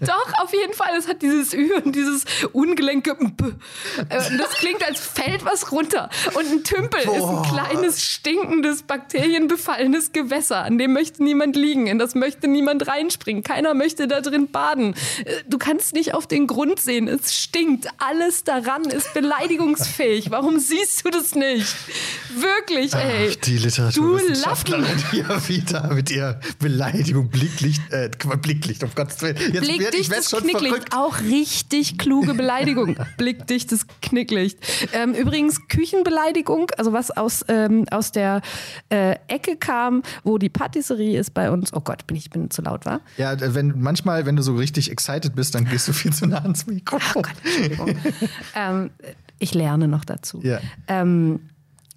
[0.00, 0.90] Doch, auf jeden Fall.
[0.98, 3.44] Es hat dieses Ü und dieses ungelenke B.
[4.08, 6.10] Äh, Das klingt, als fällt was runter.
[6.34, 7.42] Und ein Tümpel ist Boah.
[7.44, 10.64] ein kleines, stinkendes, bakterienbefallenes Gewässer.
[10.64, 11.86] An dem möchte niemand liegen.
[11.86, 13.42] In das möchte niemand reinspringen.
[13.44, 14.94] Keiner möchte da drin baden.
[15.24, 17.06] Äh, Du kannst nicht auf den Grund sehen.
[17.08, 17.88] Es stinkt.
[17.98, 20.30] Alles daran ist beleidigungsfähig.
[20.30, 21.74] Warum siehst du das nicht?
[22.34, 23.30] Wirklich, ey.
[23.30, 25.04] Ach, die Literaturwissenschaftlerin Lappen.
[25.10, 29.36] hier wieder mit ihrer Beleidigung Blicklicht, äh, Blicklicht, um Gottes Willen.
[29.36, 30.94] Jetzt werd, ich Blickdichtes schon Knicklicht, verrückt.
[30.96, 32.96] auch richtig kluge Beleidigung.
[33.18, 34.58] Blickdichtes Knicklicht.
[34.92, 38.42] Ähm, übrigens Küchenbeleidigung, also was aus, ähm, aus der
[38.88, 41.72] äh, Ecke kam, wo die Patisserie ist bei uns.
[41.72, 43.00] Oh Gott, bin ich bin zu laut, war?
[43.16, 46.38] Ja, wenn manchmal, wenn du so richtig excited bist, dann gehst du viel zu nah
[46.38, 47.22] ans Mikrofon.
[47.44, 47.94] Entschuldigung.
[48.56, 48.90] ähm,
[49.38, 50.40] ich lerne noch dazu.
[50.42, 50.58] Ja.
[50.88, 51.40] Ähm,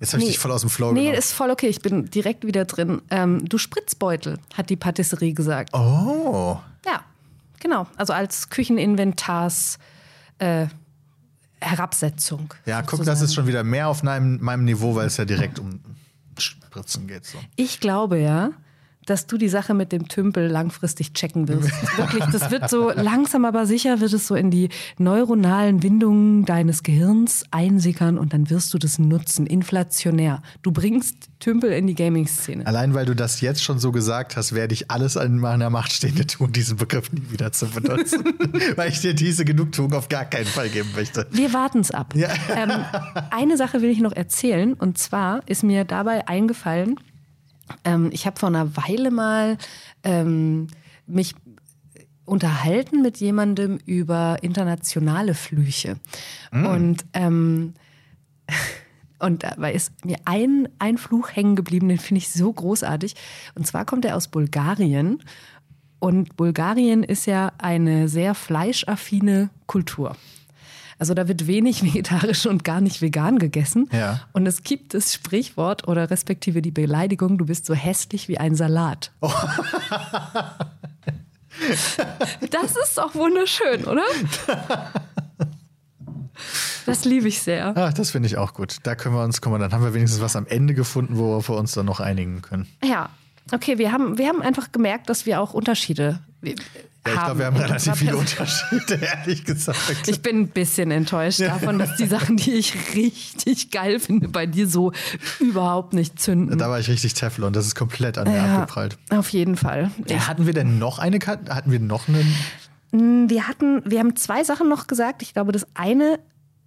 [0.05, 0.31] Jetzt habe ich Nee.
[0.33, 1.17] dich voll aus dem Flow nee, genommen.
[1.17, 3.01] ist voll okay, ich bin direkt wieder drin.
[3.09, 5.73] Ähm, du Spritzbeutel, hat die Patisserie gesagt.
[5.73, 6.59] Oh.
[6.85, 7.03] Ja,
[7.59, 7.87] genau.
[7.97, 9.79] Also als Kücheninventars
[10.37, 10.67] äh,
[11.59, 12.53] Herabsetzung.
[12.67, 13.15] Ja, guck, sozusagen.
[13.15, 15.79] das ist schon wieder mehr auf meinem, meinem Niveau, weil es ja direkt um
[16.37, 17.25] Spritzen geht.
[17.25, 17.39] So.
[17.55, 18.51] Ich glaube ja,
[19.05, 21.71] dass du die Sache mit dem Tümpel langfristig checken wirst.
[21.97, 26.83] Wirklich, das wird so langsam aber sicher wird es so in die neuronalen Windungen deines
[26.83, 30.41] Gehirns einsickern und dann wirst du das nutzen, inflationär.
[30.61, 32.65] Du bringst Tümpel in die Gaming-Szene.
[32.65, 35.93] Allein weil du das jetzt schon so gesagt hast, werde ich alles an meiner Macht
[35.93, 38.23] Stehende tun, diesen Begriff nie wieder zu benutzen.
[38.75, 41.27] weil ich dir diese Genugtuung auf gar keinen Fall geben möchte.
[41.31, 42.13] Wir warten es ab.
[42.15, 42.71] Ähm,
[43.31, 46.95] eine Sache will ich noch erzählen und zwar ist mir dabei eingefallen,
[47.83, 49.57] ähm, ich habe vor einer Weile mal
[50.03, 50.67] ähm,
[51.07, 51.35] mich
[52.25, 55.97] unterhalten mit jemandem über internationale Flüche.
[56.51, 57.73] Und, ähm,
[59.19, 63.15] und dabei ist mir ein, ein Fluch hängen geblieben, den finde ich so großartig.
[63.53, 65.21] Und zwar kommt er aus Bulgarien.
[65.99, 70.15] Und Bulgarien ist ja eine sehr fleischaffine Kultur.
[70.97, 73.89] Also da wird wenig vegetarisch und gar nicht vegan gegessen.
[73.91, 74.21] Ja.
[74.33, 78.55] Und es gibt das Sprichwort oder respektive die Beleidigung, du bist so hässlich wie ein
[78.55, 79.11] Salat.
[82.51, 84.03] Das ist doch wunderschön, oder?
[86.85, 87.73] Das liebe ich sehr.
[87.75, 88.77] Ach, das finde ich auch gut.
[88.83, 91.41] Da können wir uns, guck mal, dann haben wir wenigstens was am Ende gefunden, wo
[91.41, 92.67] wir uns dann noch einigen können.
[92.83, 93.09] Ja,
[93.51, 96.19] okay, wir haben, wir haben einfach gemerkt, dass wir auch Unterschiede
[97.07, 100.07] Ja, ich glaube, wir haben relativ viele Unterschiede, ehrlich gesagt.
[100.07, 104.47] Ich bin ein bisschen enttäuscht davon, dass die Sachen, die ich richtig geil finde, bei
[104.47, 104.91] dir so
[105.39, 106.57] überhaupt nicht zünden.
[106.57, 108.97] da war ich richtig Teflon, das ist komplett an mir Ja, abgeprallt.
[109.09, 109.91] auf jeden Fall.
[110.07, 111.53] Ja, hatten wir denn noch eine Karte?
[111.53, 113.29] Hatten wir noch einen?
[113.29, 115.21] Wir hatten, wir haben zwei Sachen noch gesagt.
[115.21, 116.19] Ich glaube, das eine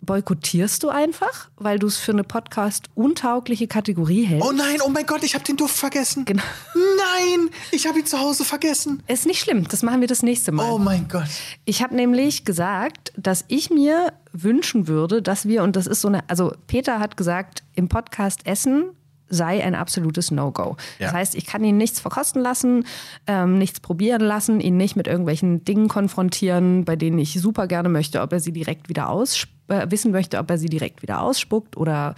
[0.09, 4.49] boykottierst du einfach, weil du es für eine Podcast-untaugliche Kategorie hältst.
[4.49, 6.25] Oh nein, oh mein Gott, ich habe den Duft vergessen.
[6.25, 6.43] Genau.
[6.75, 9.03] Nein, ich habe ihn zu Hause vergessen.
[9.07, 10.73] Ist nicht schlimm, das machen wir das nächste Mal.
[10.73, 11.29] Oh mein Gott.
[11.67, 16.09] Ich habe nämlich gesagt, dass ich mir wünschen würde, dass wir, und das ist so
[16.09, 18.93] eine, also Peter hat gesagt, im Podcast Essen
[19.29, 20.79] sei ein absolutes No-Go.
[20.99, 21.09] Ja.
[21.09, 22.87] Das heißt, ich kann ihn nichts verkosten lassen,
[23.27, 27.91] ähm, nichts probieren lassen, ihn nicht mit irgendwelchen Dingen konfrontieren, bei denen ich super gerne
[27.91, 29.37] möchte, ob er sie direkt wieder aus
[29.69, 32.15] äh, wissen möchte, ob er sie direkt wieder ausspuckt oder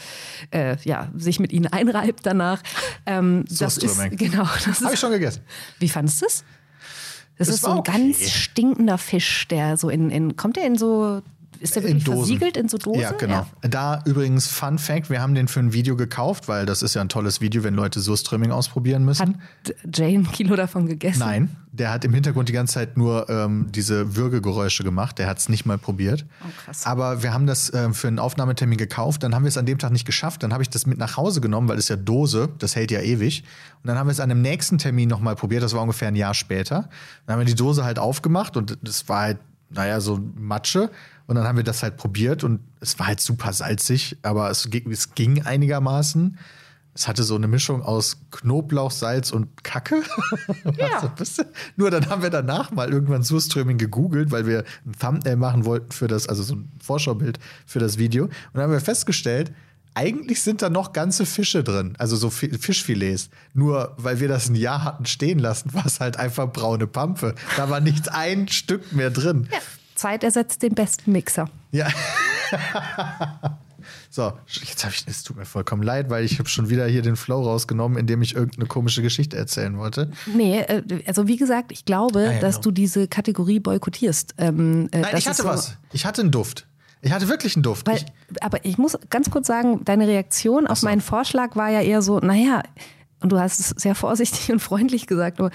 [0.51, 2.63] äh, ja, sich mit ihnen einreibt danach.
[3.07, 4.45] Ähm, das ist genau.
[4.65, 5.43] Das Habe ich ist, schon gegessen.
[5.79, 6.45] wie fandest du es?
[7.39, 7.93] Das, Das ist so ein okay.
[7.93, 11.23] ganz stinkender Fisch, der so in, in kommt der in so
[11.61, 13.01] ist der wirklich In versiegelt in so Dosen?
[13.01, 13.47] Ja, genau.
[13.63, 17.01] Da übrigens Fun Fact, wir haben den für ein Video gekauft, weil das ist ja
[17.01, 19.41] ein tolles Video, wenn Leute Surströmming ausprobieren müssen.
[19.67, 21.21] Hat Jane ein Kilo davon gegessen?
[21.21, 25.19] Nein, der hat im Hintergrund die ganze Zeit nur ähm, diese Würgegeräusche gemacht.
[25.19, 26.27] Der hat es nicht mal probiert.
[26.43, 26.87] Oh, krass.
[26.87, 29.23] Aber wir haben das ähm, für einen Aufnahmetermin gekauft.
[29.23, 30.43] Dann haben wir es an dem Tag nicht geschafft.
[30.43, 33.01] Dann habe ich das mit nach Hause genommen, weil es ja Dose, das hält ja
[33.01, 33.45] ewig.
[33.83, 35.63] Und dann haben wir es an einem nächsten Termin nochmal probiert.
[35.63, 36.89] Das war ungefähr ein Jahr später.
[37.27, 39.39] Dann haben wir die Dose halt aufgemacht und das war halt,
[39.71, 40.91] naja, so Matsche.
[41.31, 44.69] Und dann haben wir das halt probiert und es war halt super salzig, aber es
[44.69, 46.37] ging, es ging einigermaßen.
[46.93, 50.03] Es hatte so eine Mischung aus Knoblauch, Salz und Kacke.
[50.77, 51.01] Ja.
[51.01, 51.47] So ein bisschen.
[51.77, 55.93] Nur dann haben wir danach mal irgendwann Surströmming gegoogelt, weil wir ein Thumbnail machen wollten
[55.93, 58.25] für das, also so ein Vorschaubild für das Video.
[58.25, 59.53] Und dann haben wir festgestellt,
[59.95, 63.31] eigentlich sind da noch ganze Fische drin, also so Fi- Fischfilets.
[63.55, 67.37] Nur weil wir das ein Jahr hatten stehen lassen, war es halt einfach braune Pampe.
[67.57, 69.47] Da war nicht ein Stück mehr drin.
[69.53, 69.59] Ja.
[70.01, 71.49] Zeit ersetzt den besten Mixer.
[71.73, 71.89] Ja.
[74.11, 77.03] so, jetzt habe ich, es tut mir vollkommen leid, weil ich habe schon wieder hier
[77.03, 80.11] den Flow rausgenommen, indem ich irgendeine komische Geschichte erzählen wollte.
[80.27, 82.65] Nee, äh, also wie gesagt, ich glaube, Ah, ja, dass genau.
[82.65, 84.35] du diese Kategorie boykottierst.
[84.39, 85.77] Ähm, äh, Nein, das ich hatte so, was.
[85.93, 86.67] Ich hatte einen Duft.
[87.03, 87.87] Ich hatte wirklich einen Duft.
[87.87, 90.87] Weil, ich, aber ich muss ganz kurz sagen, deine Reaktion auf so.
[90.87, 92.63] meinen Vorschlag war ja eher so, naja,
[93.21, 95.51] und du hast es sehr vorsichtig und freundlich gesagt, aber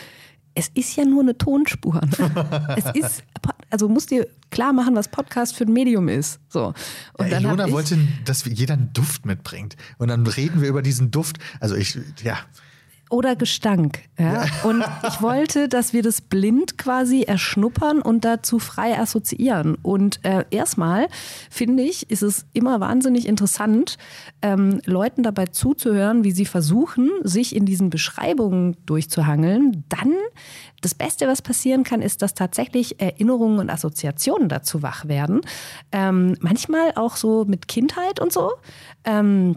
[0.56, 2.02] es ist ja nur eine Tonspur.
[2.02, 2.76] Ne?
[2.78, 3.24] es ist,
[3.70, 6.40] also musst dir klar machen, was Podcast für ein Medium ist.
[6.50, 6.74] So.
[7.14, 9.76] Und ja, Ilona wollte, dass jeder einen Duft mitbringt.
[9.98, 11.38] Und dann reden wir über diesen Duft.
[11.60, 12.38] Also ich, ja.
[13.16, 14.02] Oder Gestank.
[14.20, 14.46] Ja?
[14.64, 19.76] Und ich wollte, dass wir das blind quasi erschnuppern und dazu frei assoziieren.
[19.82, 21.08] Und äh, erstmal
[21.50, 23.98] finde ich, ist es immer wahnsinnig interessant,
[24.42, 29.86] ähm, Leuten dabei zuzuhören, wie sie versuchen, sich in diesen Beschreibungen durchzuhangeln.
[29.88, 30.14] Dann
[30.82, 35.40] das Beste, was passieren kann, ist, dass tatsächlich Erinnerungen und Assoziationen dazu wach werden.
[35.94, 38.52] Ähm, manchmal auch so mit Kindheit und so.
[39.06, 39.56] Ähm,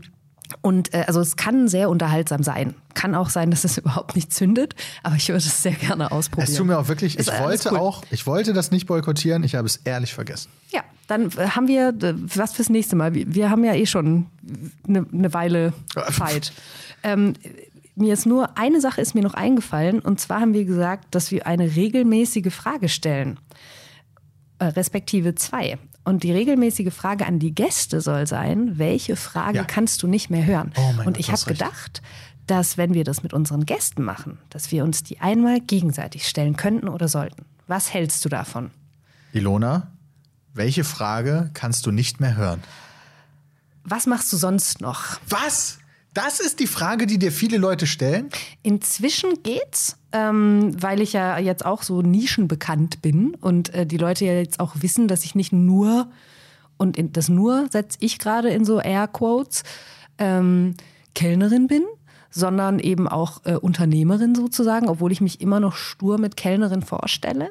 [0.63, 2.75] und äh, also es kann sehr unterhaltsam sein.
[2.95, 6.51] Kann auch sein, dass es überhaupt nicht zündet, aber ich würde es sehr gerne ausprobieren.
[6.51, 7.81] Es tut mir auch wirklich, Ist ich alles wollte cool.
[7.81, 10.51] auch, ich wollte das nicht boykottieren, ich habe es ehrlich vergessen.
[10.71, 13.15] Ja, dann haben wir äh, was fürs nächste Mal.
[13.15, 14.27] Wir- haben ja eh schon
[14.89, 15.73] eine ne Weile
[16.13, 16.53] Zeit.
[17.03, 17.35] ähm,
[17.95, 21.33] mir ist nur eine Sache ist mir noch eingefallen und zwar haben wir gesagt, dass
[21.33, 23.41] wir eine regelmäßige Frage stellen,
[24.61, 25.79] äh, respektive zwei.
[26.09, 29.65] Und die regelmäßige Frage an die Gäste soll sein, welche Frage Ja.
[29.65, 30.73] kannst du nicht mehr hören?
[30.79, 32.01] Oh mein und ich habe gedacht,
[32.47, 36.57] dass wenn wir das mit unseren Gästen machen, dass wir uns die einmal gegenseitig stellen
[36.57, 37.45] könnten oder sollten.
[37.67, 38.71] Was hältst du davon?
[39.35, 39.91] Ilona,
[40.55, 42.63] welche Frage kannst du nicht mehr hören?
[43.85, 45.21] Was machst du sonst noch?
[45.29, 45.79] Was?
[46.15, 48.31] Das ist die Frage, die dir viele Leute stellen?
[48.63, 54.25] Inzwischen geht's, ähm, weil ich ja jetzt auch so nischenbekannt bin und äh, die Leute
[54.25, 56.09] ja jetzt auch wissen, dass ich nicht nur,
[56.77, 59.65] und in, das nur setze ich gerade in so Airquotes,
[60.19, 60.75] ähm,
[61.15, 61.83] Kellnerin bin,
[62.31, 67.51] sondern eben auch äh, Unternehmerin sozusagen, obwohl ich mich immer noch stur mit Kellnerin vorstelle.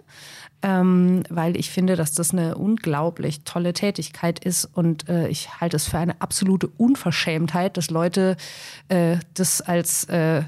[0.63, 5.75] Ähm, weil ich finde, dass das eine unglaublich tolle Tätigkeit ist und äh, ich halte
[5.75, 8.37] es für eine absolute Unverschämtheit, dass Leute
[8.89, 10.41] äh, das als äh,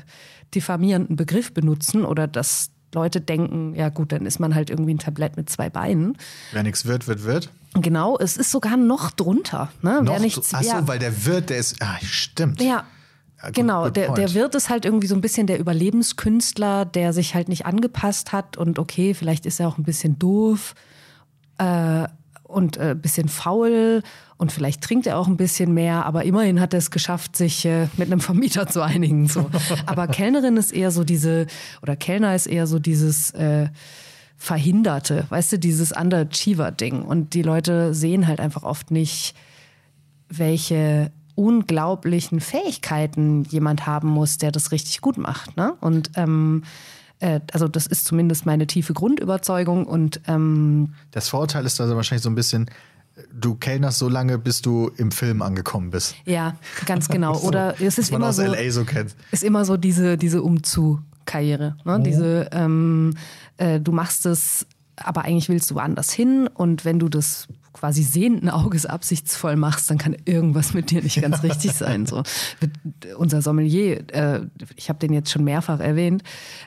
[0.56, 5.00] diffamierenden Begriff benutzen oder dass Leute denken, ja gut, dann ist man halt irgendwie ein
[5.00, 6.18] Tablett mit zwei Beinen.
[6.54, 7.50] Wer nichts wird, wird, wird.
[7.76, 9.72] Genau, es ist sogar noch drunter.
[9.84, 10.02] Ne?
[10.02, 11.76] Noch Wer nichts, so, achso, ja, weil der Wirt, der ist.
[11.82, 12.60] Ah, stimmt.
[12.62, 12.84] ja, Ja,
[13.44, 13.84] good- genau.
[13.84, 17.48] good Der, der Wirt ist halt irgendwie so ein bisschen der Überlebenskünstler, der sich halt
[17.48, 20.74] nicht angepasst hat und okay, vielleicht ist er auch ein bisschen doof
[21.60, 22.08] äh,
[22.44, 24.02] und äh, ein bisschen faul
[24.40, 27.66] und vielleicht trinkt er auch ein bisschen mehr, aber immerhin hat er es geschafft, sich
[27.66, 29.28] äh, mit einem Vermieter zu einigen.
[29.28, 29.50] So.
[29.86, 31.46] Aber Kellnerin ist eher so diese,
[31.82, 33.68] oder Kellner ist eher so dieses äh,
[34.38, 37.02] Verhinderte, weißt du, dieses Underachiever-Ding.
[37.02, 39.36] Und die Leute sehen halt einfach oft nicht,
[40.30, 45.58] welche unglaublichen Fähigkeiten jemand haben muss, der das richtig gut macht.
[45.58, 45.74] Ne?
[45.82, 46.64] Und ähm,
[47.20, 49.86] äh, also das ist zumindest meine tiefe Grundüberzeugung.
[49.86, 52.70] Und ähm, Das Vorurteil ist also wahrscheinlich so ein bisschen,
[53.34, 56.16] du kellnerst so lange, bis du im Film angekommen bist.
[56.26, 57.34] ja, ganz genau.
[57.40, 58.54] So, Oder es ist immer so, so
[59.32, 61.78] ist immer so diese, diese Umzu-Karriere.
[61.86, 62.02] Ne?
[62.02, 63.14] Diese, ähm,
[63.58, 64.66] äh, du machst es,
[64.98, 67.48] aber eigentlich willst du woanders hin und wenn du das
[67.80, 72.06] quasi sehenden Auges absichtsvoll machst, dann kann irgendwas mit dir nicht ganz richtig sein.
[72.06, 72.24] So.
[73.18, 74.42] Unser Sommelier, äh,
[74.76, 76.24] ich habe den jetzt schon mehrfach erwähnt,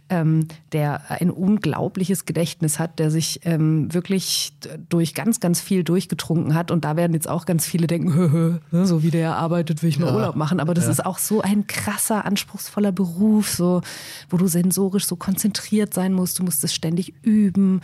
[0.08, 4.54] ähm, der ein unglaubliches Gedächtnis hat, der sich ähm, wirklich
[4.88, 6.70] durch ganz, ganz viel durchgetrunken hat.
[6.70, 9.82] Und da werden jetzt auch ganz viele denken, hö, hö, ne, so wie der arbeitet,
[9.82, 10.14] will ich mal ja.
[10.14, 10.60] Urlaub machen.
[10.60, 10.92] Aber das ja.
[10.92, 13.82] ist auch so ein krasser, anspruchsvoller Beruf, so,
[14.30, 16.38] wo du sensorisch so konzentriert sein musst.
[16.38, 17.82] Du musst es ständig üben.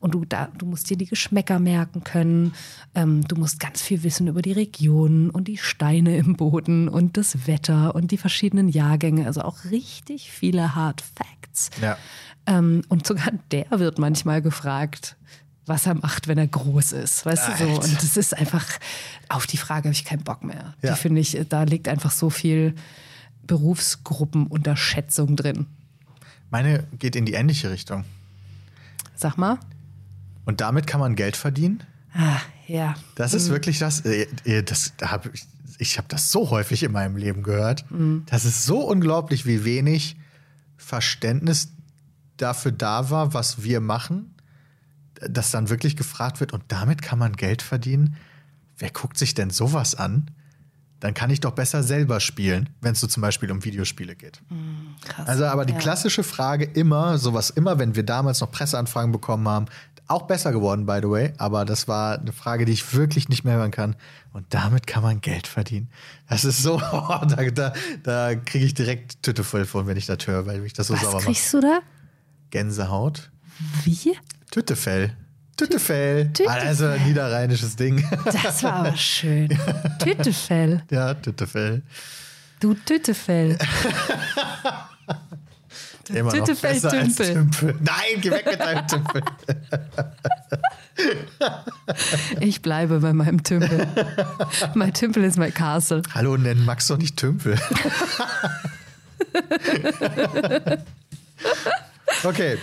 [0.00, 2.54] Und du, da, du musst dir die Geschmäcker merken können.
[2.94, 7.16] Ähm, du musst ganz viel wissen über die Region und die Steine im Boden und
[7.16, 9.26] das Wetter und die verschiedenen Jahrgänge.
[9.26, 11.70] Also auch richtig viele Hard Facts.
[11.82, 11.98] Ja.
[12.46, 15.16] Ähm, und sogar der wird manchmal gefragt,
[15.66, 17.26] was er macht, wenn er groß ist.
[17.26, 17.66] Weißt Alter.
[17.66, 17.80] du so?
[17.80, 18.66] Und das ist einfach,
[19.28, 20.74] auf die Frage habe ich keinen Bock mehr.
[20.82, 20.92] Ja.
[20.92, 22.74] Die finde ich, da liegt einfach so viel
[23.46, 25.66] Berufsgruppenunterschätzung drin.
[26.50, 28.04] Meine geht in die ähnliche Richtung.
[29.14, 29.58] Sag mal.
[30.48, 31.82] Und damit kann man Geld verdienen?
[32.14, 32.94] Ah, ja.
[33.16, 33.52] Das ist mhm.
[33.52, 34.00] wirklich das.
[34.06, 35.46] Äh, äh, das hab ich
[35.76, 37.84] ich habe das so häufig in meinem Leben gehört.
[37.90, 38.24] Mhm.
[38.30, 40.16] Das ist so unglaublich, wie wenig
[40.78, 41.68] Verständnis
[42.38, 44.34] dafür da war, was wir machen,
[45.20, 48.16] dass dann wirklich gefragt wird, und damit kann man Geld verdienen.
[48.78, 50.30] Wer guckt sich denn sowas an?
[51.00, 54.40] Dann kann ich doch besser selber spielen, wenn es so zum Beispiel um Videospiele geht.
[54.48, 55.28] Mhm, krass.
[55.28, 55.78] Also, aber die ja.
[55.78, 59.66] klassische Frage immer, sowas immer, wenn wir damals noch Presseanfragen bekommen haben,
[60.08, 63.44] auch besser geworden, by the way, aber das war eine Frage, die ich wirklich nicht
[63.44, 63.94] mehr hören kann.
[64.32, 65.90] Und damit kann man Geld verdienen.
[66.28, 67.72] Das ist so, oh, da, da,
[68.02, 70.94] da kriege ich direkt Tüte voll von, wenn ich das höre, weil mich das so
[70.94, 71.20] Was sauer macht.
[71.20, 71.80] Was kriegst du da?
[72.50, 73.30] Gänsehaut.
[73.84, 74.16] Wie?
[74.50, 75.14] Tütefell.
[75.56, 76.32] Tütefell.
[76.32, 76.48] Tütefell.
[76.48, 78.02] Also ein niederrheinisches Ding.
[78.24, 79.48] Das war aber schön.
[79.98, 80.84] Tütefell.
[80.90, 81.82] Ja, Tütefell.
[82.60, 83.58] Du Tütefell.
[86.10, 87.34] Immer Tütefell Tümpel.
[87.34, 87.74] Tümpel.
[87.80, 89.22] Nein, geh weg mit deinem Tümpel.
[92.40, 93.86] Ich bleibe bei meinem Tümpel.
[94.74, 96.02] Mein Tümpel ist mein Castle.
[96.12, 97.54] Hallo, nenn Max doch nicht Tümpel.
[102.24, 102.58] okay.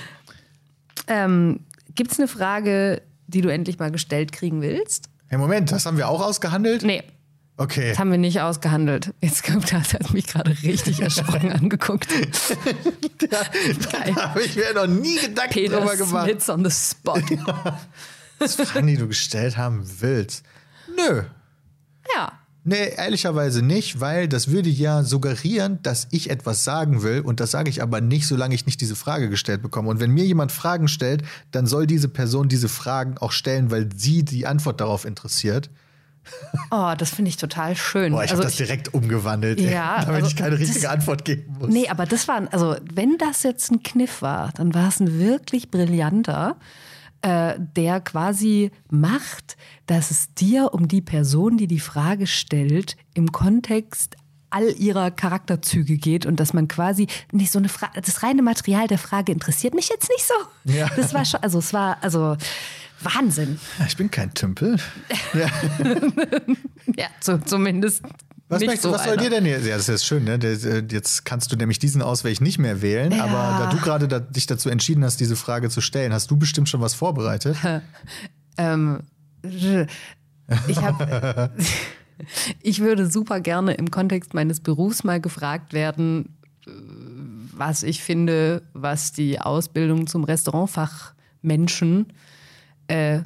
[1.08, 1.62] Ähm,
[1.96, 5.10] Gibt es eine Frage, die du endlich mal gestellt kriegen willst?
[5.28, 6.84] Hey, Moment, das haben wir auch ausgehandelt?
[6.84, 7.04] Nee.
[7.58, 7.90] Okay.
[7.90, 9.14] Das haben wir nicht ausgehandelt.
[9.22, 12.12] Jetzt kommt das, hat mich gerade richtig erschrocken angeguckt.
[13.30, 13.44] da
[13.92, 16.26] da habe ich mir noch nie Gedanken Peter drüber gemacht.
[16.26, 17.22] Smits on the spot.
[18.40, 20.44] das Fragen, die du gestellt haben willst.
[20.98, 21.24] Nö.
[22.14, 22.34] Ja.
[22.68, 27.52] Nee, ehrlicherweise nicht, weil das würde ja suggerieren, dass ich etwas sagen will und das
[27.52, 29.90] sage ich aber nicht, solange ich nicht diese Frage gestellt bekomme.
[29.90, 33.90] Und wenn mir jemand Fragen stellt, dann soll diese Person diese Fragen auch stellen, weil
[33.96, 35.70] sie die Antwort darauf interessiert.
[36.72, 38.12] Oh, das finde ich total schön.
[38.12, 41.26] Boah, ich also habe das direkt umgewandelt, ja, damit also ich keine richtige das, Antwort
[41.26, 41.70] geben muss.
[41.70, 45.20] Nee, aber das war, also wenn das jetzt ein Kniff war, dann war es ein
[45.20, 46.58] wirklich brillanter,
[47.22, 53.32] äh, der quasi macht, dass es dir um die Person, die die Frage stellt, im
[53.32, 54.16] Kontext
[54.50, 58.88] all ihrer Charakterzüge geht und dass man quasi nicht so eine Frage, das reine Material
[58.88, 60.72] der Frage interessiert mich jetzt nicht so.
[60.72, 60.90] Ja.
[60.96, 62.38] Das war schon, also es war, also
[63.02, 63.60] Wahnsinn.
[63.88, 64.78] Ich bin kein Tümpel.
[65.34, 65.50] Ja,
[66.96, 68.04] ja so, zumindest.
[68.48, 69.66] Was, möchtest, so was soll dir denn jetzt?
[69.66, 70.38] Ja, das ist schön, ne?
[70.92, 73.12] Jetzt kannst du nämlich diesen Ausweg nicht mehr wählen.
[73.12, 73.26] Ja.
[73.26, 76.38] Aber da du gerade da, dich dazu entschieden hast, diese Frage zu stellen, hast du
[76.38, 77.58] bestimmt schon was vorbereitet?
[78.58, 79.00] ähm,
[79.42, 81.52] ich habe.
[82.62, 86.38] ich würde super gerne im Kontext meines Berufs mal gefragt werden,
[87.52, 92.08] was ich finde, was die Ausbildung zum Restaurantfachmenschen
[92.88, 93.22] äh,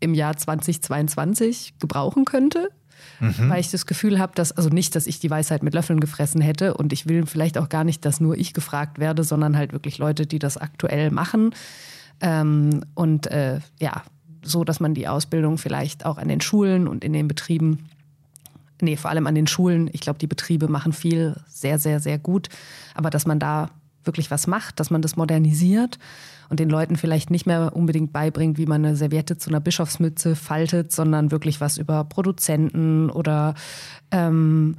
[0.00, 2.68] im Jahr 2022 gebrauchen könnte.
[3.20, 3.48] Mhm.
[3.50, 6.40] Weil ich das Gefühl habe, dass, also nicht, dass ich die Weisheit mit Löffeln gefressen
[6.40, 9.72] hätte und ich will vielleicht auch gar nicht, dass nur ich gefragt werde, sondern halt
[9.72, 11.54] wirklich Leute, die das aktuell machen.
[12.20, 14.02] Ähm, und äh, ja,
[14.42, 17.88] so, dass man die Ausbildung vielleicht auch an den Schulen und in den Betrieben,
[18.80, 22.18] nee, vor allem an den Schulen, ich glaube, die Betriebe machen viel sehr, sehr, sehr
[22.18, 22.48] gut,
[22.94, 23.70] aber dass man da
[24.04, 25.98] wirklich was macht, dass man das modernisiert
[26.48, 30.36] und den Leuten vielleicht nicht mehr unbedingt beibringt, wie man eine Serviette zu einer Bischofsmütze
[30.36, 33.54] faltet, sondern wirklich was über Produzenten oder
[34.10, 34.76] ähm,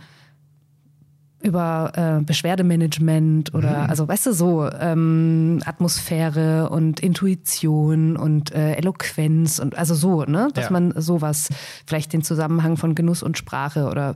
[1.45, 3.89] über äh, Beschwerdemanagement oder mhm.
[3.89, 10.49] also weißt du so ähm, Atmosphäre und Intuition und äh, Eloquenz und also so ne
[10.55, 10.71] dass ja.
[10.71, 11.49] man sowas
[11.85, 14.15] vielleicht den Zusammenhang von Genuss und Sprache oder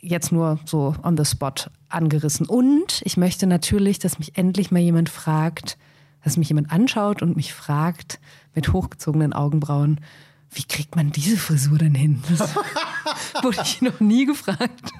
[0.00, 4.80] jetzt nur so on the spot angerissen und ich möchte natürlich dass mich endlich mal
[4.80, 5.78] jemand fragt
[6.22, 8.20] dass mich jemand anschaut und mich fragt
[8.54, 10.00] mit hochgezogenen Augenbrauen,
[10.50, 12.22] wie kriegt man diese Frisur denn hin?
[12.28, 12.54] Das
[13.42, 14.90] wurde ich noch nie gefragt.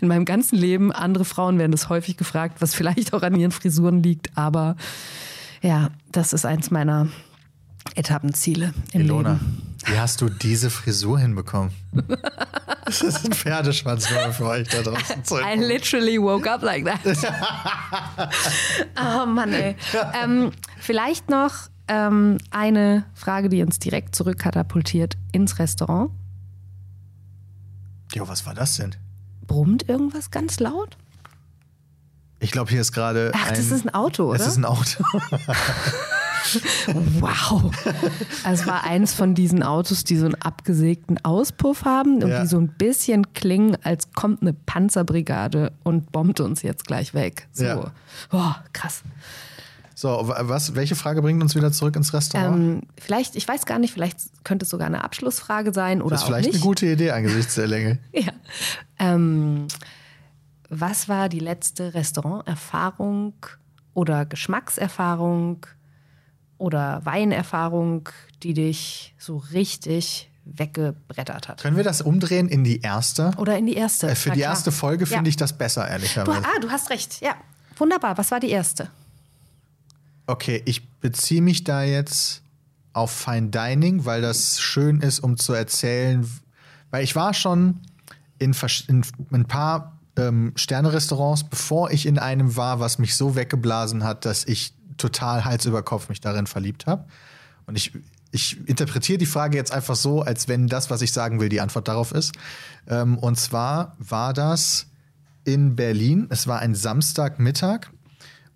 [0.00, 3.50] In meinem ganzen Leben, andere Frauen werden das häufig gefragt, was vielleicht auch an ihren
[3.50, 4.76] Frisuren liegt, aber
[5.62, 7.08] ja, das ist eins meiner
[7.94, 9.75] Etappenziele im Ilona, Leben.
[9.86, 11.72] Wie hast du diese Frisur hinbekommen?
[12.86, 15.24] Das ist ein Pferdeschwanz für euch da draußen.
[15.24, 17.00] zu I literally woke up like that.
[18.96, 19.74] oh Mann, ey.
[20.14, 26.12] Ähm, vielleicht noch ähm, eine Frage, die uns direkt zurückkatapultiert ins Restaurant.
[28.14, 28.94] Jo, was war das denn?
[29.48, 30.96] Brummt irgendwas ganz laut?
[32.38, 33.32] Ich glaube, hier ist gerade.
[33.34, 34.38] Ach, ein, das ist ein Auto, oder?
[34.38, 35.04] Es ist ein Auto.
[37.20, 37.72] Wow.
[38.44, 42.42] Also es war eins von diesen Autos, die so einen abgesägten Auspuff haben und Ja.
[42.42, 47.48] die so ein bisschen klingen, als kommt eine Panzerbrigade und bombt uns jetzt gleich weg.
[47.52, 47.64] So.
[47.64, 47.90] Ja.
[48.30, 49.02] Boah, krass.
[49.94, 52.54] So, wa- was, welche Frage bringt uns wieder zurück ins Restaurant?
[52.56, 56.20] Ähm, vielleicht, ich weiß gar nicht, vielleicht könnte es sogar eine Abschlussfrage sein oder das
[56.22, 57.98] ist vielleicht eine gute Idee angesichts der Länge.
[58.12, 58.32] Ja.
[58.98, 59.68] Ähm,
[60.68, 63.34] was war die letzte Restauranterfahrung
[63.94, 65.64] oder Geschmackserfahrung
[66.58, 68.08] oder Weinerfahrung,
[68.42, 71.60] die dich so richtig weggebrettert hat?
[71.60, 73.32] Können wir das umdrehen in die erste?
[73.36, 74.08] Oder in die erste?
[74.10, 74.52] Äh, Für Na die klar.
[74.52, 75.16] erste Folge Ja.
[75.16, 76.44] finde ich das besser, Du, ehrlicherweise.
[76.44, 77.20] ah, du hast recht.
[77.20, 77.34] Ja,
[77.76, 78.16] wunderbar.
[78.18, 78.88] Was war die erste?
[80.26, 82.42] Okay, ich beziehe mich da jetzt
[82.92, 86.28] auf Fine Dining, weil das schön ist, um zu erzählen.
[86.90, 87.80] Weil ich war schon
[88.38, 88.54] in,
[88.88, 89.02] in
[89.32, 94.44] ein paar ähm, Sterne-Restaurants, bevor ich in einem war, was mich so weggeblasen hat, dass
[94.44, 97.04] ich total Hals über Kopf mich darin verliebt habe.
[97.66, 97.92] Und ich,
[98.30, 101.60] ich interpretiere die Frage jetzt einfach so, als wenn das, was ich sagen will, die
[101.60, 102.32] Antwort darauf ist.
[102.88, 104.86] Ähm, und zwar war das
[105.44, 106.26] in Berlin.
[106.30, 107.90] Es war ein Samstagmittag.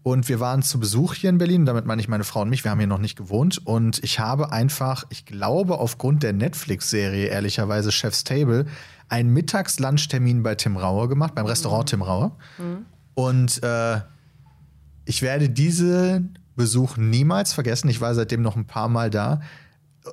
[0.03, 2.65] Und wir waren zu Besuch hier in Berlin, damit meine ich meine Frau und mich,
[2.65, 3.65] wir haben hier noch nicht gewohnt.
[3.67, 8.65] Und ich habe einfach, ich glaube, aufgrund der Netflix-Serie, ehrlicherweise Chef's Table,
[9.11, 12.37] einen Mittagslunchtermin bei Tim Rauer gemacht, beim Restaurant Tim Rauer.
[13.15, 14.01] Und äh,
[15.11, 17.89] ich werde diesen Besuch niemals vergessen.
[17.89, 19.41] Ich war seitdem noch ein paar Mal da.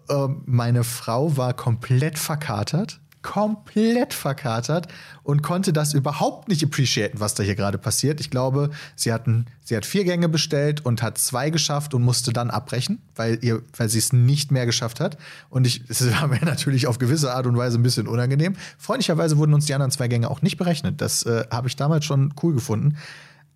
[0.09, 2.99] Äh, meine Frau war komplett verkatert.
[3.21, 4.87] Komplett verkatert
[5.21, 8.19] und konnte das überhaupt nicht appreciaten, was da hier gerade passiert.
[8.21, 12.33] Ich glaube, sie, hatten, sie hat vier Gänge bestellt und hat zwei geschafft und musste
[12.33, 15.19] dann abbrechen, weil, ihr, weil sie es nicht mehr geschafft hat.
[15.51, 18.55] Und es war mir natürlich auf gewisse Art und Weise ein bisschen unangenehm.
[18.79, 21.01] Freundlicherweise wurden uns die anderen zwei Gänge auch nicht berechnet.
[21.01, 22.97] Das äh, habe ich damals schon cool gefunden.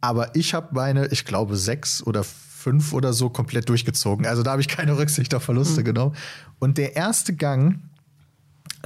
[0.01, 4.25] Aber ich habe meine, ich glaube, sechs oder fünf oder so komplett durchgezogen.
[4.25, 6.15] Also da habe ich keine Rücksicht auf Verluste genommen.
[6.59, 7.79] Und der erste Gang,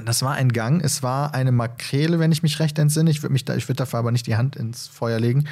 [0.04, 3.10] das war ein Gang, es war eine Makrele, wenn ich mich recht entsinne.
[3.10, 5.46] Ich würde mich da, ich würde dafür aber nicht die Hand ins Feuer legen.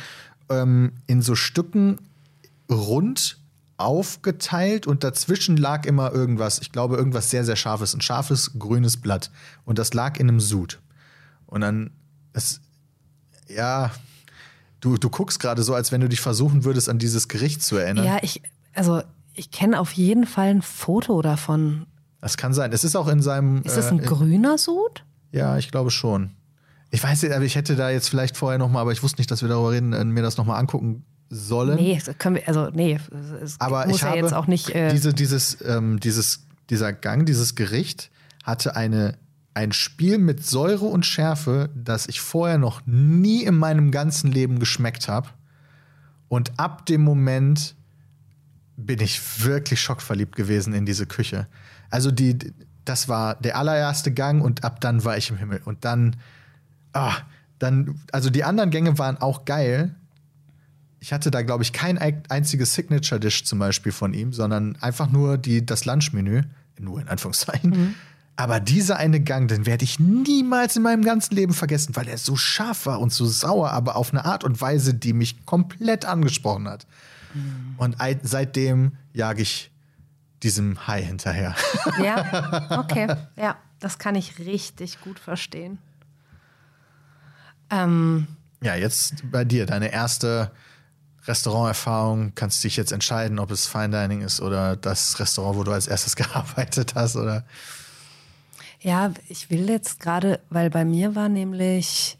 [0.48, 1.98] Ähm, in so Stücken
[2.70, 3.38] rund
[3.76, 6.60] aufgeteilt und dazwischen lag immer irgendwas.
[6.60, 7.94] Ich glaube, irgendwas sehr, sehr scharfes.
[7.94, 9.30] Ein scharfes grünes Blatt.
[9.64, 10.80] Und das lag in einem Sud.
[11.46, 11.90] Und dann,
[12.32, 12.60] es,
[13.48, 13.90] ja,
[14.84, 17.76] du, du guckst gerade so, als wenn du dich versuchen würdest, an dieses Gericht zu
[17.76, 18.04] erinnern.
[18.04, 18.42] Ja, ich,
[18.74, 21.86] also ich kenne auf jeden Fall ein Foto davon.
[22.20, 22.72] Das kann sein.
[22.72, 23.62] Es ist auch in seinem.
[23.62, 25.04] Ist das ein äh, grüner Sud?
[25.32, 26.30] Ja, ich glaube schon.
[26.90, 29.20] Ich weiß nicht, aber ich hätte da jetzt vielleicht vorher noch mal, aber ich wusste
[29.20, 31.76] nicht, dass wir darüber reden, äh, mir das noch mal angucken sollen.
[31.76, 33.00] Nee, das können wir, also nee,
[33.42, 34.70] es aber muss ich ja habe jetzt auch nicht.
[34.70, 38.10] Äh, diese, dieses, ähm, dieses, dieser Gang, dieses Gericht
[38.44, 39.16] hatte eine,
[39.54, 44.58] ein Spiel mit Säure und Schärfe, das ich vorher noch nie in meinem ganzen Leben
[44.58, 45.28] geschmeckt habe.
[46.28, 47.76] Und ab dem Moment
[48.76, 51.46] bin ich wirklich schockverliebt gewesen in diese Küche.
[51.90, 52.36] Also die,
[52.84, 55.60] das war der allererste Gang und ab dann war ich im Himmel.
[55.64, 56.16] Und dann,
[56.92, 57.14] ah,
[57.60, 59.94] dann, also die anderen Gänge waren auch geil.
[60.98, 65.12] Ich hatte da, glaube ich, kein ei- einziges Signature-Dish zum Beispiel von ihm, sondern einfach
[65.12, 66.42] nur die, das Lunchmenü,
[66.80, 67.94] nur in Anführungszeichen.
[68.36, 72.18] Aber dieser eine Gang, den werde ich niemals in meinem ganzen Leben vergessen, weil er
[72.18, 76.04] so scharf war und so sauer, aber auf eine Art und Weise, die mich komplett
[76.04, 76.86] angesprochen hat.
[77.78, 79.70] Und ei- seitdem jage ich
[80.42, 81.54] diesem Hai hinterher.
[82.02, 83.14] Ja, okay.
[83.36, 85.78] Ja, das kann ich richtig gut verstehen.
[87.70, 88.26] Ähm,
[88.62, 90.50] Ja, jetzt bei dir, deine erste
[91.26, 92.32] Restauranterfahrung.
[92.34, 95.86] Kannst dich jetzt entscheiden, ob es Fine Dining ist oder das Restaurant, wo du als
[95.86, 97.44] erstes gearbeitet hast, oder?
[98.84, 102.18] Ja, ich will jetzt gerade, weil bei mir war nämlich,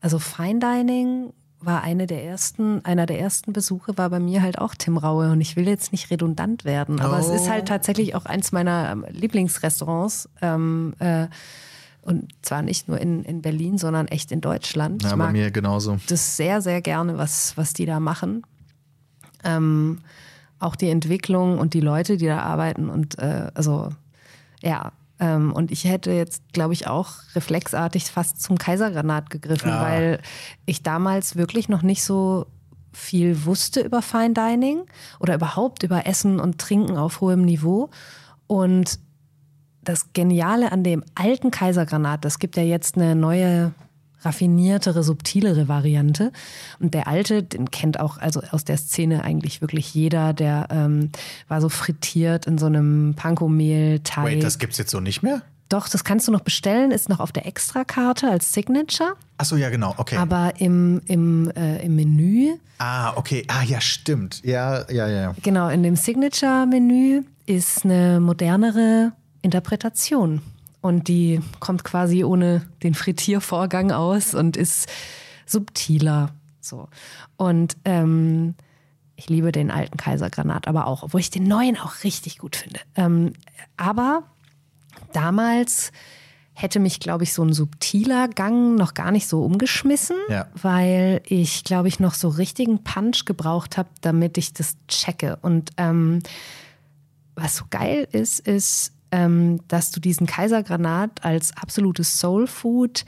[0.00, 4.58] also Fine Dining war eine der ersten, einer der ersten Besuche war bei mir halt
[4.58, 7.50] auch Tim Raue und ich will jetzt nicht redundant werden, aber es ist Oh.
[7.50, 10.28] halt tatsächlich auch eins meiner ähm, Lieblingsrestaurants.
[10.40, 11.26] Ähm, äh,
[12.00, 15.02] und zwar nicht nur in, in Berlin, sondern echt in Deutschland.
[15.02, 15.98] Ja, bei mir genauso.
[16.08, 18.44] das sehr, sehr gerne, was, was die da machen.
[19.44, 19.98] Ähm,
[20.58, 22.88] auch die Entwicklung und die Leute, die da arbeiten.
[22.88, 23.90] Und äh, also,
[24.62, 24.92] ja.
[25.20, 29.82] Ähm, und ich hätte jetzt, glaube ich, auch reflexartig fast zum Kaisergranat gegriffen, Ah.
[29.82, 30.20] weil
[30.66, 32.46] ich damals wirklich noch nicht so
[32.92, 34.82] viel wusste über Fine Dining
[35.20, 37.90] oder überhaupt über Essen und Trinken auf hohem Niveau.
[38.46, 38.98] Und
[39.82, 43.72] das Geniale an dem alten Kaisergranat, das gibt ja jetzt eine neue
[44.22, 46.32] raffiniertere, subtilere Variante.
[46.80, 51.10] Und der alte, den kennt auch also aus der Szene eigentlich wirklich jeder, der ähm,
[51.48, 54.24] war so frittiert in so einem Panko-Mehl-Teig.
[54.24, 55.42] Wait, das gibt's jetzt so nicht mehr?
[55.68, 59.14] Doch, das kannst du noch bestellen, ist noch auf der Extrakarte als Signature.
[59.36, 60.16] Achso, ja, genau, okay.
[60.16, 62.54] Aber im, im, äh, im Menü.
[62.78, 63.44] ah, okay.
[63.48, 64.40] Ah, ja, stimmt.
[64.44, 65.34] Ja, ja, ja.
[65.42, 70.40] Genau, in dem Signature-Menü ist eine modernere Interpretation.
[70.80, 74.88] Und die kommt quasi ohne den Frittiervorgang aus und ist
[75.46, 76.30] subtiler.
[76.60, 76.88] So.
[77.36, 78.54] Und ähm,
[79.16, 82.80] ich liebe den alten Kaisergranat, aber auch, obwohl ich den neuen auch richtig gut finde.
[82.94, 83.32] Ähm,
[83.76, 84.22] aber
[85.12, 85.90] damals
[86.54, 90.46] hätte mich, glaube ich, so ein subtiler Gang noch gar nicht so umgeschmissen, Ja.
[90.60, 95.38] weil ich, glaube ich, noch so richtigen Punch gebraucht habe, damit ich das checke.
[95.42, 96.20] Und ähm,
[97.36, 103.04] was so geil ist, ist, ähm, dass du diesen Kaisergranat als absolutes Soulfood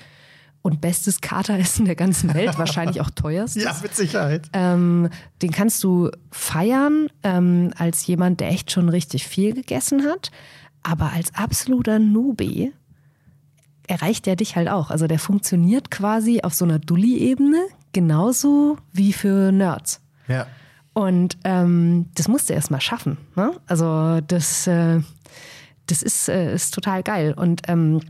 [0.62, 4.49] und bestes Kateressen der ganzen Welt, wahrscheinlich auch teuerstes, Ja, mit Sicherheit.
[4.53, 5.09] ähm,
[5.43, 10.31] den kannst du feiern ähm, als jemand, der echt schon richtig viel gegessen hat.
[10.83, 12.73] Aber als absoluter Newbie
[13.87, 14.91] erreicht der dich halt auch.
[14.91, 17.59] Also der funktioniert quasi auf so einer Dulli-Ebene
[17.93, 20.01] genauso wie für Nerds.
[20.29, 20.47] Ja.
[20.93, 23.17] Und ähm, das musst du erst mal schaffen.
[23.37, 23.53] Ne?
[23.67, 25.01] Also das, äh,
[25.91, 27.35] das ist, äh, ist total geil.
[27.36, 28.01] Und ähm,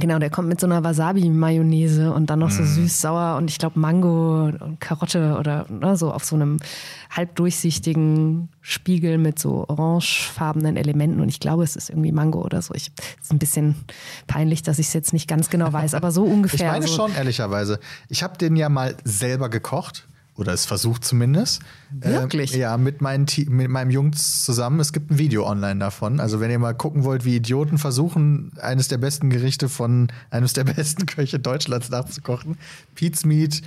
[0.00, 3.78] genau, der kommt mit so einer Wasabi-Mayonnaise und dann noch so süß-sauer und ich glaube
[3.78, 6.58] Mango und Karotte oder ne, so auf so einem
[7.10, 11.20] halbdurchsichtigen Spiegel mit so orangefarbenen Elementen.
[11.20, 12.74] Und ich glaube, es ist irgendwie Mango oder so.
[12.74, 13.76] Ich, es ist ein bisschen
[14.26, 16.72] peinlich, dass ich es jetzt nicht ganz genau weiß, aber so Ich ungefähr.
[16.72, 16.94] meine so.
[16.96, 17.80] schon, ehrlicherweise.
[18.08, 20.06] Ich habe den ja mal selber gekocht.
[20.38, 21.62] Oder es versucht zumindest.
[21.90, 22.54] Wirklich?
[22.54, 24.78] Ähm, ja, mit, meinen, mit meinem Jungs zusammen.
[24.78, 26.20] Es gibt ein Video online davon.
[26.20, 30.52] Also wenn ihr mal gucken wollt, wie Idioten versuchen, eines der besten Gerichte von eines
[30.52, 32.56] der besten Köche Deutschlands nachzukochen.
[32.94, 33.62] Pete's Meat,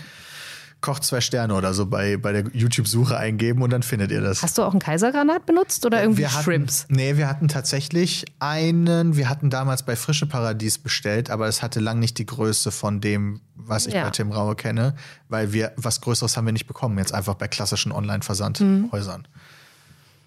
[0.81, 4.41] kocht zwei Sterne oder so bei, bei der YouTube-Suche eingeben und dann findet ihr das.
[4.41, 6.85] Hast du auch einen Kaisergranat benutzt oder irgendwie wir hatten, Shrimps?
[6.89, 11.79] Nee, wir hatten tatsächlich einen, wir hatten damals bei Frische Paradies bestellt, aber es hatte
[11.79, 14.05] lang nicht die Größe von dem, was ich Ja.
[14.05, 14.95] bei Tim Raue kenne,
[15.29, 19.27] weil wir was Größeres haben wir nicht bekommen, jetzt einfach bei klassischen Online-Versandhäusern.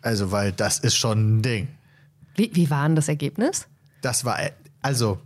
[0.02, 1.68] Also, weil das ist schon ein Ding.
[2.36, 3.66] Wie, wie war denn das Ergebnis?
[4.02, 4.38] Das war,
[4.82, 5.18] also,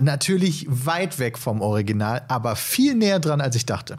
[0.00, 3.96] natürlich weit weg vom Original, aber viel näher dran, als ich dachte.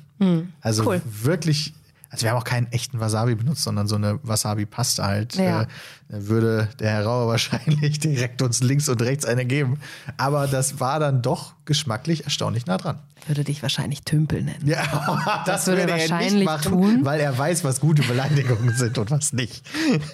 [0.61, 1.01] Also Cool.
[1.06, 1.74] wirklich,
[2.10, 5.36] also wir haben auch keinen echten Wasabi benutzt, sondern so eine Wasabi-Paste halt.
[5.36, 5.64] Ja.
[5.64, 5.66] Äh,
[6.10, 9.80] würde der Herr Rauer wahrscheinlich direkt uns links und rechts eine geben.
[10.18, 13.00] Aber das war dann doch geschmacklich erstaunlich nah dran.
[13.27, 14.66] Würde dich wahrscheinlich Tümpel nennen.
[14.66, 17.00] Ja, das, würde würde er wahrscheinlich nicht machen, tun.
[17.03, 19.64] weil er weiß, was gute Beleidigungen sind und was nicht.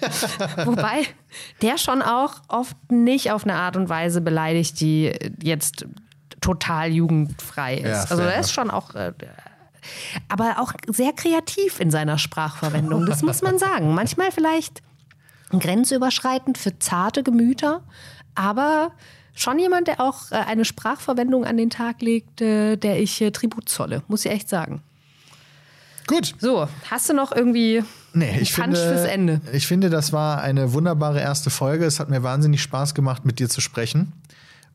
[0.64, 1.02] Wobei
[1.62, 5.86] der schon auch oft nicht auf eine Art und Weise beleidigt, die jetzt
[6.40, 7.86] total jugendfrei ist.
[7.86, 9.12] Ja, also er ist schon auch, äh,
[10.28, 13.06] aber auch sehr kreativ in seiner Sprachverwendung.
[13.06, 13.94] Das muss man sagen.
[13.94, 14.82] Manchmal vielleicht
[15.50, 17.82] grenzüberschreitend für zarte Gemüter,
[18.34, 18.92] aber
[19.34, 23.68] schon jemand, der auch äh, eine Sprachverwendung an den Tag legt, der ich äh, Tribut
[23.68, 24.82] zolle, muss ich echt sagen.
[26.06, 26.34] Gut.
[26.38, 27.82] So, hast du noch irgendwie
[28.12, 29.40] Nee, ich Punch finde, fürs Ende?
[29.52, 31.84] ich finde, das war eine wunderbare erste Folge.
[31.84, 34.12] Es hat mir wahnsinnig Spaß gemacht, mit dir zu sprechen.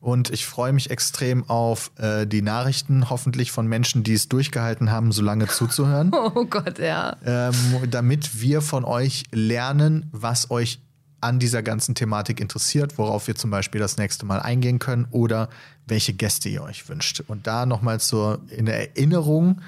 [0.00, 4.90] Und ich freue mich extrem auf äh, die Nachrichten, hoffentlich von Menschen, die es durchgehalten
[4.90, 7.16] haben, so lange zuzuhören, Oh Gott, ja.
[7.24, 7.54] ähm,
[7.90, 10.80] damit wir von euch lernen, was euch
[11.20, 15.50] an dieser ganzen Thematik interessiert, worauf wir zum Beispiel das nächste Mal eingehen können oder
[15.86, 17.22] welche Gäste ihr euch wünscht.
[17.26, 19.60] Und da nochmal zur in der Erinnerung,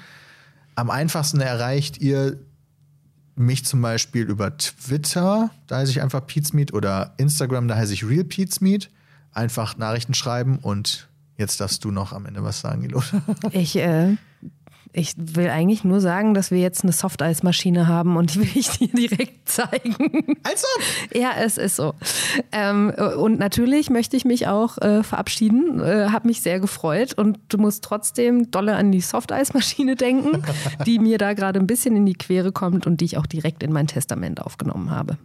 [0.73, 2.39] am einfachsten erreicht ihr
[3.35, 8.03] mich zum Beispiel über Twitter, da heiße ich einfach Pizmeet, oder Instagram, da heiße ich
[8.03, 8.89] Real Pizmeet.
[9.33, 13.05] Einfach Nachrichten schreiben und jetzt darfst du noch am Ende was sagen, Ilona.
[13.51, 14.15] Ich, äh,
[14.95, 18.69] ich will eigentlich nur sagen, dass wir jetzt eine Softeismaschine haben und die will ich
[18.69, 20.37] dir direkt zeigen.
[20.43, 20.67] Also,
[21.13, 21.95] ja, es ist so.
[22.51, 25.81] Ähm, und natürlich möchte ich mich auch äh, verabschieden.
[25.81, 30.43] Äh, hab mich sehr gefreut und du musst trotzdem dolle an die Softeismaschine denken,
[30.85, 33.63] die mir da gerade ein bisschen in die Quere kommt und die ich auch direkt
[33.63, 35.17] in mein Testament aufgenommen habe.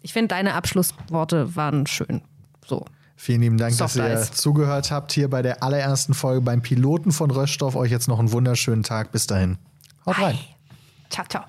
[0.00, 2.22] Ich finde, deine Abschlussworte waren schön.
[2.66, 2.86] So.
[3.20, 7.30] Vielen lieben Dank, dass ihr zugehört habt hier bei der allerersten Folge beim Piloten von
[7.30, 7.76] Röststoff.
[7.76, 9.12] Euch jetzt noch einen wunderschönen Tag.
[9.12, 9.58] Bis dahin.
[10.06, 10.38] Haut rein.
[11.10, 11.44] Ciao, ciao.